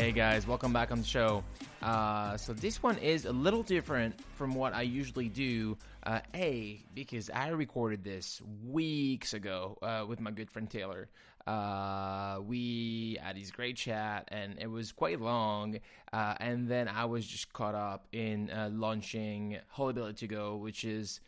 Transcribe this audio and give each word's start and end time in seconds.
Hey 0.00 0.12
guys, 0.12 0.46
welcome 0.46 0.72
back 0.72 0.92
on 0.92 1.00
the 1.00 1.06
show. 1.06 1.44
Uh, 1.82 2.38
so 2.38 2.54
this 2.54 2.82
one 2.82 2.96
is 2.96 3.26
a 3.26 3.32
little 3.32 3.62
different 3.62 4.18
from 4.34 4.54
what 4.54 4.72
I 4.72 4.80
usually 4.80 5.28
do. 5.28 5.76
Uh, 6.02 6.20
a 6.34 6.82
because 6.94 7.28
I 7.28 7.48
recorded 7.48 8.02
this 8.02 8.40
weeks 8.66 9.34
ago 9.34 9.76
uh, 9.82 10.06
with 10.08 10.18
my 10.18 10.30
good 10.30 10.50
friend 10.50 10.70
Taylor. 10.70 11.10
Uh, 11.46 12.38
we 12.46 13.18
had 13.20 13.36
this 13.36 13.50
great 13.50 13.76
chat, 13.76 14.26
and 14.28 14.56
it 14.58 14.70
was 14.70 14.90
quite 14.90 15.20
long. 15.20 15.80
Uh, 16.10 16.34
and 16.40 16.66
then 16.66 16.88
I 16.88 17.04
was 17.04 17.26
just 17.26 17.52
caught 17.52 17.74
up 17.74 18.06
in 18.10 18.48
uh, 18.50 18.70
launching 18.72 19.58
Holy 19.68 20.14
to 20.14 20.26
Go, 20.26 20.56
which 20.56 20.82
is 20.86 21.20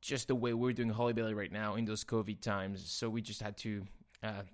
just 0.00 0.28
the 0.28 0.34
way 0.34 0.54
we're 0.54 0.72
doing 0.72 0.88
Holy 0.88 1.34
right 1.34 1.52
now 1.52 1.74
in 1.74 1.84
those 1.84 2.04
COVID 2.04 2.40
times. 2.40 2.90
So 2.90 3.10
we 3.10 3.20
just 3.20 3.42
had 3.42 3.58
to 3.58 3.82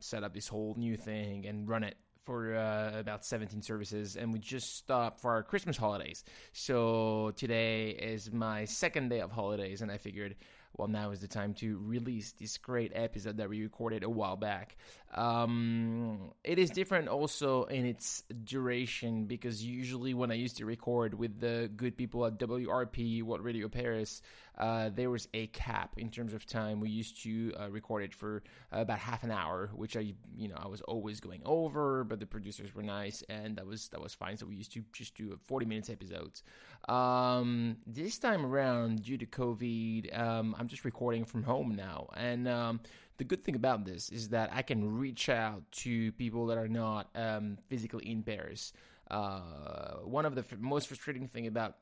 set 0.00 0.24
up 0.24 0.34
this 0.34 0.48
whole 0.48 0.74
new 0.76 0.96
thing 0.96 1.46
and 1.46 1.68
run 1.68 1.84
it 1.84 1.96
for 2.30 2.54
uh, 2.54 2.92
about 2.94 3.24
17 3.24 3.60
services 3.60 4.14
and 4.14 4.32
we 4.32 4.38
just 4.38 4.76
stopped 4.76 5.18
for 5.18 5.32
our 5.32 5.42
Christmas 5.42 5.76
holidays. 5.76 6.22
So 6.52 7.32
today 7.34 7.88
is 7.88 8.30
my 8.30 8.66
second 8.66 9.08
day 9.08 9.18
of 9.18 9.32
holidays 9.32 9.82
and 9.82 9.90
I 9.90 9.96
figured 9.96 10.36
well 10.76 10.86
now 10.86 11.10
is 11.10 11.20
the 11.20 11.26
time 11.26 11.54
to 11.54 11.80
release 11.82 12.30
this 12.38 12.56
great 12.58 12.92
episode 12.94 13.38
that 13.38 13.48
we 13.48 13.60
recorded 13.64 14.04
a 14.04 14.08
while 14.08 14.36
back. 14.36 14.76
Um, 15.12 16.30
it 16.44 16.60
is 16.60 16.70
different 16.70 17.08
also 17.08 17.64
in 17.64 17.84
its 17.84 18.22
duration 18.44 19.24
because 19.24 19.64
usually 19.64 20.14
when 20.14 20.30
I 20.30 20.34
used 20.34 20.58
to 20.58 20.66
record 20.66 21.14
with 21.14 21.40
the 21.40 21.68
good 21.76 21.96
people 21.96 22.24
at 22.26 22.38
WRP 22.38 23.24
What 23.24 23.42
Radio 23.42 23.68
Paris, 23.68 24.22
uh, 24.60 24.90
there 24.94 25.10
was 25.10 25.26
a 25.32 25.46
cap 25.48 25.94
in 25.96 26.10
terms 26.10 26.34
of 26.34 26.44
time. 26.44 26.80
We 26.80 26.90
used 26.90 27.22
to 27.22 27.54
uh, 27.58 27.70
record 27.70 28.04
it 28.04 28.14
for 28.14 28.42
about 28.70 28.98
half 28.98 29.24
an 29.24 29.30
hour, 29.30 29.70
which 29.74 29.96
I 29.96 30.12
you 30.36 30.48
know 30.48 30.56
I 30.56 30.68
was 30.68 30.82
always 30.82 31.18
going 31.18 31.40
over, 31.46 32.04
but 32.04 32.20
the 32.20 32.26
producers 32.26 32.74
were 32.74 32.82
nice 32.82 33.22
and 33.28 33.56
that 33.56 33.66
was 33.66 33.88
that 33.88 34.00
was 34.00 34.12
fine. 34.12 34.36
So 34.36 34.46
we 34.46 34.56
used 34.56 34.72
to 34.74 34.84
just 34.92 35.16
do 35.16 35.38
40 35.46 35.66
minutes 35.66 35.88
episodes. 35.88 36.42
Um, 36.88 37.78
this 37.86 38.18
time 38.18 38.44
around, 38.44 39.02
due 39.02 39.16
to 39.16 39.26
COVID, 39.26 40.18
um, 40.18 40.54
I'm 40.58 40.68
just 40.68 40.84
recording 40.84 41.24
from 41.24 41.42
home 41.42 41.74
now, 41.74 42.08
and 42.14 42.46
um, 42.46 42.80
the 43.16 43.24
good 43.24 43.42
thing 43.42 43.54
about 43.54 43.86
this 43.86 44.10
is 44.10 44.28
that 44.28 44.50
I 44.52 44.60
can 44.60 44.98
reach 44.98 45.30
out 45.30 45.62
to 45.72 46.12
people 46.12 46.46
that 46.46 46.58
are 46.58 46.68
not 46.68 47.08
um, 47.14 47.56
physically 47.68 48.10
in 48.10 48.22
Paris. 48.22 48.74
Uh, 49.10 49.96
one 50.04 50.24
of 50.24 50.34
the 50.34 50.42
f- 50.42 50.58
most 50.58 50.86
frustrating 50.88 51.26
thing 51.26 51.46
about 51.46 51.76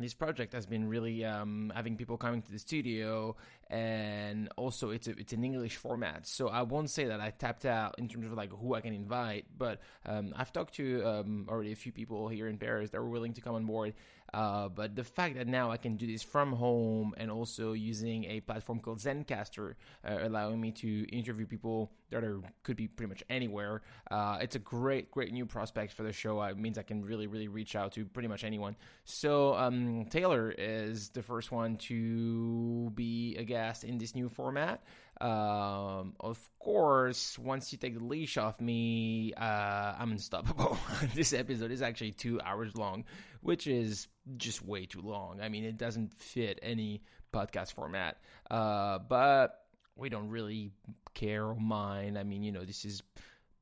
this 0.00 0.14
project 0.14 0.52
has 0.52 0.66
been 0.66 0.88
really 0.88 1.24
um, 1.24 1.72
having 1.74 1.96
people 1.96 2.16
coming 2.16 2.42
to 2.42 2.52
the 2.52 2.58
studio, 2.58 3.36
and 3.68 4.48
also 4.56 4.90
it's 4.90 5.08
a, 5.08 5.12
it's 5.12 5.32
an 5.32 5.44
English 5.44 5.76
format. 5.76 6.26
So 6.26 6.48
I 6.48 6.62
won't 6.62 6.90
say 6.90 7.06
that 7.06 7.20
I 7.20 7.30
tapped 7.30 7.64
out 7.64 7.96
in 7.98 8.08
terms 8.08 8.26
of 8.26 8.32
like 8.32 8.50
who 8.50 8.74
I 8.74 8.80
can 8.80 8.92
invite, 8.92 9.46
but 9.56 9.80
um, 10.06 10.32
I've 10.36 10.52
talked 10.52 10.74
to 10.74 11.04
um, 11.06 11.46
already 11.48 11.72
a 11.72 11.76
few 11.76 11.92
people 11.92 12.28
here 12.28 12.48
in 12.48 12.58
Paris 12.58 12.90
that 12.90 13.00
were 13.00 13.08
willing 13.08 13.34
to 13.34 13.40
come 13.40 13.54
on 13.54 13.64
board. 13.64 13.94
Uh, 14.32 14.68
but 14.68 14.94
the 14.94 15.04
fact 15.04 15.36
that 15.36 15.46
now 15.46 15.70
I 15.70 15.76
can 15.76 15.96
do 15.96 16.06
this 16.06 16.22
from 16.22 16.52
home 16.52 17.14
and 17.16 17.30
also 17.30 17.72
using 17.72 18.24
a 18.24 18.40
platform 18.40 18.78
called 18.80 18.98
Zencastr, 18.98 19.74
uh, 20.04 20.18
allowing 20.22 20.60
me 20.60 20.72
to 20.72 21.04
interview 21.08 21.46
people 21.46 21.90
that 22.10 22.24
are 22.24 22.40
could 22.62 22.76
be 22.76 22.88
pretty 22.88 23.08
much 23.08 23.22
anywhere, 23.30 23.82
uh, 24.10 24.38
it's 24.40 24.56
a 24.56 24.58
great 24.58 25.10
great 25.10 25.32
new 25.32 25.46
prospect 25.46 25.92
for 25.92 26.02
the 26.02 26.12
show. 26.12 26.42
It 26.42 26.58
means 26.58 26.78
I 26.78 26.82
can 26.82 27.04
really 27.04 27.26
really 27.26 27.48
reach 27.48 27.76
out 27.76 27.92
to 27.92 28.04
pretty 28.04 28.28
much 28.28 28.44
anyone. 28.44 28.76
So 29.04 29.54
um, 29.54 30.06
Taylor 30.10 30.54
is 30.56 31.08
the 31.10 31.22
first 31.22 31.52
one 31.52 31.76
to 31.88 32.90
be 32.94 33.36
a 33.36 33.44
guest 33.44 33.84
in 33.84 33.98
this 33.98 34.14
new 34.14 34.28
format. 34.28 34.82
Um, 35.20 36.14
of 36.18 36.38
course, 36.58 37.38
once 37.38 37.72
you 37.72 37.78
take 37.78 37.98
the 37.98 38.04
leash 38.04 38.38
off 38.38 38.60
me, 38.60 39.34
uh, 39.36 39.94
I'm 39.98 40.12
unstoppable. 40.12 40.78
this 41.14 41.32
episode 41.32 41.70
is 41.70 41.82
actually 41.82 42.12
two 42.12 42.40
hours 42.40 42.76
long, 42.76 43.04
which 43.42 43.66
is 43.66 44.08
just 44.36 44.64
way 44.64 44.86
too 44.86 45.02
long. 45.02 45.40
I 45.42 45.48
mean, 45.48 45.64
it 45.64 45.76
doesn't 45.76 46.14
fit 46.14 46.58
any 46.62 47.02
podcast 47.32 47.72
format. 47.72 48.16
Uh, 48.50 48.98
but 48.98 49.64
we 49.96 50.08
don't 50.08 50.28
really 50.28 50.72
care 51.14 51.46
or 51.46 51.54
mind. 51.54 52.18
I 52.18 52.22
mean, 52.22 52.42
you 52.42 52.52
know, 52.52 52.64
this 52.64 52.84
is 52.84 53.02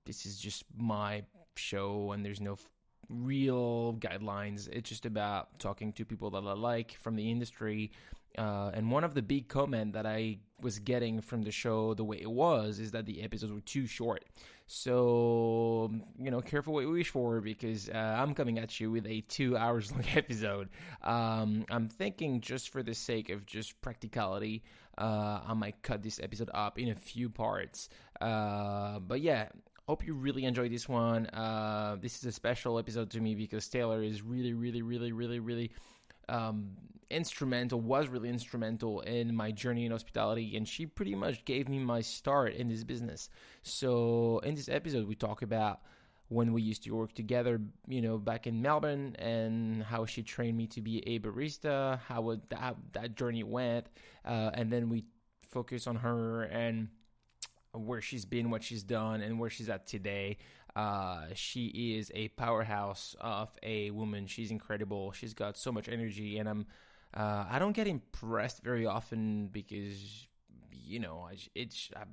this 0.07 0.27
is 0.27 0.39
just 0.39 0.65
my 0.77 1.25
show, 1.57 2.13
and 2.13 2.25
there's 2.25 2.41
no 2.41 2.53
f- 2.53 2.71
real 3.09 3.95
guidelines. 3.99 4.69
It's 4.71 4.89
just 4.89 5.07
about 5.07 5.59
talking 5.59 5.93
to 5.95 6.05
people 6.05 6.31
that 6.31 6.45
I 6.45 6.53
like 6.53 6.97
from 7.01 7.17
the 7.17 7.31
industry 7.31 7.91
uh, 8.39 8.71
and 8.73 8.91
one 8.91 9.05
of 9.05 9.15
the 9.15 9.23
big 9.23 9.49
comment 9.49 9.93
that 9.95 10.07
I 10.07 10.39
was 10.61 10.79
getting 10.79 11.21
from 11.21 11.43
the 11.43 11.51
show, 11.51 11.95
the 11.95 12.05
way 12.05 12.19
it 12.21 12.31
was, 12.31 12.79
is 12.79 12.93
that 12.93 13.07
the 13.07 13.23
episodes 13.23 13.53
were 13.53 13.61
too 13.61 13.87
short. 13.87 14.25
So 14.67 15.91
you 16.19 16.31
know, 16.31 16.41
careful 16.41 16.75
what 16.75 16.81
you 16.81 16.91
wish 16.91 17.09
for 17.09 17.41
because 17.41 17.89
uh, 17.89 18.17
I'm 18.19 18.35
coming 18.35 18.59
at 18.59 18.79
you 18.79 18.91
with 18.91 19.07
a 19.07 19.23
two 19.23 19.57
hours 19.57 19.91
long 19.93 20.05
episode. 20.15 20.69
Um, 21.03 21.65
I'm 21.71 21.89
thinking 21.89 22.41
just 22.41 22.71
for 22.71 22.83
the 22.83 22.95
sake 22.95 23.31
of 23.31 23.47
just 23.47 23.81
practicality, 23.81 24.63
uh, 24.99 25.41
I 25.47 25.55
might 25.55 25.83
cut 25.83 26.03
this 26.03 26.21
episode 26.21 26.51
up 26.53 26.79
in 26.79 26.91
a 26.91 26.95
few 26.95 27.31
parts. 27.31 27.89
Uh, 28.21 28.99
but 28.99 29.21
yeah, 29.21 29.49
hope 29.87 30.07
you 30.07 30.13
really 30.15 30.45
enjoyed 30.45 30.71
this 30.71 30.89
one. 30.89 31.27
Uh, 31.29 31.97
this 32.01 32.19
is 32.19 32.25
a 32.27 32.33
special 32.33 32.79
episode 32.79 33.11
to 33.11 33.21
me 33.21 33.35
because 33.35 33.67
Taylor 33.69 34.03
is 34.03 34.23
really, 34.23 34.53
really, 34.53 34.83
really, 34.83 35.13
really, 35.13 35.39
really 35.39 35.71
um, 36.29 36.73
instrumental, 37.11 37.81
was 37.81 38.09
really 38.09 38.29
instrumental 38.29 39.01
in 39.01 39.35
my 39.35 39.51
journey 39.51 39.85
in 39.87 39.93
hospitality, 39.93 40.57
and 40.57 40.67
she 40.67 40.87
pretty 40.87 41.15
much 41.15 41.45
gave 41.45 41.69
me 41.69 41.79
my 41.79 42.01
start 42.01 42.55
in 42.55 42.69
this 42.69 42.85
business. 42.85 43.29
So, 43.63 44.41
in 44.45 44.55
this 44.55 44.69
episode, 44.69 45.07
we 45.07 45.15
talk 45.15 45.43
about 45.43 45.81
when 46.29 46.53
we 46.53 46.61
used 46.61 46.85
to 46.85 46.91
work 46.91 47.15
together, 47.15 47.61
you 47.87 48.03
know, 48.03 48.19
back 48.19 48.47
in 48.47 48.61
Melbourne, 48.61 49.17
and 49.19 49.83
how 49.83 50.05
she 50.05 50.23
trained 50.23 50.57
me 50.57 50.67
to 50.69 50.81
be 50.81 51.03
a 51.07 51.19
barista, 51.19 51.99
how 52.01 52.37
that, 52.51 52.77
that 52.93 53.17
journey 53.17 53.43
went, 53.43 53.87
uh, 54.25 54.51
and 54.53 54.71
then 54.71 54.91
we 54.91 55.05
focus 55.49 55.87
on 55.87 55.97
her 55.97 56.43
and 56.43 56.89
where 57.73 58.01
she's 58.01 58.25
been, 58.25 58.51
what 58.51 58.63
she's 58.63 58.83
done, 58.83 59.21
and 59.23 59.39
where 59.39 59.51
she's 59.51 59.69
at 59.69 59.87
today. 59.87 60.37
Uh, 60.77 61.27
she 61.35 61.97
is 61.97 62.13
a 62.15 62.29
powerhouse 62.29 63.17
of 63.21 63.51
a 63.63 63.91
woman. 63.91 64.27
She's 64.27 64.51
incredible. 64.51 65.13
She's 65.13 65.35
got 65.35 65.57
so 65.57 65.73
much 65.73 65.89
energy, 65.89 66.39
and 66.39 66.49
I'm. 66.49 66.67
Uh, 67.15 67.47
I 67.51 67.59
don't 67.59 67.73
get 67.73 67.87
impressed 67.87 68.63
very 68.63 68.87
often 68.87 69.49
because 69.49 70.29
you 70.71 70.99
know 70.99 71.27
I, 71.31 71.37
it's 71.55 71.91
I've 71.97 72.09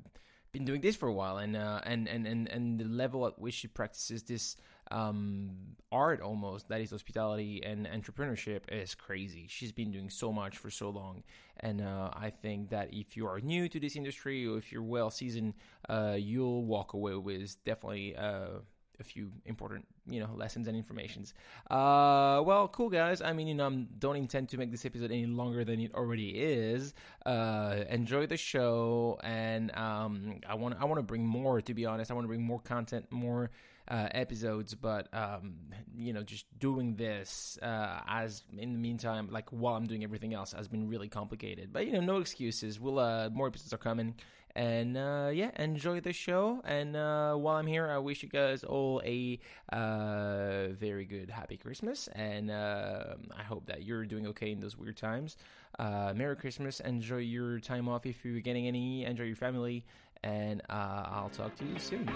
been 0.52 0.66
doing 0.66 0.80
this 0.80 0.96
for 0.96 1.10
a 1.10 1.14
while, 1.14 1.38
and 1.38 1.56
uh, 1.56 1.82
and 1.84 2.08
and 2.08 2.26
and 2.26 2.48
and 2.48 2.80
the 2.80 2.86
level 2.86 3.28
at 3.28 3.38
which 3.38 3.56
she 3.56 3.68
practices 3.68 4.24
this 4.24 4.56
um, 4.92 5.52
art 5.92 6.22
almost 6.22 6.70
that 6.70 6.80
is 6.80 6.92
hospitality 6.92 7.62
and 7.66 7.86
entrepreneurship 7.88 8.62
is 8.72 8.96
crazy. 8.96 9.48
She's 9.50 9.74
been 9.74 9.92
doing 9.92 10.10
so 10.10 10.32
much 10.32 10.58
for 10.58 10.70
so 10.70 10.90
long, 10.90 11.24
and 11.60 11.82
uh, 11.82 12.12
I 12.14 12.30
think 12.30 12.70
that 12.70 12.94
if 12.94 13.18
you 13.18 13.28
are 13.28 13.42
new 13.42 13.68
to 13.68 13.80
this 13.80 13.98
industry 13.98 14.48
or 14.48 14.58
if 14.58 14.72
you're 14.72 14.84
well 14.84 15.10
seasoned, 15.10 15.56
uh, 15.90 16.16
you'll 16.18 16.64
walk 16.64 16.94
away 16.94 17.16
with 17.16 17.62
definitely 17.66 18.16
uh, 18.16 18.60
a 19.00 19.04
few 19.04 19.32
important 19.46 19.86
you 20.08 20.20
know 20.20 20.30
lessons 20.36 20.68
and 20.68 20.76
informations. 20.76 21.34
Uh 21.70 22.42
well 22.46 22.68
cool 22.68 22.90
guys. 22.90 23.22
I 23.22 23.34
mean 23.34 23.48
you 23.48 23.56
know 23.56 23.68
I 23.68 23.86
don't 24.00 24.16
intend 24.16 24.50
to 24.50 24.58
make 24.58 24.72
this 24.72 24.86
episode 24.86 25.12
any 25.12 25.26
longer 25.26 25.64
than 25.64 25.80
it 25.82 25.94
already 25.94 26.30
is. 26.30 26.94
Uh 27.26 27.84
enjoy 27.90 28.26
the 28.28 28.38
show. 28.38 29.20
And 29.24 29.76
um 29.76 30.40
i 30.48 30.56
want 30.56 30.76
i 30.80 30.86
want 30.86 31.00
to 31.00 31.04
bring 31.04 31.26
more 31.26 31.62
to 31.62 31.74
be 31.74 31.86
honest. 31.86 32.12
I 32.12 32.14
want 32.14 32.26
to 32.26 32.30
bring 32.30 32.44
more 32.44 32.60
content 32.60 33.12
more 33.12 33.52
uh, 33.88 34.08
episodes, 34.12 34.74
but 34.74 35.08
um, 35.14 35.56
you 35.98 36.14
know, 36.14 36.24
just 36.24 36.46
doing 36.60 36.96
this 36.96 37.58
uh, 37.62 38.00
as 38.08 38.44
in 38.58 38.74
the 38.74 38.80
meantime, 38.80 39.30
like 39.32 39.50
while 39.50 39.76
I'm 39.76 39.86
doing 39.86 40.04
everything 40.04 40.34
else, 40.34 40.54
has 40.54 40.68
been 40.68 40.88
really 40.88 41.08
complicated. 41.08 41.72
But 41.72 41.86
you 41.86 41.94
know, 41.94 42.02
no 42.02 42.18
excuses. 42.18 42.80
We'll 42.80 43.00
uh, 43.00 43.30
more 43.30 43.48
episodes 43.48 43.74
are 43.74 43.78
coming, 43.78 44.16
and 44.56 44.98
uh, 44.98 45.30
yeah, 45.34 45.52
enjoy 45.58 46.00
the 46.00 46.14
show. 46.14 46.62
And 46.66 46.96
uh, 46.96 47.36
while 47.36 47.58
I'm 47.58 47.68
here, 47.68 47.88
I 47.88 48.00
wish 48.00 48.24
you 48.24 48.30
guys 48.30 48.64
all 48.64 49.02
a 49.06 49.40
uh, 49.72 50.70
very 50.70 51.06
good, 51.06 51.30
happy 51.30 51.58
Christmas, 51.58 52.08
and 52.14 52.50
uh, 52.50 53.16
I 53.38 53.44
hope 53.44 53.68
that 53.68 53.84
you're 53.84 54.06
doing 54.06 54.28
okay 54.28 54.52
in 54.52 54.60
those 54.60 54.78
weird 54.78 54.98
times. 54.98 55.38
Uh, 55.78 56.14
Merry 56.16 56.38
Christmas! 56.38 56.80
Enjoy 56.80 57.18
your 57.18 57.60
time 57.60 57.88
off 57.88 58.06
if 58.06 58.26
you're 58.26 58.40
getting 58.40 58.66
any. 58.66 59.06
Enjoy 59.06 59.26
your 59.26 59.36
family, 59.36 59.86
and 60.24 60.62
uh, 60.70 61.04
I'll 61.06 61.32
talk 61.32 61.56
to 61.58 61.66
you 61.66 61.78
soon. 61.78 62.10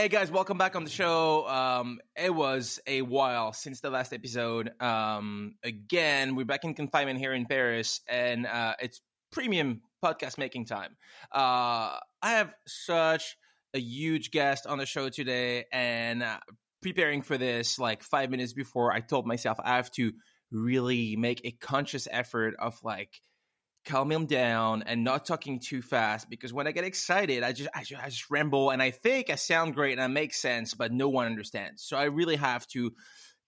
Hey 0.00 0.08
guys, 0.08 0.30
welcome 0.30 0.56
back 0.56 0.76
on 0.76 0.84
the 0.84 0.88
show. 0.88 1.46
Um, 1.46 2.00
it 2.16 2.34
was 2.34 2.80
a 2.86 3.02
while 3.02 3.52
since 3.52 3.80
the 3.80 3.90
last 3.90 4.14
episode. 4.14 4.72
Um, 4.80 5.56
again, 5.62 6.36
we're 6.36 6.46
back 6.46 6.64
in 6.64 6.72
confinement 6.72 7.18
here 7.18 7.34
in 7.34 7.44
Paris, 7.44 8.00
and 8.08 8.46
uh, 8.46 8.76
it's 8.80 9.02
premium 9.30 9.82
podcast 10.02 10.38
making 10.38 10.64
time. 10.64 10.96
Uh, 11.30 12.00
I 12.22 12.30
have 12.30 12.54
such 12.66 13.36
a 13.74 13.78
huge 13.78 14.30
guest 14.30 14.66
on 14.66 14.78
the 14.78 14.86
show 14.86 15.10
today, 15.10 15.66
and 15.70 16.22
uh, 16.22 16.38
preparing 16.80 17.20
for 17.20 17.36
this, 17.36 17.78
like 17.78 18.02
five 18.02 18.30
minutes 18.30 18.54
before, 18.54 18.94
I 18.94 19.00
told 19.00 19.26
myself 19.26 19.58
I 19.62 19.76
have 19.76 19.90
to 19.96 20.12
really 20.50 21.14
make 21.16 21.42
a 21.44 21.50
conscious 21.50 22.08
effort 22.10 22.54
of 22.58 22.80
like 22.82 23.20
calm 23.84 24.12
him 24.12 24.26
down 24.26 24.82
and 24.82 25.04
not 25.04 25.26
talking 25.26 25.60
too 25.60 25.82
fast 25.82 26.28
because 26.28 26.52
when 26.52 26.66
I 26.66 26.72
get 26.72 26.84
excited, 26.84 27.42
I 27.42 27.52
just, 27.52 27.70
I 27.74 27.82
just 27.82 28.02
I 28.02 28.08
just 28.08 28.30
ramble 28.30 28.70
and 28.70 28.82
I 28.82 28.90
think 28.90 29.30
I 29.30 29.36
sound 29.36 29.74
great 29.74 29.92
and 29.92 30.02
I 30.02 30.06
make 30.06 30.34
sense, 30.34 30.74
but 30.74 30.92
no 30.92 31.08
one 31.08 31.26
understands. 31.26 31.82
So 31.82 31.96
I 31.96 32.04
really 32.04 32.36
have 32.36 32.66
to 32.68 32.92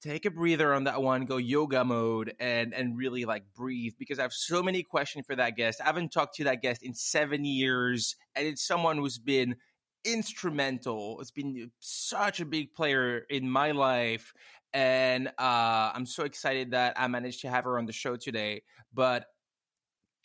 take 0.02 0.26
a 0.26 0.30
breather 0.30 0.74
on 0.74 0.84
that 0.84 1.00
one, 1.00 1.26
go 1.26 1.36
yoga 1.36 1.84
mode, 1.84 2.34
and 2.40 2.74
and 2.74 2.96
really 2.96 3.24
like 3.24 3.44
breathe 3.54 3.92
because 3.98 4.18
I 4.18 4.22
have 4.22 4.32
so 4.32 4.62
many 4.62 4.82
questions 4.82 5.26
for 5.26 5.36
that 5.36 5.56
guest. 5.56 5.80
I 5.80 5.84
haven't 5.84 6.12
talked 6.12 6.36
to 6.36 6.44
that 6.44 6.62
guest 6.62 6.82
in 6.82 6.94
seven 6.94 7.44
years, 7.44 8.16
and 8.34 8.46
it's 8.46 8.66
someone 8.66 8.98
who's 8.98 9.18
been 9.18 9.56
instrumental. 10.04 11.20
It's 11.20 11.30
been 11.30 11.70
such 11.80 12.40
a 12.40 12.44
big 12.44 12.74
player 12.74 13.18
in 13.30 13.48
my 13.48 13.72
life. 13.72 14.32
And 14.74 15.28
uh, 15.28 15.92
I'm 15.94 16.06
so 16.06 16.24
excited 16.24 16.70
that 16.70 16.94
I 16.98 17.06
managed 17.06 17.42
to 17.42 17.50
have 17.50 17.64
her 17.64 17.78
on 17.78 17.86
the 17.86 17.92
show 17.92 18.16
today. 18.16 18.62
But 18.92 19.26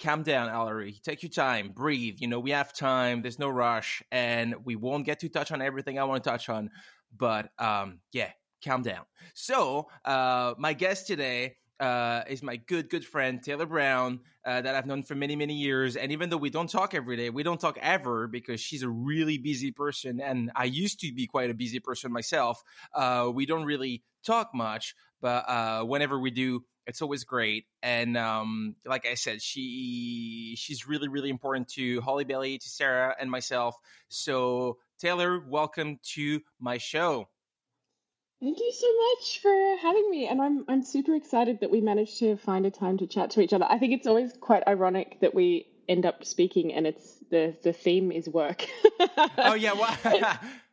calm 0.01 0.23
down, 0.23 0.49
Alary. 0.49 1.01
Take 1.01 1.23
your 1.23 1.29
time, 1.29 1.69
breathe. 1.69 2.17
You 2.19 2.27
know, 2.27 2.39
we 2.39 2.51
have 2.51 2.73
time. 2.73 3.21
There's 3.21 3.39
no 3.39 3.49
rush, 3.49 4.03
and 4.11 4.55
we 4.65 4.75
won't 4.75 5.05
get 5.05 5.19
to 5.19 5.29
touch 5.29 5.51
on 5.51 5.61
everything 5.61 5.99
I 5.99 6.03
want 6.03 6.23
to 6.23 6.29
touch 6.29 6.49
on. 6.49 6.69
But 7.15 7.49
um, 7.57 7.99
yeah, 8.11 8.31
calm 8.63 8.83
down. 8.83 9.05
So, 9.33 9.87
uh, 10.05 10.53
my 10.57 10.73
guest 10.73 11.07
today 11.07 11.55
uh, 11.79 12.23
is 12.27 12.41
my 12.41 12.57
good, 12.57 12.89
good 12.89 13.05
friend 13.05 13.41
Taylor 13.41 13.65
Brown 13.65 14.21
uh, 14.45 14.61
that 14.61 14.75
I've 14.75 14.85
known 14.85 15.03
for 15.03 15.15
many, 15.15 15.35
many 15.35 15.55
years. 15.55 15.95
And 15.95 16.11
even 16.11 16.29
though 16.29 16.37
we 16.37 16.49
don't 16.49 16.69
talk 16.69 16.93
every 16.93 17.17
day, 17.17 17.29
we 17.29 17.43
don't 17.43 17.59
talk 17.59 17.77
ever 17.81 18.27
because 18.27 18.59
she's 18.59 18.83
a 18.83 18.89
really 18.89 19.37
busy 19.37 19.71
person, 19.71 20.19
and 20.19 20.51
I 20.55 20.65
used 20.65 21.01
to 21.01 21.13
be 21.13 21.27
quite 21.27 21.49
a 21.49 21.53
busy 21.53 21.79
person 21.79 22.11
myself. 22.11 22.61
Uh, 22.93 23.29
we 23.33 23.45
don't 23.45 23.65
really 23.65 24.03
talk 24.25 24.53
much, 24.53 24.95
but 25.21 25.47
uh, 25.49 25.83
whenever 25.83 26.19
we 26.19 26.31
do, 26.31 26.63
it's 26.87 27.01
always 27.01 27.25
great. 27.25 27.65
And 27.83 28.17
um, 28.17 28.75
like 28.85 29.05
I 29.05 29.13
said, 29.13 29.41
she 29.41 30.55
she's 30.57 30.87
really 30.87 31.09
really 31.09 31.29
important 31.29 31.67
to 31.69 32.01
Holly 32.01 32.23
Belly, 32.23 32.57
to 32.57 32.69
Sarah, 32.69 33.15
and 33.19 33.29
myself. 33.29 33.75
So 34.07 34.77
Taylor, 34.97 35.39
welcome 35.39 35.99
to 36.13 36.41
my 36.59 36.77
show. 36.77 37.27
Thank 38.39 38.59
you 38.59 38.71
so 38.71 38.87
much 38.87 39.39
for 39.41 39.77
having 39.81 40.09
me, 40.09 40.27
and 40.27 40.41
I'm 40.41 40.65
I'm 40.67 40.83
super 40.83 41.13
excited 41.15 41.59
that 41.61 41.71
we 41.71 41.81
managed 41.81 42.19
to 42.19 42.37
find 42.37 42.65
a 42.65 42.71
time 42.71 42.97
to 42.99 43.07
chat 43.07 43.31
to 43.31 43.41
each 43.41 43.53
other. 43.53 43.65
I 43.69 43.77
think 43.77 43.93
it's 43.93 44.07
always 44.07 44.31
quite 44.39 44.63
ironic 44.67 45.19
that 45.21 45.35
we 45.35 45.67
end 45.89 46.05
up 46.05 46.23
speaking, 46.23 46.73
and 46.73 46.87
it's 46.87 47.17
the 47.29 47.55
the 47.63 47.73
theme 47.73 48.11
is 48.11 48.29
work. 48.29 48.65
oh 49.37 49.55
yeah, 49.55 49.73
well, 49.73 49.97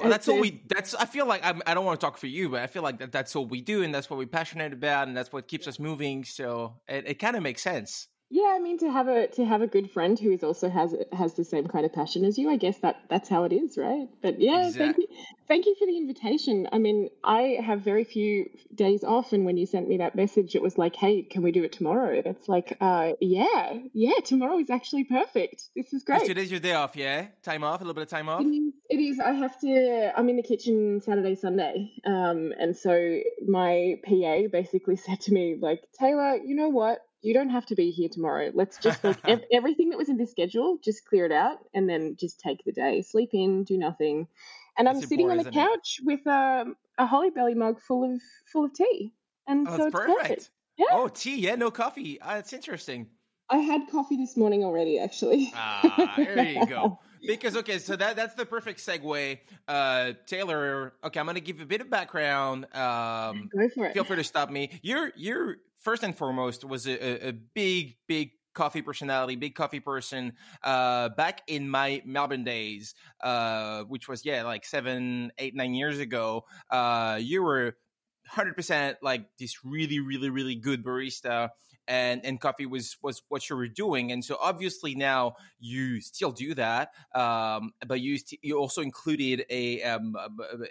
well, 0.00 0.10
that's 0.10 0.28
all 0.28 0.38
we. 0.38 0.62
That's. 0.68 0.94
I 0.94 1.06
feel 1.06 1.26
like 1.26 1.44
I'm, 1.44 1.62
I 1.66 1.72
do 1.72 1.76
not 1.76 1.84
want 1.84 2.00
to 2.00 2.06
talk 2.06 2.18
for 2.18 2.26
you, 2.26 2.48
but 2.48 2.60
I 2.60 2.66
feel 2.66 2.82
like 2.82 2.98
that 2.98 3.12
that's 3.12 3.34
all 3.36 3.46
we 3.46 3.60
do, 3.60 3.82
and 3.82 3.94
that's 3.94 4.10
what 4.10 4.18
we're 4.18 4.26
passionate 4.26 4.72
about, 4.72 5.08
and 5.08 5.16
that's 5.16 5.32
what 5.32 5.48
keeps 5.48 5.66
us 5.66 5.78
moving. 5.78 6.24
So 6.24 6.74
it, 6.88 7.04
it 7.06 7.14
kind 7.14 7.36
of 7.36 7.42
makes 7.42 7.62
sense. 7.62 8.08
Yeah, 8.32 8.54
I 8.54 8.60
mean 8.60 8.78
to 8.78 8.90
have 8.90 9.08
a 9.08 9.26
to 9.26 9.44
have 9.44 9.60
a 9.60 9.66
good 9.66 9.90
friend 9.90 10.16
who 10.16 10.30
is 10.30 10.44
also 10.44 10.70
has 10.70 10.94
has 11.12 11.34
the 11.34 11.42
same 11.42 11.66
kind 11.66 11.84
of 11.84 11.92
passion 11.92 12.24
as 12.24 12.38
you. 12.38 12.48
I 12.48 12.56
guess 12.56 12.78
that 12.78 13.02
that's 13.08 13.28
how 13.28 13.42
it 13.42 13.52
is, 13.52 13.76
right? 13.76 14.08
But 14.22 14.40
yeah, 14.40 14.68
exactly. 14.68 14.84
thank 14.84 14.98
you, 14.98 15.06
thank 15.48 15.66
you 15.66 15.74
for 15.76 15.84
the 15.84 15.96
invitation. 15.96 16.68
I 16.70 16.78
mean, 16.78 17.10
I 17.24 17.58
have 17.60 17.80
very 17.80 18.04
few 18.04 18.48
days 18.72 19.02
off, 19.02 19.32
and 19.32 19.44
when 19.44 19.56
you 19.56 19.66
sent 19.66 19.88
me 19.88 19.98
that 19.98 20.14
message, 20.14 20.54
it 20.54 20.62
was 20.62 20.78
like, 20.78 20.94
"Hey, 20.94 21.22
can 21.22 21.42
we 21.42 21.50
do 21.50 21.64
it 21.64 21.72
tomorrow?" 21.72 22.22
It's 22.24 22.48
like, 22.48 22.76
uh, 22.80 23.14
yeah, 23.20 23.78
yeah, 23.94 24.20
tomorrow 24.24 24.58
is 24.58 24.70
actually 24.70 25.04
perfect. 25.04 25.64
This 25.74 25.92
is 25.92 26.04
great. 26.04 26.24
Today's 26.24 26.52
your 26.52 26.60
day 26.60 26.74
off, 26.74 26.94
yeah? 26.94 27.26
Time 27.42 27.64
off, 27.64 27.80
a 27.80 27.82
little 27.82 27.94
bit 27.94 28.02
of 28.02 28.10
time 28.10 28.28
off. 28.28 28.42
It 28.42 28.44
is. 28.44 28.74
It 28.90 29.00
is. 29.00 29.18
I 29.18 29.32
have 29.32 29.58
to. 29.62 30.12
I'm 30.16 30.28
in 30.28 30.36
the 30.36 30.44
kitchen 30.44 31.00
Saturday, 31.00 31.34
Sunday, 31.34 31.90
um, 32.06 32.52
and 32.60 32.76
so 32.76 33.20
my 33.44 33.98
PA 34.04 34.42
basically 34.52 34.94
said 35.04 35.20
to 35.22 35.32
me, 35.32 35.58
like, 35.60 35.82
Taylor, 35.98 36.36
you 36.36 36.54
know 36.54 36.68
what? 36.68 37.00
You 37.22 37.34
don't 37.34 37.50
have 37.50 37.66
to 37.66 37.74
be 37.74 37.90
here 37.90 38.08
tomorrow. 38.08 38.50
Let's 38.54 38.78
just 38.78 39.02
like 39.04 39.18
ev- 39.28 39.44
everything 39.52 39.90
that 39.90 39.98
was 39.98 40.08
in 40.08 40.16
this 40.16 40.30
schedule, 40.30 40.78
just 40.82 41.04
clear 41.04 41.26
it 41.26 41.32
out 41.32 41.58
and 41.74 41.88
then 41.88 42.16
just 42.18 42.40
take 42.40 42.64
the 42.64 42.72
day, 42.72 43.02
sleep 43.02 43.30
in, 43.32 43.64
do 43.64 43.76
nothing. 43.76 44.26
And 44.78 44.86
That's 44.86 45.02
I'm 45.02 45.06
sitting 45.06 45.30
on 45.30 45.36
the 45.36 45.50
couch 45.50 46.00
it? 46.00 46.06
with 46.06 46.26
um, 46.26 46.76
a 46.96 47.06
holly 47.06 47.30
belly 47.30 47.54
mug 47.54 47.80
full 47.80 48.14
of 48.14 48.20
full 48.46 48.64
of 48.64 48.72
tea. 48.72 49.12
And 49.46 49.66
oh, 49.68 49.76
so 49.76 49.86
it's 49.86 49.92
perfect. 49.94 50.20
perfect. 50.20 50.50
Yeah. 50.76 50.86
Oh, 50.92 51.08
tea. 51.08 51.40
Yeah, 51.40 51.56
no 51.56 51.70
coffee. 51.70 52.20
Uh, 52.20 52.38
it's 52.38 52.52
interesting. 52.52 53.08
I 53.50 53.58
had 53.58 53.88
coffee 53.90 54.16
this 54.16 54.36
morning 54.36 54.64
already, 54.64 54.98
actually. 54.98 55.52
Ah, 55.54 56.14
there 56.16 56.44
you 56.44 56.66
go. 56.66 57.00
Because 57.26 57.56
okay, 57.56 57.78
so 57.78 57.96
that 57.96 58.16
that's 58.16 58.34
the 58.34 58.46
perfect 58.46 58.78
segue. 58.78 59.38
Uh, 59.66 60.12
Taylor, 60.26 60.94
okay, 61.04 61.20
I'm 61.20 61.26
gonna 61.26 61.40
give 61.40 61.60
a 61.60 61.66
bit 61.66 61.80
of 61.80 61.90
background. 61.90 62.64
Um, 62.74 63.50
Go 63.52 63.68
for 63.68 63.86
it. 63.86 63.92
Feel 63.92 64.04
free 64.04 64.16
to 64.16 64.24
stop 64.24 64.50
me. 64.50 64.70
You're 64.82 65.12
you're 65.16 65.56
first 65.80 66.02
and 66.02 66.16
foremost 66.16 66.64
was 66.64 66.86
a, 66.86 67.28
a 67.28 67.32
big, 67.32 67.96
big 68.06 68.30
coffee 68.54 68.82
personality, 68.82 69.36
big 69.36 69.54
coffee 69.54 69.80
person. 69.80 70.32
Uh, 70.62 71.08
back 71.10 71.42
in 71.46 71.68
my 71.68 72.02
Melbourne 72.04 72.44
days, 72.44 72.94
uh, 73.22 73.82
which 73.84 74.08
was 74.08 74.24
yeah, 74.24 74.42
like 74.42 74.64
seven, 74.64 75.32
eight, 75.38 75.54
nine 75.54 75.74
years 75.74 75.98
ago, 75.98 76.44
uh, 76.70 77.18
you 77.20 77.42
were 77.42 77.76
hundred 78.26 78.54
percent 78.54 78.98
like 79.02 79.24
this 79.38 79.64
really, 79.64 80.00
really, 80.00 80.30
really 80.30 80.54
good 80.54 80.84
barista 80.84 81.50
and 81.88 82.24
and 82.24 82.40
coffee 82.40 82.66
was 82.66 82.96
was 83.02 83.22
what 83.28 83.48
you 83.48 83.56
were 83.56 83.68
doing. 83.68 84.12
And 84.12 84.24
so 84.24 84.36
obviously 84.40 84.94
now 84.94 85.34
you 85.58 86.00
still 86.00 86.32
do 86.32 86.54
that 86.54 86.92
um, 87.14 87.72
but 87.86 88.00
you 88.00 88.18
st- 88.18 88.40
you 88.42 88.58
also 88.58 88.82
included 88.82 89.44
a 89.50 89.82
um, 89.82 90.16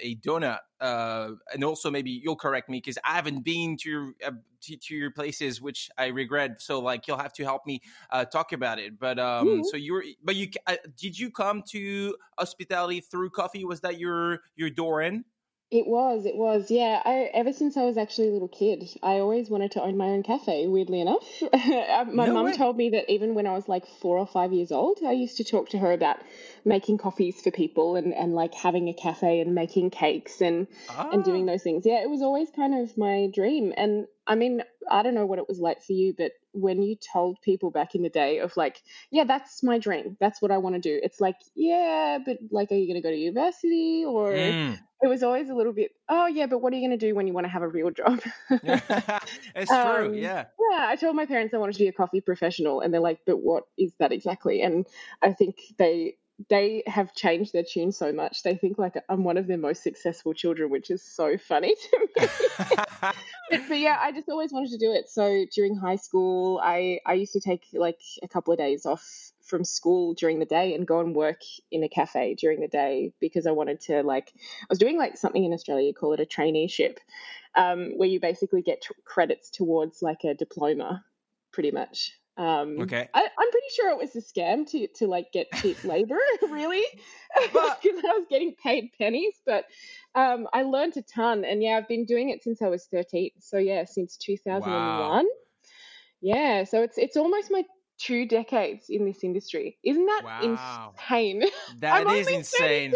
a 0.01 0.15
donut 0.15 0.59
uh, 0.79 1.31
and 1.53 1.63
also 1.63 1.91
maybe 1.91 2.11
you'll 2.11 2.35
correct 2.35 2.69
me 2.69 2.77
because 2.77 2.97
I 3.03 3.15
haven't 3.15 3.43
been 3.43 3.77
to 3.77 3.89
your 3.89 4.13
uh, 4.25 4.31
to, 4.61 4.77
to, 4.77 4.95
your 4.95 5.11
places 5.11 5.61
which 5.61 5.89
I 5.97 6.07
regret. 6.07 6.61
So 6.61 6.79
like 6.79 7.07
you'll 7.07 7.17
have 7.17 7.33
to 7.33 7.43
help 7.43 7.65
me 7.65 7.81
uh, 8.11 8.25
talk 8.25 8.51
about 8.53 8.79
it. 8.79 8.99
But 8.99 9.19
um 9.19 9.47
mm-hmm. 9.47 9.63
so 9.63 9.77
you 9.77 9.93
were 9.93 10.05
but 10.23 10.35
you 10.35 10.49
uh, 10.67 10.77
did 10.97 11.17
you 11.17 11.31
come 11.31 11.63
to 11.69 12.15
hospitality 12.37 13.01
through 13.01 13.31
coffee? 13.31 13.65
Was 13.65 13.81
that 13.81 13.99
your 13.99 14.41
your 14.55 14.69
door 14.69 15.01
in 15.01 15.25
it 15.71 15.85
was, 15.85 16.25
it 16.25 16.35
was, 16.35 16.71
yeah. 16.71 16.99
I 17.05 17.29
ever 17.31 17.53
since 17.53 17.77
I 17.77 17.83
was 17.83 17.95
actually 17.95 18.29
a 18.29 18.31
little 18.31 18.47
kid, 18.47 18.89
I 19.03 19.19
always 19.19 19.51
wanted 19.51 19.71
to 19.73 19.83
own 19.83 19.97
my 19.97 20.05
own 20.05 20.23
cafe. 20.23 20.67
Weirdly 20.67 20.99
enough, 20.99 21.43
uh, 21.53 22.05
my 22.11 22.25
no 22.25 22.33
mum 22.33 22.53
told 22.53 22.75
me 22.75 22.89
that 22.91 23.11
even 23.11 23.35
when 23.35 23.45
I 23.45 23.53
was 23.53 23.67
like 23.67 23.85
four 24.01 24.17
or 24.17 24.25
five 24.25 24.51
years 24.51 24.71
old, 24.71 24.97
I 25.05 25.11
used 25.11 25.37
to 25.37 25.43
talk 25.43 25.69
to 25.69 25.77
her 25.77 25.91
about 25.91 26.17
making 26.65 26.97
coffees 26.97 27.39
for 27.41 27.51
people 27.51 27.97
and, 27.97 28.15
and 28.15 28.33
like 28.33 28.55
having 28.55 28.87
a 28.89 28.93
cafe 28.93 29.41
and 29.41 29.53
making 29.53 29.91
cakes 29.91 30.41
and 30.41 30.65
ah. 30.89 31.11
and 31.11 31.23
doing 31.23 31.47
ah. 31.47 31.53
those 31.53 31.61
things. 31.61 31.85
Yeah, 31.85 32.01
it 32.01 32.09
was 32.09 32.23
always 32.23 32.49
kind 32.49 32.73
of 32.73 32.97
my 32.97 33.29
dream. 33.31 33.71
And 33.77 34.07
I 34.27 34.35
mean, 34.35 34.61
I 34.89 35.01
don't 35.01 35.15
know 35.15 35.25
what 35.25 35.39
it 35.39 35.47
was 35.47 35.59
like 35.59 35.81
for 35.83 35.93
you, 35.93 36.13
but 36.17 36.33
when 36.51 36.81
you 36.81 36.95
told 36.95 37.41
people 37.41 37.71
back 37.71 37.95
in 37.95 38.03
the 38.03 38.09
day 38.09 38.39
of 38.39 38.55
like, 38.55 38.81
yeah, 39.11 39.23
that's 39.23 39.63
my 39.63 39.79
dream, 39.79 40.17
that's 40.19 40.41
what 40.41 40.51
I 40.51 40.57
want 40.57 40.75
to 40.75 40.81
do, 40.81 40.99
it's 41.01 41.19
like, 41.19 41.37
yeah, 41.55 42.19
but 42.23 42.37
like, 42.51 42.71
are 42.71 42.75
you 42.75 42.85
going 42.87 43.01
to 43.01 43.07
go 43.07 43.11
to 43.11 43.17
university? 43.17 44.05
Or 44.05 44.31
mm. 44.31 44.77
it 45.01 45.07
was 45.07 45.23
always 45.23 45.49
a 45.49 45.55
little 45.55 45.73
bit, 45.73 45.91
oh, 46.09 46.27
yeah, 46.27 46.45
but 46.45 46.59
what 46.59 46.73
are 46.73 46.75
you 46.75 46.87
going 46.87 46.97
to 46.97 47.05
do 47.05 47.15
when 47.15 47.27
you 47.27 47.33
want 47.33 47.45
to 47.45 47.51
have 47.51 47.63
a 47.63 47.67
real 47.67 47.91
job? 47.91 48.21
it's 48.49 49.71
um, 49.71 49.95
true, 49.95 50.13
yeah. 50.13 50.45
Yeah, 50.71 50.85
I 50.87 50.95
told 50.95 51.15
my 51.15 51.25
parents 51.25 51.53
I 51.53 51.57
wanted 51.57 51.73
to 51.73 51.79
be 51.79 51.87
a 51.87 51.93
coffee 51.93 52.21
professional, 52.21 52.81
and 52.81 52.93
they're 52.93 53.01
like, 53.01 53.19
but 53.25 53.37
what 53.37 53.63
is 53.77 53.93
that 53.99 54.11
exactly? 54.11 54.61
And 54.61 54.85
I 55.21 55.33
think 55.33 55.57
they 55.77 56.15
they 56.47 56.83
have 56.87 57.13
changed 57.13 57.51
their 57.51 57.63
tune 57.63 57.91
so 57.91 58.13
much. 58.13 58.43
They 58.43 58.55
think 58.55 58.77
like 58.77 58.95
I'm 59.09 59.23
one 59.23 59.37
of 59.37 59.47
their 59.47 59.57
most 59.57 59.83
successful 59.83 60.33
children, 60.33 60.69
which 60.69 60.89
is 60.89 61.03
so 61.03 61.37
funny 61.37 61.75
to 61.75 61.99
me. 61.99 62.27
but, 63.01 63.61
but, 63.67 63.79
yeah, 63.79 63.97
I 63.99 64.11
just 64.13 64.29
always 64.29 64.53
wanted 64.53 64.71
to 64.71 64.77
do 64.77 64.93
it. 64.93 65.09
So 65.09 65.45
during 65.53 65.75
high 65.75 65.97
school, 65.97 66.61
I 66.63 66.99
I 67.05 67.13
used 67.13 67.33
to 67.33 67.41
take 67.41 67.67
like 67.73 67.99
a 68.23 68.27
couple 68.27 68.53
of 68.53 68.59
days 68.59 68.85
off 68.85 69.31
from 69.43 69.65
school 69.65 70.13
during 70.13 70.39
the 70.39 70.45
day 70.45 70.75
and 70.75 70.87
go 70.87 70.99
and 70.99 71.15
work 71.15 71.41
in 71.71 71.83
a 71.83 71.89
cafe 71.89 72.35
during 72.35 72.61
the 72.61 72.67
day 72.67 73.11
because 73.19 73.47
I 73.47 73.51
wanted 73.51 73.81
to 73.81 74.03
like 74.03 74.31
I 74.35 74.65
was 74.69 74.79
doing 74.79 74.97
like 74.97 75.17
something 75.17 75.43
in 75.43 75.53
Australia 75.53 75.91
call 75.93 76.13
it 76.13 76.21
a 76.21 76.25
traineeship, 76.25 76.97
um, 77.55 77.97
where 77.97 78.07
you 78.07 78.19
basically 78.19 78.61
get 78.61 78.81
t- 78.81 78.95
credits 79.03 79.49
towards 79.49 80.01
like 80.01 80.23
a 80.23 80.35
diploma, 80.35 81.03
pretty 81.51 81.71
much. 81.71 82.13
Um, 82.39 82.79
okay. 82.79 83.09
I, 83.13 83.19
am 83.19 83.51
pretty 83.51 83.67
sure 83.75 83.91
it 83.91 83.97
was 83.97 84.15
a 84.15 84.21
scam 84.21 84.65
to, 84.71 84.87
to 84.95 85.07
like 85.07 85.33
get 85.33 85.51
cheap 85.55 85.83
labor, 85.83 86.17
really, 86.49 86.85
because 87.43 87.59
I 87.83 88.17
was 88.17 88.25
getting 88.29 88.55
paid 88.63 88.91
pennies. 88.97 89.33
But 89.45 89.65
um, 90.15 90.47
I 90.53 90.63
learned 90.63 90.95
a 90.95 91.01
ton, 91.01 91.43
and 91.43 91.61
yeah, 91.61 91.77
I've 91.77 91.87
been 91.89 92.05
doing 92.05 92.29
it 92.29 92.41
since 92.41 92.61
I 92.61 92.69
was 92.69 92.85
13. 92.85 93.31
So 93.39 93.57
yeah, 93.57 93.83
since 93.83 94.15
2001. 94.15 94.71
Wow. 94.71 95.23
Yeah, 96.21 96.63
so 96.63 96.81
it's 96.81 96.97
it's 96.97 97.17
almost 97.17 97.51
my 97.51 97.63
two 97.97 98.25
decades 98.25 98.85
in 98.89 99.05
this 99.05 99.23
industry. 99.23 99.77
Isn't 99.83 100.05
that 100.05 100.21
wow. 100.23 100.93
insane? 100.97 101.43
That 101.79 102.07
is 102.07 102.27
insane. 102.27 102.93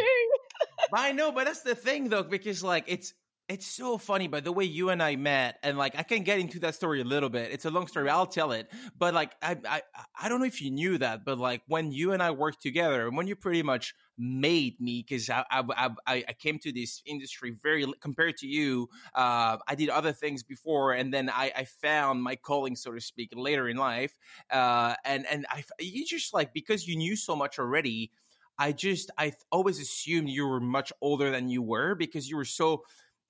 I 0.93 1.11
know, 1.11 1.33
but 1.33 1.45
that's 1.45 1.63
the 1.63 1.75
thing 1.75 2.07
though, 2.07 2.23
because 2.23 2.63
like 2.63 2.85
it's 2.87 3.13
it's 3.49 3.67
so 3.67 3.97
funny, 3.97 4.27
but 4.27 4.45
the 4.45 4.53
way 4.53 4.63
you 4.63 4.89
and 4.89 5.03
I 5.03 5.17
met, 5.17 5.59
and 5.63 5.77
like 5.77 5.97
I 5.97 6.03
can 6.03 6.23
get 6.23 6.39
into 6.39 6.59
that 6.59 6.75
story 6.75 7.01
a 7.01 7.03
little 7.03 7.29
bit. 7.29 7.51
It's 7.51 7.65
a 7.65 7.69
long 7.69 7.87
story. 7.87 8.09
I'll 8.09 8.25
tell 8.25 8.53
it, 8.53 8.71
but 8.97 9.13
like 9.13 9.35
I, 9.41 9.57
I, 9.67 9.81
I 10.19 10.29
don't 10.29 10.39
know 10.39 10.45
if 10.45 10.61
you 10.61 10.71
knew 10.71 10.97
that, 10.99 11.25
but 11.25 11.37
like 11.37 11.61
when 11.67 11.91
you 11.91 12.13
and 12.13 12.23
I 12.23 12.31
worked 12.31 12.61
together, 12.61 13.05
and 13.05 13.17
when 13.17 13.27
you 13.27 13.35
pretty 13.35 13.61
much 13.61 13.93
made 14.17 14.79
me, 14.79 15.03
because 15.07 15.29
I, 15.29 15.43
I, 15.51 15.89
I, 16.07 16.23
I 16.29 16.33
came 16.33 16.57
to 16.59 16.71
this 16.71 17.01
industry 17.05 17.51
very 17.51 17.85
compared 17.99 18.37
to 18.37 18.47
you. 18.47 18.87
Uh, 19.13 19.57
I 19.67 19.75
did 19.75 19.89
other 19.89 20.13
things 20.13 20.41
before, 20.41 20.93
and 20.93 21.13
then 21.13 21.29
I, 21.29 21.51
I 21.53 21.65
found 21.65 22.23
my 22.23 22.37
calling, 22.37 22.77
so 22.77 22.93
to 22.93 23.01
speak, 23.01 23.31
later 23.35 23.67
in 23.67 23.75
life. 23.75 24.17
Uh, 24.49 24.95
and 25.03 25.25
and 25.25 25.45
I, 25.49 25.65
you 25.79 26.05
just 26.05 26.33
like 26.33 26.53
because 26.53 26.87
you 26.87 26.95
knew 26.95 27.17
so 27.17 27.35
much 27.35 27.59
already. 27.59 28.11
I 28.57 28.71
just 28.71 29.09
I 29.17 29.33
always 29.51 29.79
assumed 29.79 30.29
you 30.29 30.47
were 30.47 30.59
much 30.59 30.93
older 31.01 31.31
than 31.31 31.49
you 31.49 31.61
were 31.63 31.95
because 31.95 32.29
you 32.29 32.37
were 32.37 32.45
so 32.45 32.83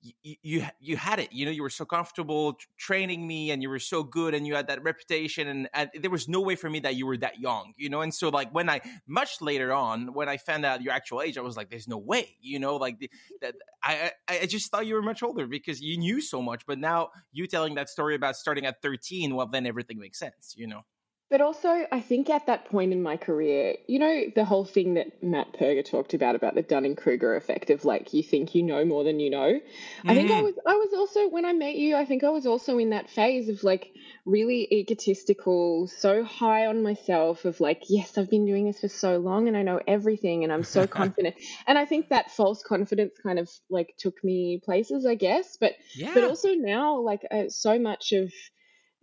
you, 0.04 0.36
you 0.42 0.66
you 0.80 0.98
had 0.98 1.20
it 1.20 1.32
you 1.32 1.46
know 1.46 1.52
you 1.52 1.62
were 1.62 1.70
so 1.70 1.86
comfortable 1.86 2.58
training 2.78 3.26
me 3.26 3.52
and 3.52 3.62
you 3.62 3.70
were 3.70 3.80
so 3.80 4.04
good 4.04 4.34
and 4.34 4.46
you 4.46 4.56
had 4.56 4.68
that 4.68 4.84
reputation 4.84 5.48
and, 5.48 5.70
and, 5.74 5.90
there 6.02 6.12
was 6.12 6.28
no 6.28 6.42
way 6.42 6.56
for 6.56 6.70
me 6.70 6.80
that 6.80 6.96
you 6.96 7.06
were 7.06 7.18
that 7.18 7.40
young 7.40 7.74
you 7.78 7.90
know 7.90 8.02
and 8.02 8.14
so 8.14 8.30
like 8.30 8.52
when 8.54 8.70
i 8.70 8.82
much 9.08 9.42
later 9.42 9.72
on 9.72 10.14
when 10.14 10.28
i 10.28 10.38
found 10.38 10.66
out 10.66 10.82
your 10.82 10.94
actual 10.94 11.22
age 11.22 11.38
i 11.38 11.42
was 11.42 11.56
like 11.56 11.70
there's 11.70 11.88
no 11.88 11.98
way 11.98 12.36
you 12.42 12.60
know 12.60 12.76
like 12.76 13.00
the, 13.00 13.10
that 13.42 13.56
i 13.82 14.12
i 14.28 14.46
just 14.46 14.70
thought 14.70 14.86
you 14.86 14.96
were 14.96 15.02
much 15.02 15.24
older 15.24 15.48
because 15.48 15.82
you 15.82 15.98
knew 15.98 16.20
so 16.20 16.42
much 16.42 16.66
but 16.66 16.78
now 16.78 17.10
you 17.32 17.48
telling 17.48 17.76
that 17.76 17.90
story 17.90 18.16
about 18.16 18.36
starting 18.36 18.66
at 18.66 18.82
13 18.82 19.36
well 19.36 19.48
then 19.48 19.66
everything 19.66 20.00
makes 20.00 20.20
sense 20.20 20.54
you 20.58 20.68
know 20.68 20.82
but 21.30 21.42
also, 21.42 21.86
I 21.92 22.00
think 22.00 22.30
at 22.30 22.46
that 22.46 22.66
point 22.66 22.94
in 22.94 23.02
my 23.02 23.18
career, 23.18 23.76
you 23.88 23.98
know, 23.98 24.26
the 24.36 24.46
whole 24.46 24.66
thing 24.66 24.96
that 24.96 25.24
Matt 25.24 25.54
Perger 25.54 25.84
talked 25.84 26.14
about 26.14 26.36
about 26.36 26.54
the 26.54 26.62
Dunning 26.62 26.96
Kruger 26.96 27.36
effect 27.36 27.70
of 27.70 27.86
like 27.86 28.14
you 28.14 28.22
think 28.22 28.54
you 28.54 28.62
know 28.62 28.86
more 28.86 29.04
than 29.04 29.20
you 29.20 29.30
know. 29.30 29.54
Mm-hmm. 29.54 30.10
I 30.10 30.14
think 30.14 30.30
I 30.30 30.36
mm-hmm. 30.36 30.44
was 30.44 30.60
I 30.68 30.76
was 30.76 30.94
also 30.94 31.30
when 31.30 31.46
I 31.46 31.54
met 31.54 31.76
you, 31.76 31.96
I 31.96 32.06
think 32.06 32.24
I 32.24 32.30
was 32.30 32.46
also 32.46 32.78
in 32.78 32.92
that 32.92 33.10
phase 33.10 33.50
of 33.50 33.64
like 33.64 33.92
really 34.26 34.68
egotistical, 34.72 35.88
so 35.88 36.24
high 36.24 36.68
on 36.68 36.84
myself 36.84 37.46
of 37.46 37.60
like, 37.60 37.84
yes, 37.90 38.18
I've 38.18 38.30
been 38.30 38.46
doing 38.46 38.66
this 38.66 38.82
for 38.82 38.88
so 38.88 39.18
long 39.18 39.48
and 39.48 39.58
I 39.58 39.64
know 39.64 39.80
everything 39.88 40.44
and 40.44 40.54
I'm 40.54 40.64
so 40.64 40.86
confident. 41.00 41.36
and 41.66 41.78
I 41.78 41.86
think 41.86 42.10
that 42.10 42.32
false 42.32 42.62
confidence 42.62 43.14
kind 43.24 43.40
of 43.40 43.50
like 43.70 43.96
took 43.98 44.24
me 44.24 44.62
places, 44.64 45.06
I 45.06 45.16
guess. 45.16 45.58
But 45.60 45.74
yeah. 45.96 46.12
but 46.14 46.26
also 46.26 46.50
now, 46.54 47.00
like 47.00 47.26
uh, 47.32 47.50
so 47.50 47.80
much 47.80 48.12
of 48.12 48.32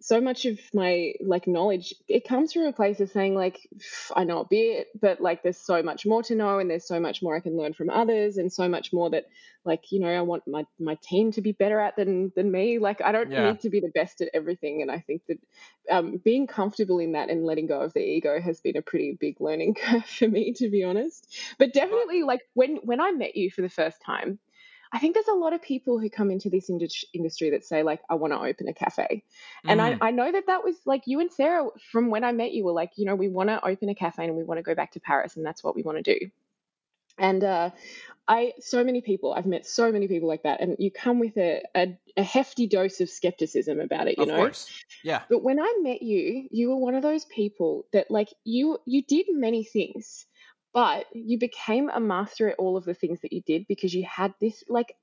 so 0.01 0.21
much 0.21 0.47
of 0.47 0.59
my 0.73 1.13
like 1.21 1.47
knowledge 1.47 1.95
it 2.09 2.27
comes 2.27 2.53
from 2.53 2.63
a 2.63 2.73
place 2.73 3.01
of 3.01 3.11
saying 3.11 3.35
like 3.35 3.69
i 4.17 4.25
know 4.25 4.41
a 4.41 4.47
bit 4.49 4.89
but 5.01 5.21
like 5.21 5.43
there's 5.43 5.59
so 5.59 5.83
much 5.83 6.07
more 6.07 6.23
to 6.23 6.35
know 6.35 6.59
and 6.59 6.71
there's 6.71 6.87
so 6.87 6.99
much 6.99 7.23
more 7.23 7.37
i 7.37 7.41
can 7.41 7.57
learn 7.57 7.73
from 7.73 7.91
others 7.91 8.37
and 8.37 8.53
so 8.53 8.69
much 8.69 8.93
more 8.93 9.11
that 9.11 9.25
like 9.65 9.93
you 9.93 10.01
know 10.01 10.09
i 10.09 10.21
want 10.23 10.47
my 10.47 10.65
my 10.79 10.97
team 11.03 11.33
to 11.33 11.43
be 11.43 11.53
better 11.53 11.79
at 11.79 11.97
than 11.97 12.33
than 12.35 12.51
me 12.51 12.79
like 12.79 13.03
i 13.03 13.13
don't 13.13 13.31
yeah. 13.31 13.51
need 13.51 13.61
to 13.61 13.71
be 13.71 13.81
the 13.81 13.93
best 13.95 14.21
at 14.21 14.29
everything 14.33 14.83
and 14.83 14.91
i 14.91 14.99
think 14.99 15.23
that 15.29 15.39
um, 15.91 16.21
being 16.25 16.47
comfortable 16.47 16.99
in 16.99 17.13
that 17.13 17.31
and 17.31 17.45
letting 17.45 17.67
go 17.67 17.81
of 17.81 17.93
the 17.93 18.01
ego 18.01 18.41
has 18.41 18.61
been 18.61 18.77
a 18.77 18.83
pretty 18.83 19.17
big 19.19 19.41
learning 19.41 19.75
curve 19.83 20.05
for 20.05 20.29
me 20.29 20.53
to 20.55 20.71
be 20.71 20.85
honest 20.85 21.37
but 21.59 21.73
definitely 21.73 22.23
like 22.23 22.41
when 22.55 22.77
when 22.77 23.01
i 23.01 23.11
met 23.11 23.37
you 23.37 23.51
for 23.51 23.63
the 23.63 23.69
first 23.69 24.01
time 24.05 24.39
I 24.93 24.99
think 24.99 25.15
there's 25.15 25.29
a 25.29 25.35
lot 25.35 25.53
of 25.53 25.63
people 25.63 26.01
who 26.01 26.11
come 26.11 26.31
into 26.31 26.51
this 26.51 26.69
industry 26.69 27.51
that 27.51 27.65
say 27.65 27.83
like, 27.83 28.01
I 28.11 28.15
want 28.15 28.33
to 28.33 28.41
open 28.41 28.69
a 28.69 28.75
cafe. 28.75 29.23
And 29.65 29.81
mm. 29.81 29.99
I, 30.01 30.09
I 30.09 30.11
know 30.11 30.31
that 30.31 30.49
that 30.49 30.65
was 30.65 30.75
like 30.85 31.03
you 31.07 31.21
and 31.21 31.33
Sarah 31.33 31.69
from 31.93 32.11
when 32.11 32.25
I 32.25 32.33
met 32.33 32.53
you 32.53 32.65
were 32.65 32.73
like, 32.73 32.93
you 32.97 33.05
know, 33.05 33.15
we 33.15 33.29
want 33.29 33.51
to 33.51 33.65
open 33.65 33.89
a 33.89 33.95
cafe 33.95 34.25
and 34.25 34.37
we 34.37 34.43
want 34.43 34.59
to 34.59 34.63
go 34.63 34.75
back 34.75 34.93
to 34.93 35.01
Paris 35.01 35.37
and 35.37 35.47
that's 35.47 35.63
what 35.63 35.77
we 35.77 35.83
want 35.83 36.05
to 36.05 36.19
do. 36.19 36.31
And 37.19 37.45
uh, 37.45 37.71
I, 38.27 38.53
so 38.61 38.83
many 38.83 39.01
people, 39.01 39.35
I've 39.35 39.47
met 39.47 39.67
so 39.67 39.93
many 39.93 40.09
people 40.09 40.29
like 40.29 40.45
that, 40.45 40.61
and 40.61 40.77
you 40.79 40.91
come 40.91 41.19
with 41.19 41.37
a, 41.37 41.63
a, 41.75 41.99
a 42.17 42.23
hefty 42.23 42.67
dose 42.67 43.01
of 43.01 43.11
skepticism 43.11 43.81
about 43.81 44.09
it, 44.09 44.17
you 44.17 44.23
of 44.23 44.29
know. 44.29 44.37
Course. 44.37 44.71
Yeah. 45.05 45.23
But 45.29 45.43
when 45.43 45.61
I 45.61 45.79
met 45.83 46.01
you, 46.01 46.49
you 46.51 46.71
were 46.71 46.77
one 46.77 46.95
of 46.95 47.03
those 47.03 47.25
people 47.27 47.87
that 47.93 48.11
like 48.11 48.29
you 48.45 48.79
you 48.87 49.03
did 49.03 49.27
many 49.31 49.65
things 49.65 50.27
but 50.73 51.07
you 51.13 51.39
became 51.39 51.91
a 51.91 52.01
master 52.01 52.49
at 52.49 52.59
all 52.59 52.77
of 52.77 52.85
the 52.85 52.95
things 52.95 53.21
that 53.23 53.33
you 53.33 53.43
did 53.43 53.67
because 53.69 53.95
you 53.95 54.05
had 54.05 54.35
this 54.41 54.63
like 54.69 54.95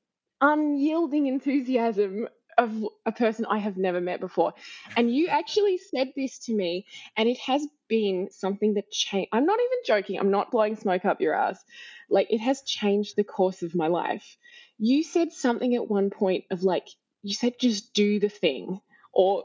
unyielding 0.41 1.27
enthusiasm 1.27 2.27
of 2.57 2.71
a 3.05 3.11
person 3.11 3.45
I 3.45 3.59
have 3.59 3.77
never 3.77 4.01
met 4.01 4.19
before. 4.19 4.53
And 4.95 5.13
you 5.13 5.27
actually 5.27 5.77
said 5.77 6.11
this 6.15 6.39
to 6.45 6.53
me, 6.53 6.85
and 7.15 7.29
it 7.29 7.37
has 7.39 7.65
been 7.87 8.29
something 8.31 8.73
that 8.75 8.89
changed. 8.89 9.29
I'm 9.31 9.45
not 9.45 9.59
even 9.59 9.77
joking, 9.85 10.19
I'm 10.19 10.31
not 10.31 10.51
blowing 10.51 10.75
smoke 10.75 11.05
up 11.05 11.21
your 11.21 11.35
ass. 11.35 11.63
Like, 12.09 12.27
it 12.31 12.39
has 12.39 12.63
changed 12.63 13.15
the 13.15 13.23
course 13.23 13.61
of 13.61 13.75
my 13.75 13.87
life. 13.87 14.37
You 14.79 15.03
said 15.03 15.33
something 15.33 15.75
at 15.75 15.87
one 15.87 16.09
point 16.09 16.45
of 16.49 16.63
like, 16.63 16.87
you 17.21 17.33
said 17.33 17.53
just 17.59 17.93
do 17.93 18.19
the 18.19 18.29
thing, 18.29 18.79
or 19.13 19.43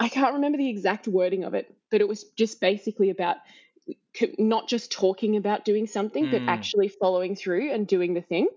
I 0.00 0.08
can't 0.08 0.34
remember 0.34 0.58
the 0.58 0.70
exact 0.70 1.06
wording 1.08 1.44
of 1.44 1.54
it, 1.54 1.72
but 1.90 2.00
it 2.00 2.08
was 2.08 2.24
just 2.36 2.60
basically 2.60 3.10
about 3.10 3.36
not 4.38 4.68
just 4.68 4.92
talking 4.92 5.36
about 5.36 5.64
doing 5.64 5.86
something, 5.86 6.26
mm. 6.26 6.30
but 6.30 6.42
actually 6.42 6.88
following 6.88 7.34
through 7.36 7.72
and 7.72 7.86
doing 7.86 8.14
the 8.14 8.20
thing. 8.20 8.48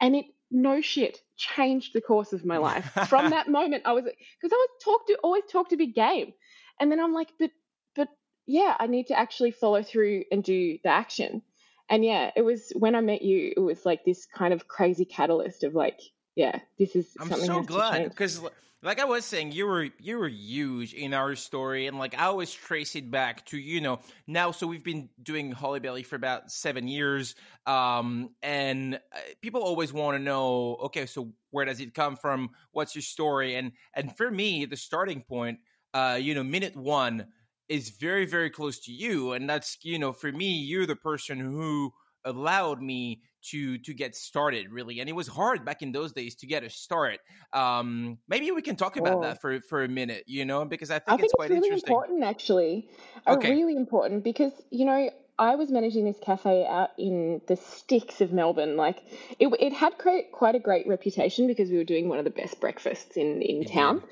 And 0.00 0.16
it, 0.16 0.26
no 0.50 0.80
shit, 0.80 1.18
changed 1.36 1.92
the 1.94 2.00
course 2.00 2.32
of 2.32 2.44
my 2.44 2.58
life. 2.58 2.90
From 3.08 3.30
that 3.30 3.48
moment, 3.58 3.82
I 3.86 3.92
was, 3.92 4.04
because 4.04 4.52
I 4.52 4.56
was 4.56 4.68
talk 4.82 5.06
to, 5.06 5.18
always 5.22 5.44
talk 5.50 5.70
to 5.70 5.76
big 5.76 5.94
game. 5.94 6.32
And 6.78 6.90
then 6.90 7.00
I'm 7.00 7.12
like, 7.12 7.28
but, 7.38 7.50
but 7.94 8.08
yeah, 8.46 8.74
I 8.78 8.86
need 8.86 9.08
to 9.08 9.18
actually 9.18 9.50
follow 9.50 9.82
through 9.82 10.24
and 10.30 10.42
do 10.42 10.78
the 10.82 10.90
action. 10.90 11.42
And 11.88 12.04
yeah, 12.04 12.30
it 12.36 12.42
was 12.42 12.72
when 12.76 12.94
I 12.94 13.00
met 13.00 13.22
you, 13.22 13.52
it 13.56 13.60
was 13.60 13.84
like 13.84 14.04
this 14.04 14.26
kind 14.26 14.54
of 14.54 14.68
crazy 14.68 15.04
catalyst 15.04 15.64
of 15.64 15.74
like, 15.74 16.00
yeah, 16.40 16.60
this 16.78 16.96
is 16.96 17.06
I'm. 17.20 17.28
So 17.28 17.60
glad 17.60 18.08
because 18.08 18.40
like 18.82 18.98
I 18.98 19.04
was 19.04 19.26
saying, 19.26 19.52
you 19.52 19.66
were 19.66 19.90
you 20.00 20.16
were 20.16 20.28
huge 20.28 20.94
in 20.94 21.12
our 21.12 21.36
story, 21.36 21.86
and 21.86 21.98
like 21.98 22.18
I 22.18 22.24
always 22.24 22.50
trace 22.50 22.96
it 22.96 23.10
back 23.10 23.44
to 23.46 23.58
you 23.58 23.82
know 23.82 24.00
now. 24.26 24.50
So 24.52 24.66
we've 24.66 24.82
been 24.82 25.10
doing 25.22 25.52
Holly 25.52 25.80
Belly 25.80 26.02
for 26.02 26.16
about 26.16 26.50
seven 26.50 26.88
years, 26.88 27.34
um, 27.66 28.30
and 28.42 28.94
uh, 28.94 29.18
people 29.42 29.60
always 29.60 29.92
want 29.92 30.16
to 30.16 30.22
know, 30.22 30.78
okay, 30.84 31.04
so 31.04 31.30
where 31.50 31.66
does 31.66 31.78
it 31.78 31.92
come 31.92 32.16
from? 32.16 32.50
What's 32.72 32.94
your 32.94 33.02
story? 33.02 33.56
And 33.56 33.72
and 33.92 34.16
for 34.16 34.30
me, 34.30 34.64
the 34.64 34.78
starting 34.78 35.22
point, 35.28 35.58
uh, 35.92 36.18
you 36.18 36.34
know, 36.34 36.42
minute 36.42 36.74
one 36.74 37.26
is 37.68 37.90
very 37.90 38.24
very 38.24 38.48
close 38.48 38.78
to 38.86 38.92
you, 38.92 39.32
and 39.32 39.46
that's 39.46 39.76
you 39.82 39.98
know 39.98 40.14
for 40.14 40.32
me, 40.32 40.52
you're 40.54 40.86
the 40.86 40.96
person 40.96 41.38
who 41.38 41.92
allowed 42.24 42.80
me 42.80 43.20
to 43.42 43.78
to 43.78 43.94
get 43.94 44.14
started 44.14 44.70
really 44.70 45.00
and 45.00 45.08
it 45.08 45.14
was 45.14 45.26
hard 45.26 45.64
back 45.64 45.82
in 45.82 45.92
those 45.92 46.12
days 46.12 46.34
to 46.34 46.46
get 46.46 46.62
a 46.64 46.70
start 46.70 47.18
um 47.52 48.18
maybe 48.28 48.50
we 48.50 48.62
can 48.62 48.76
talk 48.76 48.96
about 48.96 49.18
oh. 49.18 49.22
that 49.22 49.40
for 49.40 49.60
for 49.62 49.82
a 49.82 49.88
minute 49.88 50.24
you 50.26 50.44
know 50.44 50.64
because 50.64 50.90
i 50.90 50.98
think, 50.98 51.08
I 51.08 51.16
think 51.16 51.24
it's, 51.24 51.34
quite 51.34 51.50
really 51.50 51.68
interesting 51.68 51.92
important 51.92 52.24
actually 52.24 52.88
okay. 53.26 53.50
really 53.50 53.76
important 53.76 54.24
because 54.24 54.52
you 54.70 54.84
know 54.84 55.10
I 55.38 55.54
was 55.54 55.70
managing 55.70 56.04
this 56.04 56.18
cafe 56.20 56.66
out 56.66 56.90
in 56.98 57.40
the 57.46 57.56
sticks 57.56 58.20
of 58.20 58.30
Melbourne. 58.30 58.76
Like 58.76 59.02
it, 59.38 59.48
it 59.58 59.72
had 59.72 59.96
quite, 59.96 60.30
quite 60.32 60.54
a 60.54 60.58
great 60.58 60.86
reputation 60.86 61.46
because 61.46 61.70
we 61.70 61.78
were 61.78 61.84
doing 61.84 62.10
one 62.10 62.18
of 62.18 62.24
the 62.24 62.30
best 62.30 62.60
breakfasts 62.60 63.16
in 63.16 63.40
in 63.40 63.64
town. 63.64 64.02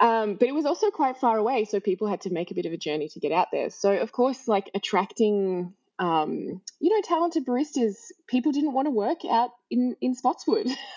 Um, 0.00 0.36
but 0.36 0.48
it 0.48 0.54
was 0.54 0.64
also 0.64 0.90
quite 0.90 1.18
far 1.18 1.36
away, 1.36 1.64
so 1.64 1.80
people 1.80 2.08
had 2.08 2.22
to 2.22 2.30
make 2.30 2.50
a 2.50 2.54
bit 2.54 2.66
of 2.66 2.72
a 2.72 2.76
journey 2.76 3.08
to 3.08 3.20
get 3.20 3.32
out 3.32 3.48
there. 3.52 3.68
So 3.68 3.92
of 3.92 4.10
course, 4.10 4.48
like 4.48 4.70
attracting 4.74 5.74
um, 5.98 6.60
you 6.80 6.90
know, 6.90 7.00
talented 7.02 7.44
baristas, 7.44 8.12
people 8.28 8.52
didn't 8.52 8.72
want 8.72 8.86
to 8.86 8.90
work 8.90 9.18
out 9.28 9.50
in, 9.70 9.96
in 10.00 10.14
Spotswood. 10.14 10.68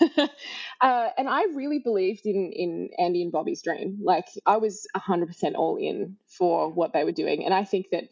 uh, 0.80 1.08
and 1.18 1.28
I 1.28 1.44
really 1.54 1.80
believed 1.80 2.24
in, 2.24 2.52
in 2.52 2.90
Andy 2.98 3.22
and 3.22 3.32
Bobby's 3.32 3.62
dream. 3.62 3.98
Like, 4.02 4.26
I 4.46 4.58
was 4.58 4.86
100% 4.96 5.54
all 5.56 5.76
in 5.76 6.16
for 6.28 6.70
what 6.70 6.92
they 6.92 7.02
were 7.02 7.12
doing. 7.12 7.44
And 7.44 7.52
I 7.52 7.64
think 7.64 7.86
that, 7.90 8.04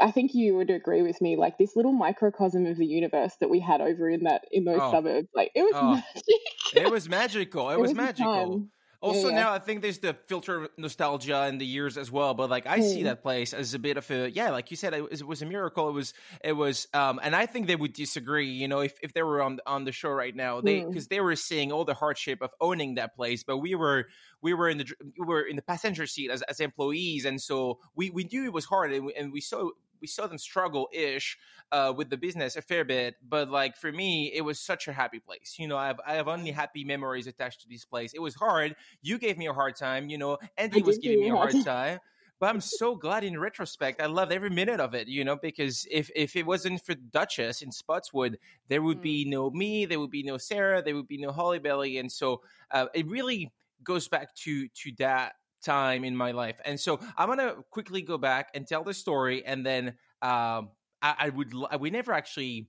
I 0.00 0.12
think 0.12 0.32
you 0.32 0.54
would 0.56 0.70
agree 0.70 1.02
with 1.02 1.20
me, 1.20 1.36
like 1.36 1.58
this 1.58 1.74
little 1.74 1.92
microcosm 1.92 2.66
of 2.66 2.76
the 2.76 2.86
universe 2.86 3.34
that 3.40 3.50
we 3.50 3.58
had 3.58 3.80
over 3.80 4.08
in 4.08 4.24
that, 4.24 4.44
in 4.52 4.64
those 4.64 4.78
oh. 4.80 4.92
suburbs, 4.92 5.28
like 5.34 5.50
it 5.56 5.62
was 5.62 5.72
oh. 5.74 5.94
magic. 6.14 6.84
it 6.86 6.90
was 6.90 7.08
magical. 7.08 7.70
It, 7.70 7.74
it 7.74 7.80
was, 7.80 7.88
was 7.88 7.96
magical. 7.96 8.68
Also, 9.00 9.28
yeah, 9.28 9.36
now 9.36 9.52
I 9.52 9.60
think 9.60 9.82
there's 9.82 10.00
the 10.00 10.16
filter 10.26 10.64
of 10.64 10.70
nostalgia 10.76 11.46
in 11.46 11.58
the 11.58 11.66
years 11.66 11.96
as 11.96 12.10
well. 12.10 12.34
But 12.34 12.50
like, 12.50 12.66
I 12.66 12.80
mm. 12.80 12.82
see 12.82 13.02
that 13.04 13.22
place 13.22 13.54
as 13.54 13.72
a 13.74 13.78
bit 13.78 13.96
of 13.96 14.10
a 14.10 14.28
yeah, 14.28 14.50
like 14.50 14.72
you 14.72 14.76
said, 14.76 14.92
it 14.92 15.08
was, 15.08 15.20
it 15.20 15.26
was, 15.26 15.40
a 15.40 15.46
miracle. 15.46 15.88
It 15.88 15.92
was, 15.92 16.14
it 16.42 16.52
was, 16.52 16.88
um, 16.92 17.20
and 17.22 17.36
I 17.36 17.46
think 17.46 17.68
they 17.68 17.76
would 17.76 17.92
disagree. 17.92 18.50
You 18.50 18.66
know, 18.66 18.80
if, 18.80 18.94
if 19.00 19.12
they 19.12 19.22
were 19.22 19.40
on 19.40 19.60
on 19.66 19.84
the 19.84 19.92
show 19.92 20.10
right 20.10 20.34
now, 20.34 20.60
they 20.60 20.82
because 20.82 21.06
mm. 21.06 21.10
they 21.10 21.20
were 21.20 21.36
seeing 21.36 21.70
all 21.70 21.84
the 21.84 21.94
hardship 21.94 22.42
of 22.42 22.50
owning 22.60 22.96
that 22.96 23.14
place, 23.14 23.44
but 23.44 23.58
we 23.58 23.76
were 23.76 24.06
we 24.42 24.52
were 24.52 24.68
in 24.68 24.78
the 24.78 24.86
we 25.16 25.26
were 25.26 25.42
in 25.42 25.54
the 25.54 25.62
passenger 25.62 26.06
seat 26.06 26.32
as, 26.32 26.42
as 26.42 26.58
employees, 26.58 27.24
and 27.24 27.40
so 27.40 27.78
we 27.94 28.10
we 28.10 28.24
knew 28.24 28.46
it 28.46 28.52
was 28.52 28.64
hard, 28.64 28.92
and 28.92 29.06
we, 29.06 29.14
and 29.14 29.32
we 29.32 29.40
saw 29.40 29.70
we 30.00 30.06
saw 30.06 30.26
them 30.26 30.38
struggle 30.38 30.88
ish 30.92 31.38
uh, 31.72 31.92
with 31.96 32.10
the 32.10 32.16
business 32.16 32.56
a 32.56 32.62
fair 32.62 32.84
bit. 32.84 33.16
But 33.26 33.50
like 33.50 33.76
for 33.76 33.92
me, 33.92 34.32
it 34.34 34.42
was 34.42 34.60
such 34.60 34.88
a 34.88 34.92
happy 34.92 35.18
place. 35.18 35.56
You 35.58 35.68
know, 35.68 35.76
I 35.76 35.88
have 35.88 36.00
I 36.06 36.14
have 36.14 36.28
only 36.28 36.50
happy 36.50 36.84
memories 36.84 37.26
attached 37.26 37.62
to 37.62 37.68
this 37.68 37.84
place. 37.84 38.12
It 38.14 38.20
was 38.20 38.34
hard. 38.34 38.76
You 39.02 39.18
gave 39.18 39.38
me 39.38 39.46
a 39.46 39.52
hard 39.52 39.76
time. 39.76 40.08
You 40.08 40.18
know, 40.18 40.38
Andy 40.56 40.82
was 40.82 40.98
giving 40.98 41.20
me 41.20 41.30
a 41.30 41.36
hard 41.36 41.54
time. 41.64 41.98
but 42.40 42.48
I'm 42.48 42.60
so 42.60 42.94
glad 42.94 43.24
in 43.24 43.38
retrospect. 43.38 44.00
I 44.00 44.06
loved 44.06 44.32
every 44.32 44.50
minute 44.50 44.80
of 44.80 44.94
it, 44.94 45.08
you 45.08 45.24
know, 45.24 45.36
because 45.36 45.86
if 45.90 46.10
if 46.14 46.36
it 46.36 46.46
wasn't 46.46 46.84
for 46.84 46.94
Duchess 46.94 47.62
in 47.62 47.72
Spotswood, 47.72 48.38
there 48.68 48.82
would 48.82 48.98
mm. 48.98 49.02
be 49.02 49.24
no 49.24 49.50
me, 49.50 49.86
there 49.86 50.00
would 50.00 50.10
be 50.10 50.22
no 50.22 50.38
Sarah, 50.38 50.82
there 50.82 50.94
would 50.94 51.08
be 51.08 51.18
no 51.18 51.32
Holly 51.32 51.58
Belly, 51.58 51.98
and 51.98 52.10
so 52.10 52.42
uh, 52.70 52.86
it 52.94 53.06
really 53.08 53.52
goes 53.82 54.08
back 54.08 54.34
to 54.34 54.68
to 54.68 54.92
that 54.98 55.34
time 55.64 56.04
in 56.04 56.16
my 56.16 56.32
life. 56.32 56.60
And 56.64 56.78
so 56.78 57.00
I'm 57.16 57.28
gonna 57.28 57.56
quickly 57.70 58.02
go 58.02 58.18
back 58.18 58.50
and 58.54 58.66
tell 58.66 58.84
the 58.84 58.94
story, 58.94 59.44
and 59.44 59.64
then 59.64 59.88
um, 60.22 60.70
I, 61.02 61.14
I 61.18 61.28
would 61.30 61.52
we 61.80 61.90
never 61.90 62.12
actually 62.12 62.68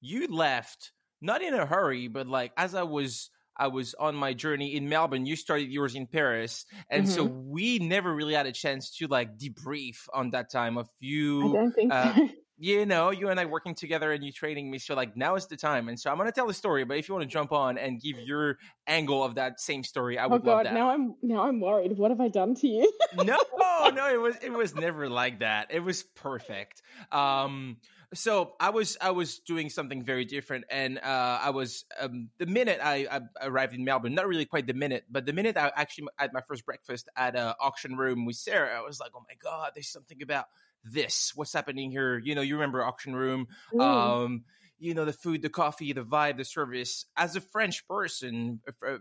you 0.00 0.26
left 0.28 0.92
not 1.20 1.42
in 1.42 1.54
a 1.54 1.66
hurry, 1.66 2.08
but 2.08 2.26
like 2.26 2.52
as 2.56 2.74
I 2.74 2.84
was 2.84 3.30
I 3.56 3.68
was 3.68 3.94
on 3.94 4.14
my 4.14 4.34
journey 4.34 4.76
in 4.76 4.88
Melbourne. 4.88 5.26
You 5.26 5.34
started 5.34 5.68
yours 5.70 5.94
in 5.96 6.06
Paris, 6.06 6.64
and 6.88 7.04
mm-hmm. 7.04 7.14
so 7.14 7.24
we 7.24 7.80
never 7.80 8.14
really 8.14 8.34
had 8.34 8.46
a 8.46 8.52
chance 8.52 8.96
to 8.98 9.08
like 9.08 9.36
debrief 9.36 10.08
on 10.14 10.30
that 10.30 10.50
time 10.50 10.78
of 10.78 10.88
you. 11.00 11.50
I 11.50 11.52
don't 11.52 11.72
think 11.72 11.92
uh, 11.92 12.14
so. 12.14 12.28
You 12.58 12.86
know, 12.86 13.10
you 13.10 13.28
and 13.28 13.38
I 13.38 13.44
working 13.44 13.74
together 13.74 14.12
and 14.12 14.24
you 14.24 14.32
training 14.32 14.70
me. 14.70 14.78
So 14.78 14.94
like 14.94 15.16
now 15.16 15.36
is 15.36 15.46
the 15.46 15.56
time. 15.56 15.88
And 15.88 15.98
so 15.98 16.10
I'm 16.10 16.16
gonna 16.16 16.32
tell 16.32 16.46
the 16.46 16.54
story, 16.54 16.84
but 16.84 16.96
if 16.96 17.08
you 17.08 17.14
want 17.14 17.22
to 17.22 17.32
jump 17.32 17.52
on 17.52 17.78
and 17.78 18.00
give 18.00 18.18
your 18.18 18.58
angle 18.86 19.22
of 19.22 19.36
that 19.36 19.60
same 19.60 19.84
story, 19.84 20.18
I 20.18 20.26
oh, 20.26 20.30
would 20.30 20.42
oh 20.42 20.44
God, 20.44 20.50
love 20.50 20.64
that. 20.64 20.74
Now 20.74 20.90
I'm 20.90 21.14
now 21.22 21.42
I'm 21.44 21.60
worried. 21.60 21.96
What 21.96 22.10
have 22.10 22.20
I 22.20 22.28
done 22.28 22.54
to 22.56 22.68
you? 22.68 22.92
no, 23.14 23.38
no, 23.58 24.12
it 24.12 24.20
was 24.20 24.36
it 24.42 24.52
was 24.52 24.74
never 24.74 25.08
like 25.08 25.40
that. 25.40 25.68
It 25.70 25.80
was 25.80 26.02
perfect. 26.02 26.82
Um 27.12 27.76
so 28.14 28.54
I 28.58 28.70
was 28.70 28.96
I 29.00 29.10
was 29.10 29.40
doing 29.40 29.68
something 29.68 30.02
very 30.02 30.24
different, 30.24 30.64
and 30.70 30.98
uh, 30.98 31.38
I 31.42 31.50
was 31.50 31.84
um, 32.00 32.30
the 32.38 32.46
minute 32.46 32.80
I, 32.82 33.06
I, 33.10 33.20
arrived 33.46 33.74
in 33.74 33.84
Melbourne, 33.84 34.14
not 34.14 34.26
really 34.26 34.46
quite 34.46 34.66
the 34.66 34.72
minute, 34.72 35.04
but 35.10 35.26
the 35.26 35.34
minute 35.34 35.58
I 35.58 35.70
actually 35.76 36.08
had 36.16 36.32
my 36.32 36.40
first 36.40 36.64
breakfast 36.64 37.08
at 37.16 37.36
an 37.36 37.52
auction 37.60 37.96
room 37.96 38.24
with 38.24 38.36
Sarah, 38.36 38.78
I 38.78 38.80
was 38.80 38.98
like, 38.98 39.10
oh 39.14 39.22
my 39.28 39.34
god, 39.42 39.72
there's 39.74 39.88
something 39.88 40.22
about 40.22 40.46
this. 40.92 41.32
What's 41.34 41.52
happening 41.52 41.90
here? 41.90 42.18
You 42.18 42.34
know, 42.34 42.42
you 42.42 42.54
remember 42.54 42.84
auction 42.84 43.14
room. 43.14 43.48
Mm. 43.72 43.80
Um, 43.80 44.44
you 44.80 44.94
know 44.94 45.04
the 45.04 45.12
food 45.12 45.42
the 45.42 45.48
coffee 45.48 45.92
the 45.92 46.04
vibe 46.04 46.36
the 46.36 46.44
service 46.44 47.04
as 47.16 47.34
a 47.34 47.40
french 47.40 47.84
person 47.88 48.60
uh, 48.86 48.98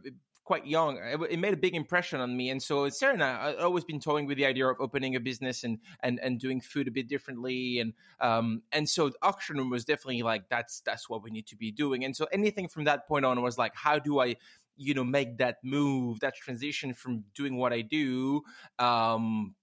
quite 0.48 0.66
young, 0.66 0.98
it, 0.98 1.20
it, 1.30 1.40
made 1.40 1.54
a 1.54 1.58
big 1.58 1.76
impression 1.76 2.22
on 2.22 2.36
me. 2.36 2.50
And 2.50 2.64
so 2.64 2.88
Sarah 2.88 3.14
and 3.14 3.22
I, 3.22 3.50
I've 3.50 3.60
always 3.60 3.84
been 3.84 4.00
toying 4.00 4.28
with 4.28 4.38
the 4.38 4.46
idea 4.46 4.66
of 4.66 4.78
opening 4.80 5.18
a 5.18 5.20
business 5.20 5.66
and 5.66 5.78
and 6.02 6.20
and 6.24 6.40
doing 6.40 6.62
food 6.62 6.88
a 6.88 6.92
bit 6.92 7.10
differently. 7.10 7.80
And 7.80 7.94
um 8.22 8.62
and 8.72 8.88
so 8.88 9.12
auction 9.22 9.58
room 9.58 9.70
was 9.70 9.84
definitely 9.84 10.24
like 10.24 10.48
that's 10.50 10.80
that's 10.86 11.10
what 11.10 11.22
we 11.22 11.32
need 11.32 11.48
to 11.48 11.58
be 11.58 11.72
doing. 11.72 12.06
And 12.06 12.16
so 12.16 12.28
anything 12.32 12.70
from 12.70 12.86
that 12.86 13.10
point 13.10 13.26
on 13.26 13.42
was 13.42 13.58
like, 13.58 13.76
how 13.76 14.00
do 14.00 14.22
I 14.22 14.38
you 14.78 14.94
know 14.94 15.04
make 15.04 15.40
that 15.40 15.58
move 15.64 16.22
that 16.22 16.36
transition 16.36 16.94
from 16.94 17.24
doing 17.34 17.58
what 17.58 17.74
i 17.74 17.82
do 17.82 18.44
um 18.78 19.56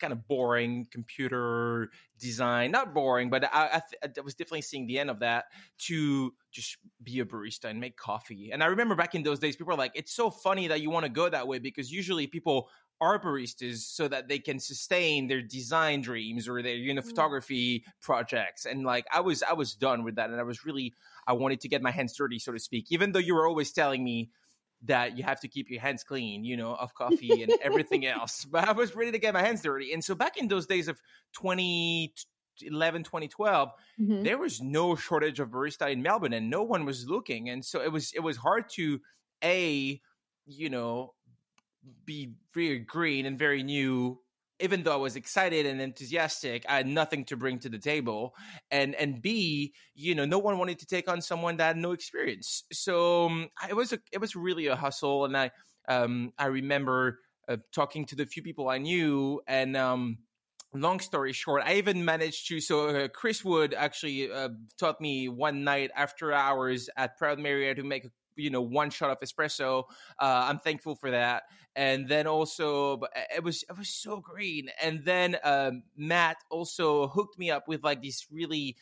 kind 0.00 0.12
of 0.12 0.26
boring 0.26 0.86
computer 0.90 1.90
design. 2.18 2.70
Not 2.70 2.94
boring, 2.94 3.30
but 3.30 3.44
I, 3.44 3.48
I, 3.52 3.82
I, 4.04 4.20
was 4.22 4.34
definitely 4.34 4.62
seeing 4.62 4.86
the 4.86 4.98
end 4.98 5.10
of 5.10 5.20
that 5.20 5.46
to 5.86 6.32
just 6.52 6.78
be 7.02 7.20
a 7.20 7.24
barista 7.24 7.66
and 7.66 7.80
make 7.80 7.96
coffee. 7.96 8.50
And 8.52 8.62
I 8.62 8.66
remember 8.66 8.94
back 8.94 9.14
in 9.14 9.22
those 9.22 9.38
days, 9.38 9.56
people 9.56 9.72
were 9.72 9.78
like, 9.78 9.92
it's 9.94 10.12
so 10.12 10.30
funny 10.30 10.68
that 10.68 10.80
you 10.80 10.90
want 10.90 11.04
to 11.04 11.10
go 11.10 11.28
that 11.28 11.46
way 11.48 11.58
because 11.58 11.90
usually 11.90 12.26
people 12.26 12.68
are 13.00 13.20
baristas 13.20 13.78
so 13.78 14.08
that 14.08 14.28
they 14.28 14.38
can 14.38 14.58
sustain 14.58 15.26
their 15.26 15.42
design 15.42 16.00
dreams 16.00 16.48
or 16.48 16.62
their 16.62 16.74
you 16.74 16.94
know 16.94 17.02
mm. 17.02 17.06
photography 17.06 17.84
projects 18.00 18.64
and 18.64 18.84
like 18.84 19.04
i 19.12 19.20
was 19.20 19.42
i 19.42 19.52
was 19.52 19.74
done 19.74 20.02
with 20.02 20.16
that 20.16 20.30
and 20.30 20.40
i 20.40 20.42
was 20.42 20.64
really 20.64 20.94
i 21.26 21.34
wanted 21.34 21.60
to 21.60 21.68
get 21.68 21.82
my 21.82 21.90
hands 21.90 22.16
dirty 22.16 22.38
so 22.38 22.52
to 22.52 22.58
speak 22.58 22.86
even 22.90 23.12
though 23.12 23.18
you 23.18 23.34
were 23.34 23.46
always 23.46 23.70
telling 23.72 24.02
me 24.02 24.30
that 24.84 25.16
you 25.16 25.24
have 25.24 25.40
to 25.40 25.48
keep 25.48 25.70
your 25.70 25.80
hands 25.80 26.04
clean, 26.04 26.44
you 26.44 26.56
know, 26.56 26.74
of 26.74 26.94
coffee 26.94 27.42
and 27.42 27.52
everything 27.62 28.06
else. 28.06 28.44
But 28.44 28.68
I 28.68 28.72
was 28.72 28.94
ready 28.94 29.12
to 29.12 29.18
get 29.18 29.34
my 29.34 29.42
hands 29.42 29.62
dirty. 29.62 29.92
And 29.92 30.04
so 30.04 30.14
back 30.14 30.36
in 30.36 30.48
those 30.48 30.66
days 30.66 30.88
of 30.88 31.00
2011, 31.34 33.02
2012, 33.02 33.68
mm-hmm. 34.00 34.22
there 34.22 34.38
was 34.38 34.60
no 34.60 34.94
shortage 34.94 35.40
of 35.40 35.50
barista 35.50 35.90
in 35.90 36.02
Melbourne 36.02 36.32
and 36.32 36.50
no 36.50 36.62
one 36.62 36.84
was 36.84 37.08
looking. 37.08 37.48
And 37.48 37.64
so 37.64 37.80
it 37.80 37.90
was 37.90 38.12
it 38.14 38.20
was 38.20 38.36
hard 38.36 38.68
to 38.70 39.00
a, 39.42 40.00
you 40.46 40.70
know, 40.70 41.14
be 42.04 42.32
very 42.54 42.80
green 42.80 43.26
and 43.26 43.38
very 43.38 43.62
new 43.62 44.18
even 44.60 44.82
though 44.82 44.92
I 44.92 44.96
was 44.96 45.16
excited 45.16 45.66
and 45.66 45.80
enthusiastic, 45.80 46.64
I 46.68 46.76
had 46.76 46.86
nothing 46.86 47.24
to 47.26 47.36
bring 47.36 47.58
to 47.60 47.68
the 47.68 47.78
table. 47.78 48.34
And 48.70 48.94
and 48.94 49.20
B, 49.20 49.74
you 49.94 50.14
know, 50.14 50.24
no 50.24 50.38
one 50.38 50.58
wanted 50.58 50.78
to 50.80 50.86
take 50.86 51.10
on 51.10 51.20
someone 51.20 51.56
that 51.58 51.66
had 51.66 51.76
no 51.76 51.92
experience. 51.92 52.64
So 52.72 53.26
um, 53.26 53.48
it 53.68 53.74
was 53.74 53.92
a 53.92 53.98
it 54.12 54.20
was 54.20 54.34
really 54.36 54.66
a 54.66 54.76
hustle. 54.76 55.24
And 55.24 55.36
I 55.36 55.50
um 55.88 56.32
I 56.38 56.46
remember 56.46 57.20
uh, 57.48 57.58
talking 57.72 58.06
to 58.06 58.16
the 58.16 58.26
few 58.26 58.42
people 58.42 58.68
I 58.68 58.78
knew 58.78 59.40
and 59.46 59.76
um 59.76 60.18
long 60.74 61.00
story 61.00 61.32
short, 61.32 61.62
I 61.64 61.74
even 61.74 62.04
managed 62.04 62.48
to. 62.48 62.60
So 62.60 62.88
uh, 62.88 63.08
Chris 63.08 63.44
Wood 63.44 63.74
actually 63.76 64.30
uh, 64.30 64.50
taught 64.78 65.00
me 65.00 65.28
one 65.28 65.64
night 65.64 65.90
after 65.96 66.32
hours 66.32 66.90
at 66.96 67.16
Proud 67.16 67.38
Mary 67.38 67.74
to 67.74 67.82
make 67.82 68.04
a 68.04 68.10
you 68.36 68.50
know 68.50 68.62
one 68.62 68.90
shot 68.90 69.10
of 69.10 69.20
espresso. 69.20 69.84
Uh, 70.20 70.46
I'm 70.48 70.58
thankful 70.58 70.94
for 70.94 71.10
that. 71.10 71.44
And 71.74 72.08
then 72.08 72.26
also, 72.26 73.02
it 73.34 73.44
was 73.44 73.64
it 73.68 73.76
was 73.76 73.90
so 73.90 74.20
green. 74.20 74.70
And 74.82 75.04
then 75.04 75.36
um, 75.44 75.82
Matt 75.96 76.38
also 76.50 77.08
hooked 77.08 77.38
me 77.38 77.50
up 77.50 77.68
with 77.68 77.84
like 77.84 78.02
this 78.02 78.26
really 78.30 78.76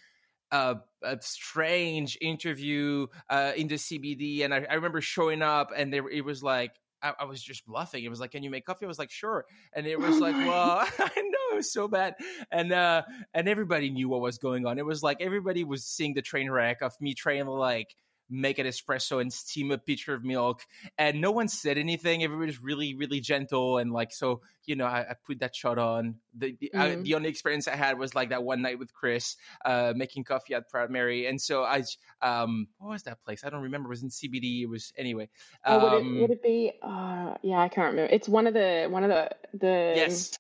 uh, 0.52 0.74
a 1.02 1.18
strange 1.20 2.16
interview 2.20 3.08
uh, 3.28 3.52
in 3.56 3.66
the 3.66 3.74
CBD, 3.74 4.44
and 4.44 4.54
I, 4.54 4.64
I 4.70 4.74
remember 4.74 5.00
showing 5.00 5.42
up, 5.42 5.70
and 5.76 5.92
there 5.92 6.08
it 6.08 6.24
was 6.24 6.44
like 6.44 6.72
I, 7.02 7.12
I, 7.20 7.24
was 7.24 7.42
just 7.42 7.66
bluffing. 7.66 8.04
It 8.04 8.08
was 8.08 8.20
like, 8.20 8.30
"Can 8.30 8.44
you 8.44 8.50
make 8.50 8.64
coffee?" 8.64 8.86
I 8.86 8.88
was 8.88 8.98
like, 8.98 9.10
"Sure," 9.10 9.44
and 9.74 9.84
it 9.86 9.98
was 10.00 10.20
like, 10.20 10.36
"Well, 10.36 10.78
I 10.98 11.10
know 11.16 11.52
it 11.52 11.56
was 11.56 11.72
so 11.72 11.88
bad," 11.88 12.14
and 12.52 12.72
uh, 12.72 13.02
and 13.34 13.48
everybody 13.48 13.90
knew 13.90 14.08
what 14.08 14.20
was 14.20 14.38
going 14.38 14.64
on. 14.64 14.78
It 14.78 14.86
was 14.86 15.02
like 15.02 15.20
everybody 15.20 15.64
was 15.64 15.84
seeing 15.84 16.14
the 16.14 16.22
train 16.22 16.50
wreck 16.50 16.82
of 16.82 16.92
me 17.00 17.14
trying 17.14 17.44
to 17.46 17.50
like 17.50 17.96
make 18.30 18.58
an 18.58 18.66
espresso 18.66 19.20
and 19.20 19.32
steam 19.32 19.70
a 19.70 19.78
pitcher 19.78 20.14
of 20.14 20.24
milk. 20.24 20.62
And 20.98 21.20
no 21.20 21.30
one 21.30 21.48
said 21.48 21.78
anything. 21.78 22.22
Everybody's 22.22 22.62
really, 22.62 22.94
really 22.94 23.20
gentle. 23.20 23.78
And 23.78 23.92
like, 23.92 24.12
so, 24.12 24.40
you 24.64 24.76
know, 24.76 24.86
I, 24.86 25.00
I 25.00 25.14
put 25.26 25.40
that 25.40 25.54
shot 25.54 25.78
on. 25.78 26.16
The 26.36 26.56
the, 26.58 26.72
mm. 26.74 26.80
I, 26.80 26.94
the, 26.96 27.14
only 27.14 27.28
experience 27.28 27.68
I 27.68 27.76
had 27.76 27.98
was 27.98 28.14
like 28.14 28.30
that 28.30 28.42
one 28.42 28.62
night 28.62 28.78
with 28.78 28.92
Chris 28.92 29.36
uh, 29.64 29.92
making 29.94 30.24
coffee 30.24 30.54
at 30.54 30.68
Proud 30.68 30.90
Mary. 30.90 31.26
And 31.26 31.40
so 31.40 31.62
I, 31.62 31.82
um, 32.22 32.68
what 32.78 32.90
was 32.90 33.02
that 33.04 33.22
place? 33.24 33.44
I 33.44 33.50
don't 33.50 33.62
remember. 33.62 33.88
It 33.88 33.90
was 33.90 34.02
in 34.02 34.08
CBD. 34.08 34.62
It 34.62 34.68
was, 34.68 34.92
anyway. 34.96 35.28
Um, 35.64 35.80
oh, 35.80 35.84
would, 35.84 35.92
it, 35.92 36.00
um 36.00 36.20
would 36.20 36.30
it 36.30 36.42
be, 36.42 36.72
uh, 36.82 37.34
yeah, 37.42 37.58
I 37.58 37.68
can't 37.68 37.92
remember. 37.92 38.12
It's 38.12 38.28
one 38.28 38.46
of 38.46 38.54
the, 38.54 38.86
one 38.88 39.04
of 39.04 39.10
the, 39.10 39.30
the, 39.52 39.92
yes. 39.96 40.38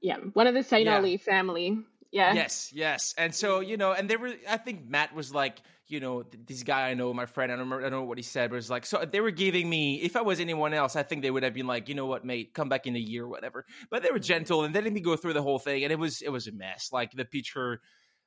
Yeah, 0.00 0.18
one 0.34 0.46
of 0.46 0.52
the 0.52 0.62
St. 0.62 0.84
Yeah. 0.84 0.96
Ali 0.96 1.16
family. 1.16 1.78
Yeah. 2.14 2.32
Yes, 2.32 2.70
yes. 2.72 3.12
And 3.18 3.34
so, 3.34 3.58
you 3.58 3.76
know, 3.76 3.90
and 3.90 4.08
they 4.08 4.16
were, 4.16 4.32
I 4.48 4.56
think 4.56 4.88
Matt 4.88 5.12
was 5.16 5.34
like, 5.34 5.60
you 5.88 5.98
know, 5.98 6.22
this 6.46 6.62
guy 6.62 6.88
I 6.88 6.94
know, 6.94 7.12
my 7.12 7.26
friend, 7.26 7.50
I 7.50 7.56
don't, 7.56 7.64
remember, 7.64 7.84
I 7.84 7.90
don't 7.90 8.02
know 8.02 8.06
what 8.06 8.18
he 8.18 8.22
said, 8.22 8.50
but 8.50 8.56
it's 8.56 8.70
like, 8.70 8.86
so 8.86 9.04
they 9.04 9.20
were 9.20 9.32
giving 9.32 9.68
me, 9.68 10.00
if 10.00 10.14
I 10.14 10.22
was 10.22 10.38
anyone 10.38 10.72
else, 10.74 10.94
I 10.94 11.02
think 11.02 11.22
they 11.22 11.32
would 11.32 11.42
have 11.42 11.54
been 11.54 11.66
like, 11.66 11.88
you 11.88 11.96
know 11.96 12.06
what, 12.06 12.24
mate, 12.24 12.54
come 12.54 12.68
back 12.68 12.86
in 12.86 12.94
a 12.94 13.00
year 13.00 13.24
or 13.24 13.28
whatever. 13.28 13.66
But 13.90 14.04
they 14.04 14.12
were 14.12 14.20
gentle 14.20 14.62
and 14.62 14.72
they 14.72 14.80
let 14.80 14.92
me 14.92 15.00
go 15.00 15.16
through 15.16 15.32
the 15.32 15.42
whole 15.42 15.58
thing. 15.58 15.82
And 15.82 15.92
it 15.92 15.98
was, 15.98 16.22
it 16.22 16.28
was 16.28 16.46
a 16.46 16.52
mess. 16.52 16.90
Like 16.92 17.10
the 17.10 17.24
pitcher 17.24 17.80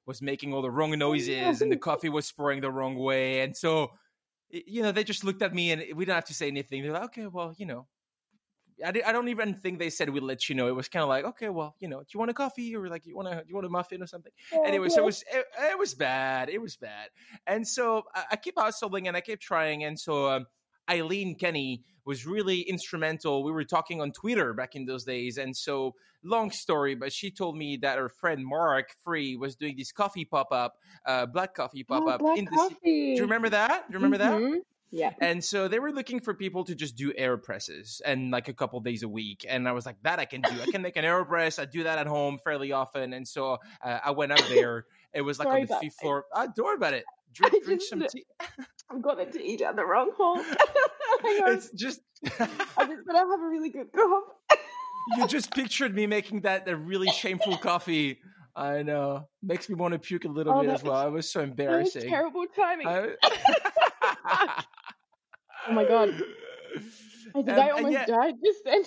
was 0.05 0.21
making 0.21 0.53
all 0.53 0.61
the 0.61 0.69
wrong 0.69 0.91
oh, 0.91 0.97
noises 0.97 1.61
and 1.61 1.71
the 1.71 1.77
coffee 1.77 2.09
was 2.09 2.29
pouring 2.29 2.59
the 2.59 2.69
wrong 2.69 2.95
way. 2.95 3.39
And 3.39 3.55
so, 3.55 3.91
you 4.49 4.83
know, 4.83 4.91
they 4.91 5.05
just 5.05 5.23
looked 5.23 5.41
at 5.41 5.55
me 5.55 5.71
and 5.71 5.81
we 5.95 6.03
didn't 6.03 6.15
have 6.15 6.25
to 6.25 6.33
say 6.33 6.47
anything. 6.47 6.83
They're 6.83 6.91
like, 6.91 7.05
okay, 7.05 7.27
well, 7.27 7.53
you 7.57 7.65
know, 7.65 7.87
I, 8.85 8.93
I 9.05 9.11
don't 9.11 9.29
even 9.29 9.55
think 9.55 9.79
they 9.79 9.89
said 9.89 10.09
we'd 10.09 10.23
let 10.23 10.49
you 10.49 10.55
know. 10.55 10.67
It 10.67 10.75
was 10.75 10.87
kind 10.87 11.03
of 11.03 11.09
like, 11.09 11.25
okay, 11.25 11.49
well, 11.49 11.75
you 11.79 11.87
know, 11.87 11.99
do 11.99 12.05
you 12.13 12.19
want 12.19 12.31
a 12.31 12.33
coffee 12.33 12.75
or 12.75 12.87
like 12.87 13.05
you 13.05 13.15
want 13.15 13.27
a 13.27 13.43
you 13.47 13.55
want 13.55 13.65
a 13.65 13.69
muffin 13.69 14.01
or 14.01 14.07
something? 14.07 14.31
Oh, 14.53 14.63
anyway, 14.63 14.89
so 14.89 15.01
it 15.01 15.05
was 15.05 15.23
it, 15.31 15.45
it, 15.71 15.79
was 15.79 15.95
bad. 15.95 16.49
It 16.49 16.61
was 16.61 16.75
bad. 16.77 17.09
And 17.45 17.67
so 17.67 18.03
I, 18.13 18.23
I 18.31 18.35
keep 18.35 18.55
hustling 18.57 19.07
and 19.07 19.17
I 19.17 19.21
keep 19.21 19.39
trying. 19.39 19.83
And 19.83 19.99
so 19.99 20.29
um, 20.29 20.45
Eileen 20.89 21.35
Kenny 21.35 21.83
was 22.05 22.25
really 22.25 22.61
instrumental. 22.61 23.43
We 23.43 23.51
were 23.51 23.65
talking 23.65 23.99
on 23.99 24.11
Twitter 24.11 24.53
back 24.53 24.75
in 24.75 24.85
those 24.85 25.03
days, 25.03 25.37
and 25.37 25.55
so 25.55 25.93
long 26.23 26.51
story, 26.51 26.95
but 26.95 27.11
she 27.11 27.31
told 27.31 27.57
me 27.57 27.77
that 27.81 27.97
her 27.97 28.09
friend 28.09 28.45
Mark 28.45 28.89
Free 29.03 29.35
was 29.35 29.55
doing 29.55 29.75
this 29.77 29.91
coffee 29.91 30.25
pop 30.25 30.51
up, 30.51 30.75
uh, 31.05 31.25
black 31.25 31.53
coffee 31.53 31.83
pop 31.83 32.07
up. 32.07 32.21
Oh, 32.21 32.35
black 32.35 32.47
coffee. 32.49 32.75
The, 32.83 32.89
do 32.91 33.15
you 33.15 33.21
remember 33.23 33.49
that? 33.49 33.87
Do 33.87 33.93
you 33.97 34.03
remember 34.03 34.23
mm-hmm. 34.23 34.53
that? 34.53 34.61
Yeah. 34.91 35.11
And 35.19 35.43
so 35.43 35.67
they 35.67 35.79
were 35.79 35.91
looking 35.91 36.19
for 36.19 36.33
people 36.33 36.63
to 36.65 36.75
just 36.75 36.95
do 36.95 37.11
aeropresses 37.13 38.01
and 38.05 38.31
like 38.31 38.47
a 38.47 38.53
couple 38.53 38.79
days 38.79 39.03
a 39.03 39.07
week. 39.07 39.45
And 39.47 39.67
I 39.67 39.73
was 39.73 39.85
like, 39.85 39.97
that 40.03 40.19
I 40.19 40.25
can 40.25 40.41
do. 40.41 40.49
I 40.61 40.71
can 40.71 40.81
make 40.81 40.95
an 40.95 41.03
aeropress. 41.03 41.59
I 41.59 41.65
do 41.65 41.83
that 41.83 41.97
at 41.99 42.07
home 42.07 42.39
fairly 42.43 42.71
often. 42.71 43.13
And 43.13 43.27
so 43.27 43.57
uh, 43.83 43.99
I 44.03 44.11
went 44.11 44.31
up 44.31 44.45
there. 44.49 44.85
It 45.13 45.21
was 45.21 45.39
like 45.39 45.47
Sorry 45.47 45.61
on 45.61 45.67
the 45.67 45.75
fifth 45.81 45.95
floor. 45.99 46.25
Oh, 46.33 46.47
don't 46.55 46.65
worry 46.65 46.75
about 46.75 46.93
it. 46.93 47.05
Drink, 47.33 47.65
drink 47.65 47.81
some 47.81 48.03
tea. 48.09 48.25
I've 48.89 49.01
got 49.01 49.17
the 49.17 49.25
tea 49.25 49.57
down 49.57 49.75
the 49.75 49.85
wrong 49.85 50.11
hole. 50.17 50.41
it's 51.23 51.69
just. 51.71 51.99
I 52.39 52.47
just 52.85 53.05
but 53.05 53.15
I 53.15 53.19
have 53.19 53.27
a 53.27 53.47
really 53.47 53.69
good 53.69 53.91
cough. 53.93 54.23
you 55.17 55.27
just 55.27 55.53
pictured 55.53 55.93
me 55.93 56.07
making 56.07 56.41
that 56.41 56.67
a 56.67 56.75
really 56.75 57.11
shameful 57.11 57.57
coffee. 57.57 58.19
I 58.55 58.81
know. 58.81 59.27
Makes 59.43 59.69
me 59.69 59.75
want 59.75 59.91
to 59.91 59.99
puke 59.99 60.25
a 60.25 60.29
little 60.29 60.53
oh, 60.53 60.61
bit 60.61 60.71
as 60.71 60.83
well. 60.83 61.05
It 61.05 61.11
was 61.11 61.29
so 61.29 61.41
embarrassing. 61.41 62.03
Was 62.03 62.09
terrible 62.09 62.45
timing. 62.55 62.87
I... 62.87 64.63
oh 65.69 65.73
my 65.73 65.85
god. 65.85 66.09
I 67.35 67.43
think 67.43 67.49
um, 67.49 67.59
I 67.59 67.69
almost 67.69 67.93
yeah, 67.93 68.05
died 68.05 68.35
just 68.43 68.63
then. 68.63 68.83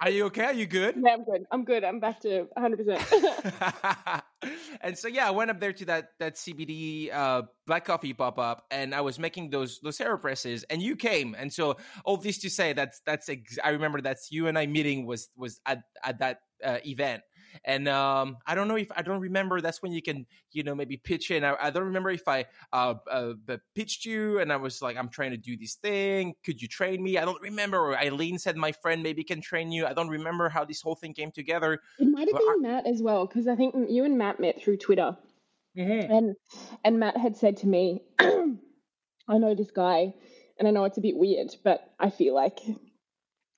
are 0.00 0.10
you 0.10 0.24
okay? 0.26 0.44
Are 0.44 0.52
you 0.52 0.66
good? 0.66 0.96
Yeah, 0.96 1.14
I'm 1.14 1.24
good. 1.24 1.44
I'm 1.50 1.64
good. 1.64 1.84
I'm 1.84 2.00
back 2.00 2.20
to 2.20 2.46
100%. 2.56 4.22
and 4.80 4.96
so 4.96 5.08
yeah, 5.08 5.28
I 5.28 5.30
went 5.30 5.50
up 5.50 5.60
there 5.60 5.72
to 5.72 5.84
that 5.86 6.10
that 6.18 6.36
CBD 6.36 7.12
uh, 7.12 7.42
black 7.66 7.84
coffee 7.84 8.14
pop 8.14 8.38
up, 8.38 8.64
and 8.70 8.94
I 8.94 9.00
was 9.02 9.18
making 9.18 9.50
those 9.50 9.80
those 9.80 9.98
aeropresses, 9.98 10.64
and 10.70 10.80
you 10.82 10.96
came, 10.96 11.34
and 11.38 11.52
so 11.52 11.76
all 12.04 12.16
this 12.16 12.38
to 12.38 12.50
say 12.50 12.72
that's 12.72 13.00
that's 13.04 13.28
ex- 13.28 13.58
I 13.62 13.70
remember 13.70 14.00
that's 14.00 14.30
you 14.30 14.46
and 14.46 14.58
I 14.58 14.66
meeting 14.66 15.06
was 15.06 15.28
was 15.36 15.60
at 15.66 15.82
at 16.02 16.20
that 16.20 16.40
uh, 16.64 16.78
event 16.86 17.22
and 17.64 17.88
um, 17.88 18.38
I 18.46 18.54
don't 18.54 18.68
know 18.68 18.76
if 18.76 18.90
I 18.94 19.02
don't 19.02 19.20
remember. 19.20 19.60
That's 19.60 19.82
when 19.82 19.92
you 19.92 20.02
can, 20.02 20.26
you 20.52 20.62
know, 20.62 20.74
maybe 20.74 20.96
pitch 20.96 21.30
in. 21.30 21.44
I, 21.44 21.56
I 21.60 21.70
don't 21.70 21.84
remember 21.84 22.10
if 22.10 22.26
I 22.26 22.46
uh, 22.72 22.94
uh, 23.10 23.34
pitched 23.74 24.04
you 24.04 24.40
and 24.40 24.52
I 24.52 24.56
was 24.56 24.82
like, 24.82 24.96
I'm 24.96 25.08
trying 25.08 25.30
to 25.32 25.36
do 25.36 25.56
this 25.56 25.74
thing. 25.74 26.34
Could 26.44 26.60
you 26.60 26.68
train 26.68 27.02
me? 27.02 27.18
I 27.18 27.24
don't 27.24 27.40
remember. 27.40 27.78
Or 27.78 27.98
Eileen 27.98 28.38
said 28.38 28.56
my 28.56 28.72
friend 28.72 29.02
maybe 29.02 29.24
can 29.24 29.40
train 29.40 29.70
you. 29.72 29.86
I 29.86 29.92
don't 29.92 30.08
remember 30.08 30.48
how 30.48 30.64
this 30.64 30.80
whole 30.82 30.94
thing 30.94 31.14
came 31.14 31.30
together. 31.30 31.80
It 31.98 32.06
might 32.06 32.28
have 32.28 32.38
been 32.38 32.48
I, 32.48 32.56
Matt 32.60 32.86
as 32.86 33.02
well 33.02 33.26
because 33.26 33.46
I 33.48 33.56
think 33.56 33.74
you 33.88 34.04
and 34.04 34.18
Matt 34.18 34.40
met 34.40 34.62
through 34.62 34.78
Twitter. 34.78 35.16
Mm-hmm. 35.76 36.12
And 36.12 36.36
and 36.84 37.00
Matt 37.00 37.16
had 37.16 37.36
said 37.36 37.58
to 37.58 37.66
me, 37.66 38.02
I 38.18 39.38
know 39.38 39.54
this 39.54 39.70
guy, 39.70 40.14
and 40.58 40.68
I 40.68 40.70
know 40.70 40.84
it's 40.84 40.98
a 40.98 41.02
bit 41.02 41.16
weird, 41.16 41.54
but 41.64 41.92
I 41.98 42.10
feel 42.10 42.34
like 42.34 42.60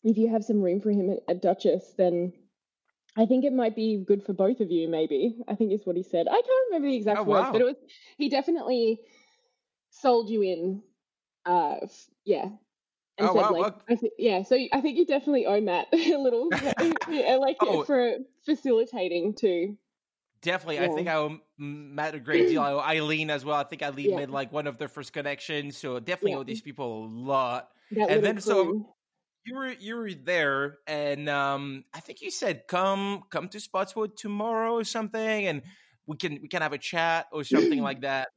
if 0.02 0.16
you 0.16 0.30
have 0.30 0.44
some 0.44 0.62
room 0.62 0.80
for 0.80 0.90
him 0.90 1.10
at, 1.10 1.18
at 1.28 1.42
Duchess, 1.42 1.94
then 1.98 2.32
I 3.16 3.26
think 3.26 3.44
it 3.44 3.52
might 3.52 3.74
be 3.74 4.04
good 4.06 4.22
for 4.22 4.34
both 4.34 4.60
of 4.60 4.70
you, 4.70 4.88
maybe. 4.88 5.36
I 5.48 5.54
think 5.54 5.72
is 5.72 5.86
what 5.86 5.96
he 5.96 6.02
said. 6.02 6.26
I 6.28 6.34
can't 6.34 6.66
remember 6.68 6.88
the 6.88 6.96
exact 6.96 7.20
oh, 7.20 7.24
words, 7.24 7.46
wow. 7.46 7.52
but 7.52 7.60
it 7.60 7.64
was 7.64 7.76
he 8.18 8.28
definitely 8.28 9.00
sold 9.90 10.28
you 10.28 10.42
in. 10.42 10.82
Uh, 11.44 11.76
yeah. 12.24 12.48
And 13.18 13.28
oh, 13.28 13.34
said, 13.34 13.42
wow. 13.42 13.50
like, 13.52 13.74
I 13.88 13.94
th- 13.94 14.12
yeah, 14.18 14.42
so 14.42 14.58
I 14.72 14.80
think 14.82 14.98
you 14.98 15.06
definitely 15.06 15.46
owe 15.46 15.60
Matt 15.60 15.86
a 15.92 16.16
little, 16.16 16.48
yeah, 17.08 17.36
like 17.36 17.56
oh. 17.60 17.84
for 17.84 18.16
facilitating 18.44 19.34
too. 19.34 19.78
Definitely, 20.42 20.76
yeah. 20.76 20.84
I 20.84 20.88
think 20.88 21.08
I 21.08 21.14
owe 21.14 21.38
Matt 21.56 22.14
a 22.14 22.20
great 22.20 22.48
deal. 22.48 22.60
I 22.60 22.72
owe 22.72 22.80
Eileen 22.80 23.30
as 23.30 23.44
well. 23.44 23.56
I 23.56 23.64
think 23.64 23.82
Eileen 23.82 24.10
yeah. 24.10 24.16
made 24.16 24.30
like 24.30 24.52
one 24.52 24.66
of 24.66 24.76
their 24.76 24.88
first 24.88 25.14
connections, 25.14 25.78
so 25.78 25.98
definitely 25.98 26.34
owe 26.34 26.44
these 26.44 26.60
people 26.60 27.06
a 27.06 27.08
lot. 27.08 27.70
That 27.92 28.10
and 28.10 28.22
then 28.22 28.34
crew. 28.34 28.42
so 28.42 28.95
you 29.46 29.54
were 29.54 29.72
you 29.72 29.96
were 29.96 30.12
there, 30.12 30.78
and 30.86 31.28
um, 31.28 31.84
I 31.94 32.00
think 32.00 32.20
you 32.20 32.30
said 32.30 32.66
come 32.66 33.22
come 33.30 33.48
to 33.48 33.60
Spotswood 33.60 34.16
tomorrow 34.16 34.74
or 34.74 34.84
something, 34.84 35.46
and 35.46 35.62
we 36.06 36.16
can 36.16 36.38
we 36.42 36.48
can 36.48 36.62
have 36.62 36.72
a 36.72 36.78
chat 36.78 37.26
or 37.32 37.44
something 37.44 37.82
like 37.82 38.02
that. 38.02 38.28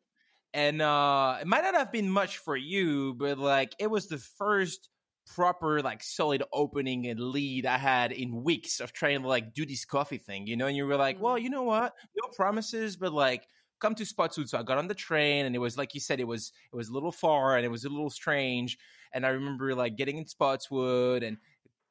And 0.53 0.81
uh, 0.81 1.37
it 1.41 1.47
might 1.47 1.63
not 1.63 1.75
have 1.75 1.91
been 1.91 2.09
much 2.09 2.37
for 2.37 2.55
you, 2.55 3.13
but 3.15 3.37
like 3.37 3.73
it 3.79 3.87
was 3.89 4.07
the 4.07 4.17
first 4.17 4.89
proper 5.35 5.81
like 5.81 6.01
solid 6.03 6.43
opening 6.51 7.07
and 7.07 7.19
lead 7.19 7.65
I 7.65 7.77
had 7.77 8.11
in 8.11 8.43
weeks 8.43 8.79
of 8.79 8.93
trying 8.93 9.21
to 9.21 9.27
like 9.27 9.53
do 9.53 9.65
this 9.65 9.85
coffee 9.85 10.17
thing, 10.17 10.47
you 10.47 10.57
know. 10.57 10.67
And 10.67 10.75
you 10.75 10.85
were 10.85 10.97
like, 10.97 11.19
well, 11.19 11.35
mm-hmm. 11.35 11.43
you 11.43 11.49
know 11.49 11.63
what? 11.63 11.93
No 12.15 12.29
promises, 12.35 12.97
but 12.97 13.13
like 13.13 13.47
come 13.79 13.95
to 13.95 14.05
Spotswood. 14.05 14.49
So 14.49 14.59
I 14.59 14.63
got 14.63 14.77
on 14.77 14.87
the 14.87 14.95
train, 14.95 15.45
and 15.45 15.55
it 15.55 15.59
was 15.59 15.77
like 15.77 15.93
you 15.93 15.99
said, 15.99 16.19
it 16.19 16.27
was 16.27 16.51
it 16.71 16.75
was 16.75 16.89
a 16.89 16.93
little 16.93 17.11
far 17.11 17.55
and 17.55 17.65
it 17.65 17.69
was 17.69 17.85
a 17.85 17.89
little 17.89 18.09
strange. 18.09 18.77
And 19.13 19.25
I 19.25 19.29
remember 19.29 19.73
like 19.75 19.95
getting 19.97 20.17
in 20.17 20.27
Spotswood 20.27 21.23
and 21.23 21.37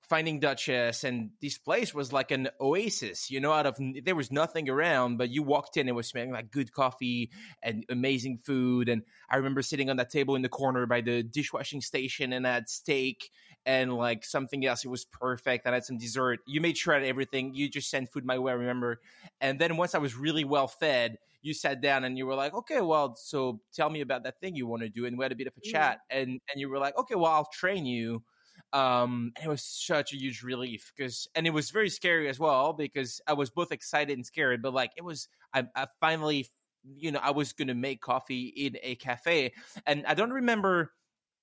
finding 0.09 0.41
Duchess, 0.41 1.05
and 1.05 1.31
this 1.41 1.59
place 1.59 1.93
was 1.93 2.13
like 2.13 2.31
an 2.31 2.49
oasis. 2.61 3.31
You 3.31 3.41
know, 3.41 3.53
out 3.53 3.67
of 3.67 3.79
there 4.05 4.15
was 4.17 4.33
nothing 4.33 4.69
around, 4.69 5.19
but 5.19 5.31
you 5.31 5.43
walked 5.43 5.77
in, 5.77 5.89
it 5.89 5.95
was 5.95 6.09
smelling 6.09 6.33
like 6.33 6.51
good 6.51 6.73
coffee 6.73 7.31
and 7.63 7.85
amazing 7.89 8.39
food. 8.39 8.89
And 8.89 9.03
I 9.31 9.37
remember 9.37 9.63
sitting 9.63 9.91
on 9.91 9.97
that 9.97 10.11
table 10.11 10.35
in 10.35 10.43
the 10.43 10.49
corner 10.49 10.87
by 10.87 11.01
the 11.01 11.23
dishwashing 11.23 11.81
station, 11.81 12.33
and 12.33 12.47
I 12.47 12.55
had 12.55 12.69
steak 12.69 13.31
and 13.67 13.93
like 13.95 14.25
something 14.25 14.65
else. 14.65 14.85
It 14.85 14.89
was 14.89 15.05
perfect. 15.05 15.67
I 15.67 15.73
had 15.75 15.85
some 15.85 15.99
dessert. 15.99 16.41
You 16.47 16.61
made 16.61 16.79
sure 16.79 16.95
I 16.95 17.01
had 17.01 17.07
everything. 17.07 17.55
You 17.55 17.69
just 17.69 17.91
sent 17.91 18.11
food 18.11 18.25
my 18.25 18.39
way, 18.39 18.53
I 18.53 18.55
remember. 18.57 19.01
And 19.41 19.59
then 19.59 19.77
once 19.77 19.95
I 19.95 19.99
was 19.99 20.17
really 20.17 20.45
well 20.45 20.69
fed, 20.69 21.19
you 21.43 21.55
sat 21.55 21.81
down 21.81 22.05
and 22.05 22.17
you 22.19 22.27
were 22.27 22.35
like, 22.35 22.55
okay, 22.55 22.81
well, 22.81 23.15
so 23.17 23.61
tell 23.73 23.91
me 23.91 24.01
about 24.01 24.25
that 24.25 24.41
thing 24.41 24.57
you 24.57 24.67
want 24.67 24.83
to 24.83 24.89
do. 24.89 25.07
And 25.07 25.19
we 25.19 25.25
had 25.25 25.33
a 25.33 25.37
bit 25.37 25.47
of 25.47 25.55
a 25.57 25.61
chat. 25.61 25.99
And 26.11 26.41
and 26.51 26.61
you 26.61 26.69
were 26.69 26.79
like, 26.79 26.97
okay, 26.97 27.15
well, 27.15 27.33
I'll 27.33 27.51
train 27.53 27.87
you. 27.87 28.23
Um, 28.73 29.33
and 29.37 29.47
it 29.47 29.49
was 29.49 29.65
such 29.65 30.13
a 30.13 30.17
huge 30.17 30.43
relief 30.43 30.93
because, 30.97 31.27
and 31.35 31.47
it 31.47 31.51
was 31.51 31.71
very 31.71 31.89
scary 31.89 32.29
as 32.29 32.39
well 32.39 32.73
because 32.73 33.21
I 33.27 33.33
was 33.33 33.51
both 33.51 33.73
excited 33.73 34.17
and 34.17 34.27
scared. 34.27 34.63
But 34.63 34.75
like, 34.75 34.93
it 34.97 35.05
was, 35.05 35.29
I, 35.55 35.67
I 35.75 35.87
finally, 36.01 36.47
you 36.85 37.13
know, 37.13 37.21
I 37.23 37.31
was 37.31 37.53
gonna 37.53 37.75
make 37.75 38.01
coffee 38.01 38.47
in 38.47 38.77
a 38.83 38.95
cafe, 38.97 39.53
and 39.87 40.05
I 40.07 40.15
don't 40.15 40.33
remember 40.33 40.93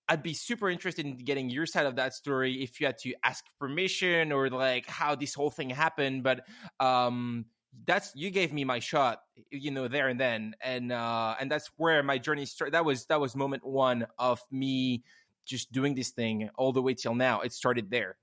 I'd 0.07 0.23
be 0.23 0.33
super 0.33 0.69
interested 0.69 1.05
in 1.05 1.17
getting 1.17 1.49
your 1.49 1.65
side 1.65 1.85
of 1.85 1.95
that 1.95 2.13
story 2.13 2.61
if 2.61 2.79
you 2.79 2.85
had 2.85 2.97
to 2.99 3.13
ask 3.23 3.43
permission 3.59 4.31
or 4.31 4.49
like 4.49 4.85
how 4.87 5.15
this 5.15 5.33
whole 5.33 5.49
thing 5.49 5.69
happened. 5.69 6.23
But 6.23 6.45
um, 6.79 7.45
that's 7.85 8.11
you 8.15 8.29
gave 8.29 8.53
me 8.53 8.63
my 8.65 8.79
shot, 8.79 9.21
you 9.51 9.71
know, 9.71 9.87
there 9.87 10.07
and 10.07 10.19
then, 10.19 10.55
and 10.61 10.91
uh, 10.91 11.35
and 11.39 11.49
that's 11.49 11.69
where 11.77 12.03
my 12.03 12.17
journey 12.17 12.45
started. 12.45 12.73
That 12.73 12.85
was 12.85 13.05
that 13.07 13.19
was 13.19 13.35
moment 13.35 13.65
one 13.65 14.05
of 14.19 14.41
me 14.51 15.03
just 15.45 15.71
doing 15.71 15.95
this 15.95 16.09
thing 16.09 16.49
all 16.57 16.73
the 16.73 16.81
way 16.81 16.93
till 16.93 17.15
now. 17.15 17.41
It 17.41 17.53
started 17.53 17.89
there. 17.89 18.17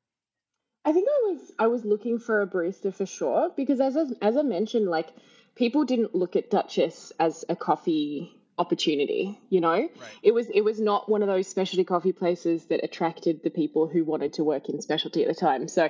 I 0.85 0.92
think 0.92 1.08
I 1.08 1.30
was 1.30 1.52
I 1.58 1.66
was 1.68 1.85
looking 1.85 2.18
for 2.18 2.42
a 2.42 2.46
barista 2.46 2.92
for 2.94 3.06
sure 3.06 3.50
because 3.56 3.80
as 3.80 3.96
as 3.96 4.12
as 4.20 4.37
I 4.37 4.42
mentioned, 4.42 4.87
like 4.88 5.08
people 5.54 5.85
didn't 5.85 6.14
look 6.14 6.37
at 6.37 6.50
Duchess 6.50 7.12
as 7.20 7.44
a 7.48 7.56
coffee 7.56 8.42
opportunity 8.58 9.38
you 9.48 9.61
know 9.61 9.70
right. 9.70 9.90
it 10.22 10.35
was 10.35 10.48
it 10.50 10.61
was 10.61 10.78
not 10.78 11.08
one 11.08 11.22
of 11.22 11.28
those 11.28 11.48
specialty 11.48 11.85
coffee 11.85 12.12
places 12.12 12.66
that 12.66 12.85
attracted 12.85 13.42
the 13.42 13.50
people 13.50 13.88
who 13.88 14.04
wanted 14.04 14.35
to 14.35 14.44
work 14.44 14.68
in 14.68 14.80
specialty 14.80 15.22
at 15.22 15.28
the 15.28 15.35
time 15.35 15.66
so 15.66 15.88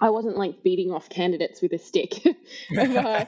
i 0.00 0.10
wasn't 0.10 0.36
like 0.36 0.62
beating 0.62 0.92
off 0.92 1.08
candidates 1.08 1.62
with 1.62 1.72
a 1.72 1.78
stick 1.78 2.12
uh, 2.78 3.24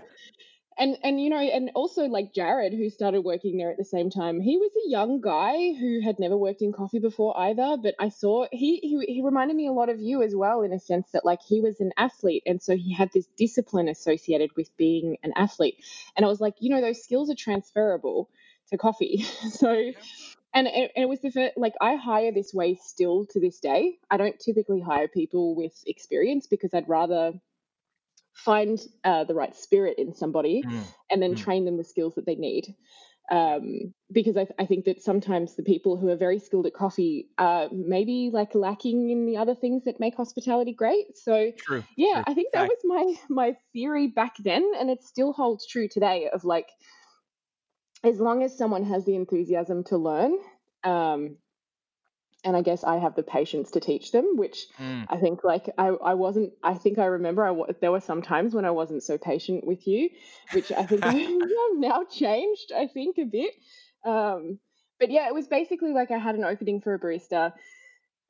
and 0.78 0.96
and 1.02 1.20
you 1.20 1.30
know 1.30 1.38
and 1.38 1.70
also 1.74 2.04
like 2.04 2.34
jared 2.34 2.72
who 2.72 2.90
started 2.90 3.22
working 3.22 3.56
there 3.56 3.70
at 3.70 3.76
the 3.76 3.84
same 3.84 4.10
time 4.10 4.40
he 4.40 4.56
was 4.56 4.70
a 4.86 4.90
young 4.90 5.20
guy 5.20 5.72
who 5.78 6.00
had 6.00 6.18
never 6.18 6.36
worked 6.36 6.62
in 6.62 6.72
coffee 6.72 6.98
before 6.98 7.38
either 7.38 7.76
but 7.82 7.94
i 7.98 8.08
saw 8.08 8.46
he 8.52 8.78
he, 8.82 9.14
he 9.14 9.22
reminded 9.22 9.56
me 9.56 9.66
a 9.66 9.72
lot 9.72 9.88
of 9.88 10.00
you 10.00 10.22
as 10.22 10.34
well 10.34 10.62
in 10.62 10.72
a 10.72 10.78
sense 10.78 11.10
that 11.12 11.24
like 11.24 11.40
he 11.46 11.60
was 11.60 11.80
an 11.80 11.92
athlete 11.96 12.42
and 12.46 12.62
so 12.62 12.76
he 12.76 12.92
had 12.92 13.10
this 13.12 13.26
discipline 13.36 13.88
associated 13.88 14.50
with 14.56 14.74
being 14.76 15.16
an 15.22 15.32
athlete 15.36 15.76
and 16.16 16.24
i 16.24 16.28
was 16.28 16.40
like 16.40 16.54
you 16.60 16.70
know 16.70 16.80
those 16.80 17.02
skills 17.02 17.30
are 17.30 17.34
transferable 17.34 18.28
to 18.70 18.78
coffee. 18.78 19.22
so, 19.50 19.92
and 20.54 20.66
it, 20.66 20.92
it, 20.96 21.08
was 21.08 21.20
the 21.20 21.30
first, 21.30 21.56
like 21.56 21.74
I 21.80 21.96
hire 21.96 22.32
this 22.32 22.52
way 22.54 22.78
still 22.82 23.26
to 23.26 23.40
this 23.40 23.60
day. 23.60 23.98
I 24.10 24.16
don't 24.16 24.38
typically 24.38 24.80
hire 24.80 25.08
people 25.08 25.54
with 25.54 25.74
experience 25.86 26.46
because 26.46 26.72
I'd 26.74 26.88
rather 26.88 27.32
find 28.36 28.78
uh, 29.04 29.24
the 29.24 29.34
right 29.34 29.56
spirit 29.56 29.98
in 29.98 30.14
somebody 30.14 30.62
mm. 30.62 30.80
and 31.10 31.22
then 31.22 31.34
mm. 31.34 31.38
train 31.38 31.64
them 31.64 31.76
the 31.76 31.84
skills 31.84 32.14
that 32.14 32.26
they 32.26 32.34
need. 32.34 32.74
Um, 33.28 33.92
because 34.12 34.36
I, 34.36 34.46
I, 34.56 34.66
think 34.66 34.84
that 34.84 35.02
sometimes 35.02 35.56
the 35.56 35.64
people 35.64 35.96
who 35.96 36.08
are 36.10 36.16
very 36.16 36.38
skilled 36.38 36.66
at 36.66 36.74
coffee 36.74 37.28
are 37.38 37.68
maybe 37.72 38.30
like 38.32 38.54
lacking 38.54 39.10
in 39.10 39.26
the 39.26 39.36
other 39.36 39.56
things 39.56 39.82
that 39.84 39.98
make 39.98 40.14
hospitality 40.14 40.72
great. 40.72 41.16
So 41.16 41.50
true, 41.58 41.82
yeah, 41.96 42.22
true. 42.22 42.24
I 42.28 42.34
think 42.34 42.52
that 42.52 42.68
was 42.68 42.78
my 42.84 43.14
my 43.28 43.56
theory 43.72 44.06
back 44.06 44.36
then, 44.38 44.70
and 44.78 44.88
it 44.90 45.02
still 45.02 45.32
holds 45.32 45.66
true 45.66 45.88
today. 45.88 46.28
Of 46.32 46.44
like, 46.44 46.68
as 48.04 48.20
long 48.20 48.44
as 48.44 48.56
someone 48.56 48.84
has 48.84 49.04
the 49.04 49.16
enthusiasm 49.16 49.82
to 49.84 49.96
learn, 49.96 50.38
um, 50.84 51.36
and 52.46 52.56
I 52.56 52.62
guess 52.62 52.84
I 52.84 52.98
have 52.98 53.16
the 53.16 53.24
patience 53.24 53.72
to 53.72 53.80
teach 53.80 54.12
them, 54.12 54.36
which 54.36 54.66
mm. 54.78 55.04
I 55.10 55.16
think 55.16 55.42
like 55.42 55.68
I, 55.76 55.88
I 55.88 56.14
wasn't, 56.14 56.52
I 56.62 56.74
think 56.74 56.96
I 56.96 57.06
remember 57.06 57.44
I 57.44 57.72
there 57.80 57.90
were 57.90 58.00
some 58.00 58.22
times 58.22 58.54
when 58.54 58.64
I 58.64 58.70
wasn't 58.70 59.02
so 59.02 59.18
patient 59.18 59.66
with 59.66 59.88
you, 59.88 60.10
which 60.52 60.70
I 60.70 60.86
think 60.86 61.02
I've 61.04 61.16
now 61.74 62.04
changed, 62.04 62.70
I 62.74 62.86
think 62.86 63.18
a 63.18 63.24
bit. 63.24 63.52
Um, 64.04 64.60
but 65.00 65.10
yeah, 65.10 65.26
it 65.26 65.34
was 65.34 65.48
basically 65.48 65.92
like 65.92 66.12
I 66.12 66.18
had 66.18 66.36
an 66.36 66.44
opening 66.44 66.80
for 66.80 66.94
a 66.94 67.00
barista 67.00 67.52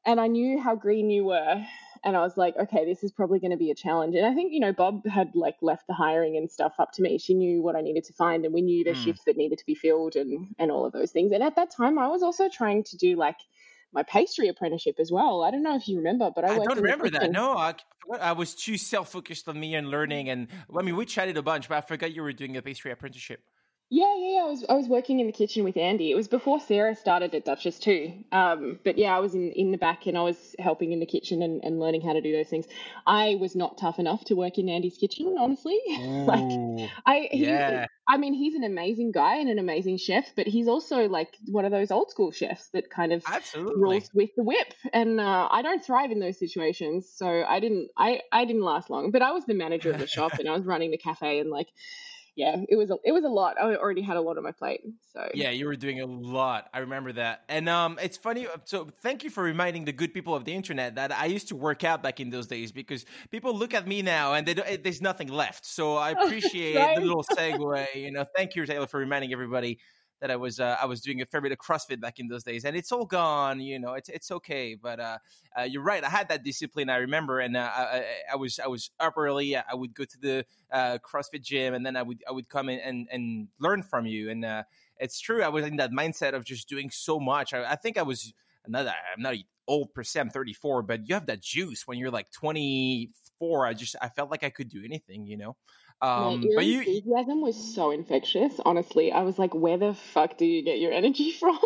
and 0.06 0.18
I 0.18 0.28
knew 0.28 0.58
how 0.58 0.76
green 0.76 1.10
you 1.10 1.26
were 1.26 1.62
and 2.02 2.16
I 2.16 2.20
was 2.20 2.38
like, 2.38 2.56
okay, 2.56 2.86
this 2.86 3.04
is 3.04 3.12
probably 3.12 3.38
going 3.38 3.50
to 3.50 3.58
be 3.58 3.70
a 3.70 3.74
challenge. 3.74 4.14
And 4.14 4.24
I 4.24 4.32
think, 4.32 4.50
you 4.52 4.60
know, 4.60 4.72
Bob 4.72 5.06
had 5.06 5.32
like 5.34 5.56
left 5.60 5.86
the 5.88 5.94
hiring 5.94 6.38
and 6.38 6.50
stuff 6.50 6.72
up 6.78 6.92
to 6.92 7.02
me. 7.02 7.18
She 7.18 7.34
knew 7.34 7.60
what 7.60 7.76
I 7.76 7.82
needed 7.82 8.04
to 8.04 8.14
find 8.14 8.46
and 8.46 8.54
we 8.54 8.62
knew 8.62 8.82
the 8.82 8.92
mm. 8.92 9.04
shifts 9.04 9.24
that 9.26 9.36
needed 9.36 9.58
to 9.58 9.66
be 9.66 9.74
filled 9.74 10.16
and, 10.16 10.54
and 10.58 10.70
all 10.70 10.86
of 10.86 10.94
those 10.94 11.10
things. 11.10 11.32
And 11.32 11.42
at 11.42 11.56
that 11.56 11.70
time, 11.70 11.98
I 11.98 12.08
was 12.08 12.22
also 12.22 12.48
trying 12.48 12.82
to 12.84 12.96
do 12.96 13.16
like 13.16 13.36
my 13.92 14.02
pastry 14.02 14.48
apprenticeship 14.48 14.96
as 14.98 15.10
well. 15.10 15.42
I 15.42 15.50
don't 15.50 15.62
know 15.62 15.76
if 15.76 15.88
you 15.88 15.96
remember, 15.98 16.30
but 16.34 16.44
I, 16.44 16.54
I 16.54 16.58
don't 16.58 16.80
remember 16.80 17.10
that. 17.10 17.30
No, 17.30 17.56
I, 17.56 17.74
I 18.20 18.32
was 18.32 18.54
too 18.54 18.76
self 18.76 19.12
focused 19.12 19.48
on 19.48 19.58
me 19.58 19.74
and 19.74 19.88
learning. 19.88 20.28
And 20.28 20.48
I 20.76 20.82
mean, 20.82 20.96
we 20.96 21.06
chatted 21.06 21.36
a 21.36 21.42
bunch, 21.42 21.68
but 21.68 21.78
I 21.78 21.80
forgot 21.80 22.14
you 22.14 22.22
were 22.22 22.32
doing 22.32 22.56
a 22.56 22.62
pastry 22.62 22.90
apprenticeship. 22.90 23.40
Yeah, 23.88 24.12
yeah, 24.18 24.40
I 24.40 24.46
was 24.46 24.64
I 24.68 24.72
was 24.72 24.88
working 24.88 25.20
in 25.20 25.26
the 25.26 25.32
kitchen 25.32 25.62
with 25.62 25.76
Andy. 25.76 26.10
It 26.10 26.16
was 26.16 26.26
before 26.26 26.58
Sarah 26.58 26.96
started 26.96 27.32
at 27.36 27.44
Duchess 27.44 27.78
too. 27.78 28.12
Um, 28.32 28.80
but 28.84 28.98
yeah, 28.98 29.16
I 29.16 29.20
was 29.20 29.36
in, 29.36 29.52
in 29.52 29.70
the 29.70 29.78
back 29.78 30.06
and 30.06 30.18
I 30.18 30.22
was 30.22 30.56
helping 30.58 30.90
in 30.90 30.98
the 30.98 31.06
kitchen 31.06 31.40
and, 31.40 31.62
and 31.62 31.78
learning 31.78 32.00
how 32.00 32.12
to 32.12 32.20
do 32.20 32.32
those 32.32 32.48
things. 32.48 32.66
I 33.06 33.36
was 33.40 33.54
not 33.54 33.78
tough 33.78 34.00
enough 34.00 34.24
to 34.24 34.34
work 34.34 34.58
in 34.58 34.68
Andy's 34.68 34.98
kitchen, 34.98 35.36
honestly. 35.38 35.78
like 35.88 36.90
I 37.06 37.28
yeah. 37.32 37.86
I 38.08 38.18
mean, 38.18 38.34
he's 38.34 38.54
an 38.54 38.62
amazing 38.62 39.10
guy 39.10 39.36
and 39.36 39.48
an 39.48 39.58
amazing 39.58 39.96
chef, 39.96 40.30
but 40.36 40.46
he's 40.46 40.68
also 40.68 41.08
like 41.08 41.36
one 41.46 41.64
of 41.64 41.72
those 41.72 41.90
old 41.90 42.10
school 42.10 42.30
chefs 42.30 42.68
that 42.68 42.88
kind 42.88 43.12
of 43.12 43.24
Absolutely. 43.26 43.82
rules 43.82 44.10
with 44.14 44.30
the 44.36 44.44
whip. 44.44 44.74
And 44.92 45.20
uh, 45.20 45.48
I 45.50 45.62
don't 45.62 45.84
thrive 45.84 46.12
in 46.12 46.20
those 46.20 46.38
situations, 46.38 47.08
so 47.12 47.44
I 47.48 47.58
didn't 47.58 47.90
I 47.96 48.20
I 48.30 48.44
didn't 48.44 48.62
last 48.62 48.90
long. 48.90 49.10
But 49.10 49.22
I 49.22 49.32
was 49.32 49.44
the 49.44 49.54
manager 49.54 49.90
of 49.90 49.98
the 49.98 50.06
shop 50.06 50.34
and 50.38 50.48
I 50.48 50.52
was 50.52 50.64
running 50.64 50.92
the 50.92 50.98
cafe 50.98 51.40
and 51.40 51.50
like 51.50 51.68
yeah, 52.36 52.56
it 52.68 52.76
was 52.76 52.90
a, 52.90 52.96
it 53.02 53.12
was 53.12 53.24
a 53.24 53.28
lot. 53.28 53.56
I 53.58 53.76
already 53.76 54.02
had 54.02 54.18
a 54.18 54.20
lot 54.20 54.36
on 54.36 54.44
my 54.44 54.52
plate. 54.52 54.82
So 55.14 55.26
yeah, 55.32 55.50
you 55.50 55.64
were 55.64 55.74
doing 55.74 56.02
a 56.02 56.06
lot. 56.06 56.68
I 56.74 56.80
remember 56.80 57.12
that, 57.12 57.44
and 57.48 57.66
um, 57.66 57.98
it's 58.00 58.18
funny. 58.18 58.46
Uh, 58.46 58.58
so 58.64 58.86
thank 59.02 59.24
you 59.24 59.30
for 59.30 59.42
reminding 59.42 59.86
the 59.86 59.92
good 59.92 60.12
people 60.12 60.34
of 60.34 60.44
the 60.44 60.52
internet 60.52 60.96
that 60.96 61.12
I 61.12 61.26
used 61.26 61.48
to 61.48 61.56
work 61.56 61.82
out 61.82 62.02
back 62.02 62.20
in 62.20 62.28
those 62.28 62.46
days 62.46 62.72
because 62.72 63.06
people 63.30 63.56
look 63.56 63.72
at 63.72 63.88
me 63.88 64.02
now 64.02 64.34
and 64.34 64.46
they 64.46 64.52
don't, 64.52 64.82
there's 64.84 65.00
nothing 65.00 65.28
left. 65.28 65.64
So 65.64 65.96
I 65.96 66.10
appreciate 66.18 66.76
right? 66.76 66.96
the 66.96 67.06
little 67.06 67.24
segue. 67.24 67.94
You 67.94 68.12
know, 68.12 68.26
thank 68.36 68.54
you, 68.54 68.66
Taylor, 68.66 68.86
for 68.86 69.00
reminding 69.00 69.32
everybody 69.32 69.78
that 70.20 70.30
I 70.30 70.36
was 70.36 70.60
uh, 70.60 70.76
I 70.80 70.86
was 70.86 71.00
doing 71.00 71.20
a 71.20 71.26
fair 71.26 71.40
bit 71.40 71.52
of 71.52 71.58
CrossFit 71.58 72.00
back 72.00 72.18
in 72.18 72.28
those 72.28 72.42
days, 72.42 72.64
and 72.64 72.76
it's 72.76 72.92
all 72.92 73.04
gone. 73.04 73.60
You 73.60 73.78
know, 73.78 73.94
it's 73.94 74.08
it's 74.08 74.30
okay. 74.30 74.74
But 74.74 75.00
uh, 75.00 75.18
uh, 75.58 75.62
you're 75.62 75.82
right. 75.82 76.02
I 76.02 76.08
had 76.08 76.28
that 76.28 76.42
discipline. 76.42 76.88
I 76.88 76.96
remember, 76.96 77.40
and 77.40 77.56
uh, 77.56 77.70
I, 77.74 78.04
I, 78.32 78.36
was 78.36 78.58
I 78.58 78.68
was 78.68 78.90
up 78.98 79.14
early. 79.16 79.56
I 79.56 79.74
would 79.74 79.94
go 79.94 80.04
to 80.04 80.20
the 80.20 80.46
uh, 80.72 80.98
CrossFit 80.98 81.42
gym, 81.42 81.74
and 81.74 81.84
then 81.84 81.96
I 81.96 82.02
would 82.02 82.22
I 82.28 82.32
would 82.32 82.48
come 82.48 82.68
in 82.68 82.80
and 82.80 83.08
and 83.10 83.48
learn 83.60 83.82
from 83.82 84.06
you. 84.06 84.30
And 84.30 84.44
uh, 84.44 84.62
it's 84.98 85.20
true. 85.20 85.42
I 85.42 85.48
was 85.48 85.66
in 85.66 85.76
that 85.76 85.92
mindset 85.92 86.34
of 86.34 86.44
just 86.44 86.68
doing 86.68 86.90
so 86.90 87.20
much. 87.20 87.52
I, 87.52 87.72
I 87.72 87.76
think 87.76 87.98
I 87.98 88.02
was 88.02 88.32
another. 88.64 88.92
I'm 89.14 89.22
not 89.22 89.34
old 89.68 89.92
per 89.92 90.02
se. 90.02 90.20
I'm 90.20 90.30
34, 90.30 90.82
but 90.82 91.08
you 91.08 91.14
have 91.14 91.26
that 91.26 91.42
juice 91.42 91.86
when 91.86 91.98
you're 91.98 92.10
like 92.10 92.30
24. 92.32 93.66
I 93.66 93.74
just 93.74 93.96
I 94.00 94.08
felt 94.08 94.30
like 94.30 94.44
I 94.44 94.50
could 94.50 94.68
do 94.68 94.82
anything. 94.84 95.26
You 95.26 95.36
know. 95.36 95.56
Um, 96.02 96.42
your 96.42 96.56
but 96.56 96.66
you, 96.66 96.80
enthusiasm 96.80 97.40
was 97.40 97.56
so 97.74 97.90
infectious. 97.90 98.60
Honestly, 98.64 99.12
I 99.12 99.22
was 99.22 99.38
like, 99.38 99.54
"Where 99.54 99.78
the 99.78 99.94
fuck 99.94 100.36
do 100.36 100.44
you 100.44 100.62
get 100.62 100.78
your 100.78 100.92
energy 100.92 101.30
from?" 101.40 101.58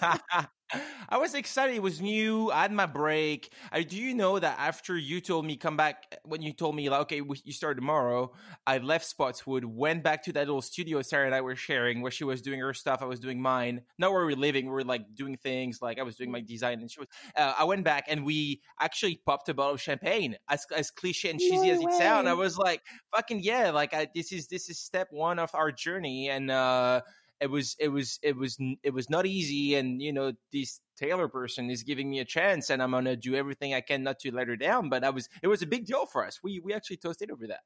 I 1.08 1.18
was 1.18 1.34
excited. 1.34 1.74
It 1.74 1.82
was 1.82 2.00
new. 2.00 2.50
I 2.50 2.62
had 2.62 2.72
my 2.72 2.86
break. 2.86 3.52
I 3.72 3.82
do 3.82 3.96
you 3.96 4.14
know 4.14 4.38
that 4.38 4.56
after 4.58 4.96
you 4.96 5.20
told 5.20 5.44
me 5.44 5.56
come 5.56 5.76
back 5.76 6.18
when 6.24 6.42
you 6.42 6.52
told 6.52 6.76
me 6.76 6.88
like 6.88 7.00
okay 7.02 7.22
you 7.44 7.52
start 7.52 7.76
tomorrow, 7.76 8.32
I 8.66 8.78
left 8.78 9.06
Spotswood, 9.06 9.64
went 9.64 10.04
back 10.04 10.22
to 10.24 10.32
that 10.34 10.46
little 10.46 10.62
studio 10.62 11.02
Sarah 11.02 11.26
and 11.26 11.34
I 11.34 11.40
were 11.40 11.56
sharing 11.56 12.02
where 12.02 12.10
she 12.12 12.24
was 12.24 12.40
doing 12.40 12.60
her 12.60 12.74
stuff, 12.74 13.02
I 13.02 13.06
was 13.06 13.20
doing 13.20 13.40
mine. 13.40 13.82
Not 13.98 14.12
where 14.12 14.24
we 14.26 14.32
are 14.34 14.36
living, 14.36 14.66
we 14.66 14.72
were 14.72 14.84
like 14.84 15.14
doing 15.14 15.36
things 15.36 15.82
like 15.82 15.98
I 15.98 16.02
was 16.02 16.16
doing 16.16 16.30
my 16.30 16.40
design 16.40 16.80
and 16.80 16.90
she 16.90 17.00
was. 17.00 17.08
Uh, 17.36 17.54
I 17.58 17.64
went 17.64 17.84
back 17.84 18.04
and 18.08 18.24
we 18.24 18.60
actually 18.80 19.20
popped 19.26 19.48
a 19.48 19.54
bottle 19.54 19.74
of 19.74 19.80
champagne. 19.80 20.36
As 20.48 20.64
as 20.76 20.90
cliche 20.90 21.30
and 21.30 21.40
cheesy 21.40 21.68
no 21.68 21.74
as 21.74 21.80
it 21.80 21.92
sounds, 21.92 22.28
I 22.28 22.34
was 22.34 22.58
like 22.58 22.82
fucking 23.14 23.40
yeah, 23.42 23.70
like 23.70 23.92
I, 23.94 24.08
this 24.14 24.32
is 24.32 24.46
this 24.46 24.68
is 24.68 24.78
step 24.78 25.08
one 25.10 25.38
of 25.38 25.50
our 25.54 25.72
journey 25.72 26.28
and. 26.28 26.50
uh 26.50 27.00
it 27.40 27.50
was 27.50 27.76
it 27.78 27.88
was 27.88 28.18
it 28.22 28.36
was 28.36 28.58
it 28.82 28.92
was 28.92 29.08
not 29.08 29.26
easy 29.26 29.74
and 29.74 30.02
you 30.02 30.12
know 30.12 30.32
this 30.52 30.80
taylor 30.96 31.28
person 31.28 31.70
is 31.70 31.82
giving 31.82 32.10
me 32.10 32.20
a 32.20 32.24
chance 32.24 32.70
and 32.70 32.82
i'm 32.82 32.90
gonna 32.90 33.16
do 33.16 33.34
everything 33.34 33.74
i 33.74 33.80
can 33.80 34.02
not 34.02 34.18
to 34.18 34.30
let 34.34 34.48
her 34.48 34.56
down 34.56 34.88
but 34.88 35.04
i 35.04 35.10
was 35.10 35.28
it 35.42 35.48
was 35.48 35.62
a 35.62 35.66
big 35.66 35.86
deal 35.86 36.06
for 36.06 36.26
us. 36.26 36.40
We 36.42 36.60
we 36.60 36.74
actually 36.74 36.98
toasted 36.98 37.30
over 37.30 37.46
that. 37.48 37.60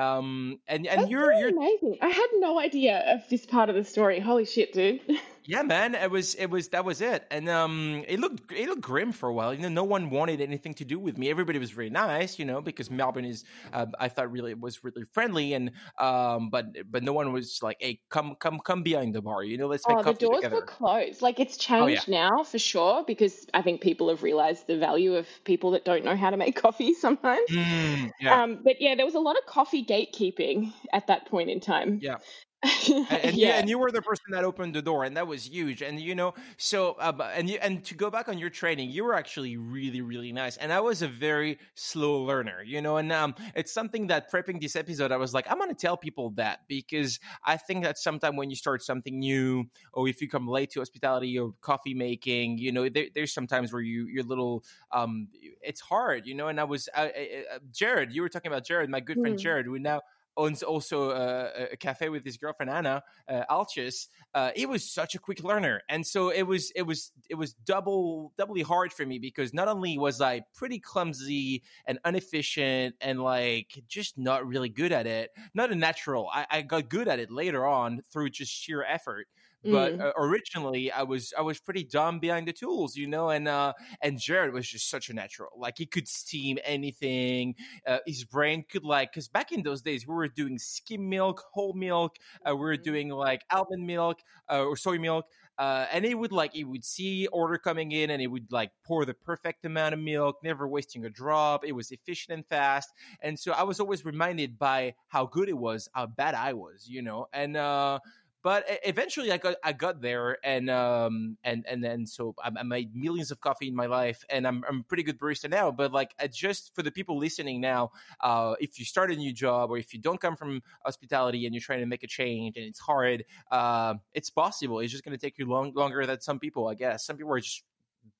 Um 0.00 0.58
and 0.66 0.86
and 0.86 1.02
That's 1.02 1.10
you're 1.10 1.28
really 1.28 1.40
you're 1.40 1.50
amazing. 1.50 1.98
I 2.02 2.08
had 2.08 2.28
no 2.34 2.58
idea 2.58 2.98
of 3.14 3.28
this 3.28 3.46
part 3.46 3.68
of 3.68 3.76
the 3.76 3.84
story. 3.84 4.20
Holy 4.20 4.44
shit 4.44 4.72
dude 4.72 5.00
Yeah, 5.50 5.62
man, 5.62 5.96
it 5.96 6.12
was 6.12 6.36
it 6.36 6.46
was 6.46 6.68
that 6.68 6.84
was 6.84 7.00
it, 7.00 7.26
and 7.28 7.48
um, 7.48 8.04
it 8.06 8.20
looked 8.20 8.52
it 8.52 8.68
looked 8.68 8.82
grim 8.82 9.10
for 9.10 9.28
a 9.28 9.34
while. 9.34 9.52
You 9.52 9.62
know, 9.62 9.68
no 9.68 9.82
one 9.82 10.08
wanted 10.08 10.40
anything 10.40 10.74
to 10.74 10.84
do 10.84 10.96
with 10.96 11.18
me. 11.18 11.28
Everybody 11.28 11.58
was 11.58 11.72
very 11.72 11.90
nice, 11.90 12.38
you 12.38 12.44
know, 12.44 12.60
because 12.60 12.88
Melbourne 12.88 13.24
is 13.24 13.42
uh, 13.72 13.86
I 13.98 14.06
thought 14.10 14.30
really 14.30 14.54
was 14.54 14.84
really 14.84 15.02
friendly, 15.12 15.54
and 15.54 15.72
um, 15.98 16.50
but 16.50 16.66
but 16.88 17.02
no 17.02 17.12
one 17.12 17.32
was 17.32 17.58
like, 17.64 17.78
hey, 17.80 17.98
come 18.10 18.36
come 18.36 18.60
come 18.60 18.84
behind 18.84 19.12
the 19.12 19.22
bar, 19.22 19.42
you 19.42 19.58
know, 19.58 19.66
let's 19.66 19.82
make 19.88 19.98
oh, 19.98 20.02
coffee 20.04 20.18
the 20.20 20.26
doors 20.26 20.36
together. 20.36 20.54
were 20.54 20.66
closed. 20.66 21.20
Like 21.20 21.40
it's 21.40 21.56
changed 21.56 22.04
oh, 22.06 22.12
yeah. 22.12 22.28
now 22.28 22.44
for 22.44 22.60
sure 22.60 23.02
because 23.04 23.48
I 23.52 23.62
think 23.62 23.80
people 23.80 24.08
have 24.08 24.22
realized 24.22 24.68
the 24.68 24.78
value 24.78 25.16
of 25.16 25.26
people 25.42 25.72
that 25.72 25.84
don't 25.84 26.04
know 26.04 26.14
how 26.14 26.30
to 26.30 26.36
make 26.36 26.54
coffee 26.62 26.94
sometimes. 26.94 27.50
Mm, 27.50 28.12
yeah. 28.20 28.40
Um, 28.40 28.60
but 28.62 28.80
yeah, 28.80 28.94
there 28.94 29.04
was 29.04 29.16
a 29.16 29.20
lot 29.20 29.36
of 29.36 29.46
coffee 29.46 29.84
gatekeeping 29.84 30.72
at 30.92 31.08
that 31.08 31.26
point 31.26 31.50
in 31.50 31.58
time. 31.58 31.98
Yeah 32.00 32.18
and, 32.90 33.06
and, 33.10 33.36
yeah. 33.36 33.48
you, 33.48 33.52
and 33.54 33.68
you 33.70 33.78
were 33.78 33.90
the 33.90 34.02
person 34.02 34.26
that 34.32 34.44
opened 34.44 34.74
the 34.74 34.82
door 34.82 35.04
and 35.04 35.16
that 35.16 35.26
was 35.26 35.48
huge 35.48 35.80
and 35.80 35.98
you 35.98 36.14
know 36.14 36.34
so 36.58 36.92
uh, 37.00 37.30
and 37.34 37.48
you 37.48 37.58
and 37.62 37.82
to 37.82 37.94
go 37.94 38.10
back 38.10 38.28
on 38.28 38.36
your 38.36 38.50
training 38.50 38.90
you 38.90 39.02
were 39.02 39.14
actually 39.14 39.56
really 39.56 40.02
really 40.02 40.30
nice 40.30 40.58
and 40.58 40.70
i 40.70 40.78
was 40.78 41.00
a 41.00 41.08
very 41.08 41.58
slow 41.74 42.22
learner 42.22 42.62
you 42.62 42.82
know 42.82 42.98
and 42.98 43.10
um 43.12 43.34
it's 43.54 43.72
something 43.72 44.08
that 44.08 44.30
prepping 44.30 44.60
this 44.60 44.76
episode 44.76 45.10
i 45.10 45.16
was 45.16 45.32
like 45.32 45.50
i'm 45.50 45.58
gonna 45.58 45.72
tell 45.72 45.96
people 45.96 46.30
that 46.32 46.60
because 46.68 47.18
i 47.46 47.56
think 47.56 47.82
that 47.82 47.96
sometimes 47.96 48.36
when 48.36 48.50
you 48.50 48.56
start 48.56 48.82
something 48.82 49.18
new 49.18 49.64
or 49.94 50.06
if 50.06 50.20
you 50.20 50.28
come 50.28 50.46
late 50.46 50.68
to 50.70 50.80
hospitality 50.80 51.38
or 51.38 51.54
coffee 51.62 51.94
making 51.94 52.58
you 52.58 52.72
know 52.72 52.90
there, 52.90 53.06
there's 53.14 53.32
sometimes 53.32 53.72
where 53.72 53.80
you 53.80 54.06
you're 54.06 54.24
little 54.24 54.62
um 54.92 55.28
it's 55.62 55.80
hard 55.80 56.26
you 56.26 56.34
know 56.34 56.48
and 56.48 56.60
i 56.60 56.64
was 56.64 56.90
uh, 56.94 57.08
uh, 57.08 57.58
jared 57.72 58.12
you 58.12 58.20
were 58.20 58.28
talking 58.28 58.52
about 58.52 58.66
jared 58.66 58.90
my 58.90 59.00
good 59.00 59.16
friend 59.18 59.36
mm. 59.36 59.40
jared 59.40 59.66
we 59.66 59.78
now 59.78 60.02
owns 60.36 60.62
also 60.62 61.10
a, 61.10 61.72
a 61.72 61.76
cafe 61.76 62.08
with 62.08 62.24
his 62.24 62.36
girlfriend 62.36 62.70
Anna 62.70 63.02
uh, 63.28 63.42
Alchis. 63.50 64.08
Uh, 64.34 64.50
he 64.54 64.66
was 64.66 64.90
such 64.90 65.14
a 65.14 65.18
quick 65.18 65.42
learner, 65.42 65.82
and 65.88 66.06
so 66.06 66.30
it 66.30 66.42
was 66.42 66.70
it 66.74 66.82
was 66.82 67.12
it 67.28 67.34
was 67.34 67.52
double 67.52 68.32
doubly 68.36 68.62
hard 68.62 68.92
for 68.92 69.04
me 69.04 69.18
because 69.18 69.52
not 69.52 69.68
only 69.68 69.98
was 69.98 70.20
I 70.20 70.42
pretty 70.54 70.78
clumsy 70.78 71.62
and 71.86 71.98
inefficient 72.04 72.94
and 73.00 73.20
like 73.22 73.82
just 73.88 74.18
not 74.18 74.46
really 74.46 74.68
good 74.68 74.92
at 74.92 75.06
it, 75.06 75.30
not 75.54 75.72
a 75.72 75.74
natural. 75.74 76.28
I, 76.32 76.46
I 76.50 76.62
got 76.62 76.88
good 76.88 77.08
at 77.08 77.18
it 77.18 77.30
later 77.30 77.66
on 77.66 78.02
through 78.12 78.30
just 78.30 78.52
sheer 78.52 78.84
effort 78.84 79.26
but 79.64 79.98
mm. 79.98 80.00
uh, 80.00 80.12
originally 80.16 80.90
I 80.90 81.02
was 81.02 81.32
I 81.36 81.42
was 81.42 81.60
pretty 81.60 81.84
dumb 81.84 82.18
behind 82.18 82.48
the 82.48 82.52
tools, 82.52 82.96
you 82.96 83.06
know, 83.06 83.30
and 83.30 83.48
uh 83.48 83.72
and 84.02 84.18
Jared 84.18 84.52
was 84.52 84.68
just 84.68 84.88
such 84.88 85.10
a 85.10 85.14
natural. 85.14 85.50
Like 85.56 85.78
he 85.78 85.86
could 85.86 86.08
steam 86.08 86.58
anything. 86.64 87.54
Uh, 87.86 87.98
his 88.06 88.24
brain 88.24 88.64
could 88.68 88.84
like 88.84 89.12
cuz 89.12 89.28
back 89.28 89.52
in 89.52 89.62
those 89.62 89.82
days 89.82 90.06
we 90.06 90.14
were 90.14 90.28
doing 90.28 90.58
skim 90.58 91.08
milk, 91.08 91.44
whole 91.52 91.74
milk, 91.74 92.16
uh, 92.48 92.54
we 92.54 92.60
were 92.60 92.74
mm-hmm. 92.74 92.82
doing 92.82 93.08
like 93.10 93.44
almond 93.50 93.86
milk 93.86 94.20
uh, 94.50 94.64
or 94.64 94.76
soy 94.76 94.98
milk. 94.98 95.26
Uh, 95.60 95.86
and 95.92 96.06
he 96.06 96.14
would 96.14 96.32
like 96.32 96.54
he 96.54 96.64
would 96.64 96.82
see 96.82 97.26
order 97.26 97.58
coming 97.58 97.92
in 97.92 98.08
and 98.08 98.18
he 98.18 98.26
would 98.26 98.50
like 98.50 98.70
pour 98.82 99.04
the 99.04 99.12
perfect 99.12 99.62
amount 99.66 99.92
of 99.92 100.00
milk 100.00 100.36
never 100.42 100.66
wasting 100.66 101.04
a 101.04 101.10
drop 101.10 101.66
it 101.66 101.72
was 101.72 101.90
efficient 101.90 102.34
and 102.34 102.46
fast 102.46 102.88
and 103.20 103.38
so 103.38 103.52
i 103.52 103.62
was 103.62 103.78
always 103.78 104.02
reminded 104.02 104.58
by 104.58 104.94
how 105.08 105.26
good 105.26 105.50
it 105.50 105.58
was 105.58 105.86
how 105.92 106.06
bad 106.06 106.34
i 106.34 106.54
was 106.54 106.88
you 106.88 107.02
know 107.02 107.26
and 107.34 107.58
uh 107.58 107.98
but 108.42 108.64
eventually 108.84 109.30
I 109.32 109.38
got 109.38 109.56
I 109.62 109.72
got 109.72 110.00
there 110.00 110.38
and 110.44 110.70
um 110.70 111.36
and 111.44 111.64
and 111.68 111.82
then 111.82 112.06
so 112.06 112.34
I, 112.42 112.50
I, 112.56 112.62
made 112.62 112.94
millions 112.94 113.30
of 113.30 113.40
coffee 113.40 113.68
in 113.68 113.74
my 113.74 113.86
life 113.86 114.24
and 114.30 114.46
I'm 114.46 114.64
I'm 114.68 114.80
a 114.80 114.82
pretty 114.82 115.02
good 115.02 115.18
barista 115.18 115.50
now 115.50 115.70
but 115.70 115.92
like 115.92 116.14
just 116.32 116.74
for 116.74 116.82
the 116.82 116.90
people 116.90 117.18
listening 117.18 117.60
now 117.60 117.90
uh 118.20 118.54
if 118.60 118.78
you 118.78 118.84
start 118.84 119.10
a 119.10 119.16
new 119.16 119.32
job 119.32 119.70
or 119.70 119.78
if 119.78 119.92
you 119.92 120.00
don't 120.00 120.20
come 120.20 120.36
from 120.36 120.62
hospitality 120.84 121.46
and 121.46 121.54
you're 121.54 121.60
trying 121.60 121.80
to 121.80 121.86
make 121.86 122.02
a 122.02 122.06
change 122.06 122.56
and 122.56 122.66
it's 122.66 122.80
hard 122.80 123.24
uh 123.50 123.94
it's 124.14 124.30
possible. 124.30 124.80
It's 124.80 124.92
just 124.92 125.04
going 125.04 125.16
to 125.16 125.20
take 125.20 125.38
you 125.38 125.46
long 125.46 125.72
longer 125.74 126.04
than 126.06 126.20
some 126.20 126.38
people 126.38 126.68
I 126.68 126.74
guess. 126.74 127.04
Some 127.04 127.16
people 127.16 127.32
are 127.32 127.40
just 127.40 127.62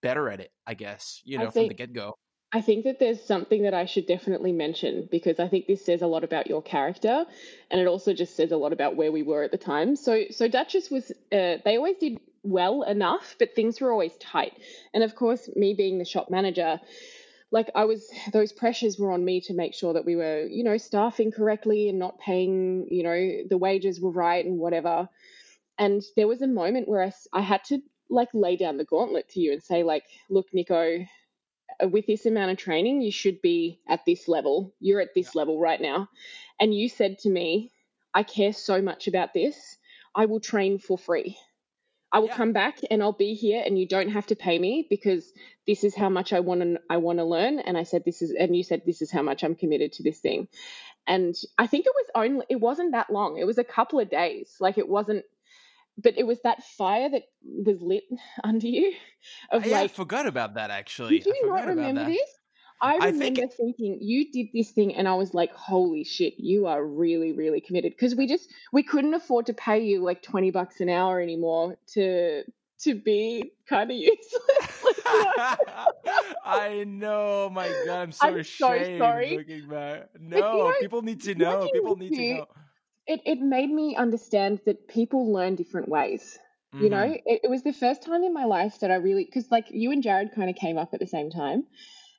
better 0.03 0.29
at 0.29 0.41
it 0.41 0.53
I 0.67 0.75
guess 0.75 1.21
you 1.25 1.39
know 1.39 1.51
think, 1.51 1.65
from 1.65 1.69
the 1.69 1.75
get 1.75 1.93
go 1.93 2.17
I 2.53 2.61
think 2.61 2.85
that 2.85 2.99
there's 2.99 3.23
something 3.23 3.63
that 3.63 3.75
I 3.75 3.85
should 3.85 4.07
definitely 4.07 4.53
mention 4.53 5.09
because 5.11 5.39
I 5.39 5.47
think 5.47 5.67
this 5.67 5.85
says 5.85 6.03
a 6.03 6.09
lot 6.09 6.25
about 6.25 6.49
your 6.49 6.63
character, 6.63 7.25
and 7.71 7.81
it 7.81 7.87
also 7.87 8.13
just 8.13 8.35
says 8.35 8.51
a 8.51 8.57
lot 8.57 8.73
about 8.73 8.97
where 8.97 9.13
we 9.13 9.23
were 9.23 9.45
at 9.45 9.53
the 9.53 9.59
time. 9.59 9.95
So, 9.95 10.25
so 10.31 10.49
Duchess 10.49 10.91
was 10.91 11.13
uh, 11.33 11.59
they 11.65 11.77
always 11.77 11.97
did 11.99 12.19
well 12.43 12.83
enough, 12.83 13.37
but 13.39 13.55
things 13.55 13.81
were 13.81 13.93
always 13.93 14.17
tight. 14.17 14.59
And 14.93 15.05
of 15.05 15.15
course, 15.15 15.49
me 15.55 15.75
being 15.75 15.99
the 15.99 16.05
shop 16.05 16.29
manager, 16.29 16.81
like 17.53 17.71
I 17.77 17.85
was, 17.85 18.11
those 18.33 18.53
pressures 18.53 18.99
were 18.99 19.13
on 19.13 19.25
me 19.25 19.41
to 19.43 19.55
make 19.55 19.75
sure 19.75 19.93
that 19.93 20.05
we 20.05 20.17
were, 20.17 20.43
you 20.43 20.65
know, 20.65 20.77
staffing 20.77 21.31
correctly 21.31 21.89
and 21.89 22.01
not 22.01 22.19
paying, 22.19 22.89
you 22.91 23.05
know, 23.05 23.43
the 23.49 23.59
wages 23.59 24.01
were 24.01 24.11
right 24.11 24.45
and 24.45 24.59
whatever. 24.59 25.09
And 25.79 26.03
there 26.17 26.29
was 26.29 26.43
a 26.43 26.49
moment 26.49 26.89
where 26.89 27.03
I, 27.03 27.13
I 27.33 27.43
had 27.43 27.63
to 27.65 27.81
like 28.09 28.29
lay 28.35 28.57
down 28.57 28.77
the 28.77 28.85
gauntlet 28.85 29.29
to 29.31 29.41
you 29.41 29.53
and 29.53 29.63
say 29.63 29.85
like, 29.85 30.05
look, 30.29 30.47
Nico 30.53 31.05
with 31.88 32.07
this 32.07 32.27
amount 32.27 32.51
of 32.51 32.59
training, 32.59 33.03
you 33.03 33.12
should 33.12 33.40
be 33.43 33.81
at 33.88 34.05
this 34.07 34.29
level. 34.29 34.75
You're 34.81 35.01
at 35.01 35.14
this 35.14 35.31
yeah. 35.35 35.40
level 35.40 35.61
right 35.61 35.81
now. 35.81 36.09
And 36.61 36.75
you 36.75 36.88
said 36.88 37.19
to 37.21 37.31
me, 37.31 37.73
I 38.14 38.23
care 38.23 38.53
so 38.53 38.83
much 38.83 39.09
about 39.09 39.33
this. 39.35 39.57
I 40.14 40.27
will 40.27 40.40
train 40.40 40.79
for 40.79 40.99
free. 40.99 41.37
I 42.12 42.19
will 42.19 42.27
yeah. 42.27 42.37
come 42.37 42.53
back 42.53 42.79
and 42.90 43.03
I'll 43.03 43.12
be 43.12 43.35
here 43.35 43.62
and 43.64 43.79
you 43.79 43.87
don't 43.87 44.11
have 44.11 44.27
to 44.27 44.35
pay 44.35 44.59
me 44.59 44.85
because 44.90 45.33
this 45.69 45.85
is 45.85 45.95
how 45.95 46.09
much 46.09 46.33
I 46.33 46.40
want 46.40 46.61
to 46.61 46.81
I 46.90 46.97
want 46.97 47.21
to 47.21 47.25
learn 47.25 47.61
and 47.61 47.79
I 47.79 47.85
said 47.85 48.03
this 48.05 48.21
is 48.21 48.33
and 48.33 48.57
you 48.57 48.64
said 48.64 48.83
this 48.85 49.01
is 49.01 49.12
how 49.12 49.23
much 49.23 49.45
I'm 49.45 49.55
committed 49.55 49.93
to 49.93 50.03
this 50.03 50.19
thing. 50.19 50.49
And 51.07 51.35
I 51.59 51.66
think 51.66 51.87
it 51.87 51.93
was 51.95 52.07
only, 52.14 52.47
it 52.49 52.61
wasn't 52.61 52.93
that 52.93 53.11
long. 53.11 53.38
It 53.38 53.47
was 53.47 53.59
a 53.59 53.64
couple 53.64 54.01
of 54.01 54.11
days. 54.11 54.57
Like 54.61 54.79
it 54.79 54.88
wasn't, 54.88 55.25
but 55.98 56.16
it 56.16 56.26
was 56.26 56.40
that 56.42 56.62
fire 56.79 57.09
that 57.09 57.22
was 57.42 57.81
lit 57.81 58.05
under 58.44 58.66
you. 58.66 58.92
Of 59.50 59.66
yeah, 59.66 59.81
like, 59.81 59.85
I 59.85 59.88
forgot 59.88 60.26
about 60.26 60.55
that 60.55 60.70
actually. 60.70 61.18
Did 61.18 61.26
you 61.26 61.46
not 61.46 61.66
remember 61.66 62.05
this? 62.07 62.20
I 62.83 62.94
remember 62.94 63.24
I 63.24 63.35
think... 63.35 63.53
thinking 63.53 63.98
you 64.00 64.33
did 64.33 64.48
this 64.55 64.70
thing, 64.70 64.94
and 64.94 65.07
I 65.07 65.14
was 65.14 65.35
like, 65.35 65.53
"Holy 65.53 66.03
shit, 66.03 66.35
you 66.38 66.66
are 66.66 66.85
really, 66.85 67.33
really 67.33 67.61
committed." 67.61 67.92
Because 67.92 68.14
we 68.14 68.26
just 68.26 68.48
we 68.72 68.83
couldn't 68.83 69.12
afford 69.12 69.46
to 69.46 69.53
pay 69.53 69.85
you 69.85 70.03
like 70.03 70.22
twenty 70.22 70.50
bucks 70.50 70.81
an 70.81 70.88
hour 70.88 71.20
anymore 71.20 71.76
to 71.88 72.42
to 72.81 72.94
be 72.94 73.53
kind 73.68 73.90
of 73.90 73.96
useless. 73.98 75.00
I 76.44 76.85
know, 76.87 77.50
my 77.53 77.68
God, 77.87 78.03
I'm 78.03 78.12
so 78.12 78.29
I'm 78.29 78.38
ashamed. 78.38 78.87
So 78.87 78.98
sorry. 78.98 79.37
Looking 79.37 79.68
back. 79.68 80.09
No, 80.18 80.37
you 80.37 80.42
know, 80.42 80.74
people 80.81 81.03
need 81.03 81.20
to 81.22 81.35
know. 81.35 81.68
People 81.72 81.96
need 81.96 82.14
to 82.14 82.35
know. 82.35 82.46
It 83.07 83.21
it 83.25 83.41
made 83.41 83.71
me 83.71 83.97
understand 83.97 84.61
that 84.67 84.89
people 84.89 85.33
learn 85.33 85.57
different 85.57 85.89
ways. 85.89 86.39
Mm-hmm. 86.75 86.85
You 86.85 86.91
know, 86.91 86.97
mm-hmm. 87.05 87.27
it, 87.27 87.41
it 87.45 87.51
was 87.51 87.63
the 87.63 87.73
first 87.73 88.03
time 88.03 88.23
in 88.23 88.33
my 88.33 88.45
life 88.45 88.81
that 88.81 88.91
I 88.91 88.97
really 88.97 89.25
because 89.25 89.51
like 89.51 89.67
you 89.71 89.91
and 89.91 90.03
Jared 90.03 90.33
kind 90.35 90.51
of 90.51 90.57
came 90.57 90.79
up 90.79 90.91
at 90.93 91.01
the 91.01 91.07
same 91.07 91.31
time. 91.31 91.65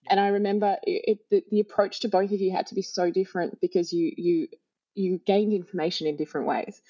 And 0.09 0.19
I 0.19 0.29
remember 0.29 0.77
it, 0.83 1.03
it 1.05 1.19
the, 1.29 1.43
the 1.51 1.59
approach 1.59 2.01
to 2.01 2.09
both 2.09 2.31
of 2.31 2.41
you 2.41 2.51
had 2.51 2.67
to 2.67 2.75
be 2.75 2.81
so 2.81 3.11
different 3.11 3.61
because 3.61 3.93
you 3.93 4.11
you 4.17 4.47
you 4.93 5.19
gained 5.25 5.53
information 5.53 6.07
in 6.07 6.17
different 6.17 6.47
ways, 6.47 6.81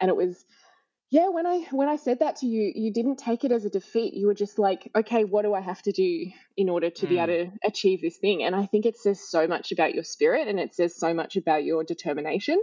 and 0.00 0.08
it 0.08 0.16
was 0.16 0.44
yeah 1.10 1.28
when 1.28 1.46
i 1.46 1.66
when 1.72 1.88
i 1.88 1.96
said 1.96 2.20
that 2.20 2.36
to 2.36 2.46
you 2.46 2.72
you 2.74 2.92
didn't 2.92 3.16
take 3.16 3.44
it 3.44 3.52
as 3.52 3.64
a 3.64 3.70
defeat 3.70 4.14
you 4.14 4.26
were 4.26 4.34
just 4.34 4.58
like 4.58 4.88
okay 4.96 5.24
what 5.24 5.42
do 5.42 5.52
i 5.52 5.60
have 5.60 5.82
to 5.82 5.92
do 5.92 6.26
in 6.56 6.68
order 6.68 6.88
to 6.88 7.06
mm. 7.06 7.08
be 7.08 7.18
able 7.18 7.26
mm. 7.26 7.52
to 7.52 7.58
achieve 7.64 8.00
this 8.00 8.16
thing 8.18 8.42
and 8.42 8.54
i 8.54 8.64
think 8.64 8.86
it 8.86 8.96
says 8.96 9.20
so 9.28 9.46
much 9.46 9.72
about 9.72 9.94
your 9.94 10.04
spirit 10.04 10.48
and 10.48 10.58
it 10.58 10.74
says 10.74 10.96
so 10.96 11.12
much 11.12 11.36
about 11.36 11.64
your 11.64 11.84
determination 11.84 12.60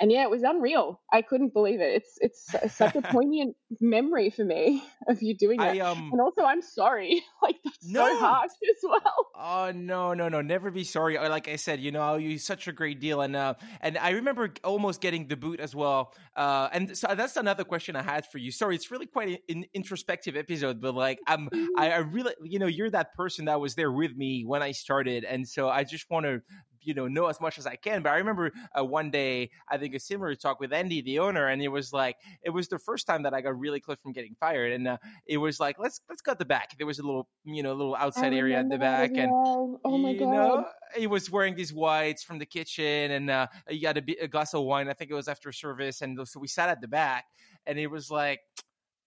and 0.00 0.10
yeah, 0.10 0.22
it 0.22 0.30
was 0.30 0.42
unreal. 0.42 0.98
I 1.12 1.20
couldn't 1.20 1.52
believe 1.52 1.80
it. 1.80 1.94
It's 1.94 2.18
it's 2.22 2.74
such 2.74 2.96
a 2.96 3.02
poignant 3.12 3.54
memory 3.80 4.30
for 4.30 4.44
me 4.44 4.82
of 5.08 5.22
you 5.22 5.36
doing 5.36 5.58
that. 5.58 5.76
I, 5.76 5.80
um, 5.80 6.08
and 6.10 6.20
also, 6.20 6.42
I'm 6.42 6.62
sorry. 6.62 7.22
Like 7.42 7.56
that's 7.64 7.88
no. 7.88 8.06
so 8.06 8.18
hard 8.18 8.50
as 8.50 8.82
well. 8.82 9.26
Oh 9.34 9.72
no, 9.74 10.12
no, 10.12 10.28
no! 10.28 10.42
Never 10.42 10.70
be 10.70 10.84
sorry. 10.84 11.16
Like 11.16 11.48
I 11.48 11.56
said, 11.56 11.80
you 11.80 11.90
know, 11.90 12.16
you 12.16 12.36
such 12.36 12.68
a 12.68 12.72
great 12.72 13.00
deal, 13.00 13.22
and 13.22 13.34
uh, 13.34 13.54
and 13.80 13.96
I 13.96 14.10
remember 14.10 14.52
almost 14.62 15.00
getting 15.00 15.26
the 15.26 15.36
boot 15.36 15.58
as 15.58 15.74
well. 15.74 16.12
Uh, 16.36 16.68
and 16.72 16.96
so 16.96 17.14
that's 17.14 17.38
another 17.38 17.64
question 17.64 17.96
I 17.96 18.02
had 18.02 18.26
for 18.26 18.36
you. 18.36 18.52
Sorry, 18.52 18.74
it's 18.74 18.90
really 18.90 19.06
quite 19.06 19.40
an 19.48 19.64
introspective 19.72 20.36
episode, 20.36 20.82
but 20.82 20.94
like 20.94 21.18
I'm, 21.26 21.48
I, 21.78 21.92
I 21.92 21.98
really, 21.98 22.34
you 22.42 22.58
know, 22.58 22.66
you're 22.66 22.90
that 22.90 23.14
person 23.14 23.46
that 23.46 23.58
was 23.58 23.74
there 23.74 23.90
with 23.90 24.14
me 24.14 24.44
when 24.46 24.62
I 24.62 24.72
started, 24.72 25.24
and 25.24 25.48
so 25.48 25.70
I 25.70 25.84
just 25.84 26.10
want 26.10 26.26
to 26.26 26.42
you 26.82 26.94
know 26.94 27.08
know 27.08 27.26
as 27.26 27.40
much 27.40 27.58
as 27.58 27.66
I 27.66 27.76
can. 27.76 28.02
But 28.02 28.10
I 28.10 28.16
remember 28.16 28.52
uh, 28.78 28.84
one 28.84 29.10
day 29.10 29.50
I 29.68 29.78
think 29.78 29.94
a 29.94 30.00
similar 30.00 30.34
talk 30.34 30.60
with 30.60 30.72
Andy, 30.72 31.02
the 31.02 31.18
owner, 31.18 31.46
and 31.48 31.62
it 31.62 31.68
was 31.68 31.92
like 31.92 32.16
it 32.42 32.50
was 32.50 32.68
the 32.68 32.78
first 32.78 33.06
time 33.06 33.22
that 33.24 33.34
I 33.34 33.40
got 33.40 33.58
really 33.58 33.80
close 33.80 33.98
from 34.00 34.12
getting 34.12 34.36
fired, 34.38 34.72
and 34.72 34.88
uh, 34.88 34.96
it 35.26 35.38
was 35.38 35.60
like 35.60 35.76
let's 35.78 36.00
let's 36.08 36.22
cut 36.22 36.38
the 36.38 36.44
back. 36.44 36.76
There 36.78 36.86
was 36.86 36.98
a 36.98 37.02
little 37.02 37.28
you 37.44 37.62
know 37.62 37.72
a 37.72 37.78
little 37.78 37.96
outside 37.96 38.32
area 38.32 38.58
at 38.58 38.68
the 38.68 38.78
back, 38.78 39.10
and 39.14 39.30
oh 39.32 39.98
my 39.98 40.14
god, 40.14 40.30
know, 40.32 40.64
he 40.96 41.06
was 41.06 41.30
wearing 41.30 41.54
these 41.54 41.72
whites 41.72 42.22
from 42.22 42.38
the 42.38 42.46
kitchen, 42.46 43.10
and 43.10 43.30
uh, 43.30 43.46
he 43.68 43.80
got 43.80 43.96
a, 43.96 44.02
a 44.22 44.28
glass 44.28 44.54
of 44.54 44.62
wine. 44.62 44.88
I 44.88 44.94
think 44.94 45.10
it 45.10 45.14
was 45.14 45.28
after 45.28 45.52
service, 45.52 46.00
and 46.02 46.18
so 46.26 46.40
we 46.40 46.48
sat 46.48 46.68
at 46.68 46.80
the 46.80 46.88
back, 46.88 47.24
and 47.66 47.78
it 47.78 47.88
was 47.88 48.10
like 48.10 48.40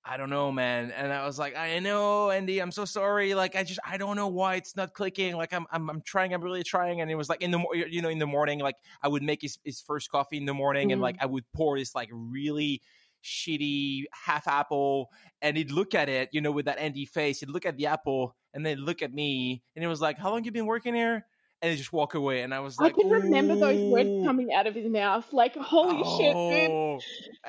I 0.06 0.18
don't 0.18 0.30
know, 0.30 0.52
man. 0.52 0.92
And 0.92 1.14
I 1.14 1.26
was 1.26 1.40
like, 1.40 1.56
I 1.56 1.80
know, 1.80 2.30
Andy, 2.30 2.60
I'm 2.60 2.72
so 2.72 2.84
sorry. 2.84 3.34
Like, 3.36 3.56
I 3.56 3.64
just, 3.64 3.80
I 3.88 3.96
don't 3.96 4.18
know 4.18 4.28
why 4.28 4.56
it's 4.56 4.76
not 4.76 4.94
clicking. 4.94 5.38
Like, 5.38 5.54
I'm, 5.54 5.66
I'm, 5.72 5.90
I'm 5.90 6.02
trying, 6.02 6.34
I'm 6.34 6.42
really 6.42 6.64
trying. 6.64 7.00
And 7.00 7.10
it 7.10 7.16
was 7.16 7.30
like 7.30 7.42
in 7.42 7.52
the, 7.52 7.64
you 7.90 8.02
know, 8.02 8.10
in 8.10 8.20
the 8.20 8.28
morning, 8.28 8.60
like 8.60 8.76
I 9.02 9.08
would 9.08 9.24
make 9.24 9.42
his, 9.42 9.58
his 9.64 9.80
first 9.80 10.12
coffee 10.12 10.38
in 10.38 10.46
the 10.46 10.54
morning, 10.54 10.90
mm. 10.90 10.94
and 10.94 11.02
like 11.02 11.16
mm. 11.16 11.24
I 11.24 11.28
would 11.28 11.46
pour 11.54 11.78
this 11.78 11.96
like 11.96 12.10
really 12.12 12.82
shitty 13.24 14.04
half 14.26 14.46
apple, 14.48 15.10
and 15.42 15.56
he'd 15.56 15.72
look 15.72 15.96
at 15.96 16.10
it, 16.10 16.30
you 16.34 16.42
know, 16.42 16.52
with 16.52 16.66
that 16.66 16.80
Andy 16.80 17.06
face. 17.06 17.40
He'd 17.40 17.50
look 17.50 17.66
at 17.66 17.78
the 17.78 17.86
apple, 17.86 18.36
and 18.54 18.66
then 18.66 18.80
look 18.80 19.02
at 19.02 19.14
me, 19.14 19.64
and 19.76 19.86
it 19.86 19.88
was 19.88 20.02
like, 20.02 20.18
how 20.18 20.32
long 20.32 20.44
you 20.44 20.52
been 20.52 20.66
working 20.66 20.94
here? 20.94 21.26
And 21.64 21.72
he 21.72 21.78
just 21.78 21.94
walk 21.94 22.14
away. 22.14 22.42
And 22.42 22.54
I 22.54 22.60
was 22.60 22.78
like, 22.78 22.94
I 22.94 23.02
can 23.02 23.10
remember 23.10 23.56
those 23.56 23.80
words 23.90 24.26
coming 24.26 24.54
out 24.54 24.68
of 24.68 24.76
his 24.76 24.86
mouth. 24.90 25.26
Like, 25.32 25.56
holy 25.56 26.02
oh, 26.04 26.18
shit, 26.18 26.34
dude. 26.34 26.72
Oh, 26.72 27.00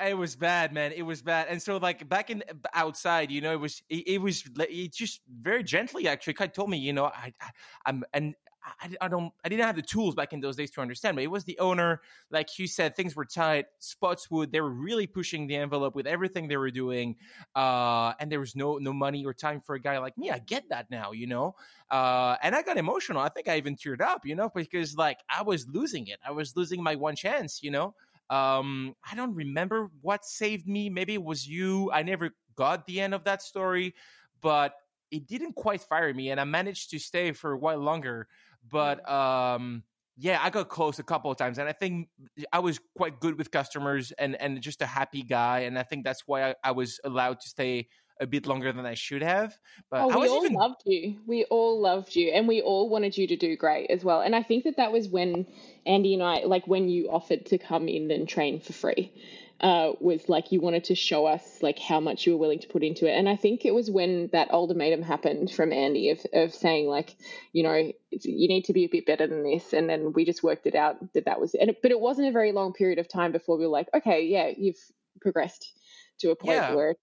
it 0.07 0.17
was 0.17 0.37
bad, 0.37 0.71
man. 0.71 0.93
It 0.93 1.01
was 1.01 1.21
bad. 1.21 1.47
And 1.49 1.61
so, 1.61 1.75
like, 1.77 2.07
back 2.07 2.29
in 2.29 2.41
outside, 2.73 3.29
you 3.29 3.41
know, 3.41 3.51
it 3.51 3.59
was, 3.59 3.83
it, 3.89 4.07
it 4.07 4.17
was, 4.19 4.45
it 4.57 4.93
just 4.93 5.19
very 5.29 5.63
gently 5.63 6.07
actually 6.07 6.33
kind 6.33 6.47
of 6.47 6.55
told 6.55 6.69
me, 6.69 6.77
you 6.77 6.93
know, 6.93 7.05
I, 7.05 7.33
I 7.41 7.49
I'm, 7.85 8.05
and 8.13 8.35
I, 8.65 8.89
I, 9.01 9.07
don't 9.07 9.31
I 9.43 9.49
didn't 9.49 9.65
have 9.65 9.75
the 9.75 9.81
tools 9.81 10.15
back 10.15 10.33
in 10.33 10.39
those 10.39 10.55
days 10.55 10.71
to 10.71 10.81
understand, 10.81 11.15
but 11.15 11.23
it 11.23 11.31
was 11.31 11.43
the 11.43 11.57
owner. 11.59 12.01
Like 12.31 12.57
you 12.57 12.67
said, 12.67 12.95
things 12.95 13.15
were 13.15 13.25
tight. 13.25 13.65
Spotswood, 13.79 14.51
they 14.51 14.61
were 14.61 14.71
really 14.71 15.07
pushing 15.07 15.47
the 15.47 15.55
envelope 15.55 15.95
with 15.95 16.07
everything 16.07 16.47
they 16.47 16.57
were 16.57 16.71
doing, 16.71 17.15
uh, 17.55 18.13
and 18.19 18.31
there 18.31 18.39
was 18.39 18.55
no 18.55 18.77
no 18.77 18.93
money 18.93 19.25
or 19.25 19.33
time 19.33 19.61
for 19.61 19.75
a 19.75 19.79
guy 19.79 19.97
like 19.99 20.17
me. 20.17 20.31
I 20.31 20.39
get 20.39 20.69
that 20.69 20.89
now, 20.89 21.11
you 21.11 21.27
know. 21.27 21.55
Uh, 21.91 22.35
and 22.41 22.55
I 22.55 22.61
got 22.61 22.77
emotional. 22.77 23.21
I 23.21 23.29
think 23.29 23.47
I 23.47 23.57
even 23.57 23.75
teared 23.75 24.01
up, 24.01 24.25
you 24.25 24.35
know, 24.35 24.49
because 24.53 24.97
like 24.97 25.19
I 25.29 25.43
was 25.43 25.67
losing 25.67 26.07
it. 26.07 26.19
I 26.25 26.31
was 26.31 26.55
losing 26.55 26.81
my 26.81 26.95
one 26.95 27.15
chance, 27.15 27.61
you 27.61 27.71
know. 27.71 27.93
Um, 28.29 28.95
I 29.09 29.15
don't 29.15 29.35
remember 29.35 29.91
what 30.01 30.25
saved 30.25 30.67
me. 30.67 30.89
Maybe 30.89 31.13
it 31.13 31.23
was 31.23 31.47
you. 31.47 31.91
I 31.91 32.01
never 32.03 32.31
got 32.55 32.87
the 32.87 33.01
end 33.01 33.13
of 33.13 33.25
that 33.25 33.43
story, 33.43 33.93
but 34.41 34.73
it 35.11 35.27
didn't 35.27 35.53
quite 35.53 35.81
fire 35.81 36.13
me, 36.13 36.31
and 36.31 36.39
I 36.39 36.43
managed 36.43 36.89
to 36.91 36.99
stay 36.99 37.31
for 37.31 37.51
a 37.51 37.57
while 37.57 37.79
longer. 37.79 38.27
But 38.71 39.07
um, 39.09 39.83
yeah, 40.17 40.39
I 40.41 40.49
got 40.49 40.69
close 40.69 40.99
a 40.99 41.03
couple 41.03 41.31
of 41.31 41.37
times, 41.37 41.57
and 41.57 41.67
I 41.67 41.73
think 41.73 42.09
I 42.51 42.59
was 42.59 42.79
quite 42.95 43.19
good 43.19 43.37
with 43.37 43.51
customers 43.51 44.11
and 44.17 44.39
and 44.39 44.61
just 44.61 44.81
a 44.81 44.85
happy 44.85 45.23
guy, 45.23 45.59
and 45.61 45.77
I 45.77 45.83
think 45.83 46.05
that's 46.05 46.23
why 46.25 46.49
I, 46.49 46.55
I 46.63 46.71
was 46.71 46.99
allowed 47.03 47.39
to 47.41 47.49
stay 47.49 47.87
a 48.21 48.25
bit 48.25 48.47
longer 48.47 48.71
than 48.71 48.85
I 48.85 48.93
should 48.93 49.21
have. 49.21 49.53
But 49.91 50.01
oh, 50.01 50.09
I 50.09 50.17
we 50.17 50.27
all 50.29 50.45
even... 50.45 50.53
loved 50.53 50.81
you. 50.85 51.17
We 51.27 51.43
all 51.45 51.81
loved 51.81 52.15
you, 52.15 52.29
and 52.29 52.47
we 52.47 52.61
all 52.61 52.89
wanted 52.89 53.17
you 53.17 53.27
to 53.27 53.35
do 53.35 53.57
great 53.57 53.89
as 53.89 54.03
well. 54.03 54.21
And 54.21 54.35
I 54.35 54.43
think 54.43 54.63
that 54.63 54.77
that 54.77 54.91
was 54.91 55.09
when 55.09 55.47
Andy 55.85 56.13
and 56.13 56.23
I, 56.23 56.43
like 56.45 56.65
when 56.67 56.87
you 56.87 57.09
offered 57.11 57.47
to 57.47 57.57
come 57.57 57.87
in 57.87 58.09
and 58.11 58.27
train 58.27 58.59
for 58.59 58.73
free 58.73 59.11
uh, 59.61 59.93
was 59.99 60.27
like 60.27 60.51
you 60.51 60.59
wanted 60.59 60.83
to 60.85 60.95
show 60.95 61.25
us 61.25 61.43
like 61.61 61.79
how 61.79 61.99
much 61.99 62.25
you 62.25 62.33
were 62.33 62.39
willing 62.39 62.59
to 62.59 62.67
put 62.67 62.83
into 62.83 63.07
it. 63.07 63.17
And 63.17 63.29
I 63.29 63.35
think 63.35 63.65
it 63.65 63.73
was 63.73 63.89
when 63.89 64.29
that 64.33 64.51
ultimatum 64.51 65.01
happened 65.01 65.51
from 65.51 65.71
Andy 65.71 66.09
of, 66.09 66.19
of 66.33 66.53
saying 66.53 66.87
like, 66.87 67.15
you 67.53 67.63
know, 67.63 67.73
you 68.11 68.47
need 68.47 68.65
to 68.65 68.73
be 68.73 68.83
a 68.83 68.89
bit 68.89 69.05
better 69.05 69.27
than 69.27 69.43
this. 69.43 69.73
And 69.73 69.89
then 69.89 70.11
we 70.13 70.25
just 70.25 70.43
worked 70.43 70.67
it 70.67 70.75
out 70.75 71.13
that 71.13 71.25
that 71.25 71.39
was 71.39 71.53
it. 71.53 71.61
And 71.61 71.69
it, 71.69 71.81
but 71.81 71.91
it 71.91 71.99
wasn't 71.99 72.27
a 72.27 72.31
very 72.31 72.51
long 72.51 72.73
period 72.73 72.99
of 72.99 73.07
time 73.07 73.31
before 73.31 73.57
we 73.57 73.65
were 73.65 73.71
like, 73.71 73.87
okay, 73.93 74.25
yeah, 74.25 74.51
you've 74.55 74.79
progressed 75.21 75.71
to 76.19 76.31
a 76.31 76.35
point 76.35 76.57
yeah. 76.57 76.75
where 76.75 76.95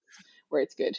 where 0.49 0.61
it's 0.61 0.75
good. 0.75 0.95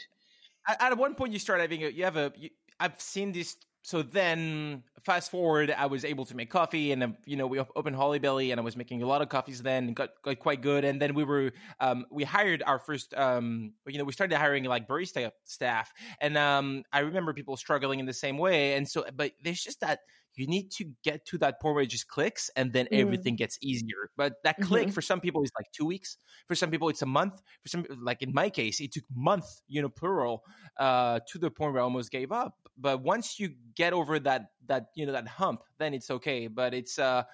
At, 0.67 0.97
one 0.97 1.15
point, 1.15 1.33
you 1.33 1.39
start 1.39 1.61
having 1.61 1.85
a, 1.85 1.89
you 1.89 2.05
have 2.05 2.17
a. 2.17 2.33
You, 2.37 2.51
I've 2.81 3.01
seen 3.01 3.33
this 3.33 3.57
so 3.85 4.03
then 4.03 4.83
fast 5.01 5.31
forward 5.31 5.71
i 5.77 5.87
was 5.87 6.05
able 6.05 6.25
to 6.25 6.35
make 6.35 6.51
coffee 6.51 6.93
and 6.93 7.03
um, 7.03 7.17
you 7.27 7.37
know 7.37 7.47
we 7.47 7.59
opened 7.77 7.95
holly 7.95 8.19
belly 8.19 8.51
and 8.51 8.59
i 8.59 8.65
was 8.65 8.77
making 8.77 9.03
a 9.03 9.07
lot 9.07 9.21
of 9.23 9.29
coffees 9.29 9.63
then 9.63 9.93
got, 9.93 10.11
got 10.23 10.39
quite 10.39 10.63
good. 10.63 10.85
And 10.85 11.01
then 11.01 11.15
we 11.15 11.25
were 11.25 11.53
um, 11.81 12.07
we 12.11 12.25
hired 12.25 12.63
our 12.65 12.79
first 12.79 13.15
um, 13.15 13.73
you 13.87 13.99
know 13.99 14.05
we 14.05 14.13
started 14.13 14.37
hiring 14.37 14.65
like 14.65 14.89
barista 14.89 15.31
staff. 15.45 15.93
And 16.21 16.37
um, 16.37 16.85
i 16.93 17.01
remember 17.01 17.33
people 17.33 17.57
struggling 17.57 18.01
in 18.01 18.07
the 18.07 18.13
same 18.13 18.39
way. 18.39 18.75
And 18.75 18.89
so 18.89 19.05
but 19.15 19.33
there's 19.43 19.63
just 19.63 19.81
that 19.81 20.01
you 20.37 20.47
need 20.47 20.71
to 20.73 20.85
get 21.03 21.25
to 21.27 21.39
that 21.39 21.61
point 21.61 21.75
where 21.75 21.85
it 21.85 21.91
just 21.91 22.09
clicks 22.09 22.51
and 22.57 22.73
then 22.73 22.87
mm. 22.87 23.01
everything 23.01 23.37
gets 23.37 23.59
easier. 23.63 24.11
But 24.17 24.35
that 24.45 24.59
click 24.61 24.87
mm-hmm. 24.87 24.93
for 24.93 25.03
some 25.03 25.21
people 25.21 25.43
is 25.43 25.53
like 25.59 25.71
two 25.73 25.87
weeks. 25.87 26.17
For 26.49 26.55
some 26.55 26.71
people, 26.71 26.89
it's 26.89 27.03
a 27.03 27.07
month. 27.07 27.41
For 27.63 27.69
some, 27.69 27.87
like 28.03 28.23
in 28.23 28.33
my 28.33 28.51
case, 28.51 28.81
it 28.81 28.93
took 28.93 29.05
month, 29.15 29.47
you 29.69 29.83
know, 29.83 29.89
plural, 29.89 30.43
uh, 30.79 31.21
to 31.29 31.39
the 31.39 31.51
point 31.51 31.73
where 31.73 31.83
I 31.83 31.85
almost 31.85 32.11
gave 32.11 32.33
up. 32.33 32.55
But 32.77 33.03
once 33.03 33.39
you 33.39 33.55
get 33.77 33.93
over 33.93 34.19
that, 34.21 34.47
that, 34.67 34.87
you 34.95 35.07
know, 35.07 35.13
that 35.13 35.29
hump, 35.29 35.63
then 35.79 35.95
it's 35.95 36.11
okay. 36.11 36.49
But 36.49 36.75
it's, 36.75 36.99
uh, 36.99 37.25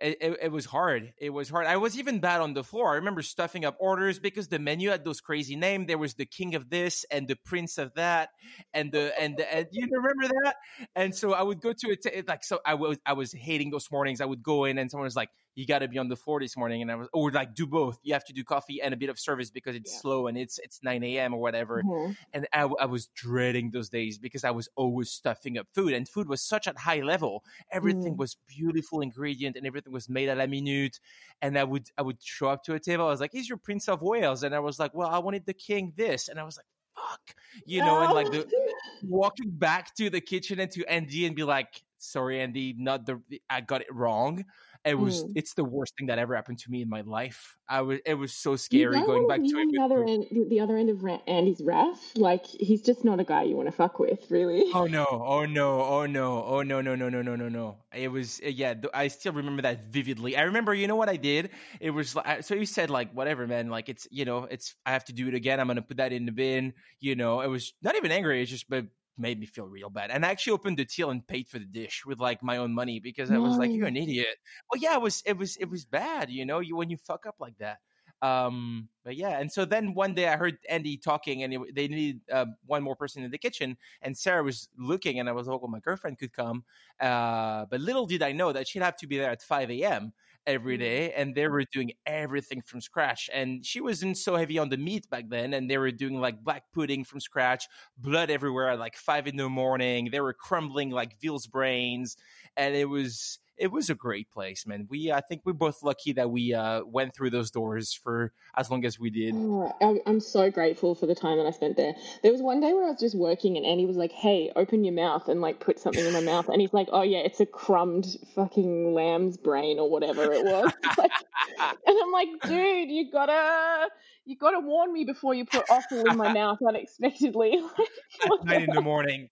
it, 0.00 0.18
it, 0.20 0.38
it, 0.42 0.52
was 0.52 0.64
hard. 0.64 1.12
It 1.18 1.30
was 1.30 1.48
hard. 1.48 1.66
I 1.66 1.76
was 1.76 1.98
even 1.98 2.20
bad 2.20 2.40
on 2.40 2.54
the 2.54 2.64
floor. 2.64 2.92
I 2.92 2.96
remember 2.96 3.22
stuffing 3.22 3.64
up 3.64 3.76
orders 3.78 4.18
because 4.18 4.48
the 4.48 4.58
menu 4.58 4.90
had 4.90 5.04
those 5.04 5.20
crazy 5.20 5.56
names. 5.56 5.86
There 5.86 5.98
was 5.98 6.14
the 6.14 6.26
king 6.26 6.54
of 6.54 6.70
this 6.70 7.04
and 7.10 7.28
the 7.28 7.36
prince 7.44 7.78
of 7.78 7.94
that, 7.94 8.30
and 8.72 8.92
the 8.92 9.12
and 9.20 9.36
the, 9.36 9.54
and 9.54 9.66
you 9.72 9.88
remember 9.90 10.34
that. 10.44 10.56
And 10.94 11.14
so 11.14 11.32
I 11.32 11.42
would 11.42 11.60
go 11.60 11.72
to 11.72 11.90
it 11.90 12.28
like 12.28 12.44
so. 12.44 12.60
I 12.64 12.74
was 12.74 12.98
I 13.06 13.14
was 13.14 13.32
hating 13.32 13.70
those 13.70 13.90
mornings. 13.90 14.20
I 14.20 14.26
would 14.26 14.42
go 14.42 14.64
in 14.64 14.78
and 14.78 14.90
someone 14.90 15.04
was 15.04 15.16
like, 15.16 15.30
you 15.58 15.66
got 15.66 15.80
to 15.80 15.88
be 15.88 15.98
on 15.98 16.06
the 16.06 16.14
floor 16.14 16.38
this 16.38 16.56
morning. 16.56 16.82
And 16.82 16.92
I 16.92 16.94
was, 16.94 17.08
or 17.12 17.32
like 17.32 17.52
do 17.52 17.66
both. 17.66 17.98
You 18.04 18.12
have 18.12 18.24
to 18.26 18.32
do 18.32 18.44
coffee 18.44 18.80
and 18.80 18.94
a 18.94 18.96
bit 18.96 19.08
of 19.08 19.18
service 19.18 19.50
because 19.50 19.74
it's 19.74 19.92
yeah. 19.92 20.00
slow 20.00 20.28
and 20.28 20.38
it's 20.38 20.60
it's 20.60 20.84
9 20.84 21.02
a.m. 21.02 21.34
or 21.34 21.40
whatever. 21.40 21.82
Mm-hmm. 21.82 22.12
And 22.32 22.46
I, 22.52 22.70
I, 22.80 22.86
was 22.86 23.08
dreading 23.08 23.72
those 23.72 23.88
days 23.88 24.18
because 24.18 24.44
I 24.44 24.52
was 24.52 24.68
always 24.76 25.10
stuffing 25.10 25.58
up 25.58 25.66
food 25.74 25.94
and 25.94 26.08
food 26.08 26.28
was 26.28 26.42
such 26.42 26.68
at 26.68 26.78
high 26.78 27.00
level. 27.00 27.42
Everything 27.72 28.14
mm. 28.14 28.18
was 28.18 28.36
beautiful 28.46 29.00
ingredient 29.00 29.56
and 29.56 29.66
everything 29.66 29.92
was 29.92 30.08
made 30.08 30.28
at 30.28 30.38
la 30.38 30.46
minute. 30.46 31.00
And 31.42 31.58
I 31.58 31.64
would 31.64 31.90
I 31.98 32.02
would 32.02 32.22
show 32.22 32.50
up 32.50 32.62
to 32.64 32.74
a 32.74 32.78
table. 32.78 33.06
I 33.06 33.10
was 33.10 33.20
like, 33.20 33.34
"Is 33.34 33.48
your 33.48 33.58
Prince 33.58 33.88
of 33.88 34.00
Wales?" 34.00 34.44
And 34.44 34.54
I 34.54 34.60
was 34.60 34.78
like, 34.78 34.94
"Well, 34.94 35.08
I 35.08 35.18
wanted 35.18 35.44
the 35.44 35.54
king 35.54 35.92
this." 35.96 36.28
And 36.28 36.38
I 36.38 36.44
was 36.44 36.56
like, 36.56 36.66
fuck, 36.94 37.34
you 37.64 37.80
know, 37.80 38.00
and 38.00 38.12
like 38.12 38.30
the 38.30 38.46
walking 39.02 39.50
back 39.50 39.94
to 39.96 40.08
the 40.08 40.20
kitchen 40.20 40.60
and 40.60 40.70
to 40.72 40.84
Andy 40.86 41.26
and 41.26 41.34
be 41.34 41.44
like, 41.44 41.82
sorry, 41.98 42.40
Andy, 42.40 42.74
not 42.78 43.06
the, 43.06 43.20
I 43.50 43.60
got 43.60 43.82
it 43.82 43.92
wrong. 43.92 44.44
It 44.84 44.98
was 44.98 45.24
mm. 45.24 45.32
it's 45.34 45.54
the 45.54 45.64
worst 45.64 45.94
thing 45.96 46.06
that 46.08 46.18
ever 46.18 46.34
happened 46.34 46.58
to 46.60 46.70
me 46.70 46.82
in 46.82 46.88
my 46.88 47.02
life. 47.02 47.56
I 47.68 47.82
was 47.82 47.98
it 48.06 48.14
was 48.14 48.34
so 48.34 48.56
scary 48.56 49.00
going 49.00 49.26
back 49.26 49.40
to 49.40 49.58
it. 49.58 49.68
The 49.72 49.82
other 49.82 50.04
end, 50.04 50.26
the 50.48 50.60
other 50.60 50.76
end 50.76 50.90
of 50.90 51.04
Andy's 51.26 51.60
wrath, 51.62 52.12
like 52.16 52.46
he's 52.46 52.82
just 52.82 53.04
not 53.04 53.20
a 53.20 53.24
guy 53.24 53.42
you 53.42 53.56
want 53.56 53.68
to 53.68 53.72
fuck 53.72 53.98
with, 53.98 54.30
really. 54.30 54.70
Oh 54.74 54.86
no! 54.86 55.06
Oh 55.10 55.44
no! 55.44 55.82
Oh 55.82 56.06
no! 56.06 56.44
Oh 56.44 56.62
no! 56.62 56.80
No 56.80 56.94
no 56.94 57.08
no 57.08 57.22
no 57.22 57.36
no 57.36 57.48
no! 57.48 57.76
It 57.94 58.08
was 58.08 58.40
uh, 58.44 58.48
yeah. 58.48 58.74
I 58.94 59.08
still 59.08 59.32
remember 59.32 59.62
that 59.62 59.84
vividly. 59.84 60.36
I 60.36 60.42
remember. 60.42 60.74
You 60.74 60.86
know 60.86 60.96
what 60.96 61.08
I 61.08 61.16
did? 61.16 61.50
It 61.80 61.90
was 61.90 62.14
like 62.14 62.44
so. 62.44 62.54
You 62.54 62.66
said 62.66 62.90
like 62.90 63.12
whatever, 63.12 63.46
man. 63.46 63.68
Like 63.68 63.88
it's 63.88 64.06
you 64.10 64.24
know 64.24 64.44
it's 64.44 64.74
I 64.86 64.92
have 64.92 65.04
to 65.06 65.12
do 65.12 65.28
it 65.28 65.34
again. 65.34 65.60
I'm 65.60 65.66
gonna 65.66 65.82
put 65.82 65.98
that 65.98 66.12
in 66.12 66.26
the 66.26 66.32
bin. 66.32 66.74
You 67.00 67.16
know, 67.16 67.40
it 67.40 67.48
was 67.48 67.74
not 67.82 67.96
even 67.96 68.12
angry. 68.12 68.42
It's 68.42 68.50
just 68.50 68.68
but 68.68 68.86
made 69.18 69.38
me 69.38 69.46
feel 69.46 69.66
real 69.66 69.90
bad. 69.90 70.10
And 70.10 70.24
I 70.24 70.30
actually 70.30 70.52
opened 70.54 70.78
the 70.78 70.84
till 70.84 71.10
and 71.10 71.26
paid 71.26 71.48
for 71.48 71.58
the 71.58 71.64
dish 71.64 72.04
with 72.06 72.20
like 72.20 72.42
my 72.42 72.56
own 72.58 72.72
money 72.74 73.00
because 73.00 73.30
I 73.30 73.38
was 73.38 73.56
like, 73.58 73.70
"You're 73.72 73.86
an 73.86 73.96
idiot." 73.96 74.36
Well, 74.70 74.80
yeah, 74.80 74.94
it 74.94 75.02
was 75.02 75.22
it 75.26 75.36
was 75.36 75.56
it 75.56 75.70
was 75.70 75.84
bad, 75.84 76.30
you 76.30 76.44
know, 76.46 76.60
you 76.60 76.76
when 76.76 76.90
you 76.90 76.96
fuck 76.96 77.26
up 77.26 77.36
like 77.40 77.58
that. 77.58 77.78
Um, 78.20 78.88
but 79.04 79.16
yeah, 79.16 79.38
and 79.38 79.50
so 79.52 79.64
then 79.64 79.94
one 79.94 80.14
day 80.14 80.26
I 80.28 80.36
heard 80.36 80.58
Andy 80.68 80.96
talking, 80.96 81.42
and 81.44 81.54
it, 81.54 81.60
they 81.74 81.86
needed 81.86 82.20
uh, 82.32 82.46
one 82.66 82.82
more 82.82 82.96
person 82.96 83.22
in 83.22 83.30
the 83.30 83.38
kitchen, 83.38 83.76
and 84.02 84.18
Sarah 84.18 84.42
was 84.42 84.68
looking, 84.76 85.20
and 85.20 85.28
I 85.28 85.32
was 85.32 85.46
like, 85.46 85.60
"Well, 85.60 85.70
my 85.70 85.80
girlfriend 85.80 86.18
could 86.18 86.32
come," 86.32 86.64
uh, 87.00 87.66
but 87.70 87.80
little 87.80 88.06
did 88.06 88.22
I 88.22 88.32
know 88.32 88.52
that 88.52 88.66
she'd 88.66 88.82
have 88.82 88.96
to 88.98 89.06
be 89.06 89.18
there 89.18 89.30
at 89.30 89.42
five 89.42 89.70
a.m 89.70 90.12
every 90.46 90.78
mm-hmm. 90.78 91.20
and 91.20 91.34
they 91.34 91.46
were 91.48 91.64
doing 91.72 91.92
everything 92.06 92.62
from 92.62 92.80
scratch 92.80 93.28
and 93.32 93.64
she 93.64 93.80
wasn't 93.80 94.16
so 94.16 94.36
heavy 94.36 94.58
on 94.58 94.68
the 94.68 94.76
meat 94.76 95.08
back 95.10 95.24
then 95.28 95.52
and 95.54 95.70
they 95.70 95.78
were 95.78 95.90
doing 95.90 96.20
like 96.20 96.42
black 96.42 96.64
pudding 96.72 97.04
from 97.04 97.20
scratch 97.20 97.66
blood 97.98 98.30
everywhere 98.30 98.70
at 98.70 98.78
like 98.78 98.96
five 98.96 99.26
in 99.26 99.36
the 99.36 99.48
morning 99.48 100.08
they 100.10 100.20
were 100.20 100.32
crumbling 100.32 100.90
like 100.90 101.20
veal's 101.20 101.46
brains 101.46 102.16
and 102.58 102.74
it 102.74 102.86
was 102.86 103.38
it 103.56 103.72
was 103.72 103.90
a 103.90 103.94
great 103.94 104.30
place, 104.30 104.66
man. 104.66 104.86
We 104.88 105.10
I 105.10 105.20
think 105.20 105.42
we're 105.44 105.52
both 105.52 105.82
lucky 105.82 106.12
that 106.12 106.30
we 106.30 106.54
uh, 106.54 106.82
went 106.84 107.14
through 107.14 107.30
those 107.30 107.50
doors 107.50 107.92
for 107.92 108.32
as 108.56 108.70
long 108.70 108.84
as 108.84 108.98
we 108.98 109.10
did. 109.10 109.34
Oh, 109.34 109.72
I'm 110.06 110.20
so 110.20 110.50
grateful 110.50 110.94
for 110.94 111.06
the 111.06 111.14
time 111.14 111.38
that 111.38 111.46
I 111.46 111.50
spent 111.50 111.76
there. 111.76 111.94
There 112.22 112.32
was 112.32 112.42
one 112.42 112.60
day 112.60 112.72
where 112.72 112.84
I 112.84 112.90
was 112.90 113.00
just 113.00 113.16
working 113.16 113.56
and 113.56 113.64
Andy 113.64 113.86
was 113.86 113.96
like, 113.96 114.12
"Hey, 114.12 114.52
open 114.54 114.84
your 114.84 114.94
mouth 114.94 115.28
and 115.28 115.40
like 115.40 115.60
put 115.60 115.78
something 115.78 116.04
in 116.04 116.12
my 116.12 116.20
mouth," 116.20 116.48
and 116.48 116.60
he's 116.60 116.72
like, 116.72 116.88
"Oh 116.92 117.02
yeah, 117.02 117.18
it's 117.18 117.40
a 117.40 117.46
crumbed 117.46 118.06
fucking 118.34 118.92
lamb's 118.92 119.36
brain 119.36 119.78
or 119.78 119.90
whatever 119.90 120.32
it 120.32 120.44
was." 120.44 120.72
like, 120.98 121.12
and 121.60 121.98
I'm 122.02 122.12
like, 122.12 122.28
"Dude, 122.42 122.90
you 122.90 123.10
gotta." 123.10 123.88
You 124.24 124.36
gotta 124.36 124.60
warn 124.60 124.92
me 124.92 125.04
before 125.04 125.32
you 125.32 125.46
put 125.46 125.64
offal 125.70 126.04
in 126.04 126.18
my 126.18 126.30
mouth 126.34 126.58
unexpectedly. 126.68 127.62
At 128.24 128.44
night 128.44 128.68
in 128.68 128.74
the 128.74 128.82
morning 128.82 129.30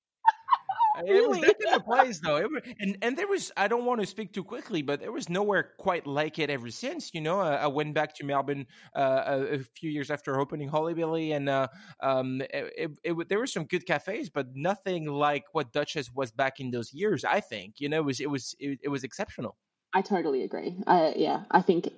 really? 1.02 1.40
It 1.42 1.56
was 1.58 1.64
kind 1.64 1.76
of 1.76 1.84
place, 1.84 2.18
though. 2.20 2.36
It 2.36 2.50
was, 2.50 2.62
and 2.78 2.98
and 3.02 3.16
there 3.16 3.26
was 3.26 3.52
I 3.56 3.68
don't 3.68 3.84
want 3.84 4.00
to 4.00 4.06
speak 4.06 4.32
too 4.32 4.44
quickly, 4.44 4.82
but 4.82 5.00
there 5.00 5.12
was 5.12 5.28
nowhere 5.28 5.70
quite 5.78 6.06
like 6.06 6.38
it 6.38 6.50
ever 6.50 6.70
since. 6.70 7.12
You 7.14 7.20
know, 7.20 7.40
I, 7.40 7.54
I 7.54 7.66
went 7.66 7.94
back 7.94 8.14
to 8.16 8.24
Melbourne 8.24 8.66
uh, 8.94 9.22
a, 9.26 9.42
a, 9.54 9.58
few 9.58 9.90
years 9.90 10.10
after 10.10 10.38
opening 10.40 10.68
Holly 10.68 10.94
Belly, 10.94 11.32
and 11.32 11.48
uh, 11.48 11.68
um, 12.02 12.40
it, 12.40 12.72
it, 12.76 12.90
it, 13.04 13.28
there 13.28 13.38
were 13.38 13.46
some 13.46 13.64
good 13.64 13.86
cafes, 13.86 14.30
but 14.30 14.54
nothing 14.54 15.06
like 15.06 15.44
what 15.52 15.72
Duchess 15.72 16.10
was 16.12 16.30
back 16.30 16.60
in 16.60 16.70
those 16.70 16.92
years. 16.92 17.24
I 17.24 17.40
think 17.40 17.74
you 17.78 17.88
know 17.88 17.98
it 17.98 18.04
was 18.04 18.20
it 18.20 18.30
was 18.30 18.54
it, 18.58 18.88
was 18.88 19.04
exceptional. 19.04 19.56
I 19.92 20.02
totally 20.02 20.42
agree. 20.42 20.76
Uh, 20.86 21.12
yeah, 21.16 21.44
I 21.50 21.62
think. 21.62 21.88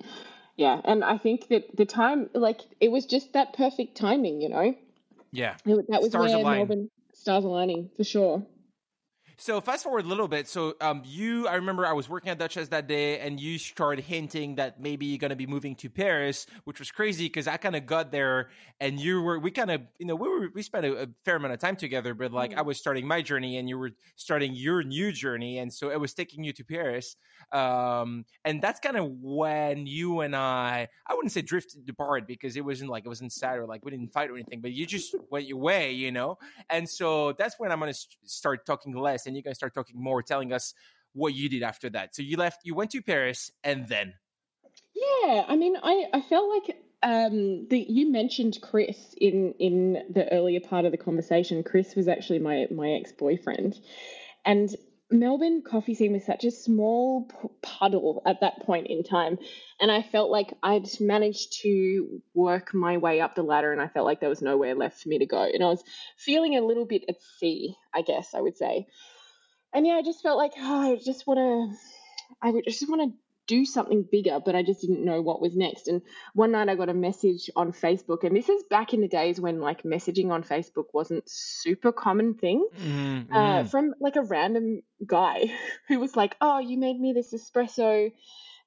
Yeah, 0.57 0.81
and 0.85 1.05
I 1.05 1.19
think 1.19 1.49
that 1.49 1.77
the 1.77 1.87
time, 1.87 2.31
like, 2.35 2.63
it 2.81 2.91
was 2.91 3.07
just 3.07 3.33
that 3.35 3.53
perfect 3.53 3.97
timing, 3.97 4.41
you 4.41 4.49
know. 4.49 4.75
Yeah, 5.31 5.55
that 5.65 6.01
was 6.03 6.11
stars 6.11 6.33
where 6.33 6.41
align. 6.41 6.57
Melbourne 6.59 6.91
stars 7.15 7.45
aligning 7.45 7.91
for 7.97 8.03
sure. 8.03 8.45
So 9.41 9.61
fast 9.61 9.85
forward 9.85 10.05
a 10.05 10.09
little 10.09 10.27
bit. 10.27 10.49
So 10.49 10.75
um, 10.81 11.03
you, 11.05 11.47
I 11.47 11.55
remember 11.55 11.87
I 11.87 11.93
was 11.93 12.09
working 12.09 12.31
at 12.31 12.41
Duchess 12.41 12.71
that 12.71 12.89
day, 12.89 13.21
and 13.21 13.39
you 13.39 13.57
started 13.57 14.05
hinting 14.05 14.57
that 14.57 14.81
maybe 14.81 15.07
you're 15.07 15.19
gonna 15.19 15.37
be 15.37 15.47
moving 15.47 15.77
to 15.77 15.89
Paris, 15.89 16.45
which 16.65 16.81
was 16.81 16.91
crazy 16.91 17.27
because 17.27 17.47
I 17.47 17.57
kind 17.57 17.77
of 17.77 17.87
got 17.87 18.11
there, 18.11 18.51
and 18.81 18.99
you 18.99 19.23
were, 19.23 19.39
we 19.39 19.53
kind 19.53 19.71
of, 19.71 19.83
you 20.01 20.07
know, 20.07 20.17
we 20.17 20.29
were, 20.29 20.49
we 20.53 20.63
spent 20.63 20.87
a, 20.87 21.03
a, 21.03 21.07
fair 21.25 21.37
amount 21.37 21.55
of 21.55 21.61
time 21.61 21.77
together, 21.77 22.15
but 22.15 22.33
like 22.33 22.51
mm. 22.51 22.59
I 22.59 22.63
was 22.63 22.79
starting 22.81 23.07
my 23.07 23.23
journey, 23.23 23.59
and 23.59 23.69
you 23.69 23.79
were 23.79 23.93
starting 24.17 24.57
your 24.57 24.83
new 24.83 25.13
journey, 25.13 25.59
and 25.59 25.73
so 25.73 25.93
it 25.93 26.01
was 26.01 26.15
taking 26.15 26.43
you 26.43 26.53
to 26.55 26.65
Paris, 26.65 27.15
um, 27.53 28.25
and 28.45 28.61
that's 28.61 28.81
kind 28.81 28.97
of 28.97 29.09
when 29.09 29.87
you 29.87 30.19
and 30.19 30.35
I, 30.35 30.89
I 31.07 31.15
wouldn't 31.15 31.31
say 31.31 31.43
drifted 31.43 31.89
apart 31.89 32.27
because 32.27 32.57
it 32.57 32.65
wasn't 32.65 32.91
like 32.91 33.05
it 33.05 33.09
wasn't 33.09 33.33
sad 33.33 33.61
or 33.61 33.67
like 33.67 33.85
we 33.85 33.93
didn't 33.93 34.09
fight 34.09 34.31
or 34.31 34.35
anything, 34.35 34.63
but 34.63 34.73
you 34.73 34.85
just 34.85 35.15
went 35.31 35.47
your 35.47 35.59
way, 35.59 35.93
you 35.93 36.11
know, 36.11 36.39
and 36.69 36.89
so 36.89 37.35
that's 37.35 37.55
when 37.61 37.71
I'm 37.71 37.79
gonna 37.79 37.95
st- 37.95 38.17
start 38.25 38.67
talking 38.67 38.97
less 38.97 39.28
and 39.29 39.37
you 39.37 39.43
guys 39.43 39.57
start 39.57 39.75
talking 39.75 40.03
more, 40.03 40.23
telling 40.23 40.53
us 40.53 40.75
what 41.13 41.35
you 41.35 41.49
did 41.49 41.63
after 41.63 41.91
that. 41.91 42.15
So 42.15 42.23
you 42.23 42.37
left, 42.37 42.61
you 42.65 42.75
went 42.75 42.91
to 42.93 43.03
Paris, 43.03 43.51
and 43.63 43.87
then. 43.87 44.15
Yeah, 44.95 45.45
I 45.47 45.57
mean, 45.57 45.77
I 45.83 46.07
I 46.13 46.21
felt 46.23 46.49
like 46.49 46.77
um, 47.03 47.69
the 47.69 47.87
you 47.89 48.11
mentioned 48.11 48.59
Chris 48.61 49.15
in 49.17 49.55
in 49.59 50.05
the 50.11 50.31
earlier 50.33 50.61
part 50.61 50.85
of 50.85 50.93
the 50.93 50.99
conversation. 50.99 51.63
Chris 51.63 51.95
was 51.95 52.09
actually 52.09 52.41
my 52.41 52.67
my 52.71 52.91
ex 52.91 53.13
boyfriend, 53.13 53.79
and 54.45 54.75
Melbourne 55.11 55.63
coffee 55.63 55.95
scene 55.95 56.13
was 56.13 56.25
such 56.25 56.45
a 56.45 56.51
small 56.51 57.31
puddle 57.63 58.23
at 58.27 58.41
that 58.41 58.61
point 58.61 58.89
in 58.89 59.03
time. 59.03 59.39
And 59.81 59.91
I 59.91 60.03
felt 60.03 60.31
like 60.31 60.53
I'd 60.63 60.87
managed 61.01 61.63
to 61.63 62.21
work 62.35 62.75
my 62.75 62.99
way 62.99 63.21
up 63.21 63.35
the 63.35 63.43
ladder 63.43 63.73
and 63.73 63.81
I 63.81 63.89
felt 63.89 64.05
like 64.05 64.21
there 64.21 64.29
was 64.29 64.43
nowhere 64.43 64.75
left 64.75 65.03
for 65.03 65.09
me 65.09 65.19
to 65.19 65.27
go. 65.27 65.43
And 65.43 65.65
I 65.65 65.69
was 65.69 65.83
feeling 66.19 66.57
a 66.57 66.61
little 66.61 66.85
bit 66.85 67.05
at 67.09 67.23
sea, 67.39 67.75
I 67.95 68.03
guess 68.03 68.35
I 68.35 68.43
would 68.43 68.59
say. 68.59 68.87
And 69.75 69.87
yeah, 69.87 69.95
I 69.95 70.03
just 70.03 70.23
felt 70.23 70.39
like, 70.39 70.53
oh, 70.59 70.93
I 70.93 70.97
just 70.97 71.27
want 71.27 71.39
to, 71.39 71.79
I 72.41 72.51
would 72.51 72.65
just 72.65 72.89
want 72.89 73.03
to 73.03 73.19
do 73.49 73.65
something 73.65 74.07
bigger, 74.13 74.39
but 74.45 74.55
I 74.55 74.63
just 74.63 74.83
didn't 74.83 75.05
know 75.05 75.21
what 75.23 75.41
was 75.41 75.57
next. 75.57 75.89
And 75.89 76.03
one 76.35 76.53
night 76.53 76.69
I 76.69 76.77
got 76.77 76.91
a 76.91 76.95
message 76.95 77.51
on 77.57 77.73
Facebook, 77.73 78.23
and 78.23 78.37
this 78.37 78.49
is 78.49 78.63
back 78.71 78.95
in 78.95 79.01
the 79.01 79.09
days 79.09 79.41
when 79.41 79.61
like 79.61 79.83
messaging 79.83 80.31
on 80.31 80.45
Facebook 80.45 80.85
wasn't 80.93 81.29
super 81.29 81.91
common 81.91 82.35
thing, 82.35 82.69
mm-hmm. 82.79 83.33
uh, 83.33 83.39
mm-hmm. 83.39 83.69
from 83.69 83.95
like 84.01 84.17
a 84.17 84.23
random 84.23 84.83
guy 85.05 85.47
who 85.89 85.99
was 85.99 86.15
like, 86.15 86.37
"Oh, 86.41 86.61
you 86.61 86.79
made 86.79 87.01
me 87.01 87.13
this 87.13 87.35
espresso." 87.35 88.13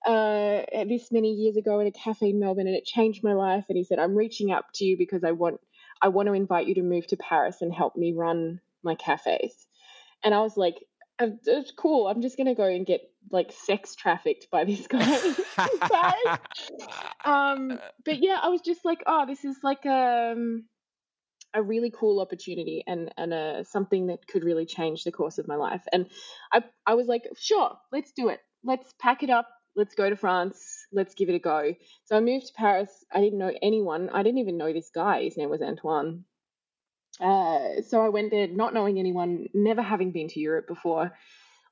Uh, 0.03 0.65
this 0.89 1.11
many 1.11 1.31
years 1.33 1.57
ago 1.57 1.79
at 1.79 1.85
a 1.85 1.91
cafe 1.91 2.31
in 2.31 2.39
Melbourne, 2.39 2.65
and 2.65 2.75
it 2.75 2.85
changed 2.85 3.23
my 3.23 3.33
life. 3.33 3.65
And 3.69 3.77
he 3.77 3.83
said, 3.83 3.99
"I'm 3.99 4.15
reaching 4.15 4.51
out 4.51 4.65
to 4.75 4.83
you 4.83 4.97
because 4.97 5.23
I 5.23 5.31
want, 5.33 5.61
I 6.01 6.07
want 6.07 6.25
to 6.25 6.33
invite 6.33 6.65
you 6.65 6.73
to 6.75 6.81
move 6.81 7.05
to 7.07 7.17
Paris 7.17 7.61
and 7.61 7.71
help 7.71 7.95
me 7.95 8.11
run 8.11 8.61
my 8.83 8.95
cafes." 8.95 9.67
And 10.23 10.33
I 10.33 10.41
was 10.41 10.57
like, 10.57 10.75
it's 11.45 11.71
cool. 11.71 12.07
I'm 12.07 12.21
just 12.21 12.37
gonna 12.37 12.55
go 12.55 12.65
and 12.65 12.85
get 12.85 13.01
like 13.31 13.51
sex 13.51 13.95
trafficked 13.95 14.47
by 14.51 14.65
this 14.65 14.87
guy. 14.87 15.17
um, 17.25 17.79
but 18.05 18.21
yeah, 18.21 18.39
I 18.41 18.49
was 18.49 18.61
just 18.61 18.83
like, 18.83 19.03
oh, 19.05 19.25
this 19.25 19.45
is 19.45 19.57
like 19.63 19.85
um, 19.85 20.65
a 21.53 21.61
really 21.61 21.91
cool 21.91 22.19
opportunity 22.19 22.83
and 22.87 23.13
and 23.17 23.33
a, 23.33 23.65
something 23.65 24.07
that 24.07 24.27
could 24.27 24.43
really 24.43 24.65
change 24.65 25.03
the 25.03 25.11
course 25.11 25.37
of 25.37 25.47
my 25.47 25.55
life. 25.55 25.83
And 25.91 26.07
I 26.51 26.63
I 26.85 26.95
was 26.95 27.07
like, 27.07 27.23
sure, 27.37 27.77
let's 27.91 28.11
do 28.11 28.29
it. 28.29 28.39
Let's 28.63 28.93
pack 28.99 29.23
it 29.23 29.29
up. 29.29 29.47
Let's 29.75 29.95
go 29.95 30.09
to 30.09 30.15
France. 30.15 30.85
Let's 30.91 31.15
give 31.15 31.29
it 31.29 31.35
a 31.35 31.39
go. 31.39 31.73
So 32.05 32.17
I 32.17 32.19
moved 32.19 32.47
to 32.47 32.53
Paris. 32.53 32.89
I 33.11 33.21
didn't 33.21 33.39
know 33.39 33.53
anyone. 33.61 34.09
I 34.09 34.21
didn't 34.23 34.39
even 34.39 34.57
know 34.57 34.73
this 34.73 34.91
guy. 34.93 35.23
His 35.23 35.37
name 35.37 35.49
was 35.49 35.61
Antoine. 35.61 36.25
Uh, 37.21 37.81
so 37.87 38.03
I 38.03 38.09
went 38.09 38.31
there 38.31 38.47
not 38.47 38.73
knowing 38.73 38.97
anyone, 38.97 39.47
never 39.53 39.81
having 39.81 40.11
been 40.11 40.27
to 40.29 40.39
Europe 40.39 40.67
before. 40.67 41.11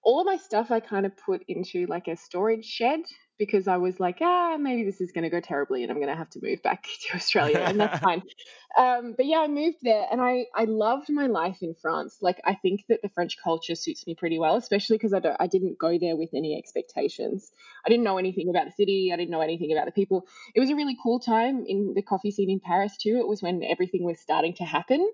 All 0.03 0.21
of 0.21 0.25
my 0.25 0.37
stuff 0.37 0.71
I 0.71 0.79
kind 0.79 1.05
of 1.05 1.17
put 1.17 1.43
into 1.47 1.85
like 1.87 2.07
a 2.07 2.15
storage 2.15 2.65
shed 2.65 3.01
because 3.39 3.67
I 3.67 3.77
was 3.77 3.99
like, 3.99 4.17
ah, 4.21 4.57
maybe 4.59 4.83
this 4.83 5.01
is 5.01 5.11
going 5.11 5.23
to 5.23 5.29
go 5.29 5.39
terribly 5.39 5.81
and 5.81 5.91
I'm 5.91 5.97
going 5.97 6.09
to 6.09 6.15
have 6.15 6.29
to 6.31 6.39
move 6.43 6.61
back 6.61 6.83
to 7.09 7.15
Australia, 7.15 7.59
and 7.59 7.79
that's 7.79 7.99
fine. 7.99 8.21
Um, 8.77 9.15
but 9.17 9.25
yeah, 9.25 9.39
I 9.39 9.47
moved 9.47 9.79
there 9.81 10.05
and 10.11 10.21
I, 10.21 10.45
I 10.55 10.65
loved 10.65 11.09
my 11.09 11.25
life 11.25 11.57
in 11.63 11.73
France. 11.73 12.19
Like, 12.21 12.39
I 12.45 12.53
think 12.53 12.85
that 12.87 13.01
the 13.01 13.09
French 13.09 13.35
culture 13.43 13.73
suits 13.73 14.05
me 14.05 14.13
pretty 14.13 14.37
well, 14.37 14.57
especially 14.57 14.97
because 14.97 15.11
I, 15.11 15.19
don't, 15.19 15.35
I 15.39 15.47
didn't 15.47 15.79
go 15.79 15.97
there 15.97 16.15
with 16.15 16.29
any 16.35 16.55
expectations. 16.55 17.51
I 17.83 17.89
didn't 17.89 18.03
know 18.03 18.19
anything 18.19 18.47
about 18.47 18.67
the 18.67 18.71
city, 18.71 19.09
I 19.11 19.17
didn't 19.17 19.31
know 19.31 19.41
anything 19.41 19.71
about 19.71 19.87
the 19.87 19.91
people. 19.91 20.27
It 20.53 20.59
was 20.59 20.69
a 20.69 20.75
really 20.75 20.95
cool 21.01 21.19
time 21.19 21.65
in 21.67 21.93
the 21.95 22.03
coffee 22.03 22.29
scene 22.29 22.51
in 22.51 22.59
Paris, 22.59 22.95
too. 22.95 23.17
It 23.17 23.27
was 23.27 23.41
when 23.41 23.63
everything 23.63 24.03
was 24.03 24.19
starting 24.19 24.53
to 24.57 24.65
happen 24.65 25.11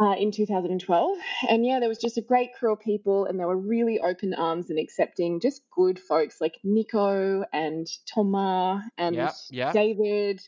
uh, 0.00 0.14
in 0.18 0.30
2012. 0.30 1.18
And 1.48 1.66
yeah, 1.66 1.80
there 1.80 1.88
was 1.88 1.98
just 1.98 2.18
a 2.18 2.22
great 2.22 2.54
crew 2.54 2.72
of 2.72 2.80
people, 2.80 3.26
and 3.26 3.38
they 3.38 3.44
were 3.44 3.56
really 3.56 4.00
open 4.00 4.34
arms 4.34 4.70
and 4.70 4.78
accepting, 4.78 5.40
just 5.40 5.62
good 5.74 5.98
folks 5.98 6.40
like 6.40 6.58
Nico 6.62 7.44
and 7.52 7.86
Thomas 8.12 8.84
and 8.96 9.16
yep, 9.16 9.34
yep. 9.50 9.72
David. 9.72 10.40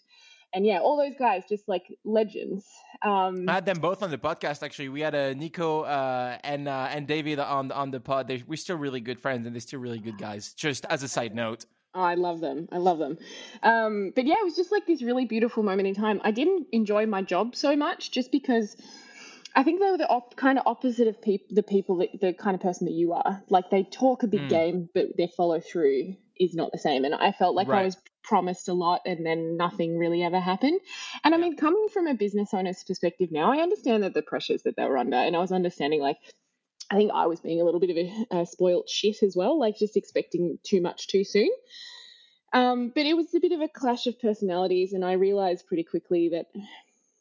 And 0.53 0.67
yeah, 0.67 0.81
all 0.81 0.97
those 0.97 1.15
guys, 1.17 1.45
just 1.49 1.69
like 1.69 1.85
legends. 2.05 2.67
Um, 3.03 3.49
I 3.49 3.55
had 3.55 3.67
them 3.67 3.79
both 3.79 4.03
on 4.03 4.11
the 4.11 4.19
podcast. 4.19 4.65
Actually, 4.65 4.89
we 4.89 5.01
had 5.01 5.15
a 5.15 5.31
uh, 5.31 5.35
Nico 5.35 5.83
uh, 5.83 6.39
and 6.43 6.67
uh, 6.67 6.89
and 6.91 7.07
David 7.07 7.39
on 7.39 7.71
on 7.71 7.93
the 7.93 8.01
pod. 8.01 8.27
They, 8.27 8.43
we're 8.47 8.57
still 8.57 8.77
really 8.77 9.01
good 9.01 9.21
friends, 9.21 9.47
and 9.47 9.55
they're 9.55 9.61
still 9.61 9.79
really 9.79 10.01
good 10.01 10.19
guys. 10.19 10.53
Just 10.55 10.87
as 10.87 11.05
a 11.05 11.09
side 11.09 11.37
note. 11.37 11.67
Oh, 11.95 12.03
I 12.03 12.15
love 12.15 12.41
them. 12.41 12.69
I 12.71 12.79
love 12.79 12.99
them. 12.99 13.19
Um, 13.63 14.13
but 14.15 14.25
yeah, 14.25 14.35
it 14.41 14.45
was 14.45 14.55
just 14.55 14.71
like 14.71 14.87
this 14.87 15.03
really 15.03 15.25
beautiful 15.25 15.63
moment 15.63 15.89
in 15.89 15.95
time. 15.95 16.21
I 16.23 16.31
didn't 16.31 16.69
enjoy 16.73 17.07
my 17.07 17.23
job 17.23 17.57
so 17.57 17.75
much 17.77 18.13
just 18.13 18.31
because 18.31 18.77
I 19.55 19.63
think 19.63 19.81
they 19.81 19.91
were 19.91 19.99
the 19.99 20.09
op- 20.09 20.37
kind 20.37 20.59
of 20.59 20.67
opposite 20.67 21.09
of 21.09 21.21
peop- 21.21 21.49
the 21.51 21.63
people 21.63 21.97
that 21.99 22.21
the 22.21 22.33
kind 22.33 22.55
of 22.55 22.61
person 22.61 22.87
that 22.87 22.95
you 22.95 23.13
are. 23.13 23.43
Like 23.49 23.71
they 23.71 23.83
talk 23.83 24.23
a 24.23 24.27
big 24.27 24.43
mm. 24.43 24.49
game, 24.49 24.89
but 24.95 25.17
their 25.17 25.29
follow 25.29 25.61
through 25.61 26.17
is 26.39 26.55
not 26.55 26.73
the 26.73 26.79
same. 26.79 27.05
And 27.05 27.15
I 27.15 27.33
felt 27.33 27.55
like 27.55 27.69
right. 27.69 27.83
I 27.83 27.85
was 27.85 27.97
promised 28.23 28.69
a 28.69 28.73
lot 28.73 29.03
and 29.07 29.25
then 29.27 29.57
nothing 29.57 29.99
really 29.99 30.23
ever 30.23 30.39
happened. 30.39 30.81
And 31.25 31.35
I 31.35 31.39
mean, 31.39 31.57
coming 31.57 31.89
from 31.93 32.07
a 32.07 32.15
business 32.15 32.55
owner's 32.55 32.85
perspective 32.85 33.31
now, 33.33 33.53
I 33.53 33.59
understand 33.59 34.03
that 34.05 34.15
the 34.15 34.23
pressures 34.23 34.63
that 34.63 34.77
they 34.77 34.85
were 34.85 34.99
under, 34.99 35.17
and 35.17 35.37
I 35.37 35.41
was 35.41 35.53
understanding 35.53 36.01
like 36.01 36.19
I 36.91 36.97
think 36.97 37.13
I 37.15 37.27
was 37.27 37.41
being 37.41 37.61
a 37.61 37.65
little 37.65 37.81
bit 37.81 37.91
of 37.91 37.97
a, 37.97 38.41
a 38.41 38.47
spoilt 38.47 38.89
shit 38.89 39.23
as 39.23 39.37
well, 39.37 39.59
like 39.59 39.79
just 39.79 39.97
expecting 39.97 40.59
too 40.65 40.81
much 40.81 41.07
too 41.07 41.25
soon. 41.25 41.51
Um, 42.53 42.91
but 42.93 43.07
it 43.07 43.17
was 43.17 43.33
a 43.33 43.41
bit 43.41 43.53
of 43.53 43.61
a 43.61 43.69
clash 43.69 44.07
of 44.09 44.21
personalities, 44.21 44.93
and 44.93 45.05
I 45.05 45.13
realized 45.13 45.69
pretty 45.69 45.85
quickly 45.85 46.31
that 46.31 46.47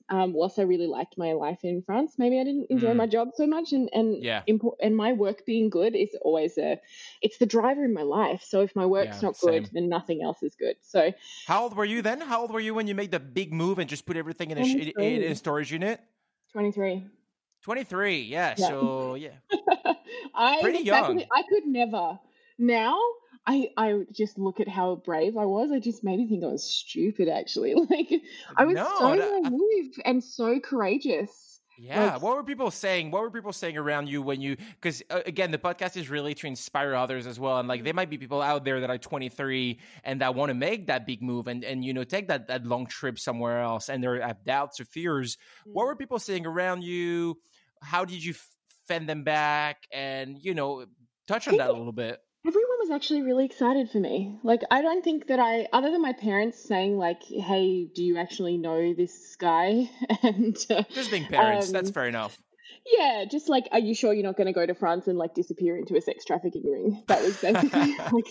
um, 0.10 0.34
whilst 0.34 0.60
I 0.60 0.64
really 0.64 0.88
liked 0.88 1.18
my 1.18 1.34
life 1.34 1.60
in 1.64 1.82
France, 1.82 2.16
maybe 2.18 2.39
I 2.39 2.43
didn't 2.43 2.68
enjoy 2.70 2.93
mm. 2.93 2.97
my 2.97 3.07
job 3.07 3.30
so 3.36 3.45
much, 3.45 3.72
and 3.74 3.89
and 3.93 4.24
yeah. 4.24 4.41
impo- 4.47 4.76
and 4.82 4.95
my 4.95 5.14
work 5.14 5.45
being 5.45 5.70
good 5.70 5.95
is 5.95 6.10
always 6.22 6.57
a, 6.57 6.80
it's 7.22 7.38
the 7.38 7.45
driver 7.45 7.84
in 7.84 7.93
my 7.93 8.01
life. 8.01 8.43
So 8.43 8.62
if 8.62 8.76
my 8.76 8.86
work's 8.86 9.18
yeah, 9.18 9.28
not 9.28 9.38
same. 9.38 9.64
good, 9.64 9.70
then 9.74 9.89
nothing 9.89 10.22
else 10.24 10.41
is 10.43 10.55
good. 10.55 10.76
So 10.82 11.14
how 11.47 11.64
old 11.64 11.76
were 11.76 11.86
you 11.86 12.01
then? 12.01 12.22
How 12.22 12.41
old 12.41 12.51
were 12.51 12.60
you 12.60 12.74
when 12.74 12.88
you 12.88 12.95
made 12.95 13.12
the 13.12 13.20
big 13.20 13.53
move 13.53 13.80
and 13.80 13.89
just 13.89 14.05
put 14.05 14.18
everything 14.18 14.51
in 14.51 14.57
a, 14.57 14.66
in, 14.66 15.24
in 15.24 15.32
a 15.32 15.36
storage 15.36 15.72
unit? 15.72 16.01
Twenty 16.51 16.72
three. 16.72 17.05
23, 17.62 18.22
yeah. 18.22 18.55
yeah. 18.57 18.68
So, 18.68 19.16
yeah. 19.16 19.32
I 20.34 20.62
Pretty 20.62 20.80
young. 20.80 21.22
I 21.32 21.43
could 21.49 21.66
never. 21.66 22.18
Now, 22.57 22.97
I 23.46 23.70
I 23.78 24.04
just 24.12 24.38
look 24.38 24.60
at 24.60 24.68
how 24.68 24.96
brave 24.96 25.38
I 25.38 25.46
was. 25.46 25.72
I 25.72 25.80
just 25.80 26.04
made 26.04 26.20
me 26.20 26.28
think 26.28 26.44
I 26.44 26.48
was 26.48 26.64
stupid. 26.64 27.30
Actually, 27.30 27.74
like 27.90 28.12
I 28.56 28.66
was 28.66 28.76
no, 28.76 28.92
so 28.98 29.16
that, 29.16 29.52
naive 29.52 30.00
and 30.06 30.24
so 30.24 30.60
courageous. 30.60 31.46
Yeah. 31.82 32.14
Like, 32.14 32.22
what 32.22 32.36
were 32.36 32.44
people 32.44 32.72
saying? 32.72 33.10
What 33.10 33.22
were 33.22 33.32
people 33.32 33.54
saying 33.54 33.78
around 33.78 34.10
you 34.10 34.22
when 34.22 34.42
you? 34.42 34.58
Because 34.58 35.02
uh, 35.10 35.22
again, 35.26 35.52
the 35.52 35.58
podcast 35.58 35.96
is 35.96 36.10
really 36.10 36.34
to 36.36 36.48
inspire 36.48 36.94
others 36.94 37.26
as 37.26 37.40
well. 37.40 37.58
And 37.58 37.70
like, 37.70 37.86
there 37.86 37.94
might 37.94 38.10
be 38.10 38.18
people 38.18 38.42
out 38.42 38.66
there 38.66 38.82
that 38.82 38.90
are 38.90 38.98
23 38.98 39.80
and 40.04 40.20
that 40.20 40.36
want 40.36 40.50
to 40.50 40.54
make 40.56 40.88
that 40.88 41.08
big 41.08 41.22
move 41.22 41.48
and 41.48 41.64
and 41.64 41.86
you 41.86 41.94
know 41.94 42.04
take 42.04 42.28
that 42.28 42.50
that 42.50 42.66
long 42.66 42.86
trip 42.86 43.18
somewhere 43.18 43.62
else, 43.62 43.88
and 43.88 44.04
they 44.04 44.20
have 44.20 44.44
doubts 44.44 44.82
or 44.82 44.86
fears. 44.86 45.38
Mm-hmm. 45.38 45.72
What 45.72 45.86
were 45.86 45.96
people 45.96 46.20
saying 46.20 46.46
around 46.46 46.84
you? 46.84 47.38
how 47.82 48.06
did 48.06 48.24
you 48.24 48.34
fend 48.88 49.08
them 49.08 49.24
back? 49.24 49.88
And 49.92 50.38
you 50.42 50.54
know, 50.54 50.86
touch 51.28 51.48
on 51.48 51.58
that 51.58 51.70
a 51.70 51.74
little 51.74 51.92
bit. 51.92 52.20
Was 52.80 52.92
actually 52.92 53.24
really 53.24 53.46
excited 53.46 53.90
for 53.92 54.00
me. 54.00 54.40
Like, 54.42 54.62
I 54.72 54.82
don't 54.82 55.04
think 55.04 55.28
that 55.28 55.38
I, 55.38 55.68
other 55.74 55.92
than 55.92 56.02
my 56.02 56.14
parents 56.14 56.64
saying, 56.64 56.98
like, 56.98 57.22
"Hey, 57.24 57.86
do 57.94 58.02
you 58.02 58.18
actually 58.18 58.58
know 58.58 58.94
this 58.94 59.36
guy?" 59.36 59.90
and 60.24 60.56
uh, 60.70 60.84
just 60.90 61.12
being 61.12 61.26
parents, 61.26 61.68
um, 61.68 61.74
that's 61.74 61.92
fair 61.92 62.08
enough. 62.08 62.42
Yeah, 62.86 63.26
just 63.30 63.50
like, 63.50 63.68
are 63.72 63.80
you 63.80 63.94
sure 63.94 64.14
you're 64.14 64.24
not 64.24 64.38
going 64.38 64.48
to 64.48 64.54
go 64.54 64.66
to 64.66 64.74
France 64.74 65.08
and 65.08 65.18
like 65.18 65.36
disappear 65.36 65.78
into 65.78 65.98
a 65.98 66.02
sex 66.02 66.24
trafficking 66.26 66.64
ring? 66.66 67.04
That 67.08 67.22
was 67.22 67.40
basically 67.40 67.96
like, 68.12 68.26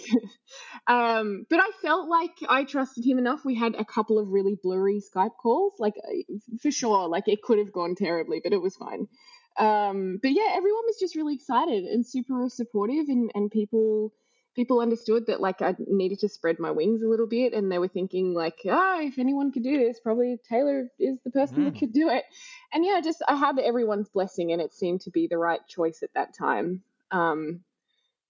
um, 0.87 1.45
but 1.51 1.61
I 1.61 1.71
felt 1.83 2.09
like 2.09 2.33
I 2.49 2.65
trusted 2.65 3.05
him 3.05 3.19
enough. 3.19 3.45
We 3.45 3.55
had 3.55 3.75
a 3.75 3.85
couple 3.85 4.19
of 4.19 4.31
really 4.31 4.57
blurry 4.61 5.01
Skype 5.15 5.37
calls, 5.41 5.75
like 5.79 5.95
uh, 5.99 6.35
for 6.63 6.71
sure, 6.71 7.07
like 7.09 7.29
it 7.29 7.43
could 7.43 7.59
have 7.59 7.73
gone 7.73 7.95
terribly, 7.95 8.41
but 8.43 8.53
it 8.53 8.63
was 8.63 8.77
fine. 8.77 9.07
Um, 9.59 10.19
but 10.23 10.31
yeah, 10.33 10.53
everyone 10.55 10.85
was 10.87 10.97
just 10.99 11.17
really 11.17 11.35
excited 11.35 11.85
and 11.85 12.07
super 12.07 12.49
supportive, 12.49 13.09
and, 13.09 13.31
and 13.35 13.51
people 13.51 14.13
people 14.59 14.81
understood 14.81 15.27
that 15.29 15.41
like 15.41 15.63
I 15.63 15.77
needed 15.87 16.19
to 16.21 16.29
spread 16.29 16.59
my 16.59 16.73
wings 16.73 17.01
a 17.01 17.07
little 17.07 17.29
bit, 17.29 17.53
and 17.53 17.71
they 17.71 17.79
were 17.79 17.87
thinking 17.87 18.35
like, 18.35 18.59
ah, 18.69 18.97
oh, 18.97 19.07
if 19.07 19.17
anyone 19.17 19.53
could 19.53 19.63
do 19.63 19.79
this, 19.79 20.01
probably 20.01 20.37
Taylor 20.49 20.89
is 20.99 21.17
the 21.23 21.31
person 21.31 21.59
mm. 21.59 21.65
that 21.67 21.79
could 21.79 21.93
do 21.93 22.09
it. 22.09 22.25
And 22.73 22.85
yeah, 22.85 23.01
just 23.01 23.23
I 23.29 23.37
had 23.37 23.61
everyone's 23.61 24.09
blessing, 24.09 24.51
and 24.51 24.61
it 24.61 24.75
seemed 24.75 25.03
to 25.03 25.11
be 25.11 25.29
the 25.29 25.39
right 25.39 25.61
choice 25.69 26.03
at 26.03 26.13
that 26.15 26.37
time. 26.37 26.83
Um, 27.13 27.61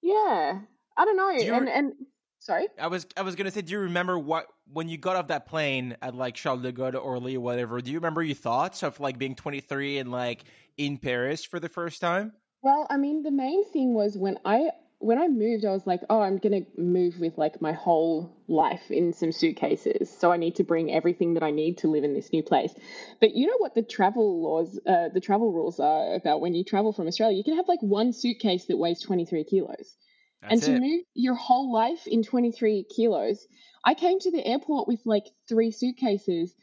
yeah, 0.02 0.60
I 0.98 1.04
don't 1.06 1.16
know, 1.16 1.38
do 1.38 1.54
and 1.54 1.66
and 1.66 1.92
sorry, 2.40 2.66
I 2.78 2.88
was 2.88 3.06
I 3.16 3.22
was 3.22 3.34
gonna 3.34 3.50
say, 3.50 3.62
do 3.62 3.72
you 3.72 3.78
remember 3.80 4.18
what 4.18 4.48
when 4.70 4.90
you 4.90 4.98
got 4.98 5.16
off 5.16 5.28
that 5.28 5.46
plane 5.46 5.96
at 6.02 6.14
like 6.14 6.34
Charles 6.34 6.60
de 6.60 6.72
Gaulle 6.72 6.96
or 6.96 7.00
Orly 7.00 7.36
or 7.36 7.40
whatever? 7.40 7.80
Do 7.80 7.90
you 7.90 7.96
remember 7.96 8.22
your 8.22 8.36
thoughts 8.36 8.82
of 8.82 9.00
like 9.00 9.16
being 9.16 9.34
23 9.34 9.96
and 9.96 10.12
like 10.12 10.44
in 10.76 10.98
Paris 10.98 11.46
for 11.46 11.58
the 11.58 11.70
first 11.70 12.02
time? 12.02 12.32
Well, 12.60 12.86
I 12.90 12.98
mean, 12.98 13.22
the 13.22 13.30
main 13.30 13.64
thing 13.72 13.94
was 13.94 14.18
when 14.18 14.36
I 14.44 14.70
when 15.00 15.18
I 15.18 15.28
moved, 15.28 15.64
I 15.64 15.70
was 15.70 15.86
like, 15.86 16.00
oh, 16.10 16.20
I'm 16.20 16.38
gonna 16.38 16.62
move 16.76 17.20
with 17.20 17.38
like 17.38 17.60
my 17.62 17.72
whole 17.72 18.36
life 18.48 18.90
in 18.90 19.12
some 19.12 19.30
suitcases, 19.30 20.10
so 20.10 20.32
I 20.32 20.36
need 20.36 20.56
to 20.56 20.64
bring 20.64 20.92
everything 20.92 21.34
that 21.34 21.42
I 21.42 21.52
need 21.52 21.78
to 21.78 21.88
live 21.88 22.02
in 22.02 22.14
this 22.14 22.32
new 22.32 22.42
place. 22.42 22.74
But 23.20 23.34
you 23.34 23.46
know 23.46 23.58
what 23.58 23.74
the 23.74 23.82
travel 23.82 24.42
laws, 24.42 24.78
uh, 24.86 25.08
the 25.14 25.20
travel 25.20 25.52
rules 25.52 25.78
are 25.78 26.14
about 26.14 26.40
when 26.40 26.54
you 26.54 26.64
travel 26.64 26.92
from 26.92 27.06
Australia? 27.06 27.36
You 27.36 27.44
can 27.44 27.56
have 27.56 27.68
like 27.68 27.80
one 27.80 28.12
suitcase 28.12 28.66
that 28.66 28.76
weighs 28.76 29.00
23 29.00 29.44
kilos, 29.44 29.96
That's 30.42 30.52
and 30.52 30.62
to 30.64 30.72
it. 30.72 30.80
move 30.80 31.04
your 31.14 31.34
whole 31.34 31.72
life 31.72 32.06
in 32.06 32.24
23 32.24 32.84
kilos. 32.94 33.46
I 33.84 33.94
came 33.94 34.18
to 34.18 34.32
the 34.32 34.44
airport 34.44 34.88
with 34.88 35.00
like 35.04 35.26
three 35.48 35.70
suitcases 35.70 36.54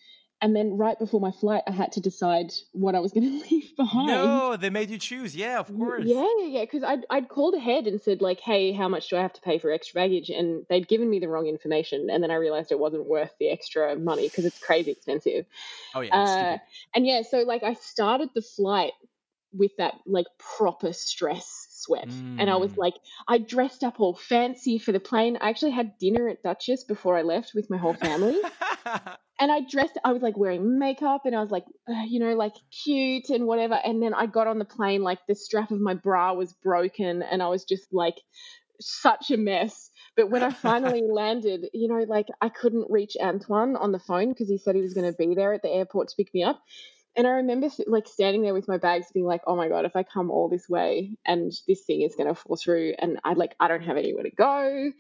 and 0.45 0.55
then 0.55 0.77
right 0.77 0.99
before 0.99 1.19
my 1.19 1.31
flight, 1.31 1.63
I 1.65 1.71
had 1.71 1.91
to 1.93 1.99
decide 1.99 2.53
what 2.71 2.93
I 2.93 2.99
was 2.99 3.11
going 3.11 3.23
to 3.41 3.49
leave 3.49 3.75
behind. 3.75 4.09
No, 4.09 4.55
they 4.55 4.69
made 4.69 4.91
you 4.91 4.99
choose. 4.99 5.35
Yeah, 5.35 5.57
of 5.57 5.75
course. 5.75 6.03
Yeah, 6.05 6.23
yeah, 6.37 6.45
yeah. 6.45 6.61
because 6.61 6.83
I'd, 6.83 7.03
I'd 7.09 7.29
called 7.29 7.55
ahead 7.55 7.87
and 7.87 7.99
said 7.99 8.21
like, 8.21 8.39
hey, 8.41 8.71
how 8.71 8.87
much 8.87 9.09
do 9.09 9.17
I 9.17 9.23
have 9.23 9.33
to 9.33 9.41
pay 9.41 9.57
for 9.57 9.71
extra 9.71 9.95
baggage? 9.95 10.29
And 10.29 10.63
they'd 10.69 10.87
given 10.87 11.09
me 11.09 11.17
the 11.17 11.27
wrong 11.27 11.47
information, 11.47 12.11
and 12.11 12.21
then 12.21 12.29
I 12.29 12.35
realized 12.35 12.71
it 12.71 12.77
wasn't 12.77 13.07
worth 13.07 13.31
the 13.39 13.49
extra 13.49 13.95
money 13.95 14.27
because 14.27 14.45
it's 14.45 14.59
crazy 14.59 14.91
expensive. 14.91 15.47
Oh 15.95 16.01
yeah. 16.01 16.15
Uh, 16.15 16.57
and 16.93 17.07
yeah, 17.07 17.23
so 17.23 17.39
like 17.39 17.63
I 17.63 17.73
started 17.73 18.29
the 18.35 18.43
flight 18.43 18.93
with 19.51 19.71
that 19.79 19.95
like 20.05 20.27
proper 20.37 20.93
stress 20.93 21.67
sweat. 21.85 22.07
Mm. 22.07 22.37
And 22.39 22.49
I 22.49 22.55
was 22.55 22.73
mm. 22.73 22.77
like, 22.77 22.95
I 23.27 23.37
dressed 23.37 23.83
up 23.83 23.99
all 23.99 24.15
fancy 24.15 24.77
for 24.77 24.91
the 24.91 24.99
plane. 24.99 25.37
I 25.41 25.49
actually 25.49 25.71
had 25.71 25.97
dinner 25.99 26.27
at 26.27 26.43
Duchess 26.43 26.83
before 26.83 27.17
I 27.17 27.21
left 27.21 27.51
with 27.53 27.69
my 27.69 27.77
whole 27.77 27.93
family. 27.93 28.37
and 29.39 29.51
I 29.51 29.61
dressed, 29.69 29.97
I 30.03 30.11
was 30.11 30.21
like 30.21 30.37
wearing 30.37 30.79
makeup 30.79 31.21
and 31.25 31.35
I 31.35 31.41
was 31.41 31.51
like, 31.51 31.65
uh, 31.89 32.03
you 32.07 32.19
know, 32.19 32.35
like 32.35 32.53
cute 32.83 33.29
and 33.29 33.45
whatever. 33.45 33.79
And 33.83 34.01
then 34.01 34.13
I 34.13 34.25
got 34.25 34.47
on 34.47 34.59
the 34.59 34.65
plane, 34.65 35.01
like 35.01 35.19
the 35.27 35.35
strap 35.35 35.71
of 35.71 35.79
my 35.79 35.93
bra 35.93 36.33
was 36.33 36.53
broken 36.63 37.21
and 37.21 37.41
I 37.41 37.47
was 37.47 37.63
just 37.63 37.93
like 37.93 38.15
such 38.79 39.31
a 39.31 39.37
mess. 39.37 39.91
But 40.15 40.29
when 40.29 40.43
I 40.43 40.49
finally 40.49 41.03
landed, 41.09 41.67
you 41.73 41.87
know, 41.87 42.05
like 42.07 42.27
I 42.41 42.49
couldn't 42.49 42.87
reach 42.89 43.15
Antoine 43.21 43.75
on 43.75 43.91
the 43.91 43.99
phone 43.99 44.29
because 44.29 44.49
he 44.49 44.57
said 44.57 44.75
he 44.75 44.81
was 44.81 44.93
going 44.93 45.11
to 45.11 45.17
be 45.17 45.35
there 45.35 45.53
at 45.53 45.61
the 45.61 45.69
airport 45.69 46.09
to 46.09 46.15
pick 46.15 46.33
me 46.33 46.43
up. 46.43 46.61
And 47.17 47.25
I 47.25 47.31
remember 47.31 47.69
like 47.87 48.07
standing 48.07 48.41
there 48.41 48.53
with 48.53 48.67
my 48.67 48.77
bags 48.77 49.07
being 49.13 49.25
like, 49.25 49.41
oh 49.47 49.55
my 49.55 49.69
God, 49.69 49.85
if 49.85 49.95
I 49.95 50.03
come 50.03 50.29
all 50.29 50.49
this 50.49 50.67
way 50.67 51.11
and 51.25 51.51
this 51.67 51.81
thing 51.81 52.01
is 52.01 52.15
going 52.15 52.27
to 52.27 52.35
fall 52.35 52.57
through 52.57 52.95
and 52.99 53.19
I 53.23 53.33
like, 53.33 53.55
I 53.59 53.67
don't 53.67 53.83
have 53.83 53.97
anywhere 53.97 54.23
to 54.23 54.31
go. 54.31 54.91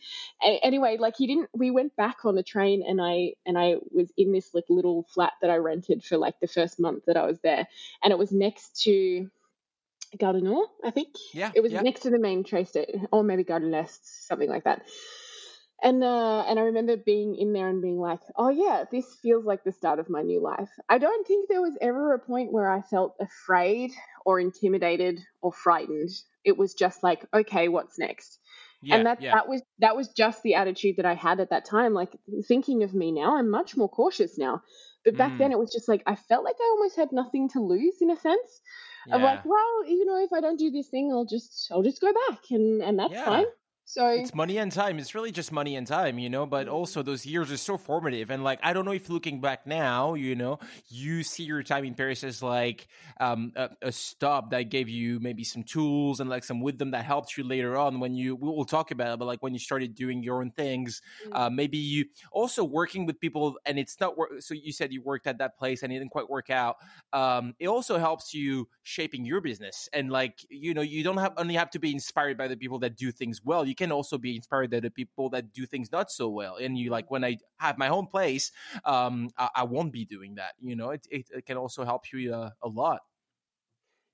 anyway, 0.41 0.97
like 0.97 1.15
he 1.17 1.27
didn't, 1.27 1.49
we 1.53 1.71
went 1.71 1.95
back 1.95 2.23
on 2.23 2.35
the 2.35 2.43
train 2.43 2.83
and 2.87 3.01
I, 3.01 3.33
and 3.45 3.57
I 3.57 3.75
was 3.91 4.11
in 4.17 4.31
this 4.31 4.53
like 4.53 4.65
little 4.69 5.03
flat 5.13 5.33
that 5.41 5.49
I 5.49 5.57
rented 5.57 6.03
for 6.03 6.17
like 6.17 6.39
the 6.39 6.47
first 6.47 6.79
month 6.79 7.03
that 7.07 7.17
I 7.17 7.25
was 7.25 7.39
there. 7.39 7.67
And 8.03 8.11
it 8.11 8.17
was 8.17 8.31
next 8.31 8.81
to, 8.83 9.29
Gare 10.17 10.41
I 10.85 10.91
think. 10.91 11.09
Yeah. 11.33 11.51
It 11.53 11.61
was 11.61 11.73
yeah. 11.73 11.81
next 11.81 12.01
to 12.01 12.09
the 12.09 12.19
main 12.19 12.45
train 12.45 12.65
station, 12.65 13.07
or 13.11 13.23
maybe 13.23 13.43
Gare 13.43 13.87
something 14.01 14.49
like 14.49 14.63
that 14.63 14.83
and 15.85 16.03
uh, 16.03 16.43
and 16.47 16.57
I 16.59 16.63
remember 16.63 16.97
being 16.97 17.35
in 17.35 17.53
there 17.53 17.69
and 17.69 17.79
being 17.79 17.99
like, 17.99 18.19
oh 18.35 18.49
yeah, 18.49 18.85
this 18.91 19.05
feels 19.21 19.45
like 19.45 19.63
the 19.63 19.71
start 19.71 19.99
of 19.99 20.09
my 20.09 20.23
new 20.23 20.41
life. 20.41 20.71
I 20.89 20.97
don't 20.97 21.27
think 21.27 21.47
there 21.47 21.61
was 21.61 21.77
ever 21.79 22.13
a 22.13 22.19
point 22.19 22.51
where 22.51 22.67
I 22.67 22.81
felt 22.81 23.15
afraid 23.21 23.91
or 24.25 24.39
intimidated 24.39 25.19
or 25.43 25.53
frightened. 25.53 26.09
It 26.43 26.57
was 26.57 26.73
just 26.73 27.03
like, 27.03 27.23
okay, 27.31 27.67
what's 27.67 27.99
next? 27.99 28.39
Yeah, 28.81 28.95
and 28.95 29.05
that 29.05 29.21
yeah. 29.21 29.35
that 29.35 29.47
was 29.47 29.61
that 29.77 29.95
was 29.95 30.07
just 30.09 30.41
the 30.41 30.55
attitude 30.55 30.97
that 30.97 31.05
I 31.05 31.13
had 31.13 31.39
at 31.39 31.51
that 31.51 31.65
time. 31.65 31.93
Like 31.93 32.17
thinking 32.47 32.81
of 32.81 32.95
me 32.95 33.11
now, 33.11 33.37
I'm 33.37 33.51
much 33.51 33.77
more 33.77 33.89
cautious 33.89 34.39
now. 34.39 34.63
But 35.03 35.17
back 35.17 35.33
mm. 35.33 35.37
then, 35.37 35.51
it 35.51 35.59
was 35.59 35.71
just 35.71 35.87
like 35.87 36.01
I 36.07 36.15
felt 36.15 36.43
like 36.43 36.55
I 36.59 36.75
almost 36.75 36.95
had 36.95 37.11
nothing 37.11 37.47
to 37.49 37.59
lose 37.59 38.01
in 38.01 38.09
a 38.09 38.17
sense. 38.17 38.61
Yeah. 39.05 39.17
Of 39.17 39.21
like, 39.21 39.45
well, 39.45 39.85
you 39.87 40.03
know, 40.05 40.17
if 40.23 40.33
I 40.33 40.41
don't 40.41 40.57
do 40.57 40.71
this 40.71 40.87
thing, 40.87 41.11
I'll 41.11 41.25
just 41.25 41.67
I'll 41.71 41.83
just 41.83 42.01
go 42.01 42.11
back, 42.27 42.39
and 42.49 42.81
and 42.81 42.97
that's 42.97 43.13
fine. 43.13 43.45
So 43.87 44.07
it's 44.09 44.33
money 44.33 44.57
and 44.57 44.71
time. 44.71 44.97
It's 44.97 45.13
really 45.13 45.31
just 45.31 45.51
money 45.51 45.75
and 45.75 45.85
time, 45.85 46.17
you 46.17 46.27
know. 46.27 46.47
But 46.47 46.67
also 46.67 47.03
those 47.03 47.23
years 47.23 47.51
are 47.51 47.57
so 47.57 47.77
formative, 47.77 48.31
and 48.31 48.43
like 48.43 48.59
I 48.63 48.73
don't 48.73 48.83
know 48.83 48.93
if 48.93 49.11
looking 49.11 49.41
back 49.41 49.67
now, 49.67 50.15
you 50.15 50.35
know, 50.35 50.57
you 50.87 51.21
see 51.21 51.43
your 51.43 51.61
time 51.61 51.85
in 51.85 51.93
Paris 51.93 52.23
as 52.23 52.41
like 52.41 52.87
um, 53.19 53.53
a, 53.55 53.69
a, 53.83 53.91
stop 53.91 54.49
that 54.51 54.63
gave 54.63 54.89
you 54.89 55.19
maybe 55.19 55.43
some 55.43 55.63
tools 55.63 56.19
and 56.19 56.31
like 56.31 56.43
some 56.43 56.61
wisdom 56.61 56.91
that 56.91 57.05
helped 57.05 57.37
you 57.37 57.43
later 57.43 57.77
on 57.77 57.99
when 57.99 58.15
you 58.15 58.35
we 58.35 58.49
will 58.49 58.65
talk 58.65 58.89
about 58.89 59.13
it. 59.13 59.19
But 59.19 59.25
like 59.25 59.43
when 59.43 59.53
you 59.53 59.59
started 59.59 59.93
doing 59.93 60.23
your 60.23 60.41
own 60.41 60.49
things, 60.49 61.03
mm-hmm. 61.23 61.35
uh, 61.35 61.49
maybe 61.51 61.77
you 61.77 62.05
also 62.31 62.63
working 62.63 63.05
with 63.05 63.19
people, 63.19 63.59
and 63.67 63.77
it's 63.77 63.99
not 63.99 64.17
work. 64.17 64.31
So 64.39 64.55
you 64.55 64.73
said 64.73 64.93
you 64.93 65.03
worked 65.03 65.27
at 65.27 65.37
that 65.37 65.59
place 65.59 65.83
and 65.83 65.93
it 65.93 65.99
didn't 65.99 66.11
quite 66.11 66.27
work 66.27 66.49
out. 66.49 66.77
Um, 67.13 67.53
it 67.59 67.67
also 67.67 67.99
helps 67.99 68.33
you 68.33 68.67
shaping 68.81 69.25
your 69.25 69.41
business, 69.41 69.87
and 69.93 70.09
like 70.09 70.39
you 70.49 70.73
know, 70.73 70.81
you 70.81 71.03
don't 71.03 71.17
have 71.17 71.33
only 71.37 71.53
have 71.53 71.69
to 71.69 71.79
be 71.79 71.91
inspired 71.91 72.35
by 72.35 72.47
the 72.47 72.57
people 72.57 72.79
that 72.79 72.97
do 72.97 73.11
things 73.11 73.41
well. 73.45 73.63
You 73.63 73.74
can 73.77 73.91
also 73.91 74.17
be 74.17 74.35
inspired 74.35 74.71
by 74.71 74.79
the 74.79 74.89
people 74.89 75.29
that 75.29 75.53
do 75.53 75.65
things 75.65 75.91
not 75.91 76.11
so 76.11 76.29
well. 76.29 76.57
And 76.57 76.77
you 76.77 76.89
like 76.89 77.09
when 77.11 77.23
I 77.23 77.37
have 77.57 77.77
my 77.77 77.89
own 77.89 78.07
place, 78.07 78.51
um, 78.83 79.29
I, 79.37 79.49
I 79.55 79.63
won't 79.63 79.91
be 79.91 80.05
doing 80.05 80.35
that. 80.35 80.53
You 80.59 80.75
know, 80.75 80.91
it 80.91 81.07
it, 81.09 81.29
it 81.33 81.45
can 81.45 81.57
also 81.57 81.85
help 81.85 82.11
you 82.11 82.33
uh, 82.33 82.51
a 82.61 82.67
lot. 82.67 83.01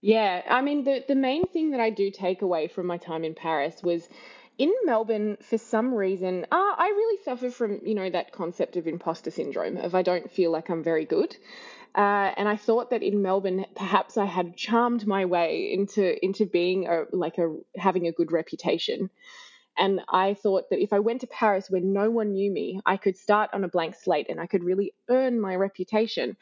Yeah, 0.01 0.41
I 0.49 0.62
mean 0.62 0.84
the 0.84 1.03
the 1.07 1.16
main 1.16 1.45
thing 1.47 1.72
that 1.72 1.80
I 1.80 1.91
do 1.91 2.12
take 2.12 2.41
away 2.41 2.68
from 2.68 2.88
my 2.88 2.97
time 2.97 3.24
in 3.24 3.36
Paris 3.36 3.84
was 3.84 4.07
in 4.57 4.72
Melbourne, 4.84 5.38
for 5.41 5.57
some 5.57 5.93
reason, 5.93 6.45
uh, 6.51 6.74
I 6.78 6.93
really 6.95 7.24
suffer 7.24 7.49
from, 7.49 7.80
you 7.84 7.95
know, 7.95 8.09
that 8.09 8.32
concept 8.32 8.76
of 8.78 8.86
imposter 8.86 9.32
syndrome, 9.32 9.78
of 9.78 9.95
I 9.95 10.03
don't 10.03 10.30
feel 10.30 10.51
like 10.51 10.70
I'm 10.70 10.84
very 10.84 11.05
good. 11.05 11.36
Uh, 11.95 12.32
and 12.38 12.47
I 12.47 12.55
thought 12.55 12.91
that 12.91 13.03
in 13.03 13.22
Melbourne, 13.22 13.66
perhaps 13.76 14.18
I 14.18 14.26
had 14.26 14.55
charmed 14.55 15.07
my 15.07 15.26
way 15.26 15.74
into 15.74 16.24
into 16.24 16.45
being 16.45 16.88
a, 16.88 17.05
like 17.12 17.38
a 17.38 17.55
having 17.76 18.07
a 18.07 18.12
good 18.12 18.32
reputation. 18.32 19.09
And 19.82 20.01
I 20.07 20.36
thought 20.36 20.69
that 20.69 20.79
if 20.79 20.93
I 20.93 20.99
went 20.99 21.21
to 21.21 21.27
Paris 21.27 21.71
where 21.71 21.82
no 21.82 22.11
one 22.11 22.34
knew 22.34 22.51
me, 22.51 22.79
I 22.86 22.97
could 22.97 23.17
start 23.17 23.49
on 23.51 23.63
a 23.63 23.67
blank 23.67 23.95
slate 23.95 24.27
and 24.29 24.39
I 24.39 24.45
could 24.45 24.63
really 24.63 24.93
earn 25.09 25.41
my 25.41 25.55
reputation. 25.55 26.38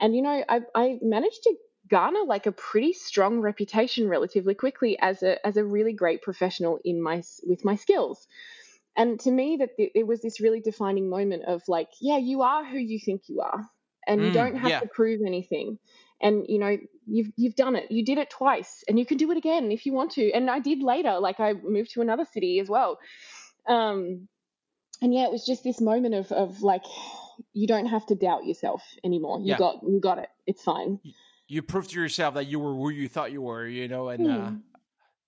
And 0.00 0.16
you 0.16 0.22
know, 0.22 0.42
I, 0.48 0.60
I 0.74 0.98
managed 1.02 1.42
to 1.42 1.54
garner 1.90 2.24
like 2.24 2.46
a 2.46 2.52
pretty 2.52 2.94
strong 2.94 3.40
reputation 3.40 4.08
relatively 4.08 4.54
quickly 4.54 4.98
as 4.98 5.22
a 5.22 5.46
as 5.46 5.58
a 5.58 5.64
really 5.64 5.92
great 5.92 6.22
professional 6.22 6.78
in 6.82 7.02
my 7.02 7.22
with 7.44 7.66
my 7.66 7.76
skills. 7.76 8.26
And 8.96 9.20
to 9.20 9.30
me, 9.30 9.58
that 9.60 9.70
it 9.76 10.06
was 10.06 10.22
this 10.22 10.40
really 10.40 10.60
defining 10.60 11.10
moment 11.10 11.44
of 11.44 11.62
like, 11.68 11.88
yeah, 12.00 12.16
you 12.16 12.40
are 12.40 12.64
who 12.64 12.78
you 12.78 12.98
think 12.98 13.22
you 13.28 13.42
are, 13.42 13.60
and 14.06 14.22
mm, 14.22 14.26
you 14.26 14.32
don't 14.32 14.56
have 14.56 14.70
yeah. 14.70 14.80
to 14.80 14.88
prove 14.88 15.20
anything. 15.26 15.78
And 16.22 16.44
you 16.48 16.58
know, 16.58 16.76
you've 17.06 17.30
you've 17.36 17.54
done 17.54 17.76
it. 17.76 17.90
You 17.90 18.04
did 18.04 18.18
it 18.18 18.30
twice, 18.30 18.84
and 18.88 18.98
you 18.98 19.06
can 19.06 19.16
do 19.16 19.30
it 19.30 19.38
again 19.38 19.72
if 19.72 19.86
you 19.86 19.92
want 19.92 20.12
to. 20.12 20.30
And 20.32 20.50
I 20.50 20.60
did 20.60 20.82
later. 20.82 21.18
Like 21.18 21.40
I 21.40 21.54
moved 21.54 21.92
to 21.92 22.02
another 22.02 22.24
city 22.24 22.60
as 22.60 22.68
well. 22.68 22.98
Um, 23.66 24.28
and 25.02 25.14
yeah, 25.14 25.24
it 25.24 25.32
was 25.32 25.46
just 25.46 25.64
this 25.64 25.80
moment 25.80 26.14
of 26.14 26.30
of 26.32 26.62
like, 26.62 26.84
you 27.52 27.66
don't 27.66 27.86
have 27.86 28.04
to 28.06 28.14
doubt 28.14 28.44
yourself 28.44 28.82
anymore. 29.02 29.40
You 29.40 29.46
yeah. 29.46 29.58
got 29.58 29.82
you 29.82 30.00
got 30.00 30.18
it. 30.18 30.28
It's 30.46 30.62
fine 30.62 31.00
you 31.50 31.62
proved 31.62 31.90
to 31.90 32.00
yourself 32.00 32.34
that 32.34 32.46
you 32.46 32.60
were 32.60 32.72
who 32.72 32.90
you 32.90 33.08
thought 33.08 33.32
you 33.32 33.42
were, 33.42 33.66
you 33.66 33.88
know, 33.88 34.08
and 34.08 34.24
mm. 34.24 34.32
uh, 34.32 34.50
hmm. 34.50 34.56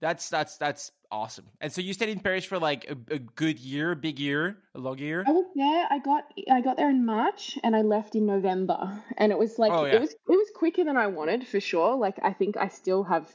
That's 0.02 0.28
that's 0.28 0.58
that's 0.58 0.90
awesome. 1.12 1.46
And 1.60 1.72
so 1.72 1.80
you 1.80 1.94
stayed 1.94 2.08
in 2.08 2.18
Paris 2.18 2.44
for 2.44 2.58
like 2.58 2.90
a, 2.90 3.14
a, 3.14 3.18
good 3.20 3.60
year, 3.60 3.92
a 3.92 3.96
big 3.96 4.18
year, 4.18 4.58
a 4.74 4.80
long 4.80 4.98
year. 4.98 5.24
I 5.24 5.30
was 5.30 5.46
there. 5.54 5.86
I 5.88 5.98
got 6.00 6.24
I 6.50 6.60
got 6.60 6.76
there 6.76 6.90
in 6.90 7.06
March, 7.06 7.56
and 7.62 7.76
I 7.76 7.82
left 7.82 8.16
in 8.16 8.26
November. 8.26 9.00
And 9.16 9.30
it 9.30 9.38
was 9.38 9.60
like 9.60 9.70
oh, 9.70 9.84
yeah. 9.84 9.94
it 9.94 10.00
was 10.00 10.10
it 10.10 10.18
was 10.26 10.48
quicker 10.56 10.82
than 10.84 10.96
I 10.96 11.06
wanted 11.06 11.46
for 11.46 11.60
sure. 11.60 11.96
Like 11.96 12.16
I 12.20 12.32
think 12.32 12.56
I 12.56 12.66
still 12.66 13.04
have 13.04 13.32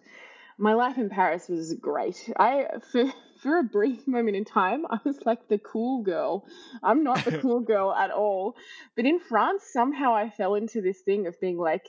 my 0.60 0.74
life 0.74 0.98
in 0.98 1.10
Paris 1.10 1.48
was 1.48 1.74
great. 1.74 2.30
I 2.38 2.66
for 2.92 3.06
for 3.42 3.60
a 3.60 3.64
brief 3.64 4.06
moment 4.06 4.36
in 4.36 4.44
time, 4.44 4.86
I 4.90 4.98
was 5.06 5.20
like 5.26 5.48
the 5.48 5.60
cool 5.60 6.04
girl. 6.04 6.46
I'm 6.84 7.02
not 7.02 7.24
the 7.24 7.38
cool 7.42 7.62
girl 7.62 7.94
at 7.94 8.12
all. 8.12 8.56
But 8.98 9.06
in 9.06 9.22
France, 9.22 9.64
somehow 9.72 10.14
I 10.14 10.32
fell 10.32 10.56
into 10.56 10.82
this 10.82 11.00
thing 11.00 11.28
of 11.28 11.40
being 11.40 11.58
like 11.58 11.88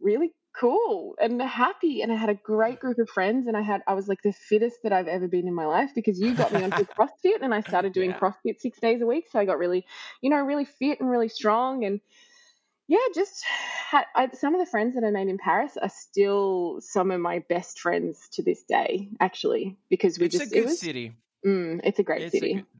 really 0.00 0.32
cool 0.58 1.14
and 1.20 1.40
happy 1.40 2.02
and 2.02 2.10
I 2.10 2.16
had 2.16 2.30
a 2.30 2.34
great 2.34 2.80
group 2.80 2.98
of 2.98 3.08
friends 3.08 3.46
and 3.46 3.56
I 3.56 3.60
had 3.60 3.82
I 3.86 3.94
was 3.94 4.08
like 4.08 4.22
the 4.22 4.32
fittest 4.32 4.78
that 4.82 4.92
I've 4.92 5.06
ever 5.06 5.28
been 5.28 5.46
in 5.46 5.54
my 5.54 5.66
life 5.66 5.90
because 5.94 6.18
you 6.18 6.34
got 6.34 6.52
me 6.52 6.64
onto 6.64 6.84
CrossFit 6.84 7.42
and 7.42 7.54
I 7.54 7.60
started 7.68 7.92
doing 7.92 8.10
yeah. 8.10 8.18
CrossFit 8.18 8.60
6 8.60 8.80
days 8.80 9.00
a 9.00 9.06
week 9.06 9.26
so 9.30 9.38
I 9.38 9.44
got 9.44 9.58
really 9.58 9.86
you 10.20 10.30
know 10.30 10.38
really 10.38 10.64
fit 10.64 11.00
and 11.00 11.08
really 11.08 11.28
strong 11.28 11.84
and 11.84 12.00
yeah 12.88 12.98
just 13.14 13.44
had 13.44 14.04
I, 14.16 14.30
some 14.32 14.54
of 14.54 14.60
the 14.60 14.66
friends 14.66 14.94
that 14.94 15.04
I 15.04 15.10
made 15.10 15.28
in 15.28 15.38
Paris 15.38 15.76
are 15.80 15.90
still 15.90 16.78
some 16.80 17.10
of 17.10 17.20
my 17.20 17.40
best 17.48 17.78
friends 17.78 18.28
to 18.32 18.42
this 18.42 18.64
day 18.64 19.10
actually 19.20 19.76
because 19.90 20.18
we 20.18 20.26
it's 20.26 20.38
just 20.38 20.50
a 20.50 20.54
good 20.54 20.62
it 20.62 20.66
was, 20.66 20.80
city. 20.80 21.12
Mm, 21.46 21.80
it's 21.84 22.00
a 22.00 22.02
great 22.02 22.22
it's 22.22 22.32
city. 22.32 22.52
a 22.54 22.77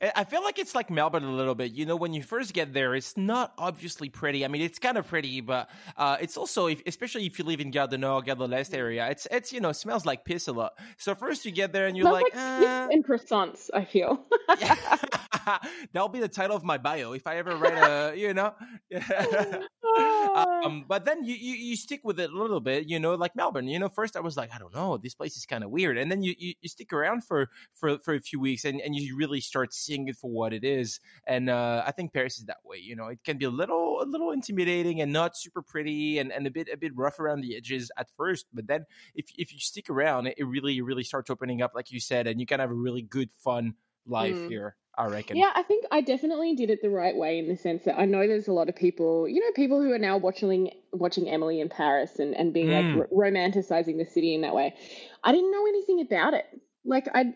I 0.00 0.24
feel 0.24 0.42
like 0.42 0.58
it's 0.58 0.74
like 0.74 0.90
Melbourne 0.90 1.24
a 1.24 1.32
little 1.32 1.54
bit. 1.54 1.72
You 1.72 1.86
know, 1.86 1.96
when 1.96 2.12
you 2.12 2.22
first 2.22 2.52
get 2.52 2.72
there, 2.72 2.94
it's 2.94 3.16
not 3.16 3.52
obviously 3.58 4.08
pretty. 4.08 4.44
I 4.44 4.48
mean, 4.48 4.62
it's 4.62 4.78
kind 4.78 4.98
of 4.98 5.06
pretty, 5.06 5.40
but 5.40 5.70
uh, 5.96 6.16
it's 6.20 6.36
also, 6.36 6.66
if, 6.66 6.82
especially 6.86 7.26
if 7.26 7.38
you 7.38 7.44
live 7.44 7.60
in 7.60 7.70
Gare 7.70 7.86
du 7.86 7.98
Gardner-Lest 7.98 8.74
area, 8.74 9.08
it's 9.10 9.26
it's 9.30 9.52
you 9.52 9.60
know 9.60 9.72
smells 9.72 10.04
like 10.04 10.24
piss 10.24 10.48
a 10.48 10.52
lot. 10.52 10.72
So 10.98 11.14
first 11.14 11.44
you 11.44 11.52
get 11.52 11.72
there 11.72 11.86
and 11.86 11.96
you're 11.96 12.10
like, 12.10 12.34
like 12.34 12.36
uh... 12.36 12.88
in 12.90 13.02
croissants. 13.02 13.70
I 13.72 13.84
feel. 13.84 14.24
That'll 15.92 16.08
be 16.08 16.20
the 16.20 16.28
title 16.28 16.56
of 16.56 16.64
my 16.64 16.78
bio 16.78 17.12
if 17.12 17.26
I 17.26 17.36
ever 17.36 17.56
write 17.56 17.74
a, 17.74 18.14
you 18.16 18.34
know. 18.34 18.54
um, 19.96 20.84
but 20.88 21.04
then 21.04 21.24
you, 21.24 21.34
you, 21.34 21.54
you 21.54 21.76
stick 21.76 22.00
with 22.04 22.18
it 22.20 22.30
a 22.30 22.36
little 22.36 22.60
bit, 22.60 22.88
you 22.88 22.98
know, 22.98 23.14
like 23.14 23.36
Melbourne. 23.36 23.68
You 23.68 23.78
know, 23.78 23.88
first 23.88 24.16
I 24.16 24.20
was 24.20 24.36
like, 24.36 24.50
I 24.54 24.58
don't 24.58 24.74
know, 24.74 24.96
this 24.96 25.14
place 25.14 25.36
is 25.36 25.46
kind 25.46 25.64
of 25.64 25.70
weird, 25.70 25.98
and 25.98 26.10
then 26.10 26.22
you, 26.22 26.34
you, 26.38 26.54
you 26.60 26.68
stick 26.68 26.92
around 26.92 27.24
for 27.24 27.48
for 27.74 27.98
for 27.98 28.14
a 28.14 28.20
few 28.20 28.40
weeks, 28.40 28.64
and 28.64 28.80
and 28.80 28.94
you 28.94 29.16
really 29.16 29.40
start 29.40 29.72
seeing 29.86 30.08
it 30.08 30.16
for 30.16 30.30
what 30.30 30.52
it 30.52 30.64
is. 30.64 31.00
And 31.26 31.48
uh, 31.48 31.82
I 31.86 31.92
think 31.92 32.12
Paris 32.12 32.38
is 32.38 32.46
that 32.46 32.58
way. 32.64 32.78
You 32.78 32.96
know, 32.96 33.06
it 33.08 33.20
can 33.24 33.38
be 33.38 33.44
a 33.44 33.50
little 33.50 34.02
a 34.02 34.06
little 34.06 34.32
intimidating 34.32 35.00
and 35.00 35.12
not 35.12 35.36
super 35.36 35.62
pretty, 35.62 36.18
and, 36.18 36.32
and 36.32 36.46
a 36.46 36.50
bit 36.50 36.68
a 36.72 36.76
bit 36.76 36.96
rough 36.96 37.20
around 37.20 37.40
the 37.40 37.56
edges 37.56 37.90
at 37.96 38.08
first. 38.16 38.46
But 38.52 38.66
then 38.66 38.84
if 39.14 39.26
if 39.36 39.52
you 39.52 39.60
stick 39.60 39.88
around, 39.88 40.26
it 40.26 40.46
really 40.46 40.80
really 40.80 41.04
starts 41.04 41.30
opening 41.30 41.62
up, 41.62 41.72
like 41.74 41.90
you 41.92 42.00
said, 42.00 42.26
and 42.26 42.40
you 42.40 42.46
can 42.46 42.60
have 42.60 42.70
a 42.70 42.74
really 42.74 43.02
good 43.02 43.30
fun 43.44 43.74
life 44.06 44.34
mm. 44.34 44.48
here. 44.48 44.76
I 44.98 45.06
reckon. 45.08 45.36
Yeah, 45.36 45.50
I 45.54 45.62
think 45.62 45.84
I 45.90 46.00
definitely 46.00 46.54
did 46.54 46.70
it 46.70 46.80
the 46.80 46.88
right 46.88 47.14
way 47.14 47.38
in 47.38 47.48
the 47.48 47.56
sense 47.56 47.84
that 47.84 47.98
I 47.98 48.06
know 48.06 48.26
there's 48.26 48.48
a 48.48 48.52
lot 48.52 48.70
of 48.70 48.76
people, 48.76 49.28
you 49.28 49.40
know, 49.40 49.50
people 49.54 49.82
who 49.82 49.92
are 49.92 49.98
now 49.98 50.16
watching 50.16 50.70
watching 50.90 51.28
Emily 51.28 51.60
in 51.60 51.68
Paris 51.68 52.18
and, 52.18 52.34
and 52.34 52.54
being 52.54 52.68
mm. 52.68 52.96
like 52.96 53.08
r- 53.12 53.30
romanticizing 53.30 53.98
the 53.98 54.06
city 54.06 54.34
in 54.34 54.40
that 54.40 54.54
way. 54.54 54.74
I 55.22 55.32
didn't 55.32 55.52
know 55.52 55.66
anything 55.66 56.00
about 56.00 56.32
it. 56.32 56.46
Like 56.84 57.08
I 57.14 57.34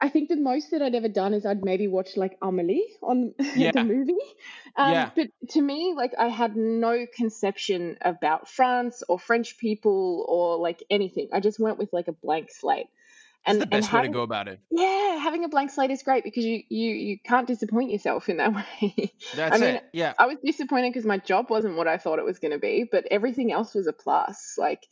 I 0.00 0.08
think 0.08 0.28
the 0.28 0.36
most 0.36 0.70
that 0.70 0.80
I'd 0.80 0.94
ever 0.94 1.08
done 1.08 1.34
is 1.34 1.44
I'd 1.44 1.64
maybe 1.64 1.88
watched 1.88 2.16
like 2.16 2.38
Amelie 2.40 2.86
on 3.02 3.34
yeah. 3.56 3.72
the 3.72 3.84
movie. 3.84 4.16
Um, 4.76 4.92
yeah. 4.92 5.10
But 5.14 5.28
to 5.50 5.60
me, 5.60 5.94
like 5.96 6.12
I 6.18 6.28
had 6.28 6.56
no 6.56 7.06
conception 7.16 7.96
about 8.00 8.48
France 8.48 9.02
or 9.08 9.18
French 9.18 9.58
people 9.58 10.24
or 10.28 10.58
like 10.58 10.84
anything. 10.88 11.30
I 11.32 11.40
just 11.40 11.58
went 11.58 11.78
with 11.78 11.92
like 11.92 12.08
a 12.08 12.12
blank 12.12 12.50
slate 12.50 12.86
and 13.48 13.60
the 13.60 13.66
best 13.66 13.74
and 13.74 13.84
having, 13.86 14.10
way 14.10 14.12
to 14.12 14.18
go 14.18 14.22
about 14.22 14.48
it. 14.48 14.60
Yeah, 14.70 15.16
having 15.16 15.44
a 15.44 15.48
blank 15.48 15.70
slate 15.70 15.90
is 15.90 16.02
great 16.02 16.22
because 16.22 16.44
you 16.44 16.62
you 16.68 16.90
you 16.90 17.18
can't 17.18 17.46
disappoint 17.46 17.90
yourself 17.90 18.28
in 18.28 18.36
that 18.36 18.54
way. 18.82 19.12
That's 19.34 19.56
I 19.56 19.58
mean, 19.58 19.74
it. 19.76 19.84
Yeah, 19.92 20.12
I 20.18 20.26
was 20.26 20.38
disappointed 20.44 20.90
because 20.90 21.06
my 21.06 21.18
job 21.18 21.50
wasn't 21.50 21.76
what 21.76 21.88
I 21.88 21.98
thought 21.98 22.18
it 22.18 22.24
was 22.24 22.38
going 22.38 22.52
to 22.52 22.58
be, 22.58 22.88
but 22.90 23.06
everything 23.10 23.52
else 23.52 23.74
was 23.74 23.86
a 23.86 23.92
plus. 23.92 24.54
Like, 24.58 24.86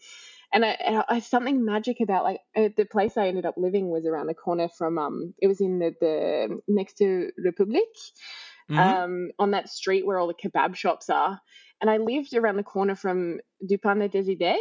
and 0.52 0.64
I, 0.64 0.68
and 0.68 1.04
I 1.08 1.20
something 1.20 1.64
magic 1.64 1.98
about 2.00 2.24
like 2.24 2.40
uh, 2.56 2.68
the 2.76 2.84
place 2.84 3.16
I 3.16 3.28
ended 3.28 3.46
up 3.46 3.54
living 3.56 3.88
was 3.88 4.06
around 4.06 4.26
the 4.26 4.34
corner 4.34 4.68
from 4.68 4.98
um 4.98 5.34
it 5.40 5.48
was 5.48 5.60
in 5.60 5.78
the 5.78 5.94
the 6.00 6.60
next 6.68 6.98
to 6.98 7.30
Republique, 7.38 7.84
mm-hmm. 8.70 8.78
um 8.78 9.30
on 9.38 9.52
that 9.52 9.68
street 9.68 10.06
where 10.06 10.18
all 10.18 10.28
the 10.28 10.34
kebab 10.34 10.74
shops 10.74 11.10
are, 11.10 11.40
and 11.80 11.90
I 11.90 11.98
lived 11.98 12.34
around 12.34 12.56
the 12.56 12.62
corner 12.62 12.94
from 12.94 13.40
Du 13.66 13.78
Pain 13.78 13.98
des 13.98 14.24
Idées. 14.24 14.56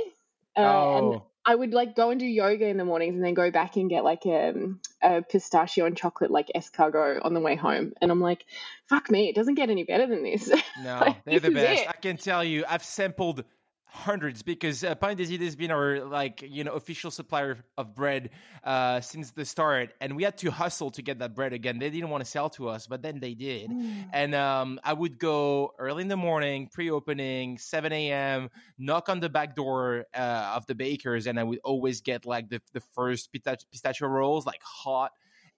Uh, 0.58 0.62
oh. 0.62 0.98
And 0.98 1.22
I 1.46 1.54
would 1.54 1.74
like 1.74 1.96
go 1.96 2.10
and 2.10 2.20
do 2.20 2.26
yoga 2.26 2.66
in 2.68 2.78
the 2.78 2.86
mornings 2.86 3.16
and 3.16 3.24
then 3.24 3.36
go 3.36 3.52
back 3.52 3.76
and 3.76 3.88
get 3.88 4.04
like 4.04 4.26
a, 4.26 4.50
um, 4.50 4.80
a 5.04 5.22
pistachio 5.22 5.86
and 5.86 5.96
chocolate 5.96 6.32
like 6.32 6.50
escargot 6.56 7.24
on 7.24 7.36
the 7.36 7.40
way 7.40 7.56
home. 7.56 7.94
And 8.02 8.12
I'm 8.12 8.20
like, 8.20 8.46
fuck 8.90 9.12
me, 9.12 9.30
it 9.30 9.36
doesn't 9.36 9.54
get 9.54 9.70
any 9.70 9.84
better 9.84 10.08
than 10.08 10.24
this. 10.24 10.52
No, 10.84 11.00
like, 11.00 11.24
they're 11.24 11.40
the 11.40 11.52
best. 11.52 11.88
I 11.88 11.94
can 11.94 12.18
tell 12.18 12.44
you, 12.44 12.66
I've 12.68 12.84
sampled 12.84 13.46
hundreds 13.86 14.44
because 14.44 14.84
uh, 14.84 14.96
Pain 14.96 15.16
des 15.16 15.26
Idées 15.26 15.46
has 15.46 15.56
been 15.56 15.72
our 15.72 16.04
like 16.04 16.44
you 16.48 16.64
know 16.64 16.74
official 16.74 17.12
supplier 17.12 17.58
of 17.78 17.96
bread 17.96 18.32
uh, 18.64 19.02
since 19.02 19.32
the 19.32 19.46
start, 19.46 19.94
and 20.02 20.16
we 20.16 20.24
had 20.24 20.38
to 20.40 20.52
hustle 20.52 20.92
to 20.92 21.02
get 21.02 21.20
that 21.20 21.36
bread 21.36 21.54
again. 21.54 21.80
They 21.80 21.90
didn't 21.90 22.10
want 22.10 22.24
to 22.24 22.30
sell 22.30 22.50
to 22.52 22.70
us, 22.70 22.88
but 22.88 23.02
then 23.02 23.20
they 23.20 23.34
did. 23.34 23.70
Mm. 23.70 24.10
And 24.12 24.36
um, 24.36 24.80
I 24.84 24.94
would 24.94 25.18
go 25.18 25.74
early 25.80 26.02
in 26.02 26.08
the 26.08 26.18
morning, 26.18 26.70
pre-opening, 26.72 27.58
seven 27.58 27.94
a.m., 27.94 28.50
knock 28.78 29.10
on 29.10 29.20
the 29.20 29.30
back 29.30 29.56
door 29.56 30.06
uh, 30.14 30.54
of 30.56 30.66
the 30.68 30.76
bakers, 30.76 31.28
and 31.28 31.40
I 31.40 31.44
would 31.44 31.60
always 31.64 32.02
get 32.02 32.26
like 32.26 32.50
the 32.50 32.62
the 32.74 32.82
first 32.94 33.32
pistachio 33.32 34.08
rolls, 34.08 34.46
like 34.46 34.62
hot. 34.64 35.12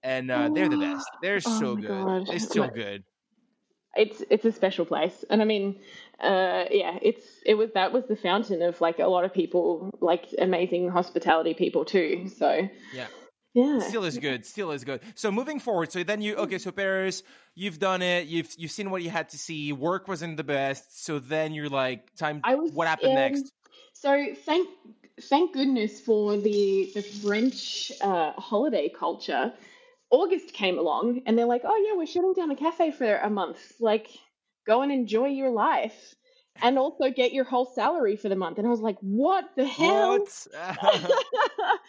And 0.04 0.30
uh, 0.30 0.50
they're 0.54 0.70
the 0.70 0.78
best. 0.78 1.10
They're 1.24 1.38
oh 1.38 1.60
so 1.60 1.76
good. 1.76 1.88
God. 1.88 2.28
They're 2.28 2.40
still 2.40 2.68
good 2.68 3.04
it's 3.98 4.24
it's 4.30 4.46
a 4.46 4.52
special 4.52 4.86
place 4.86 5.26
and 5.30 5.42
i 5.42 5.46
mean 5.46 5.80
uh, 6.20 6.66
yeah 6.72 6.98
it's 7.02 7.24
it 7.46 7.56
was 7.56 7.70
that 7.74 7.94
was 7.94 8.06
the 8.08 8.16
fountain 8.16 8.62
of 8.62 8.80
like 8.82 9.00
a 9.00 9.08
lot 9.08 9.24
of 9.24 9.34
people 9.34 9.92
like 10.02 10.26
amazing 10.40 10.90
hospitality 10.90 11.54
people 11.54 11.86
too 11.86 12.28
so. 12.38 12.68
Yeah. 12.94 13.08
Yeah. 13.54 13.80
Still 13.80 14.04
is 14.04 14.20
good 14.20 14.46
still 14.46 14.72
is 14.72 14.84
good. 14.84 15.02
So 15.16 15.32
moving 15.32 15.60
forward 15.60 15.92
so 15.92 16.04
then 16.04 16.22
you 16.22 16.36
okay 16.36 16.58
so 16.60 16.72
paris 16.72 17.24
you've 17.56 17.80
done 17.80 18.02
it 18.02 18.28
you've 18.28 18.54
you've 18.58 18.72
seen 18.72 18.92
what 18.92 19.02
you 19.02 19.10
had 19.10 19.30
to 19.30 19.38
see 19.38 19.74
work 19.74 20.08
wasn't 20.08 20.38
the 20.38 20.44
best 20.44 21.04
so 21.04 21.18
then 21.18 21.54
you're 21.54 21.70
like 21.70 22.14
time 22.16 22.42
I 22.44 22.56
was, 22.56 22.72
what 22.72 22.88
happened 22.88 23.12
um, 23.12 23.16
next? 23.16 23.52
So 23.94 24.28
thank 24.46 24.70
thank 25.22 25.54
goodness 25.54 26.00
for 26.00 26.38
the 26.38 26.92
the 26.94 27.02
french 27.02 27.92
uh, 28.02 28.34
holiday 28.34 28.90
culture. 28.90 29.54
August 30.10 30.54
came 30.54 30.78
along 30.78 31.22
and 31.26 31.38
they're 31.38 31.46
like, 31.46 31.64
oh, 31.66 31.86
yeah, 31.86 31.98
we're 31.98 32.06
shutting 32.06 32.34
down 32.34 32.50
a 32.52 32.56
cafe 32.56 32.92
for 32.92 33.18
a 33.18 33.30
month. 33.30 33.74
Like, 33.80 34.08
go 34.68 34.82
and 34.82 34.92
enjoy 34.92 35.28
your 35.28 35.50
life 35.50 36.16
and 36.62 36.78
also 36.78 37.10
get 37.10 37.34
your 37.34 37.46
whole 37.46 37.66
salary 37.66 38.16
for 38.16 38.30
the 38.30 38.36
month. 38.36 38.58
And 38.58 38.68
I 38.68 38.70
was 38.70 38.82
like, 38.82 38.98
what 39.02 39.46
the 39.56 39.66
hell? 39.66 40.20
What? 40.20 40.48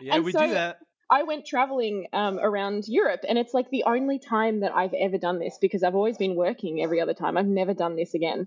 yeah, 0.00 0.18
we 0.20 0.32
so 0.32 0.46
do 0.46 0.52
that. 0.54 0.78
I 1.10 1.22
went 1.22 1.46
traveling 1.46 2.06
um, 2.12 2.38
around 2.38 2.84
Europe, 2.86 3.20
and 3.26 3.38
it's 3.38 3.54
like 3.54 3.70
the 3.70 3.84
only 3.84 4.18
time 4.18 4.60
that 4.60 4.74
I've 4.74 4.92
ever 4.92 5.16
done 5.16 5.38
this 5.38 5.56
because 5.60 5.82
I've 5.82 5.94
always 5.94 6.18
been 6.18 6.36
working 6.36 6.82
every 6.82 7.00
other 7.00 7.14
time. 7.14 7.38
I've 7.38 7.46
never 7.46 7.72
done 7.72 7.96
this 7.96 8.12
again. 8.14 8.46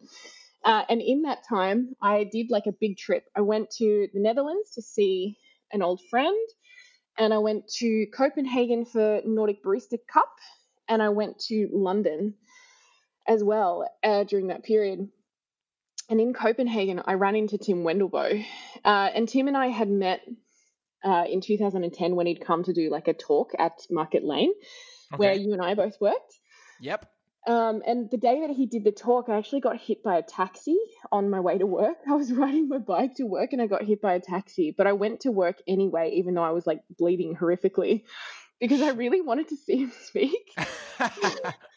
Uh, 0.64 0.84
and 0.88 1.02
in 1.02 1.24
that 1.24 1.40
time, 1.48 1.96
I 2.04 2.24
did 2.32 2.52
like 2.52 2.68
a 2.68 2.72
big 2.80 2.98
trip. 2.98 3.24
I 3.36 3.42
went 3.42 3.72
to 3.78 4.08
the 4.14 4.20
Netherlands 4.20 4.72
to 4.76 4.82
see 4.84 5.38
an 5.72 5.82
old 5.82 6.02
friend. 6.10 6.38
and 7.18 7.34
I 7.34 7.40
went 7.40 7.68
to 7.80 8.06
Copenhagen 8.16 8.86
for 8.86 9.22
Nordic 9.26 9.64
Barista 9.64 9.98
Cup, 10.12 10.32
and 10.88 11.02
I 11.02 11.10
went 11.10 11.40
to 11.48 11.68
London 11.74 12.36
as 13.28 13.44
well 13.44 13.88
uh, 14.04 14.24
during 14.24 14.48
that 14.48 14.64
period. 14.64 15.08
And 16.10 16.20
in 16.20 16.34
Copenhagen, 16.34 17.02
I 17.06 17.14
ran 17.14 17.36
into 17.36 17.58
Tim 17.58 17.84
Wendelboe, 17.84 18.46
uh, 18.84 19.10
and 19.16 19.30
Tim 19.30 19.48
and 19.48 19.56
I 19.56 19.68
had 19.68 19.90
met 19.90 20.22
uh, 21.04 21.24
in 21.30 21.42
2010 21.42 22.16
when 22.16 22.28
he'd 22.28 22.46
come 22.46 22.64
to 22.64 22.74
do 22.74 22.90
like 22.90 23.08
a 23.08 23.14
talk 23.14 23.52
at 23.58 23.74
Market 23.90 24.24
Lane, 24.24 24.52
okay. 25.14 25.18
where 25.18 25.34
you 25.34 25.54
and 25.54 25.62
I 25.62 25.74
both 25.74 25.96
worked. 26.02 26.40
Yep. 26.82 27.08
Um, 27.48 27.82
and 27.88 28.10
the 28.12 28.18
day 28.18 28.42
that 28.42 28.52
he 28.52 28.68
did 28.68 28.84
the 28.84 28.92
talk, 28.92 29.28
I 29.28 29.38
actually 29.38 29.62
got 29.62 29.78
hit 29.78 30.04
by 30.04 30.18
a 30.18 30.22
taxi 30.22 30.78
on 31.12 31.30
my 31.30 31.40
way 31.40 31.58
to 31.58 31.66
work. 31.66 31.98
I 32.10 32.14
was 32.14 32.32
riding 32.32 32.68
my 32.68 32.78
bike 32.78 33.16
to 33.16 33.24
work 33.24 33.54
and 33.54 33.62
I 33.62 33.68
got 33.68 33.84
hit 33.84 34.02
by 34.02 34.14
a 34.14 34.20
taxi, 34.20 34.74
but 34.78 34.88
I 34.88 34.94
went 34.94 35.22
to 35.22 35.32
work 35.32 35.58
anyway, 35.68 36.12
even 36.16 36.36
though 36.36 36.44
I 36.44 36.52
was 36.52 36.68
like 36.68 36.82
bleeding 36.98 37.36
horrifically 37.36 38.04
because 38.60 38.82
I 38.82 38.90
really 38.92 39.22
wanted 39.22 39.48
to 39.50 39.56
see 39.56 39.78
him 39.78 39.92
speak. 40.04 40.52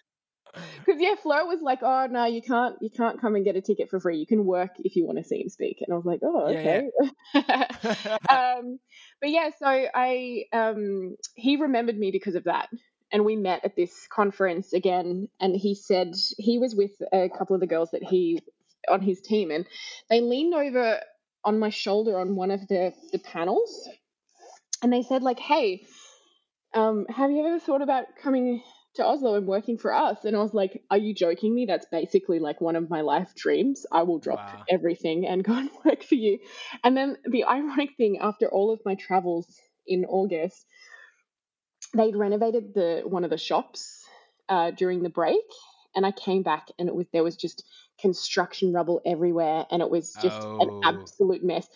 Because 0.85 1.01
yeah, 1.01 1.15
Flo 1.15 1.47
was 1.47 1.61
like, 1.63 1.81
"Oh 1.83 2.07
no, 2.11 2.27
you 2.27 2.43
can't, 2.43 2.77
you 2.81 2.91
can't 2.91 3.21
come 3.21 3.35
and 3.35 3.45
get 3.45 3.57
a 3.57 3.61
ticket 3.61 3.89
for 3.89 4.01
free. 4.01 4.19
You 4.19 4.27
can 4.27 4.45
work 4.45 4.73
if 4.79 4.97
you 4.97 5.07
want 5.07 5.19
to 5.19 5.25
see 5.25 5.41
him 5.41 5.49
speak." 5.49 5.79
And 5.81 5.93
I 5.93 5.97
was 5.97 6.05
like, 6.05 6.21
"Oh, 6.23 6.49
okay." 6.51 6.89
Yeah, 7.35 7.67
yeah. 7.89 8.19
um, 8.59 8.79
but 9.21 9.31
yeah, 9.31 9.51
so 9.59 9.67
I, 9.67 10.45
um, 10.53 11.17
he 11.35 11.57
remembered 11.57 11.99
me 11.99 12.11
because 12.11 12.35
of 12.35 12.45
that, 12.45 12.69
and 13.13 13.25
we 13.25 13.37
met 13.37 13.65
at 13.65 13.77
this 13.77 14.07
conference 14.09 14.73
again. 14.73 15.29
And 15.41 15.57
he 15.57 15.75
said 15.75 16.15
he 16.37 16.59
was 16.59 16.75
with 16.75 16.93
a 17.13 17.29
couple 17.31 17.55
of 17.55 17.61
the 17.61 17.67
girls 17.67 17.91
that 17.93 18.03
he 18.03 18.41
on 18.89 19.01
his 19.01 19.21
team, 19.21 19.51
and 19.51 19.67
they 20.11 20.21
leaned 20.21 20.55
over 20.55 21.01
on 21.45 21.59
my 21.59 21.71
shoulder 21.71 22.19
on 22.19 22.37
one 22.37 22.51
of 22.51 22.67
the 22.69 22.93
the 23.13 23.19
panels, 23.19 23.89
and 24.83 24.93
they 24.93 25.03
said 25.03 25.23
like, 25.23 25.39
"Hey." 25.39 25.87
Um, 26.77 27.07
have 27.07 27.31
you 27.31 27.47
ever 27.47 27.61
thought 27.61 27.83
about 27.83 28.17
coming 28.21 28.61
to 28.95 29.05
Oslo 29.05 29.35
and 29.35 29.47
working 29.47 29.77
for 29.77 29.93
us. 29.93 30.25
And 30.25 30.37
I 30.37 30.41
was 30.41 30.55
like, 30.55 30.83
Are 30.91 30.99
you 30.99 31.15
joking 31.15 31.55
me? 31.55 31.67
That's 31.67 31.87
basically 31.87 32.39
like 32.39 32.61
one 32.61 32.77
of 32.77 32.91
my 32.91 33.01
life 33.01 33.35
dreams. 33.35 33.87
I 33.91 34.03
will 34.03 34.19
drop 34.19 34.39
wow. 34.39 34.65
everything 34.71 35.27
and 35.27 35.45
go 35.45 35.55
and 35.55 35.71
work 35.85 36.03
for 36.03 36.15
you. 36.15 36.39
And 36.83 36.97
then 36.97 37.17
the 37.25 37.45
ironic 37.45 37.97
thing, 37.97 38.19
after 38.21 38.47
all 38.47 38.73
of 38.73 38.81
my 38.85 38.95
travels 38.95 39.47
in 39.87 40.05
August, 40.05 40.65
they'd 41.95 42.17
renovated 42.17 42.75
the 42.75 43.03
one 43.05 43.25
of 43.25 43.31
the 43.31 43.39
shops 43.39 44.05
uh, 44.49 44.71
during 44.71 45.03
the 45.03 45.11
break. 45.11 45.45
And 45.97 46.05
I 46.05 46.11
came 46.11 46.43
back 46.43 46.69
and 46.79 46.89
it 46.89 46.95
was 46.95 47.07
there 47.13 47.23
was 47.23 47.37
just 47.37 47.65
construction 48.01 48.73
rubble 48.73 49.01
everywhere 49.07 49.65
and 49.71 49.81
it 49.81 49.89
was 49.89 50.13
just 50.21 50.41
oh. 50.43 50.59
an 50.61 50.81
absolute 50.85 51.45
mess. 51.45 51.69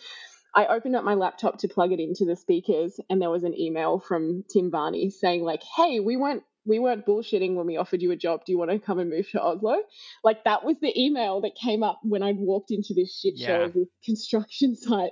I 0.55 0.65
opened 0.65 0.95
up 0.95 1.03
my 1.03 1.13
laptop 1.13 1.59
to 1.59 1.67
plug 1.67 1.91
it 1.91 1.99
into 1.99 2.25
the 2.25 2.35
speakers, 2.35 2.99
and 3.09 3.21
there 3.21 3.29
was 3.29 3.43
an 3.43 3.57
email 3.57 3.99
from 3.99 4.43
Tim 4.51 4.71
Varney 4.71 5.11
saying, 5.11 5.43
like, 5.43 5.61
hey, 5.77 5.99
we 5.99 6.17
weren't 6.17 6.43
we 6.69 6.79
weren't 6.79 7.05
bullshitting 7.05 7.55
when 7.55 7.65
we 7.65 7.77
offered 7.77 8.01
you 8.01 8.11
a 8.11 8.15
job. 8.15 8.45
Do 8.45 8.51
you 8.51 8.59
want 8.59 8.69
to 8.69 8.79
come 8.79 8.99
and 8.99 9.09
move 9.09 9.29
to 9.31 9.41
Oslo? 9.41 9.79
Like 10.23 10.43
that 10.43 10.63
was 10.63 10.77
the 10.79 10.97
email 10.97 11.41
that 11.41 11.55
came 11.55 11.81
up 11.81 11.99
when 12.03 12.21
I 12.21 12.33
walked 12.33 12.69
into 12.69 12.93
this 12.93 13.19
shit 13.19 13.33
yeah. 13.35 13.47
show 13.47 13.61
of 13.63 13.73
this 13.73 13.89
construction 14.05 14.75
site. 14.77 15.11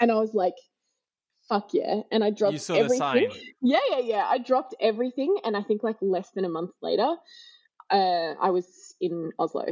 And 0.00 0.10
I 0.10 0.16
was 0.16 0.34
like, 0.34 0.54
fuck 1.48 1.72
yeah. 1.72 2.00
And 2.10 2.24
I 2.24 2.30
dropped 2.30 2.54
you 2.54 2.58
saw 2.58 2.74
everything. 2.74 2.98
The 2.98 3.30
sign. 3.30 3.30
Yeah, 3.62 3.78
yeah, 3.90 3.98
yeah. 4.00 4.26
I 4.28 4.38
dropped 4.38 4.74
everything. 4.80 5.38
And 5.44 5.56
I 5.56 5.62
think 5.62 5.82
like 5.82 5.96
less 6.00 6.30
than 6.32 6.44
a 6.44 6.48
month 6.48 6.72
later, 6.82 7.14
uh, 7.90 8.34
I 8.40 8.50
was 8.50 8.94
in 9.00 9.30
Oslo. 9.38 9.64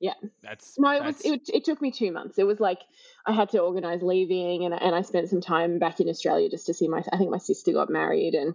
Yeah. 0.00 0.14
That's 0.42 0.78
no. 0.78 0.92
It 0.92 1.02
that's... 1.02 1.24
was. 1.24 1.32
It, 1.32 1.50
it 1.52 1.64
took 1.64 1.82
me 1.82 1.90
two 1.90 2.10
months. 2.10 2.38
It 2.38 2.46
was 2.46 2.58
like 2.58 2.80
I 3.26 3.32
had 3.32 3.50
to 3.50 3.58
organize 3.58 4.00
leaving, 4.00 4.64
and 4.64 4.72
and 4.72 4.94
I 4.94 5.02
spent 5.02 5.28
some 5.28 5.42
time 5.42 5.78
back 5.78 6.00
in 6.00 6.08
Australia 6.08 6.48
just 6.48 6.64
to 6.66 6.74
see 6.74 6.88
my. 6.88 7.02
I 7.12 7.18
think 7.18 7.30
my 7.30 7.38
sister 7.38 7.72
got 7.72 7.90
married, 7.90 8.34
and 8.34 8.54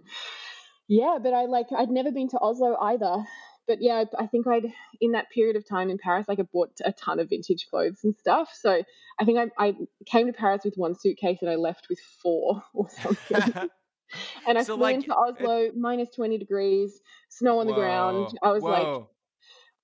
yeah, 0.88 1.18
but 1.22 1.34
I 1.34 1.46
like 1.46 1.66
I'd 1.76 1.90
never 1.90 2.12
been 2.12 2.28
to 2.30 2.38
Oslo 2.38 2.76
either. 2.80 3.24
But 3.66 3.82
yeah, 3.82 4.04
I 4.16 4.26
think 4.26 4.46
I'd 4.46 4.72
in 5.00 5.12
that 5.12 5.30
period 5.30 5.56
of 5.56 5.66
time 5.66 5.90
in 5.90 5.98
Paris, 5.98 6.28
like 6.28 6.38
I 6.38 6.42
bought 6.42 6.70
a 6.84 6.92
ton 6.92 7.18
of 7.18 7.30
vintage 7.30 7.66
clothes 7.68 8.04
and 8.04 8.14
stuff. 8.14 8.50
So 8.54 8.82
I 9.18 9.24
think 9.24 9.38
I, 9.38 9.66
I 9.66 9.74
came 10.04 10.26
to 10.26 10.32
Paris 10.32 10.62
with 10.64 10.76
one 10.76 10.94
suitcase 10.94 11.38
and 11.40 11.50
I 11.50 11.56
left 11.56 11.88
with 11.88 11.98
four 12.22 12.62
or 12.74 12.88
something. 12.88 13.68
and 14.46 14.58
I 14.58 14.62
so 14.62 14.76
flew 14.76 14.82
like, 14.82 14.96
into 14.96 15.14
Oslo, 15.14 15.58
it... 15.58 15.76
minus 15.76 16.10
twenty 16.10 16.38
degrees, 16.38 17.00
snow 17.28 17.58
on 17.58 17.66
Whoa. 17.66 17.72
the 17.72 17.80
ground. 17.80 18.38
I 18.42 18.52
was 18.52 18.62
Whoa. 18.62 18.70
like, 18.70 19.06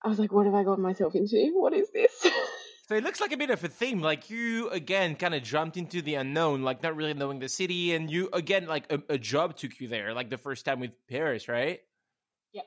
I 0.04 0.08
was 0.08 0.18
like, 0.18 0.32
what 0.32 0.46
have 0.46 0.54
I 0.54 0.62
got 0.62 0.78
myself 0.78 1.14
into? 1.16 1.50
What 1.52 1.72
is 1.72 1.90
this? 1.92 2.26
So 2.92 2.98
it 2.98 3.04
looks 3.04 3.22
like 3.22 3.32
a 3.32 3.38
bit 3.38 3.48
of 3.48 3.64
a 3.64 3.68
theme. 3.68 4.02
Like 4.02 4.28
you 4.28 4.68
again 4.68 5.16
kind 5.16 5.34
of 5.34 5.42
jumped 5.42 5.78
into 5.78 6.02
the 6.02 6.16
unknown, 6.16 6.60
like 6.60 6.82
not 6.82 6.94
really 6.94 7.14
knowing 7.14 7.38
the 7.38 7.48
city, 7.48 7.94
and 7.94 8.10
you 8.10 8.28
again 8.34 8.66
like 8.66 8.92
a, 8.92 9.00
a 9.08 9.16
job 9.16 9.56
took 9.56 9.80
you 9.80 9.88
there, 9.88 10.12
like 10.12 10.28
the 10.28 10.36
first 10.36 10.66
time 10.66 10.78
with 10.78 10.90
Paris, 11.08 11.48
right? 11.48 11.80
Yep. 12.52 12.66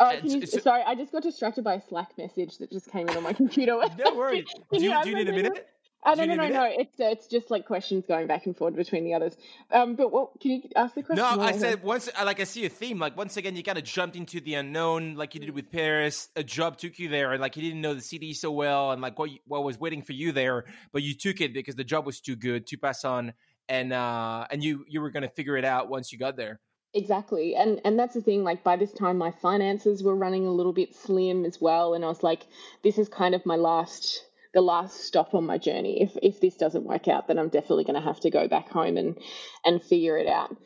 Oh, 0.00 0.10
you, 0.20 0.44
so, 0.46 0.58
sorry, 0.58 0.82
I 0.84 0.96
just 0.96 1.12
got 1.12 1.22
distracted 1.22 1.62
by 1.62 1.74
a 1.74 1.80
Slack 1.80 2.18
message 2.18 2.58
that 2.58 2.72
just 2.72 2.90
came 2.90 3.08
in 3.08 3.16
on 3.16 3.22
my 3.22 3.34
computer. 3.34 3.80
no 3.98 4.16
worries. 4.16 4.46
do, 4.72 4.82
you, 4.82 5.00
do 5.04 5.10
you 5.10 5.14
need 5.14 5.28
a 5.28 5.32
minute? 5.32 5.68
Uh, 6.06 6.14
no, 6.14 6.24
no, 6.24 6.36
no, 6.36 6.48
no. 6.48 6.64
It's 6.64 7.00
uh, 7.00 7.06
it's 7.06 7.26
just 7.26 7.50
like 7.50 7.66
questions 7.66 8.04
going 8.06 8.28
back 8.28 8.46
and 8.46 8.56
forth 8.56 8.76
between 8.76 9.04
the 9.04 9.14
others. 9.14 9.36
Um, 9.72 9.96
but 9.96 10.12
what 10.12 10.40
can 10.40 10.52
you 10.52 10.62
ask 10.76 10.94
the 10.94 11.02
question? 11.02 11.16
No, 11.16 11.42
I 11.42 11.50
said 11.50 11.82
once. 11.82 12.08
Like 12.24 12.38
I 12.38 12.44
see 12.44 12.64
a 12.64 12.68
theme. 12.68 13.00
Like 13.00 13.16
once 13.16 13.36
again, 13.36 13.56
you 13.56 13.64
kind 13.64 13.76
of 13.76 13.82
jumped 13.82 14.14
into 14.14 14.40
the 14.40 14.54
unknown, 14.54 15.16
like 15.16 15.34
you 15.34 15.40
did 15.40 15.50
with 15.50 15.72
Paris. 15.72 16.28
A 16.36 16.44
job 16.44 16.78
took 16.78 17.00
you 17.00 17.08
there, 17.08 17.32
and 17.32 17.40
like 17.40 17.56
you 17.56 17.62
didn't 17.62 17.80
know 17.80 17.92
the 17.92 18.00
city 18.00 18.34
so 18.34 18.52
well, 18.52 18.92
and 18.92 19.02
like 19.02 19.18
what 19.18 19.30
what 19.48 19.64
was 19.64 19.80
waiting 19.80 20.00
for 20.00 20.12
you 20.12 20.30
there, 20.30 20.66
but 20.92 21.02
you 21.02 21.12
took 21.12 21.40
it 21.40 21.52
because 21.52 21.74
the 21.74 21.84
job 21.84 22.06
was 22.06 22.20
too 22.20 22.36
good 22.36 22.68
to 22.68 22.78
pass 22.78 23.04
on, 23.04 23.32
and 23.68 23.92
uh, 23.92 24.46
and 24.48 24.62
you 24.62 24.84
you 24.88 25.00
were 25.00 25.10
going 25.10 25.24
to 25.24 25.28
figure 25.28 25.56
it 25.56 25.64
out 25.64 25.88
once 25.88 26.12
you 26.12 26.18
got 26.20 26.36
there. 26.36 26.60
Exactly. 26.94 27.56
And 27.56 27.80
and 27.84 27.98
that's 27.98 28.14
the 28.14 28.22
thing 28.22 28.44
like 28.44 28.62
by 28.62 28.76
this 28.76 28.92
time 28.92 29.18
my 29.18 29.32
finances 29.32 30.04
were 30.04 30.14
running 30.14 30.46
a 30.46 30.52
little 30.52 30.72
bit 30.72 30.94
slim 30.94 31.44
as 31.44 31.60
well 31.60 31.92
and 31.92 32.02
I 32.02 32.08
was 32.08 32.22
like 32.22 32.46
this 32.82 32.96
is 32.96 33.06
kind 33.06 33.34
of 33.34 33.44
my 33.44 33.56
last 33.56 34.25
the 34.56 34.62
last 34.62 35.02
stop 35.04 35.34
on 35.34 35.44
my 35.44 35.58
journey. 35.58 36.00
If 36.00 36.16
if 36.22 36.40
this 36.40 36.56
doesn't 36.56 36.84
work 36.84 37.08
out, 37.08 37.28
then 37.28 37.38
I'm 37.38 37.50
definitely 37.50 37.84
going 37.84 38.00
to 38.00 38.08
have 38.08 38.20
to 38.20 38.30
go 38.30 38.48
back 38.48 38.70
home 38.70 38.96
and 38.96 39.18
and 39.66 39.82
figure 39.82 40.16
it 40.16 40.26
out. 40.26 40.56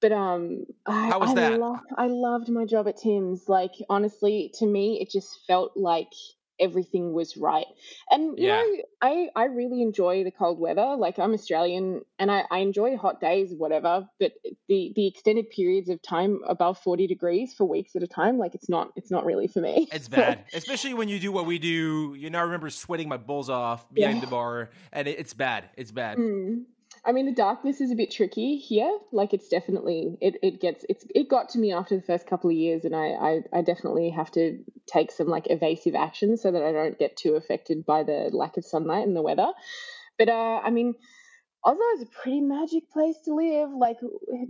But 0.00 0.10
um, 0.10 0.64
I, 0.84 1.10
How 1.10 1.20
was 1.20 1.30
I 1.30 1.34
that? 1.34 1.60
Lo- 1.60 1.78
I 1.96 2.08
loved 2.08 2.48
my 2.48 2.64
job 2.64 2.88
at 2.88 2.96
Tim's. 2.96 3.44
Like 3.48 3.70
honestly, 3.88 4.50
to 4.54 4.66
me, 4.66 4.98
it 5.00 5.10
just 5.12 5.38
felt 5.46 5.76
like 5.76 6.12
everything 6.60 7.12
was 7.12 7.36
right. 7.36 7.66
And 8.10 8.38
you 8.38 8.48
yeah. 8.48 8.62
know, 8.62 8.76
I 9.00 9.28
I 9.34 9.44
really 9.44 9.82
enjoy 9.82 10.24
the 10.24 10.30
cold 10.30 10.58
weather. 10.58 10.96
Like 10.96 11.18
I'm 11.18 11.32
Australian 11.32 12.02
and 12.18 12.30
I, 12.30 12.44
I 12.50 12.58
enjoy 12.58 12.96
hot 12.96 13.20
days, 13.20 13.52
whatever. 13.56 14.08
But 14.18 14.32
the 14.68 14.92
the 14.94 15.06
extended 15.06 15.50
periods 15.50 15.88
of 15.88 16.00
time 16.02 16.40
above 16.46 16.78
40 16.78 17.06
degrees 17.06 17.54
for 17.54 17.64
weeks 17.66 17.96
at 17.96 18.02
a 18.02 18.08
time, 18.08 18.38
like 18.38 18.54
it's 18.54 18.68
not 18.68 18.92
it's 18.96 19.10
not 19.10 19.24
really 19.24 19.48
for 19.48 19.60
me. 19.60 19.88
It's 19.92 20.08
bad, 20.20 20.44
especially 20.52 20.94
when 20.94 21.08
you 21.08 21.18
do 21.18 21.32
what 21.32 21.46
we 21.46 21.58
do. 21.58 22.14
You 22.16 22.30
know, 22.30 22.38
I 22.38 22.42
remember 22.42 22.70
sweating 22.70 23.08
my 23.08 23.16
balls 23.16 23.48
off 23.50 23.92
behind 23.92 24.16
yeah. 24.16 24.24
the 24.24 24.30
bar, 24.30 24.70
and 24.92 25.08
it, 25.08 25.18
it's 25.18 25.34
bad. 25.34 25.70
It's 25.76 25.92
bad. 25.92 26.18
Mm. 26.18 26.64
I 27.04 27.12
mean, 27.12 27.26
the 27.26 27.32
darkness 27.32 27.80
is 27.80 27.90
a 27.90 27.94
bit 27.94 28.10
tricky 28.10 28.56
here. 28.56 28.98
Like, 29.12 29.32
it's 29.32 29.48
definitely 29.48 30.16
it, 30.20 30.36
it 30.42 30.60
gets 30.60 30.84
it's 30.88 31.04
it 31.14 31.28
got 31.28 31.50
to 31.50 31.58
me 31.58 31.72
after 31.72 31.96
the 31.96 32.02
first 32.02 32.26
couple 32.26 32.50
of 32.50 32.56
years, 32.56 32.84
and 32.84 32.94
I, 32.94 33.06
I 33.08 33.40
I 33.52 33.62
definitely 33.62 34.10
have 34.10 34.30
to 34.32 34.62
take 34.86 35.10
some 35.10 35.26
like 35.26 35.46
evasive 35.50 35.94
action 35.94 36.36
so 36.36 36.52
that 36.52 36.62
I 36.62 36.72
don't 36.72 36.98
get 36.98 37.16
too 37.16 37.36
affected 37.36 37.86
by 37.86 38.02
the 38.02 38.30
lack 38.32 38.56
of 38.56 38.64
sunlight 38.64 39.06
and 39.06 39.16
the 39.16 39.22
weather. 39.22 39.48
But 40.18 40.28
uh, 40.28 40.60
I 40.62 40.70
mean, 40.70 40.94
Oslo 41.64 41.84
is 41.96 42.02
a 42.02 42.06
pretty 42.06 42.40
magic 42.40 42.90
place 42.90 43.16
to 43.24 43.34
live. 43.34 43.70
Like 43.70 43.98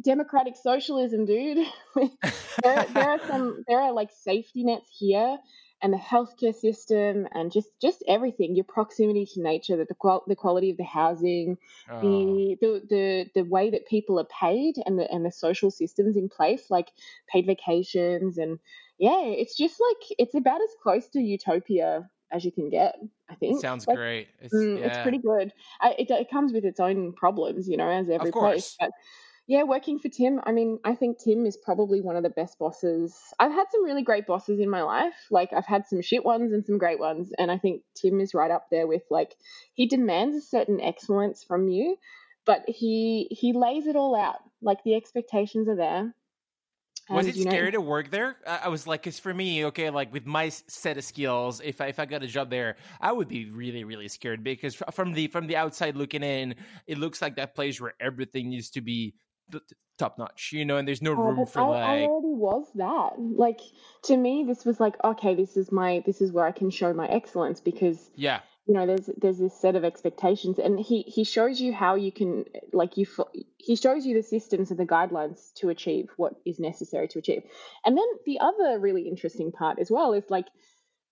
democratic 0.03 0.57
socialism, 0.57 1.27
dude. 1.27 1.67
there, 2.63 2.87
there 2.93 3.11
are 3.11 3.21
some 3.27 3.65
there 3.69 3.81
are 3.81 3.93
like 3.93 4.11
safety 4.11 4.65
nets 4.65 4.91
here 4.99 5.39
and 5.83 5.93
the 5.93 5.99
healthcare 5.99 6.55
system 6.55 7.27
and 7.33 7.51
just 7.51 7.69
just 7.81 8.03
everything 8.07 8.55
your 8.55 8.65
proximity 8.65 9.27
to 9.27 9.41
nature 9.41 9.77
the, 9.77 9.85
the, 9.85 9.95
qual- 9.95 10.25
the 10.27 10.37
quality 10.37 10.71
of 10.71 10.77
the 10.77 10.85
housing 10.85 11.57
oh. 11.91 12.01
the, 12.01 12.57
the, 12.61 12.83
the 12.89 13.31
the 13.35 13.49
way 13.49 13.71
that 13.71 13.87
people 13.87 14.19
are 14.19 14.27
paid 14.27 14.75
and 14.85 14.99
the 14.99 15.11
and 15.11 15.25
the 15.25 15.33
social 15.33 15.71
systems 15.71 16.17
in 16.17 16.29
place 16.29 16.71
like 16.71 16.89
paid 17.29 17.47
vacations 17.47 18.39
and 18.39 18.59
yeah 18.99 19.21
it's 19.23 19.57
just 19.57 19.81
like 19.81 20.17
it's 20.19 20.35
about 20.35 20.61
as 20.61 20.71
close 20.83 21.09
to 21.09 21.21
utopia 21.21 22.09
as 22.33 22.45
you 22.45 22.53
can 22.53 22.69
get 22.69 22.97
i 23.29 23.35
think 23.35 23.57
it 23.57 23.61
sounds 23.61 23.87
like, 23.87 23.97
great 23.97 24.29
it's, 24.41 24.55
mm, 24.55 24.79
yeah. 24.79 24.87
it's 24.87 24.99
pretty 24.99 25.19
good 25.19 25.53
I, 25.81 25.95
it, 25.99 26.11
it 26.11 26.31
comes 26.31 26.53
with 26.53 26.65
its 26.65 26.81
own 26.81 27.13
problems 27.13 27.69
you 27.69 27.77
know 27.77 27.89
as 27.89 28.09
every 28.09 28.33
place 28.33 28.77
but 28.79 28.91
yeah, 29.51 29.65
working 29.65 29.99
for 29.99 30.09
Tim, 30.09 30.41
I 30.45 30.53
mean, 30.53 30.79
I 30.85 30.95
think 30.95 31.19
Tim 31.19 31.45
is 31.45 31.57
probably 31.57 32.01
one 32.01 32.15
of 32.15 32.23
the 32.23 32.31
best 32.31 32.57
bosses. 32.57 33.19
I've 33.37 33.51
had 33.51 33.67
some 33.73 33.85
really 33.85 34.03
great 34.03 34.25
bosses 34.25 34.61
in 34.61 34.71
my 34.71 34.83
life. 34.83 35.27
Like, 35.29 35.53
I've 35.53 35.67
had 35.67 35.89
some 35.89 36.03
shit 36.03 36.25
ones 36.25 36.53
and 36.53 36.65
some 36.65 36.79
great 36.79 37.01
ones. 37.01 37.33
And 37.37 37.51
I 37.51 37.59
think 37.59 37.83
Tim 37.97 38.21
is 38.21 38.33
right 38.33 38.53
up 38.53 38.69
there 38.71 38.87
with, 38.87 39.03
like, 39.11 39.35
he 39.75 39.87
demands 39.87 40.37
a 40.37 40.41
certain 40.41 40.81
excellence 40.81 41.43
from 41.43 41.67
you, 41.67 41.97
but 42.47 42.63
he 42.69 43.27
he 43.33 43.53
lays 43.53 43.89
it 43.89 43.97
all 43.97 44.15
out. 44.15 44.37
Like, 44.63 44.85
the 44.85 44.95
expectations 44.95 45.69
are 45.69 45.75
there. 45.75 46.15
was 47.09 47.27
it 47.27 47.35
scary 47.35 47.73
know, 47.73 47.79
to 47.79 47.81
work 47.81 48.09
there? 48.13 48.37
I 48.47 48.69
was 48.69 48.87
like, 48.87 49.03
because 49.03 49.19
for 49.19 49.35
me, 49.35 49.65
okay, 49.65 49.91
like 49.91 50.13
with 50.13 50.27
my 50.27 50.51
set 50.51 50.97
of 50.97 51.03
skills, 51.03 51.61
if 51.65 51.81
I, 51.81 51.87
if 51.87 51.99
I 51.99 52.07
got 52.07 52.23
a 52.23 52.29
job 52.29 52.51
there, 52.51 52.77
I 53.01 53.11
would 53.11 53.27
be 53.27 53.51
really 53.51 53.83
really 53.83 54.07
scared 54.07 54.45
because 54.45 54.77
from 54.93 55.13
the 55.13 55.27
from 55.27 55.49
the 55.49 55.57
outside 55.57 55.97
looking 55.97 56.23
in, 56.23 56.55
it 56.87 56.99
looks 56.99 57.21
like 57.21 57.35
that 57.35 57.57
place 57.57 57.81
where 57.81 57.95
everything 57.99 58.51
needs 58.51 58.71
to 58.71 58.81
be 58.81 59.17
top 59.99 60.19
notch, 60.19 60.51
you 60.53 60.65
know, 60.65 60.77
and 60.77 60.89
there's 60.89 61.03
no 61.03 61.13
oh, 61.13 61.15
room 61.15 61.47
for 61.47 61.61
I, 61.61 61.65
like. 61.67 61.83
I 61.83 62.03
already 62.05 62.35
was 62.35 62.67
that. 62.77 63.13
Like 63.19 63.61
to 64.05 64.17
me, 64.17 64.45
this 64.47 64.65
was 64.65 64.81
like, 64.81 64.95
okay, 65.05 65.35
this 65.35 65.57
is 65.57 65.71
my 65.71 66.03
this 66.07 66.21
is 66.21 66.33
where 66.33 66.47
I 66.47 66.53
can 66.53 66.71
show 66.71 66.93
my 66.93 67.07
excellence 67.07 67.61
because 67.61 68.11
yeah, 68.17 68.41
you 68.71 68.75
know 68.75 68.87
there's 68.87 69.11
there's 69.17 69.39
this 69.39 69.61
set 69.61 69.75
of 69.75 69.85
expectations 69.85 70.61
and 70.61 70.79
he 70.79 71.03
he 71.03 71.25
shows 71.25 71.61
you 71.61 71.73
how 71.73 71.97
you 71.97 72.13
can 72.13 72.45
like 72.73 72.97
you 72.97 73.07
he 73.57 73.75
shows 73.75 74.07
you 74.07 74.15
the 74.15 74.23
systems 74.23 74.71
and 74.71 74.79
the 74.79 74.87
guidelines 74.87 75.53
to 75.55 75.71
achieve 75.71 76.09
what 76.17 76.35
is 76.47 76.61
necessary 76.61 77.09
to 77.09 77.19
achieve 77.19 77.43
and 77.85 77.97
then 77.97 78.07
the 78.27 78.39
other 78.39 78.79
really 78.79 79.09
interesting 79.09 79.51
part 79.51 79.81
as 79.81 79.91
well 79.91 80.13
is 80.13 80.25
like 80.29 80.47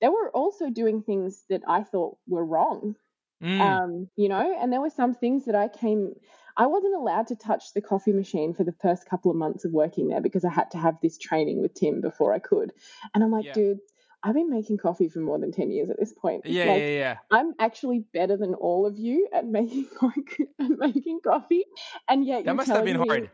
they 0.01 0.09
were 0.09 0.31
also 0.31 0.71
doing 0.71 1.03
things 1.03 1.43
that 1.49 1.63
i 1.67 1.83
thought 1.83 2.17
were 2.29 2.45
wrong 2.45 2.95
mm. 3.43 3.61
um 3.61 4.09
you 4.15 4.29
know 4.29 4.57
and 4.61 4.73
there 4.73 4.81
were 4.81 4.91
some 4.91 5.15
things 5.15 5.47
that 5.47 5.57
i 5.57 5.67
came 5.67 6.15
I 6.59 6.67
wasn't 6.67 6.97
allowed 6.97 7.29
to 7.29 7.37
touch 7.37 7.73
the 7.73 7.81
coffee 7.81 8.13
machine 8.13 8.53
for 8.53 8.65
the 8.65 8.75
first 8.83 9.09
couple 9.09 9.31
of 9.31 9.37
months 9.37 9.65
of 9.65 9.73
working 9.73 10.09
there 10.09 10.21
because 10.21 10.45
I 10.45 10.51
had 10.51 10.73
to 10.73 10.79
have 10.79 10.97
this 11.01 11.17
training 11.17 11.63
with 11.63 11.73
Tim 11.75 12.01
before 12.01 12.35
I 12.35 12.41
could. 12.41 12.73
And 13.15 13.23
I'm 13.23 13.31
like, 13.31 13.45
yeah. 13.45 13.53
dude, 13.53 13.79
I've 14.25 14.35
been 14.35 14.51
making 14.51 14.79
coffee 14.79 15.09
for 15.09 15.21
more 15.21 15.39
than 15.39 15.53
10 15.53 15.71
years 15.71 15.89
at 15.89 15.99
this 15.99 16.13
point. 16.13 16.45
Yeah, 16.45 16.65
like, 16.65 16.81
yeah, 16.81 16.89
yeah. 16.89 17.17
I'm 17.31 17.55
actually 17.61 18.05
better 18.13 18.37
than 18.37 18.55
all 18.55 18.87
of 18.87 18.99
you 18.99 19.29
at 19.33 19.47
making 19.47 19.87
at 20.61 20.71
making 20.79 21.21
coffee. 21.23 21.65
And 22.09 22.27
yet 22.27 22.45
That 22.45 22.57
must 22.57 22.69
have 22.69 22.85
been 22.85 23.01
me, 23.01 23.07
hard. 23.07 23.31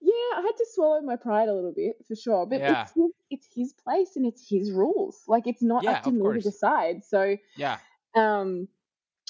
Yeah, 0.00 0.38
I 0.38 0.40
had 0.40 0.56
to 0.56 0.66
swallow 0.72 1.02
my 1.02 1.16
pride 1.16 1.50
a 1.50 1.54
little 1.54 1.74
bit 1.76 1.96
for 2.08 2.16
sure. 2.16 2.46
But 2.46 2.60
yeah. 2.60 2.82
it's, 2.82 2.92
his, 2.94 3.10
it's 3.30 3.48
his 3.54 3.72
place 3.74 4.16
and 4.16 4.24
it's 4.24 4.48
his 4.48 4.72
rules. 4.72 5.20
Like 5.28 5.46
it's 5.46 5.62
not 5.62 5.84
yeah, 5.84 5.92
up 5.92 6.04
to 6.04 6.10
me 6.10 6.20
course. 6.20 6.44
to 6.44 6.50
decide. 6.50 7.04
So 7.04 7.36
Yeah. 7.56 7.76
Um 8.14 8.68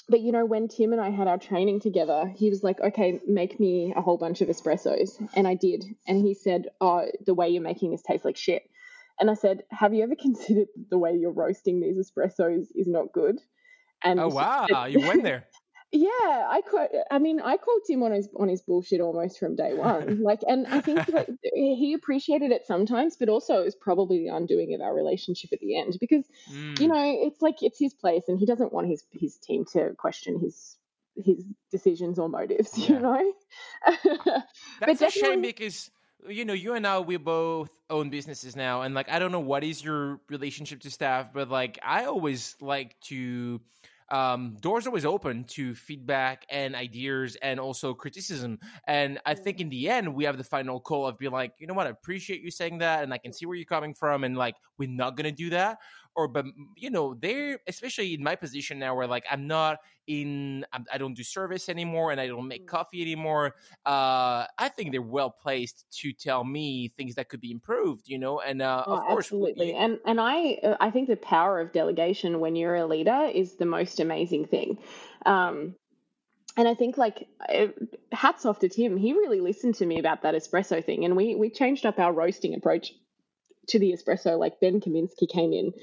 but 0.09 0.21
you 0.21 0.31
know 0.31 0.45
when 0.45 0.67
tim 0.67 0.91
and 0.91 1.01
i 1.01 1.09
had 1.09 1.27
our 1.27 1.37
training 1.37 1.79
together 1.79 2.31
he 2.35 2.49
was 2.49 2.63
like 2.63 2.79
okay 2.81 3.19
make 3.27 3.59
me 3.59 3.93
a 3.95 4.01
whole 4.01 4.17
bunch 4.17 4.41
of 4.41 4.47
espressos 4.47 5.19
and 5.35 5.47
i 5.47 5.53
did 5.53 5.83
and 6.07 6.25
he 6.25 6.33
said 6.33 6.67
oh 6.81 7.05
the 7.25 7.33
way 7.33 7.49
you're 7.49 7.61
making 7.61 7.91
this 7.91 8.01
tastes 8.01 8.25
like 8.25 8.37
shit 8.37 8.63
and 9.19 9.29
I 9.29 9.33
said, 9.33 9.63
Have 9.71 9.93
you 9.93 10.03
ever 10.03 10.15
considered 10.19 10.67
the 10.89 10.97
way 10.97 11.15
you're 11.15 11.31
roasting 11.31 11.81
these 11.81 11.97
espressos 11.97 12.67
is 12.75 12.87
not 12.87 13.11
good? 13.11 13.39
And 14.03 14.19
oh 14.19 14.27
wow, 14.27 14.67
said, 14.69 14.93
you 14.93 15.07
went 15.07 15.23
there. 15.23 15.45
Yeah, 15.91 16.45
I 16.49 16.61
quite. 16.67 16.89
I 17.09 17.19
mean, 17.19 17.39
I 17.39 17.55
called 17.55 17.83
him 17.87 18.03
on 18.03 18.11
his 18.11 18.27
on 18.37 18.49
his 18.49 18.61
bullshit 18.61 18.99
almost 18.99 19.39
from 19.39 19.55
day 19.55 19.73
one. 19.73 20.21
Like, 20.27 20.41
and 20.45 20.67
I 20.67 20.81
think 20.81 21.07
like, 21.07 21.29
he 21.41 21.93
appreciated 21.93 22.51
it 22.51 22.65
sometimes, 22.67 23.15
but 23.15 23.29
also 23.29 23.61
it 23.61 23.65
was 23.65 23.75
probably 23.75 24.19
the 24.19 24.35
undoing 24.35 24.73
of 24.75 24.81
our 24.81 24.93
relationship 24.93 25.51
at 25.53 25.59
the 25.59 25.79
end 25.79 25.95
because 25.99 26.25
mm. 26.51 26.77
you 26.79 26.89
know 26.89 26.95
it's 26.97 27.41
like 27.41 27.61
it's 27.61 27.79
his 27.79 27.93
place, 27.93 28.23
and 28.27 28.37
he 28.37 28.45
doesn't 28.45 28.73
want 28.73 28.87
his 28.87 29.05
his 29.13 29.37
team 29.37 29.63
to 29.71 29.93
question 29.97 30.39
his 30.39 30.75
his 31.15 31.45
decisions 31.71 32.19
or 32.19 32.27
motives. 32.27 32.77
Yeah. 32.77 32.87
You 32.87 32.99
know, 32.99 33.33
that's 34.81 35.01
a 35.01 35.09
shame 35.09 35.41
because 35.41 35.89
you 36.27 36.43
know, 36.43 36.53
you 36.53 36.73
and 36.73 36.85
I, 36.85 36.99
we 36.99 37.15
both 37.15 37.69
own 37.89 38.09
businesses 38.09 38.55
now, 38.55 38.81
and 38.81 38.93
like, 38.93 39.09
I 39.09 39.19
don't 39.19 39.31
know 39.31 39.39
what 39.39 39.63
is 39.63 39.81
your 39.81 40.19
relationship 40.29 40.81
to 40.81 40.91
staff, 40.91 41.31
but 41.31 41.49
like, 41.49 41.79
I 41.83 42.05
always 42.05 42.57
like 42.59 42.99
to 43.05 43.61
um, 44.09 44.57
doors 44.61 44.87
always 44.87 45.05
open 45.05 45.43
to 45.45 45.75
feedback 45.75 46.45
and 46.49 46.75
ideas 46.75 47.35
and 47.41 47.59
also 47.59 47.93
criticism. 47.93 48.59
And 48.87 49.19
I 49.25 49.33
think 49.33 49.59
in 49.59 49.69
the 49.69 49.89
end, 49.89 50.13
we 50.13 50.23
have 50.23 50.37
the 50.37 50.43
final 50.43 50.79
call 50.79 51.07
of 51.07 51.17
being 51.17 51.31
like, 51.31 51.53
you 51.59 51.67
know 51.67 51.73
what, 51.73 51.87
I 51.87 51.91
appreciate 51.91 52.41
you 52.41 52.51
saying 52.51 52.77
that, 52.79 53.03
and 53.03 53.13
I 53.13 53.17
can 53.17 53.33
see 53.33 53.45
where 53.45 53.55
you're 53.55 53.65
coming 53.65 53.93
from, 53.93 54.23
and 54.23 54.37
like, 54.37 54.55
we're 54.77 54.89
not 54.89 55.17
gonna 55.17 55.31
do 55.31 55.49
that. 55.51 55.79
Or, 56.17 56.27
but 56.27 56.45
you 56.75 56.89
know, 56.89 57.13
they're 57.13 57.59
especially 57.67 58.15
in 58.15 58.23
my 58.23 58.35
position 58.35 58.79
now, 58.79 58.95
where 58.95 59.05
like 59.05 59.23
I'm 59.29 59.45
not 59.45 59.77
in, 60.07 60.65
I'm, 60.73 60.83
I 60.91 60.97
do 60.97 61.07
not 61.07 61.15
do 61.15 61.23
service 61.23 61.69
anymore, 61.69 62.11
and 62.11 62.19
I 62.19 62.25
don't 62.25 62.47
make 62.47 62.63
mm. 62.63 62.67
coffee 62.67 63.03
anymore. 63.03 63.53
Uh, 63.85 64.45
I 64.57 64.69
think 64.75 64.91
they're 64.91 65.01
well 65.01 65.29
placed 65.29 65.85
to 65.99 66.11
tell 66.11 66.43
me 66.43 66.87
things 66.87 67.15
that 67.15 67.29
could 67.29 67.39
be 67.39 67.51
improved. 67.51 68.09
You 68.09 68.17
know, 68.17 68.39
and 68.39 68.63
uh, 68.63 68.83
oh, 68.87 68.95
of 68.95 69.03
course, 69.03 69.25
absolutely. 69.27 69.75
and 69.75 69.99
and 70.07 70.19
I 70.19 70.53
uh, 70.63 70.77
I 70.79 70.89
think 70.89 71.07
the 71.07 71.17
power 71.17 71.59
of 71.59 71.71
delegation 71.71 72.39
when 72.39 72.55
you're 72.55 72.75
a 72.75 72.87
leader 72.87 73.29
is 73.31 73.57
the 73.57 73.67
most 73.67 73.99
amazing 73.99 74.47
thing. 74.47 74.79
Um, 75.23 75.75
and 76.57 76.67
I 76.67 76.73
think 76.73 76.97
like 76.97 77.27
hats 78.11 78.43
off 78.43 78.57
to 78.59 78.69
Tim. 78.69 78.97
He 78.97 79.13
really 79.13 79.39
listened 79.39 79.75
to 79.75 79.85
me 79.85 79.99
about 79.99 80.23
that 80.23 80.33
espresso 80.33 80.83
thing, 80.83 81.05
and 81.05 81.15
we 81.15 81.35
we 81.35 81.51
changed 81.51 81.85
up 81.85 81.99
our 81.99 82.11
roasting 82.11 82.55
approach 82.55 82.91
to 83.69 83.79
the 83.79 83.93
espresso. 83.93 84.37
Like 84.37 84.59
Ben 84.59 84.81
Kaminsky 84.81 85.29
came 85.31 85.53
in, 85.53 85.73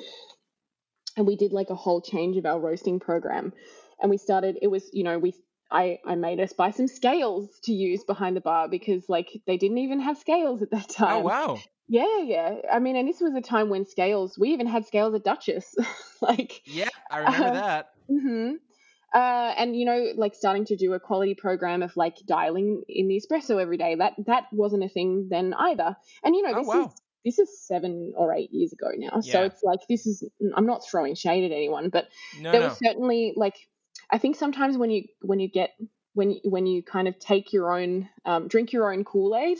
and 1.16 1.26
we 1.26 1.37
did 1.37 1.53
like 1.53 1.70
a 1.70 1.74
whole 1.74 2.01
change 2.01 2.37
of 2.37 2.47
our 2.47 2.61
roasting 2.61 3.01
program, 3.01 3.53
and 4.01 4.11
we 4.11 4.16
started. 4.16 4.59
It 4.62 4.68
was 4.68 4.89
you 4.93 5.05
know 5.05 5.18
we 5.18 5.35
I, 5.70 5.99
I 6.07 6.14
made 6.14 6.41
us 6.41 6.53
buy 6.53 6.70
some 6.70 6.87
scales 6.87 7.49
to 7.64 7.72
use 7.72 8.05
behind 8.05 8.37
the 8.37 8.41
bar 8.41 8.68
because 8.68 9.09
like 9.09 9.30
they 9.47 9.57
didn't 9.57 9.78
even 9.78 10.01
have 10.01 10.18
scales 10.18 10.62
at 10.62 10.70
that 10.70 10.87
oh, 10.91 10.93
time. 10.93 11.16
Oh 11.16 11.20
wow. 11.20 11.59
Yeah, 11.87 12.22
yeah. 12.22 12.55
I 12.72 12.78
mean, 12.78 12.97
and 12.97 13.07
this 13.07 13.20
was 13.20 13.35
a 13.35 13.43
time 13.43 13.68
when 13.68 13.85
scales, 13.85 14.39
we 14.39 14.51
even 14.51 14.66
had 14.66 14.87
scales 14.87 15.14
at 15.14 15.24
Duchess. 15.24 15.74
like 16.22 16.62
Yeah, 16.64 16.89
I 17.11 17.18
remember 17.18 17.49
um, 17.49 17.55
that. 17.55 17.87
Mm-hmm. 18.11 18.53
Uh, 19.14 19.55
and 19.57 19.76
you 19.76 19.85
know, 19.85 20.12
like 20.16 20.35
starting 20.35 20.64
to 20.66 20.76
do 20.76 20.93
a 20.93 21.01
quality 21.01 21.35
program 21.35 21.82
of 21.82 21.97
like 21.97 22.16
dialing 22.26 22.82
in 22.89 23.09
the 23.09 23.20
espresso 23.20 23.61
every 23.61 23.76
day. 23.76 23.97
That 23.97 24.14
that 24.26 24.45
wasn't 24.53 24.85
a 24.85 24.89
thing 24.89 25.28
then 25.30 25.55
either. 25.55 25.97
And 26.22 26.35
you 26.35 26.43
know, 26.43 26.53
oh, 26.55 26.59
this 26.59 26.68
oh, 26.68 26.78
wow. 26.78 26.87
is 26.87 26.93
this 27.24 27.38
is 27.38 27.66
seven 27.66 28.12
or 28.16 28.34
eight 28.34 28.52
years 28.52 28.72
ago 28.72 28.88
now. 28.96 29.20
Yeah. 29.22 29.32
So 29.32 29.42
it's 29.44 29.62
like 29.62 29.80
this 29.88 30.06
is 30.06 30.24
I'm 30.56 30.66
not 30.66 30.86
throwing 30.86 31.14
shade 31.14 31.44
at 31.44 31.54
anyone, 31.54 31.88
but 31.88 32.08
no, 32.40 32.52
there 32.52 32.60
no. 32.60 32.68
was 32.68 32.78
certainly 32.78 33.32
like 33.36 33.56
I 34.10 34.18
think 34.18 34.36
sometimes 34.36 34.76
when 34.76 34.90
you 34.90 35.04
when 35.22 35.40
you 35.40 35.48
get 35.48 35.70
when 36.12 36.32
you, 36.32 36.40
when 36.44 36.66
you 36.66 36.82
kind 36.82 37.08
of 37.08 37.18
take 37.18 37.52
your 37.52 37.72
own 37.72 38.08
um, 38.24 38.48
drink 38.48 38.72
your 38.72 38.92
own 38.92 39.04
Kool 39.04 39.36
Aid 39.36 39.58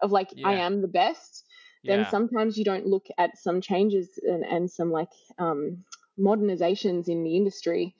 of 0.00 0.12
like 0.12 0.28
yeah. 0.34 0.48
I 0.48 0.54
am 0.54 0.82
the 0.82 0.88
best, 0.88 1.44
then 1.84 2.00
yeah. 2.00 2.10
sometimes 2.10 2.56
you 2.56 2.64
don't 2.64 2.86
look 2.86 3.06
at 3.18 3.38
some 3.38 3.60
changes 3.60 4.08
and, 4.22 4.44
and 4.44 4.70
some 4.70 4.90
like 4.90 5.12
um, 5.38 5.84
modernizations 6.18 7.08
in 7.08 7.24
the 7.24 7.36
industry 7.36 7.94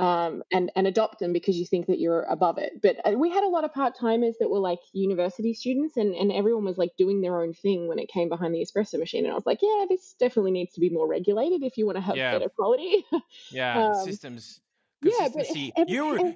um, 0.00 0.42
and 0.50 0.72
and 0.74 0.86
adopt 0.86 1.18
them 1.18 1.32
because 1.32 1.56
you 1.56 1.66
think 1.66 1.86
that 1.86 2.00
you're 2.00 2.22
above 2.22 2.56
it. 2.56 2.80
But 2.82 2.96
uh, 3.04 3.12
we 3.18 3.30
had 3.30 3.44
a 3.44 3.48
lot 3.48 3.64
of 3.64 3.74
part 3.74 3.94
timers 3.98 4.36
that 4.40 4.48
were 4.48 4.58
like 4.58 4.80
university 4.92 5.52
students, 5.52 5.98
and 5.98 6.14
and 6.14 6.32
everyone 6.32 6.64
was 6.64 6.78
like 6.78 6.92
doing 6.96 7.20
their 7.20 7.38
own 7.40 7.52
thing 7.52 7.86
when 7.86 7.98
it 7.98 8.08
came 8.08 8.30
behind 8.30 8.54
the 8.54 8.64
espresso 8.64 8.98
machine. 8.98 9.24
And 9.24 9.32
I 9.32 9.34
was 9.34 9.44
like, 9.44 9.60
yeah, 9.60 9.84
this 9.88 10.14
definitely 10.18 10.52
needs 10.52 10.72
to 10.74 10.80
be 10.80 10.88
more 10.88 11.06
regulated 11.06 11.62
if 11.62 11.76
you 11.76 11.84
want 11.84 11.96
to 11.96 12.02
have 12.02 12.16
yeah. 12.16 12.32
better 12.32 12.48
quality. 12.48 13.04
yeah, 13.50 13.88
um, 13.88 14.04
systems. 14.04 14.60
Yeah, 15.02 15.28
but 15.34 15.46
every, 15.50 15.72
you 15.86 16.06
were 16.06 16.34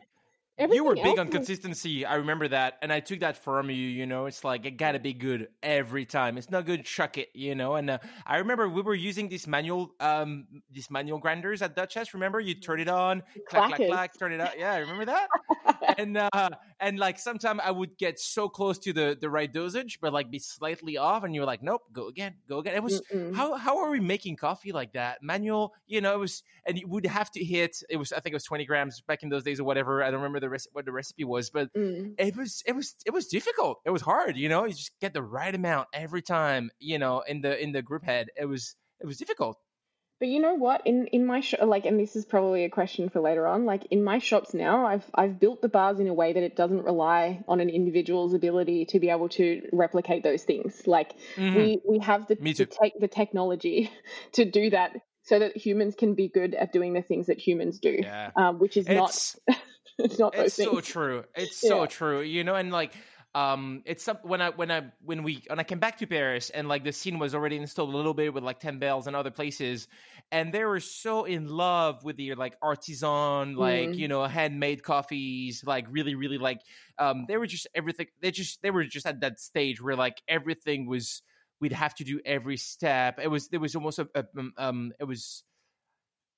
Everything 0.56 0.76
you 0.76 0.84
were 0.84 0.94
big 0.94 1.18
on 1.18 1.28
consistency. 1.28 2.06
I 2.06 2.14
remember 2.16 2.46
that, 2.48 2.78
and 2.80 2.92
I 2.92 3.00
took 3.00 3.20
that 3.20 3.36
from 3.36 3.70
you. 3.70 3.76
You 3.76 4.06
know, 4.06 4.26
it's 4.26 4.44
like 4.44 4.66
it 4.66 4.72
gotta 4.72 5.00
be 5.00 5.12
good 5.12 5.48
every 5.62 6.06
time. 6.06 6.38
It's 6.38 6.50
not 6.50 6.64
good, 6.64 6.84
chuck 6.84 7.18
it. 7.18 7.30
You 7.34 7.56
know, 7.56 7.74
and 7.74 7.90
uh, 7.90 7.98
I 8.24 8.36
remember 8.38 8.68
we 8.68 8.82
were 8.82 8.94
using 8.94 9.28
these 9.28 9.48
manual, 9.48 9.94
um, 9.98 10.46
these 10.70 10.90
manual 10.90 11.18
grinders 11.18 11.60
at 11.60 11.74
Duchess. 11.74 12.14
Remember, 12.14 12.38
you 12.38 12.54
turn 12.54 12.78
it 12.78 12.88
on, 12.88 13.22
clack, 13.48 13.74
clack, 13.74 13.88
clack, 13.88 14.18
turn 14.18 14.32
it 14.32 14.40
up. 14.40 14.52
Yeah, 14.56 14.72
I 14.72 14.78
remember 14.78 15.06
that. 15.06 15.28
and 15.98 16.16
uh, 16.16 16.50
and 16.80 16.98
like 16.98 17.18
sometimes 17.18 17.60
I 17.62 17.70
would 17.70 17.96
get 17.98 18.18
so 18.18 18.48
close 18.48 18.78
to 18.80 18.92
the 18.92 19.16
the 19.20 19.30
right 19.30 19.52
dosage, 19.52 19.98
but 20.00 20.12
like 20.12 20.30
be 20.30 20.38
slightly 20.38 20.96
off, 20.96 21.24
and 21.24 21.34
you 21.34 21.40
were 21.40 21.46
like, 21.46 21.62
nope, 21.62 21.82
go 21.92 22.08
again, 22.08 22.34
go 22.48 22.58
again. 22.58 22.74
It 22.74 22.82
was 22.82 23.02
Mm-mm. 23.12 23.34
how 23.34 23.54
how 23.54 23.78
are 23.78 23.90
we 23.90 24.00
making 24.00 24.36
coffee 24.36 24.72
like 24.72 24.92
that? 24.92 25.22
Manual, 25.22 25.72
you 25.86 26.00
know, 26.00 26.14
it 26.14 26.18
was, 26.18 26.42
and 26.66 26.78
you 26.78 26.86
would 26.88 27.06
have 27.06 27.30
to 27.32 27.44
hit. 27.44 27.76
It 27.88 27.96
was 27.96 28.12
I 28.12 28.20
think 28.20 28.32
it 28.32 28.36
was 28.36 28.44
twenty 28.44 28.64
grams 28.64 29.00
back 29.02 29.22
in 29.22 29.28
those 29.28 29.44
days 29.44 29.60
or 29.60 29.64
whatever. 29.64 30.02
I 30.02 30.10
don't 30.10 30.20
remember 30.20 30.40
the 30.40 30.50
rest 30.50 30.68
what 30.72 30.84
the 30.84 30.92
recipe 30.92 31.24
was, 31.24 31.50
but 31.50 31.72
mm. 31.74 32.14
it 32.18 32.36
was 32.36 32.62
it 32.66 32.72
was 32.72 32.94
it 33.06 33.12
was 33.12 33.26
difficult. 33.26 33.80
It 33.84 33.90
was 33.90 34.02
hard, 34.02 34.36
you 34.36 34.48
know. 34.48 34.64
You 34.64 34.72
just 34.72 34.92
get 35.00 35.14
the 35.14 35.22
right 35.22 35.54
amount 35.54 35.88
every 35.92 36.22
time, 36.22 36.70
you 36.78 36.98
know, 36.98 37.22
in 37.26 37.40
the 37.40 37.60
in 37.62 37.72
the 37.72 37.82
group 37.82 38.04
head. 38.04 38.28
It 38.36 38.46
was 38.46 38.76
it 39.00 39.06
was 39.06 39.18
difficult. 39.18 39.58
But 40.20 40.28
you 40.28 40.40
know 40.40 40.54
what? 40.54 40.86
In 40.86 41.06
in 41.08 41.26
my 41.26 41.40
shop, 41.40 41.60
like, 41.66 41.86
and 41.86 41.98
this 41.98 42.14
is 42.14 42.24
probably 42.24 42.64
a 42.64 42.70
question 42.70 43.08
for 43.08 43.20
later 43.20 43.46
on. 43.46 43.64
Like 43.64 43.86
in 43.90 44.04
my 44.04 44.18
shops 44.18 44.54
now, 44.54 44.86
I've 44.86 45.04
I've 45.14 45.40
built 45.40 45.60
the 45.60 45.68
bars 45.68 45.98
in 45.98 46.06
a 46.06 46.14
way 46.14 46.32
that 46.32 46.42
it 46.42 46.56
doesn't 46.56 46.84
rely 46.84 47.42
on 47.48 47.60
an 47.60 47.68
individual's 47.68 48.32
ability 48.32 48.86
to 48.86 49.00
be 49.00 49.10
able 49.10 49.28
to 49.30 49.62
replicate 49.72 50.22
those 50.22 50.44
things. 50.44 50.86
Like 50.86 51.14
mm-hmm. 51.36 51.56
we 51.56 51.80
we 51.88 51.98
have 51.98 52.28
the 52.28 52.36
the, 52.36 52.66
te- 52.66 52.94
the 53.00 53.08
technology 53.08 53.90
to 54.32 54.44
do 54.44 54.70
that 54.70 54.92
so 55.24 55.38
that 55.38 55.56
humans 55.56 55.94
can 55.96 56.14
be 56.14 56.28
good 56.28 56.54
at 56.54 56.72
doing 56.72 56.92
the 56.92 57.02
things 57.02 57.26
that 57.26 57.38
humans 57.38 57.78
do, 57.78 57.98
yeah. 58.00 58.30
um, 58.36 58.58
which 58.58 58.76
is 58.76 58.86
it's, 58.88 59.36
not 59.48 59.56
it's 59.98 60.18
not 60.18 60.34
it's 60.36 60.54
so 60.54 60.80
true. 60.80 61.24
It's 61.34 61.62
yeah. 61.62 61.70
so 61.70 61.86
true. 61.86 62.20
You 62.20 62.44
know, 62.44 62.54
and 62.54 62.70
like 62.70 62.92
um 63.34 63.82
it's 63.84 64.04
some 64.04 64.18
when 64.22 64.40
i 64.40 64.50
when 64.50 64.70
i 64.70 64.82
when 65.04 65.22
we 65.22 65.42
when 65.48 65.58
i 65.58 65.62
came 65.62 65.78
back 65.78 65.98
to 65.98 66.06
paris 66.06 66.50
and 66.50 66.68
like 66.68 66.84
the 66.84 66.92
scene 66.92 67.18
was 67.18 67.34
already 67.34 67.56
installed 67.56 67.92
a 67.92 67.96
little 67.96 68.14
bit 68.14 68.32
with 68.32 68.44
like 68.44 68.60
Ten 68.60 68.78
Belles 68.78 69.06
and 69.06 69.16
other 69.16 69.30
places 69.30 69.88
and 70.30 70.52
they 70.52 70.64
were 70.64 70.80
so 70.80 71.24
in 71.24 71.48
love 71.48 72.04
with 72.04 72.16
the 72.16 72.34
like 72.34 72.56
artisan 72.62 73.56
like 73.56 73.90
mm. 73.90 73.96
you 73.96 74.08
know 74.08 74.24
handmade 74.24 74.82
coffees 74.82 75.62
like 75.66 75.86
really 75.90 76.14
really 76.14 76.38
like 76.38 76.60
um 76.98 77.24
they 77.28 77.36
were 77.36 77.46
just 77.46 77.66
everything 77.74 78.06
they 78.20 78.30
just 78.30 78.62
they 78.62 78.70
were 78.70 78.84
just 78.84 79.06
at 79.06 79.20
that 79.20 79.40
stage 79.40 79.82
where 79.82 79.96
like 79.96 80.22
everything 80.28 80.86
was 80.86 81.22
we'd 81.60 81.72
have 81.72 81.94
to 81.94 82.04
do 82.04 82.20
every 82.24 82.58
step. 82.58 83.18
It 83.22 83.28
was 83.28 83.48
there 83.48 83.60
was 83.60 83.74
almost 83.74 83.98
a, 83.98 84.08
a 84.14 84.24
um, 84.36 84.52
um 84.58 84.92
it 85.00 85.04
was 85.04 85.42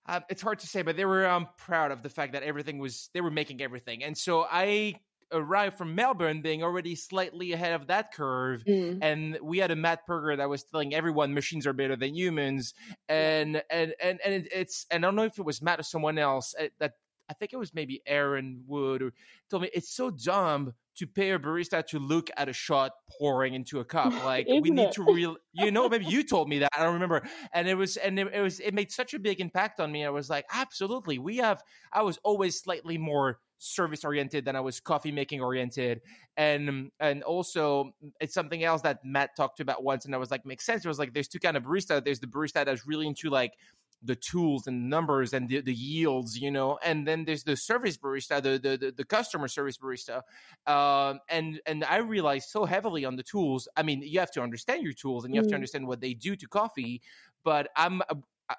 uh, 0.09 0.21
it's 0.31 0.41
hard 0.41 0.61
to 0.61 0.69
say, 0.69 0.83
but 0.83 0.97
they 0.97 1.05
were 1.05 1.27
um, 1.27 1.49
proud 1.59 1.91
of 1.91 2.01
the 2.01 2.09
fact 2.09 2.35
that 2.35 2.45
everything 2.45 2.79
was 2.79 3.11
they 3.13 3.21
were 3.21 3.31
making 3.31 3.61
everything, 3.61 4.05
and 4.05 4.17
so 4.17 4.47
I 4.49 4.95
arrived 5.33 5.79
from 5.79 5.95
Melbourne 5.95 6.43
being 6.43 6.63
already 6.63 6.95
slightly 6.95 7.53
ahead 7.53 7.73
of 7.73 7.89
that 7.89 8.13
curve, 8.13 8.65
mm. 8.65 8.99
and 9.03 9.39
we 9.43 9.59
had 9.59 9.71
a 9.71 9.77
Matt 9.77 10.07
Perger 10.09 10.37
that 10.37 10.49
was 10.49 10.65
telling 10.65 10.95
everyone 10.95 11.35
machines 11.35 11.67
are 11.67 11.73
better 11.73 11.97
than 11.97 12.15
humans, 12.15 12.75
and 13.09 13.63
and 13.71 13.95
and 14.01 14.21
and 14.25 14.49
it's 14.53 14.87
and 14.91 15.05
I 15.05 15.09
don't 15.09 15.17
know 15.17 15.25
if 15.25 15.39
it 15.39 15.45
was 15.45 15.63
Matt 15.63 15.81
or 15.81 15.85
someone 15.85 16.19
else 16.19 16.55
uh, 16.59 16.69
that 16.79 16.93
I 17.29 17.35
think 17.35 17.53
it 17.53 17.57
was 17.57 17.75
maybe 17.75 18.03
Aaron 18.07 18.63
Wood 18.67 19.03
or 19.03 19.13
told 19.51 19.63
me 19.63 19.71
it's 19.73 19.95
so 19.95 20.11
dumb 20.11 20.75
to 20.99 21.07
pay 21.07 21.33
a 21.33 21.39
barista 21.39 21.87
to 21.89 21.99
look 21.99 22.31
at 22.37 22.49
a 22.49 22.53
shot 22.53 22.93
pouring 23.19 23.55
into 23.55 23.81
a 23.81 23.85
cup. 23.85 24.13
Like 24.27 24.47
we 24.49 24.71
need 24.71 24.89
it? 24.89 24.93
to 24.93 25.05
real, 25.05 25.37
you 25.53 25.71
know, 25.71 25.89
maybe 25.89 26.07
you 26.07 26.25
told 26.25 26.49
me 26.49 26.61
that. 26.61 26.71
I 26.77 26.83
don't 26.83 26.95
remember. 26.95 27.23
And 27.53 27.69
it 27.69 27.75
was, 27.75 27.97
and 27.97 28.19
it, 28.19 28.29
it, 28.33 28.41
was, 28.41 28.59
it 28.61 28.75
made 28.75 28.91
such 28.91 29.15
a 29.15 29.19
big 29.19 29.41
impact 29.41 29.79
on 29.79 29.93
me. 29.93 30.05
I 30.05 30.11
was 30.11 30.29
like, 30.29 30.47
absolutely. 30.53 31.19
We 31.19 31.37
have, 31.37 31.63
I 31.93 32.03
was 32.03 32.19
always 32.25 32.59
slightly 32.59 32.99
more 32.99 33.39
service 33.59 34.05
oriented 34.05 34.45
than 34.45 34.57
I 34.57 34.61
was 34.61 34.81
coffee 34.81 35.13
making 35.13 35.41
oriented. 35.41 36.03
And, 36.37 36.91
and 37.01 37.23
also 37.23 37.95
it's 38.21 38.35
something 38.35 38.63
else 38.63 38.83
that 38.83 39.05
Matt 39.05 39.37
talked 39.37 39.61
about 39.61 39.83
once. 39.83 40.05
And 40.05 40.15
I 40.15 40.19
was 40.19 40.31
like, 40.31 40.45
makes 40.45 40.67
sense. 40.67 40.85
It 40.85 40.89
was 40.89 40.99
like, 40.99 41.15
there's 41.15 41.29
two 41.29 41.39
kind 41.39 41.57
of 41.57 41.63
barista. 41.63 42.05
There's 42.05 42.21
the 42.21 42.27
barista 42.27 42.65
that's 42.65 42.87
really 42.87 43.07
into 43.07 43.31
like, 43.31 43.53
the 44.03 44.15
tools 44.15 44.67
and 44.67 44.91
numbers 44.91 45.33
and 45.33 45.49
the, 45.49 45.61
the 45.63 45.75
yields, 45.75 46.39
you 46.39 46.51
know. 46.51 46.79
And 46.85 47.07
then 47.07 47.25
there's 47.25 47.45
the 47.45 47.57
service 47.57 47.97
barista, 47.97 48.43
the 48.43 48.59
the, 48.59 48.93
the 48.97 49.05
customer 49.05 49.49
service 49.49 49.79
barista, 49.79 50.23
um, 50.67 51.21
and 51.29 51.61
and 51.67 51.83
I 51.85 51.97
realized 51.97 52.51
so 52.51 52.67
heavily 52.67 53.05
on 53.05 53.17
the 53.17 53.23
tools. 53.23 53.69
I 53.77 53.83
mean, 53.83 54.03
you 54.03 54.21
have 54.21 54.31
to 54.33 54.43
understand 54.43 54.83
your 54.83 54.93
tools 54.93 55.25
and 55.25 55.35
you 55.35 55.41
have 55.41 55.47
mm. 55.47 55.51
to 55.51 55.55
understand 55.55 55.87
what 55.87 56.01
they 56.01 56.15
do 56.15 56.37
to 56.37 56.47
coffee. 56.47 57.01
But 57.43 57.71
I'm 57.75 58.03
uh, 58.09 58.15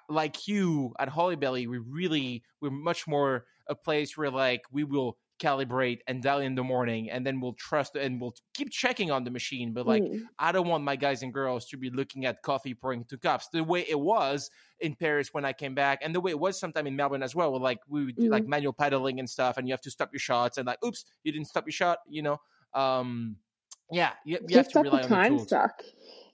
like 0.08 0.48
you 0.48 0.94
at 0.98 1.08
Holybelly, 1.08 1.66
we 1.66 1.78
really 1.78 2.42
we're 2.60 2.70
much 2.70 3.06
more 3.06 3.46
a 3.68 3.74
place 3.74 4.16
where 4.16 4.30
like 4.30 4.62
we 4.70 4.84
will 4.84 5.16
calibrate 5.38 6.00
and 6.06 6.22
dial 6.22 6.40
in 6.40 6.54
the 6.54 6.64
morning 6.64 7.10
and 7.10 7.24
then 7.24 7.40
we'll 7.40 7.52
trust 7.54 7.94
and 7.94 8.20
we'll 8.20 8.34
keep 8.54 8.70
checking 8.70 9.10
on 9.10 9.24
the 9.24 9.30
machine 9.30 9.72
but 9.72 9.86
like 9.86 10.02
mm. 10.02 10.20
i 10.38 10.50
don't 10.50 10.66
want 10.66 10.82
my 10.82 10.96
guys 10.96 11.22
and 11.22 11.32
girls 11.32 11.66
to 11.66 11.76
be 11.76 11.90
looking 11.90 12.26
at 12.26 12.42
coffee 12.42 12.74
pouring 12.74 13.00
into 13.00 13.16
cups 13.16 13.48
the 13.52 13.62
way 13.62 13.84
it 13.88 13.98
was 13.98 14.50
in 14.80 14.94
paris 14.94 15.28
when 15.32 15.44
i 15.44 15.52
came 15.52 15.74
back 15.74 16.00
and 16.02 16.14
the 16.14 16.20
way 16.20 16.32
it 16.32 16.38
was 16.38 16.58
sometime 16.58 16.86
in 16.86 16.96
melbourne 16.96 17.22
as 17.22 17.34
well 17.34 17.52
where 17.52 17.60
like 17.60 17.78
we 17.88 18.04
would 18.06 18.16
do 18.16 18.28
mm. 18.28 18.32
like 18.32 18.46
manual 18.46 18.72
paddling 18.72 19.20
and 19.20 19.30
stuff 19.30 19.56
and 19.58 19.68
you 19.68 19.72
have 19.72 19.80
to 19.80 19.90
stop 19.90 20.10
your 20.12 20.20
shots 20.20 20.58
and 20.58 20.66
like 20.66 20.78
oops 20.84 21.04
you 21.22 21.30
didn't 21.30 21.46
stop 21.46 21.64
your 21.64 21.72
shot 21.72 21.98
you 22.08 22.22
know 22.22 22.36
um 22.74 23.36
yeah 23.92 24.10
you, 24.24 24.38
you 24.48 24.56
have 24.56 24.68
to 24.68 24.80
rely 24.80 25.02
on 25.02 25.08
the 25.08 25.28
tools. 25.28 25.48
Suck. 25.48 25.82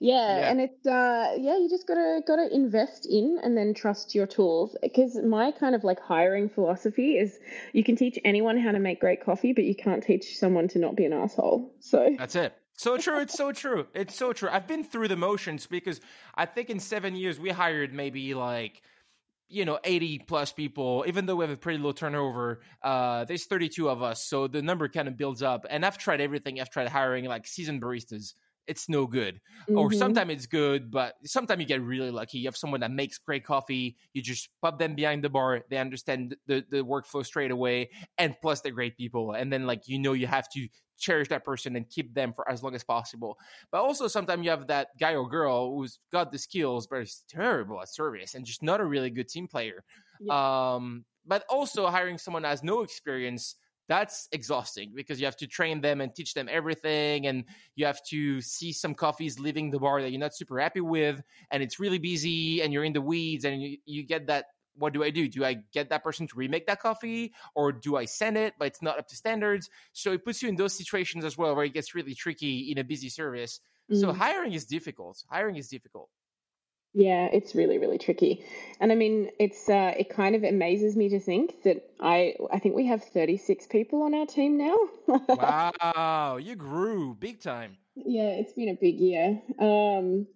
Yeah, 0.01 0.39
yeah, 0.39 0.51
and 0.51 0.61
it's 0.61 0.87
uh 0.87 1.37
yeah, 1.39 1.57
you 1.57 1.69
just 1.69 1.87
gotta 1.87 2.21
gotta 2.27 2.53
invest 2.53 3.07
in 3.07 3.39
and 3.43 3.57
then 3.57 3.75
trust 3.75 4.15
your 4.15 4.27
tools. 4.27 4.77
Because 4.83 5.17
my 5.17 5.53
kind 5.53 5.75
of 5.75 5.85
like 5.85 6.01
hiring 6.01 6.49
philosophy 6.49 7.17
is 7.17 7.39
you 7.73 7.85
can 7.85 7.97
teach 7.97 8.19
anyone 8.25 8.59
how 8.59 8.73
to 8.73 8.79
make 8.79 9.01
great 9.01 9.25
coffee, 9.25 9.53
but 9.53 9.65
you 9.65 9.75
can't 9.75 10.03
teach 10.03 10.37
someone 10.39 10.69
to 10.69 10.79
not 10.79 10.97
be 10.97 11.05
an 11.05 11.13
asshole. 11.13 11.75
So 11.81 12.15
that's 12.19 12.37
it. 12.37 12.55
So 12.77 12.99
true. 12.99 13.21
It's 13.21 13.35
so 13.35 13.53
true. 13.53 13.87
It's 13.95 14.17
so 14.17 14.33
true. 14.33 14.49
I've 14.51 14.67
been 14.67 14.85
through 14.85 15.09
the 15.09 15.17
motions 15.17 15.67
because 15.67 16.01
I 16.35 16.47
think 16.47 16.71
in 16.71 16.81
seven 16.81 17.15
years 17.15 17.39
we 17.39 17.51
hired 17.51 17.93
maybe 17.95 18.35
like 18.35 18.83
you 19.49 19.65
know 19.65 19.79
80 19.85 20.21
plus 20.21 20.53
people 20.53 21.05
even 21.07 21.27
though 21.27 21.37
we 21.37 21.45
have 21.45 21.53
a 21.53 21.57
pretty 21.57 21.79
low 21.79 21.93
turnover 21.93 22.61
uh 22.83 23.25
there's 23.25 23.45
32 23.45 23.91
of 23.91 24.03
us 24.03 24.25
so 24.25 24.47
the 24.49 24.63
number 24.63 24.89
kind 24.89 25.07
of 25.07 25.19
builds 25.19 25.43
up 25.43 25.67
and 25.69 25.85
i've 25.85 25.99
tried 25.99 26.23
everything 26.23 26.61
i've 26.61 26.71
tried 26.71 26.89
hiring 26.89 27.27
like 27.27 27.47
seasoned 27.47 27.83
baristas 27.83 28.33
it's 28.67 28.89
no 28.89 29.07
good. 29.07 29.41
Mm-hmm. 29.69 29.79
Or 29.79 29.93
sometimes 29.93 30.33
it's 30.33 30.47
good, 30.47 30.91
but 30.91 31.15
sometimes 31.25 31.61
you 31.61 31.67
get 31.67 31.83
really 31.83 32.11
lucky. 32.11 32.39
You 32.39 32.49
have 32.49 32.57
someone 32.57 32.81
that 32.81 32.91
makes 32.91 33.19
great 33.19 33.45
coffee. 33.45 33.97
You 34.13 34.23
just 34.23 34.49
pop 34.63 34.79
them 34.79 34.95
behind 34.95 35.25
the 35.25 35.31
bar. 35.31 35.63
They 35.69 35.79
understand 35.79 36.37
the, 36.47 36.65
the 36.71 36.79
workflow 36.79 37.25
straight 37.25 37.51
away. 37.51 37.91
And 38.19 38.35
plus, 38.41 38.61
they're 38.61 38.73
great 38.73 38.97
people. 38.97 39.33
And 39.33 39.53
then, 39.53 39.67
like, 39.67 39.83
you 39.87 39.99
know, 39.99 40.13
you 40.13 40.27
have 40.27 40.49
to 40.51 40.69
cherish 40.99 41.29
that 41.29 41.45
person 41.45 41.77
and 41.77 41.89
keep 41.91 42.15
them 42.15 42.33
for 42.33 42.49
as 42.49 42.63
long 42.63 42.75
as 42.75 42.85
possible. 42.85 43.37
But 43.71 43.81
also, 43.83 44.09
sometimes 44.09 44.45
you 44.45 44.51
have 44.51 44.69
that 44.69 44.89
guy 44.99 45.15
or 45.15 45.29
girl 45.29 45.75
who's 45.77 45.99
got 46.13 46.31
the 46.31 46.39
skills, 46.39 46.87
but 46.87 47.03
is 47.03 47.25
terrible 47.29 47.81
at 47.81 47.89
service 47.89 48.35
and 48.35 48.45
just 48.45 48.63
not 48.63 48.81
a 48.81 48.85
really 48.85 49.11
good 49.11 49.29
team 49.29 49.49
player. 49.49 49.85
Yeah. 50.21 50.75
Um, 50.75 51.05
but 51.27 51.45
also, 51.49 51.87
hiring 51.89 52.19
someone 52.19 52.43
that 52.43 52.51
has 52.51 52.63
no 52.63 52.83
experience 52.83 53.57
that's 53.89 54.29
exhausting 54.33 54.93
because 54.95 55.21
you 55.21 55.27
have 55.27 55.37
to 55.37 55.47
train 55.47 55.81
them 55.81 56.01
and 56.01 56.15
teach 56.15 56.35
them 56.35 56.49
everything 56.51 57.27
and 57.27 57.45
you 57.77 57.87
have 57.87 58.03
to 58.05 58.41
see 58.41 58.73
some 58.73 58.95
coffees 58.95 59.39
leaving 59.39 59.71
the 59.71 59.79
bar 59.79 60.01
that 60.01 60.11
you're 60.11 60.21
not 60.21 60.35
super 60.35 60.59
happy 60.59 60.81
with 60.81 61.23
and 61.51 61.63
it's 61.63 61.79
really 61.79 61.99
busy 61.99 62.63
and 62.63 62.73
you're 62.73 62.85
in 62.85 62.93
the 62.93 63.01
weeds 63.01 63.45
and 63.45 63.63
you, 63.63 63.77
you 63.85 64.03
get 64.03 64.27
that 64.27 64.47
what 64.77 64.93
do 64.93 65.05
I 65.05 65.11
do? 65.11 65.29
Do 65.29 65.45
I 65.45 65.59
get 65.73 65.91
that 65.91 66.03
person 66.03 66.27
to 66.27 66.37
remake 66.37 66.67
that 66.67 66.81
coffee 66.81 67.33
or 67.55 67.73
do 67.73 67.97
I 67.97 68.07
send 68.07 68.37
it, 68.37 68.55
but 68.59 68.67
it's 68.67 68.83
not 68.83 68.99
up 68.99 69.07
to 69.09 69.17
standards? 69.17 69.71
So 69.93 70.13
it 70.13 70.25
puts 70.25 70.43
you 70.43 70.49
in 70.49 70.57
those 70.57 70.77
situations 70.77 71.25
as 71.25 71.39
well 71.39 71.55
where 71.55 71.65
it 71.65 71.75
gets 71.75 71.95
really 71.95 72.15
tricky 72.15 72.73
in 72.73 72.79
a 72.79 72.85
busy 72.85 73.09
service. 73.09 73.61
Mm. 73.91 74.01
So 74.01 74.13
hiring 74.13 74.53
is 74.53 74.65
difficult. 74.65 75.23
Hiring 75.31 75.57
is 75.57 75.69
difficult. 75.69 76.09
Yeah, 76.97 77.29
it's 77.33 77.57
really 77.57 77.79
really 77.79 77.99
tricky, 77.99 78.45
and 78.79 78.93
I 78.93 78.95
mean, 78.95 79.31
it's 79.41 79.69
uh, 79.69 79.95
it 79.99 80.11
kind 80.11 80.37
of 80.37 80.45
amazes 80.45 80.95
me 80.95 81.09
to 81.09 81.19
think 81.19 81.65
that 81.65 81.91
I 82.01 82.37
I 82.53 82.61
think 82.61 82.77
we 82.77 82.87
have 82.87 83.03
thirty 83.03 83.37
six 83.37 83.67
people 83.67 84.03
on 84.03 84.15
our 84.15 84.27
team 84.27 84.57
now. 84.57 84.77
wow, 85.29 86.37
you 86.41 86.55
grew 86.55 87.15
big 87.15 87.41
time. 87.41 87.79
Yeah, 87.97 88.31
it's 88.39 88.53
been 88.53 88.69
a 88.69 88.79
big 88.81 89.01
year. 89.01 89.43
Um, 89.59 90.29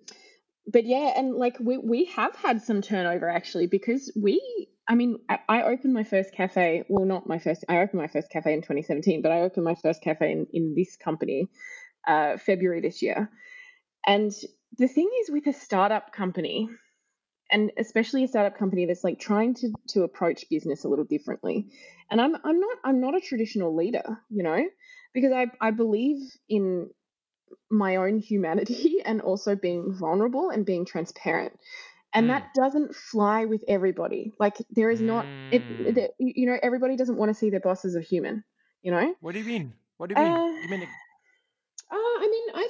but 0.66 0.84
yeah, 0.84 1.12
and 1.16 1.36
like 1.36 1.56
we 1.60 1.78
we 1.78 2.06
have 2.06 2.34
had 2.34 2.60
some 2.60 2.82
turnover 2.82 3.28
actually 3.28 3.68
because 3.68 4.12
we. 4.20 4.68
I 4.90 4.94
mean, 4.94 5.18
I, 5.28 5.38
I 5.48 5.62
opened 5.64 5.92
my 5.92 6.02
first 6.02 6.32
cafe. 6.32 6.82
Well, 6.88 7.04
not 7.04 7.28
my 7.28 7.38
first. 7.38 7.64
I 7.68 7.78
opened 7.78 8.00
my 8.00 8.08
first 8.08 8.30
cafe 8.30 8.54
in 8.54 8.62
2017, 8.62 9.22
but 9.22 9.30
I 9.30 9.42
opened 9.42 9.64
my 9.64 9.76
first 9.76 10.02
cafe 10.02 10.32
in 10.32 10.46
in 10.52 10.74
this 10.74 10.96
company, 10.96 11.46
uh, 12.08 12.36
February 12.38 12.80
this 12.80 13.00
year, 13.00 13.30
and 14.06 14.32
the 14.76 14.88
thing 14.88 15.10
is 15.22 15.30
with 15.30 15.46
a 15.46 15.52
startup 15.52 16.12
company, 16.12 16.68
and 17.50 17.72
especially 17.78 18.24
a 18.24 18.28
startup 18.28 18.58
company 18.58 18.86
that's 18.86 19.04
like 19.04 19.18
trying 19.18 19.54
to 19.54 19.72
to 19.88 20.02
approach 20.02 20.44
business 20.50 20.84
a 20.84 20.88
little 20.88 21.04
differently. 21.04 21.66
And 22.10 22.20
I'm 22.20 22.36
I'm 22.44 22.60
not 22.60 22.76
I'm 22.84 23.00
not 23.00 23.16
a 23.16 23.20
traditional 23.20 23.74
leader, 23.74 24.18
you 24.28 24.42
know, 24.42 24.64
because 25.14 25.32
I 25.32 25.46
I 25.60 25.70
believe 25.70 26.20
in 26.48 26.90
my 27.70 27.96
own 27.96 28.18
humanity 28.18 28.96
and 29.04 29.20
also 29.20 29.56
being 29.56 29.94
vulnerable 29.94 30.50
and 30.50 30.66
being 30.66 30.84
transparent. 30.84 31.58
And 32.14 32.24
mm. 32.24 32.28
that 32.28 32.48
doesn't 32.54 32.94
fly 32.94 33.44
with 33.44 33.64
everybody. 33.68 34.32
Like 34.38 34.56
there 34.70 34.90
is 34.90 35.00
not 35.00 35.24
mm. 35.24 35.52
it, 35.52 35.98
it, 35.98 36.14
you 36.18 36.46
know 36.46 36.58
everybody 36.62 36.96
doesn't 36.96 37.16
want 37.16 37.30
to 37.30 37.34
see 37.34 37.50
their 37.50 37.60
boss 37.60 37.84
as 37.84 37.96
a 37.96 38.00
human, 38.00 38.44
you 38.82 38.90
know? 38.90 39.14
What 39.20 39.32
do 39.32 39.40
you 39.40 39.46
mean? 39.46 39.72
What 39.96 40.10
do 40.10 40.14
you 40.16 40.22
mean? 40.22 40.32
Uh, 40.32 40.46
you 40.46 40.68
mean 40.68 40.88
uh, 41.90 41.96
I 41.96 42.28
mean, 42.30 42.44
I 42.54 42.68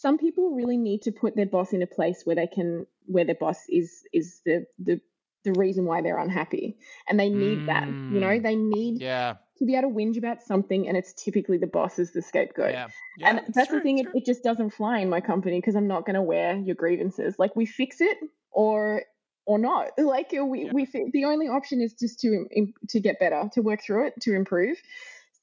some 0.00 0.16
people 0.16 0.50
really 0.50 0.76
need 0.76 1.02
to 1.02 1.12
put 1.12 1.34
their 1.34 1.46
boss 1.46 1.72
in 1.72 1.82
a 1.82 1.86
place 1.86 2.22
where 2.24 2.36
they 2.36 2.46
can 2.46 2.86
where 3.06 3.24
their 3.24 3.34
boss 3.34 3.64
is 3.68 4.02
is 4.12 4.40
the 4.44 4.64
the 4.78 5.00
the 5.44 5.52
reason 5.52 5.84
why 5.84 6.02
they're 6.02 6.18
unhappy. 6.18 6.76
And 7.08 7.18
they 7.18 7.28
need 7.28 7.60
mm. 7.60 7.66
that 7.66 7.86
you 7.86 8.20
know 8.20 8.28
mm. 8.28 8.42
they 8.42 8.54
need 8.54 9.00
yeah. 9.00 9.34
to 9.58 9.64
be 9.64 9.74
able 9.74 9.90
to 9.90 9.94
whinge 9.94 10.16
about 10.16 10.42
something 10.42 10.86
and 10.88 10.96
it's 10.96 11.12
typically 11.12 11.58
the 11.58 11.66
boss 11.66 11.98
is 11.98 12.12
the 12.12 12.22
scapegoat. 12.22 12.72
Yeah. 12.72 12.88
yeah 13.18 13.28
and 13.28 13.54
that's 13.54 13.68
true, 13.68 13.78
the 13.78 13.82
thing 13.82 13.98
it, 13.98 14.06
it, 14.14 14.24
just 14.24 14.44
doesn't 14.44 14.70
fly 14.70 15.00
in 15.00 15.10
my 15.10 15.20
company 15.20 15.58
because 15.58 15.74
i'm 15.74 15.88
not 15.88 16.06
going 16.06 16.14
to 16.14 16.22
wear 16.22 16.56
your 16.56 16.76
grievances. 16.76 17.34
Like 17.38 17.56
we 17.56 17.66
fix 17.66 18.00
it 18.00 18.18
or 18.52 19.02
or 19.46 19.58
not. 19.58 19.90
Like 19.98 20.30
we 20.32 20.66
yeah. 20.66 20.72
we 20.72 20.86
the 21.12 21.24
only 21.24 21.48
option 21.48 21.80
is 21.80 21.94
just 21.94 22.20
to 22.20 22.46
to 22.90 23.00
get 23.00 23.18
better 23.18 23.50
to 23.54 23.62
work 23.62 23.82
through 23.82 24.06
it 24.08 24.14
to 24.22 24.34
improve. 24.34 24.76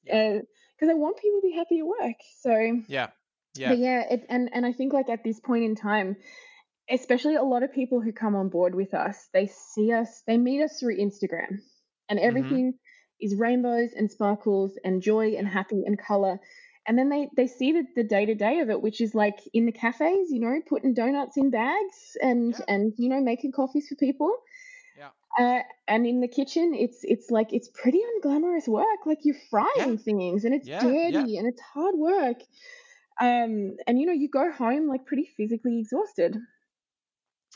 Because 0.04 0.88
uh, 0.88 0.92
i 0.92 0.94
want 0.94 1.18
people 1.18 1.40
to 1.40 1.46
be 1.46 1.54
happy 1.54 1.80
at 1.80 1.86
work. 1.86 2.16
So 2.40 2.82
yeah 2.88 3.08
yeah. 3.58 3.70
But 3.70 3.78
yeah, 3.78 4.02
it, 4.10 4.26
and 4.28 4.50
and 4.52 4.66
I 4.66 4.72
think 4.72 4.92
like 4.92 5.08
at 5.08 5.24
this 5.24 5.40
point 5.40 5.64
in 5.64 5.74
time, 5.74 6.16
especially 6.90 7.34
a 7.36 7.42
lot 7.42 7.62
of 7.62 7.72
people 7.72 8.00
who 8.00 8.12
come 8.12 8.34
on 8.34 8.48
board 8.48 8.74
with 8.74 8.94
us, 8.94 9.28
they 9.32 9.46
see 9.46 9.92
us, 9.92 10.22
they 10.26 10.38
meet 10.38 10.62
us 10.62 10.78
through 10.78 10.98
Instagram, 10.98 11.60
and 12.08 12.18
mm-hmm. 12.18 12.28
everything 12.28 12.72
mm-hmm. 12.72 13.26
is 13.26 13.34
rainbows 13.38 13.90
and 13.96 14.10
sparkles 14.10 14.78
and 14.84 15.02
joy 15.02 15.34
and 15.36 15.48
happy 15.48 15.82
and 15.84 15.98
color. 15.98 16.38
And 16.88 16.96
then 16.96 17.08
they 17.08 17.28
they 17.36 17.48
see 17.48 17.72
the, 17.72 17.84
the 17.96 18.04
day-to-day 18.04 18.60
of 18.60 18.70
it, 18.70 18.80
which 18.80 19.00
is 19.00 19.14
like 19.14 19.38
in 19.52 19.66
the 19.66 19.72
cafes, 19.72 20.30
you 20.30 20.40
know, 20.40 20.60
putting 20.68 20.94
donuts 20.94 21.36
in 21.36 21.50
bags 21.50 22.16
and 22.22 22.54
yeah. 22.56 22.64
and 22.68 22.92
you 22.96 23.08
know 23.08 23.20
making 23.20 23.52
coffees 23.52 23.88
for 23.88 23.96
people. 23.96 24.32
Yeah. 24.96 25.08
Uh, 25.38 25.62
and 25.88 26.06
in 26.06 26.20
the 26.20 26.28
kitchen, 26.28 26.74
it's 26.78 27.00
it's 27.02 27.28
like 27.30 27.52
it's 27.52 27.68
pretty 27.68 28.00
unglamorous 28.14 28.68
work. 28.68 29.04
Like 29.04 29.18
you're 29.24 29.36
frying 29.50 29.68
yeah. 29.76 29.96
things, 29.96 30.44
and 30.44 30.54
it's 30.54 30.68
yeah. 30.68 30.80
dirty, 30.80 31.36
and 31.38 31.48
it's 31.48 31.60
hard 31.60 31.96
work. 31.96 32.38
Um, 33.20 33.76
and 33.86 33.98
you 33.98 34.06
know, 34.06 34.12
you 34.12 34.28
go 34.28 34.50
home 34.52 34.88
like 34.88 35.06
pretty 35.06 35.28
physically 35.36 35.78
exhausted. 35.78 36.36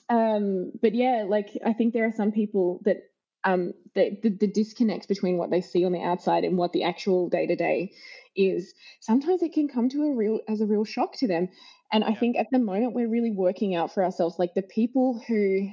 Um, 0.08 0.72
but 0.80 0.94
yeah, 0.94 1.24
like 1.28 1.50
I 1.64 1.72
think 1.72 1.92
there 1.92 2.06
are 2.06 2.12
some 2.12 2.32
people 2.32 2.80
that 2.84 2.98
um, 3.44 3.72
the, 3.94 4.18
the, 4.22 4.30
the 4.30 4.46
disconnect 4.46 5.08
between 5.08 5.38
what 5.38 5.50
they 5.50 5.60
see 5.60 5.84
on 5.84 5.92
the 5.92 6.02
outside 6.02 6.44
and 6.44 6.56
what 6.56 6.72
the 6.72 6.84
actual 6.84 7.28
day 7.28 7.46
to 7.46 7.56
day 7.56 7.92
is 8.36 8.74
sometimes 9.00 9.42
it 9.42 9.52
can 9.52 9.68
come 9.68 9.88
to 9.88 10.02
a 10.02 10.14
real 10.14 10.40
as 10.48 10.60
a 10.60 10.66
real 10.66 10.84
shock 10.84 11.16
to 11.16 11.26
them 11.26 11.48
and 11.92 12.04
yeah. 12.04 12.10
i 12.10 12.14
think 12.14 12.36
at 12.36 12.46
the 12.52 12.58
moment 12.58 12.94
we're 12.94 13.08
really 13.08 13.32
working 13.32 13.74
out 13.74 13.92
for 13.92 14.04
ourselves 14.04 14.38
like 14.38 14.54
the 14.54 14.62
people 14.62 15.20
who 15.26 15.68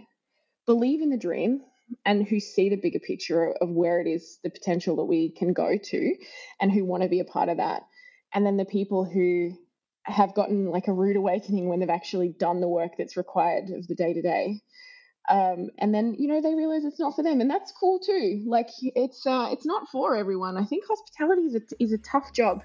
believe 0.65 1.01
in 1.01 1.09
the 1.09 1.17
dream 1.17 1.61
and 2.05 2.27
who 2.27 2.39
see 2.39 2.69
the 2.69 2.75
bigger 2.75 2.99
picture 2.99 3.53
of 3.61 3.69
where 3.69 4.01
it 4.01 4.07
is 4.07 4.39
the 4.43 4.49
potential 4.49 4.95
that 4.95 5.05
we 5.05 5.29
can 5.29 5.53
go 5.53 5.77
to 5.77 6.15
and 6.59 6.71
who 6.71 6.83
want 6.83 7.03
to 7.03 7.09
be 7.09 7.19
a 7.19 7.25
part 7.25 7.49
of 7.49 7.57
that 7.57 7.83
and 8.33 8.45
then 8.45 8.57
the 8.57 8.65
people 8.65 9.05
who 9.05 9.51
have 10.07 10.33
gotten 10.33 10.65
like 10.69 10.87
a 10.87 10.93
rude 10.93 11.15
awakening 11.15 11.67
when 11.67 11.79
they've 11.79 11.89
actually 11.89 12.29
done 12.29 12.61
the 12.61 12.67
work 12.67 12.91
that's 12.97 13.17
required 13.17 13.69
of 13.69 13.87
the 13.87 13.95
day 13.95 14.13
to 14.13 14.21
day 14.21 14.61
um, 15.29 15.69
and 15.77 15.93
then 15.93 16.15
you 16.17 16.27
know 16.27 16.41
they 16.41 16.55
realize 16.55 16.85
it's 16.85 16.99
not 16.99 17.15
for 17.15 17.23
them, 17.23 17.41
and 17.41 17.49
that's 17.49 17.71
cool 17.71 17.99
too. 17.99 18.43
Like 18.45 18.69
it's 18.81 19.25
uh, 19.25 19.49
it's 19.51 19.65
not 19.65 19.89
for 19.89 20.15
everyone. 20.15 20.57
I 20.57 20.63
think 20.63 20.85
hospitality 20.87 21.43
is 21.43 21.55
a, 21.55 21.83
is 21.83 21.93
a 21.93 21.97
tough 21.97 22.33
job. 22.33 22.63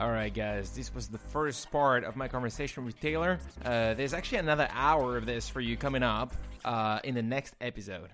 All 0.00 0.10
right, 0.10 0.32
guys, 0.32 0.70
this 0.70 0.92
was 0.92 1.08
the 1.08 1.18
first 1.18 1.70
part 1.70 2.02
of 2.02 2.16
my 2.16 2.26
conversation 2.26 2.84
with 2.84 2.98
Taylor. 2.98 3.38
Uh, 3.64 3.94
there's 3.94 4.12
actually 4.12 4.38
another 4.38 4.68
hour 4.72 5.16
of 5.16 5.24
this 5.24 5.48
for 5.48 5.60
you 5.60 5.76
coming 5.76 6.02
up 6.02 6.34
uh, 6.64 6.98
in 7.04 7.14
the 7.14 7.22
next 7.22 7.54
episode. 7.60 8.10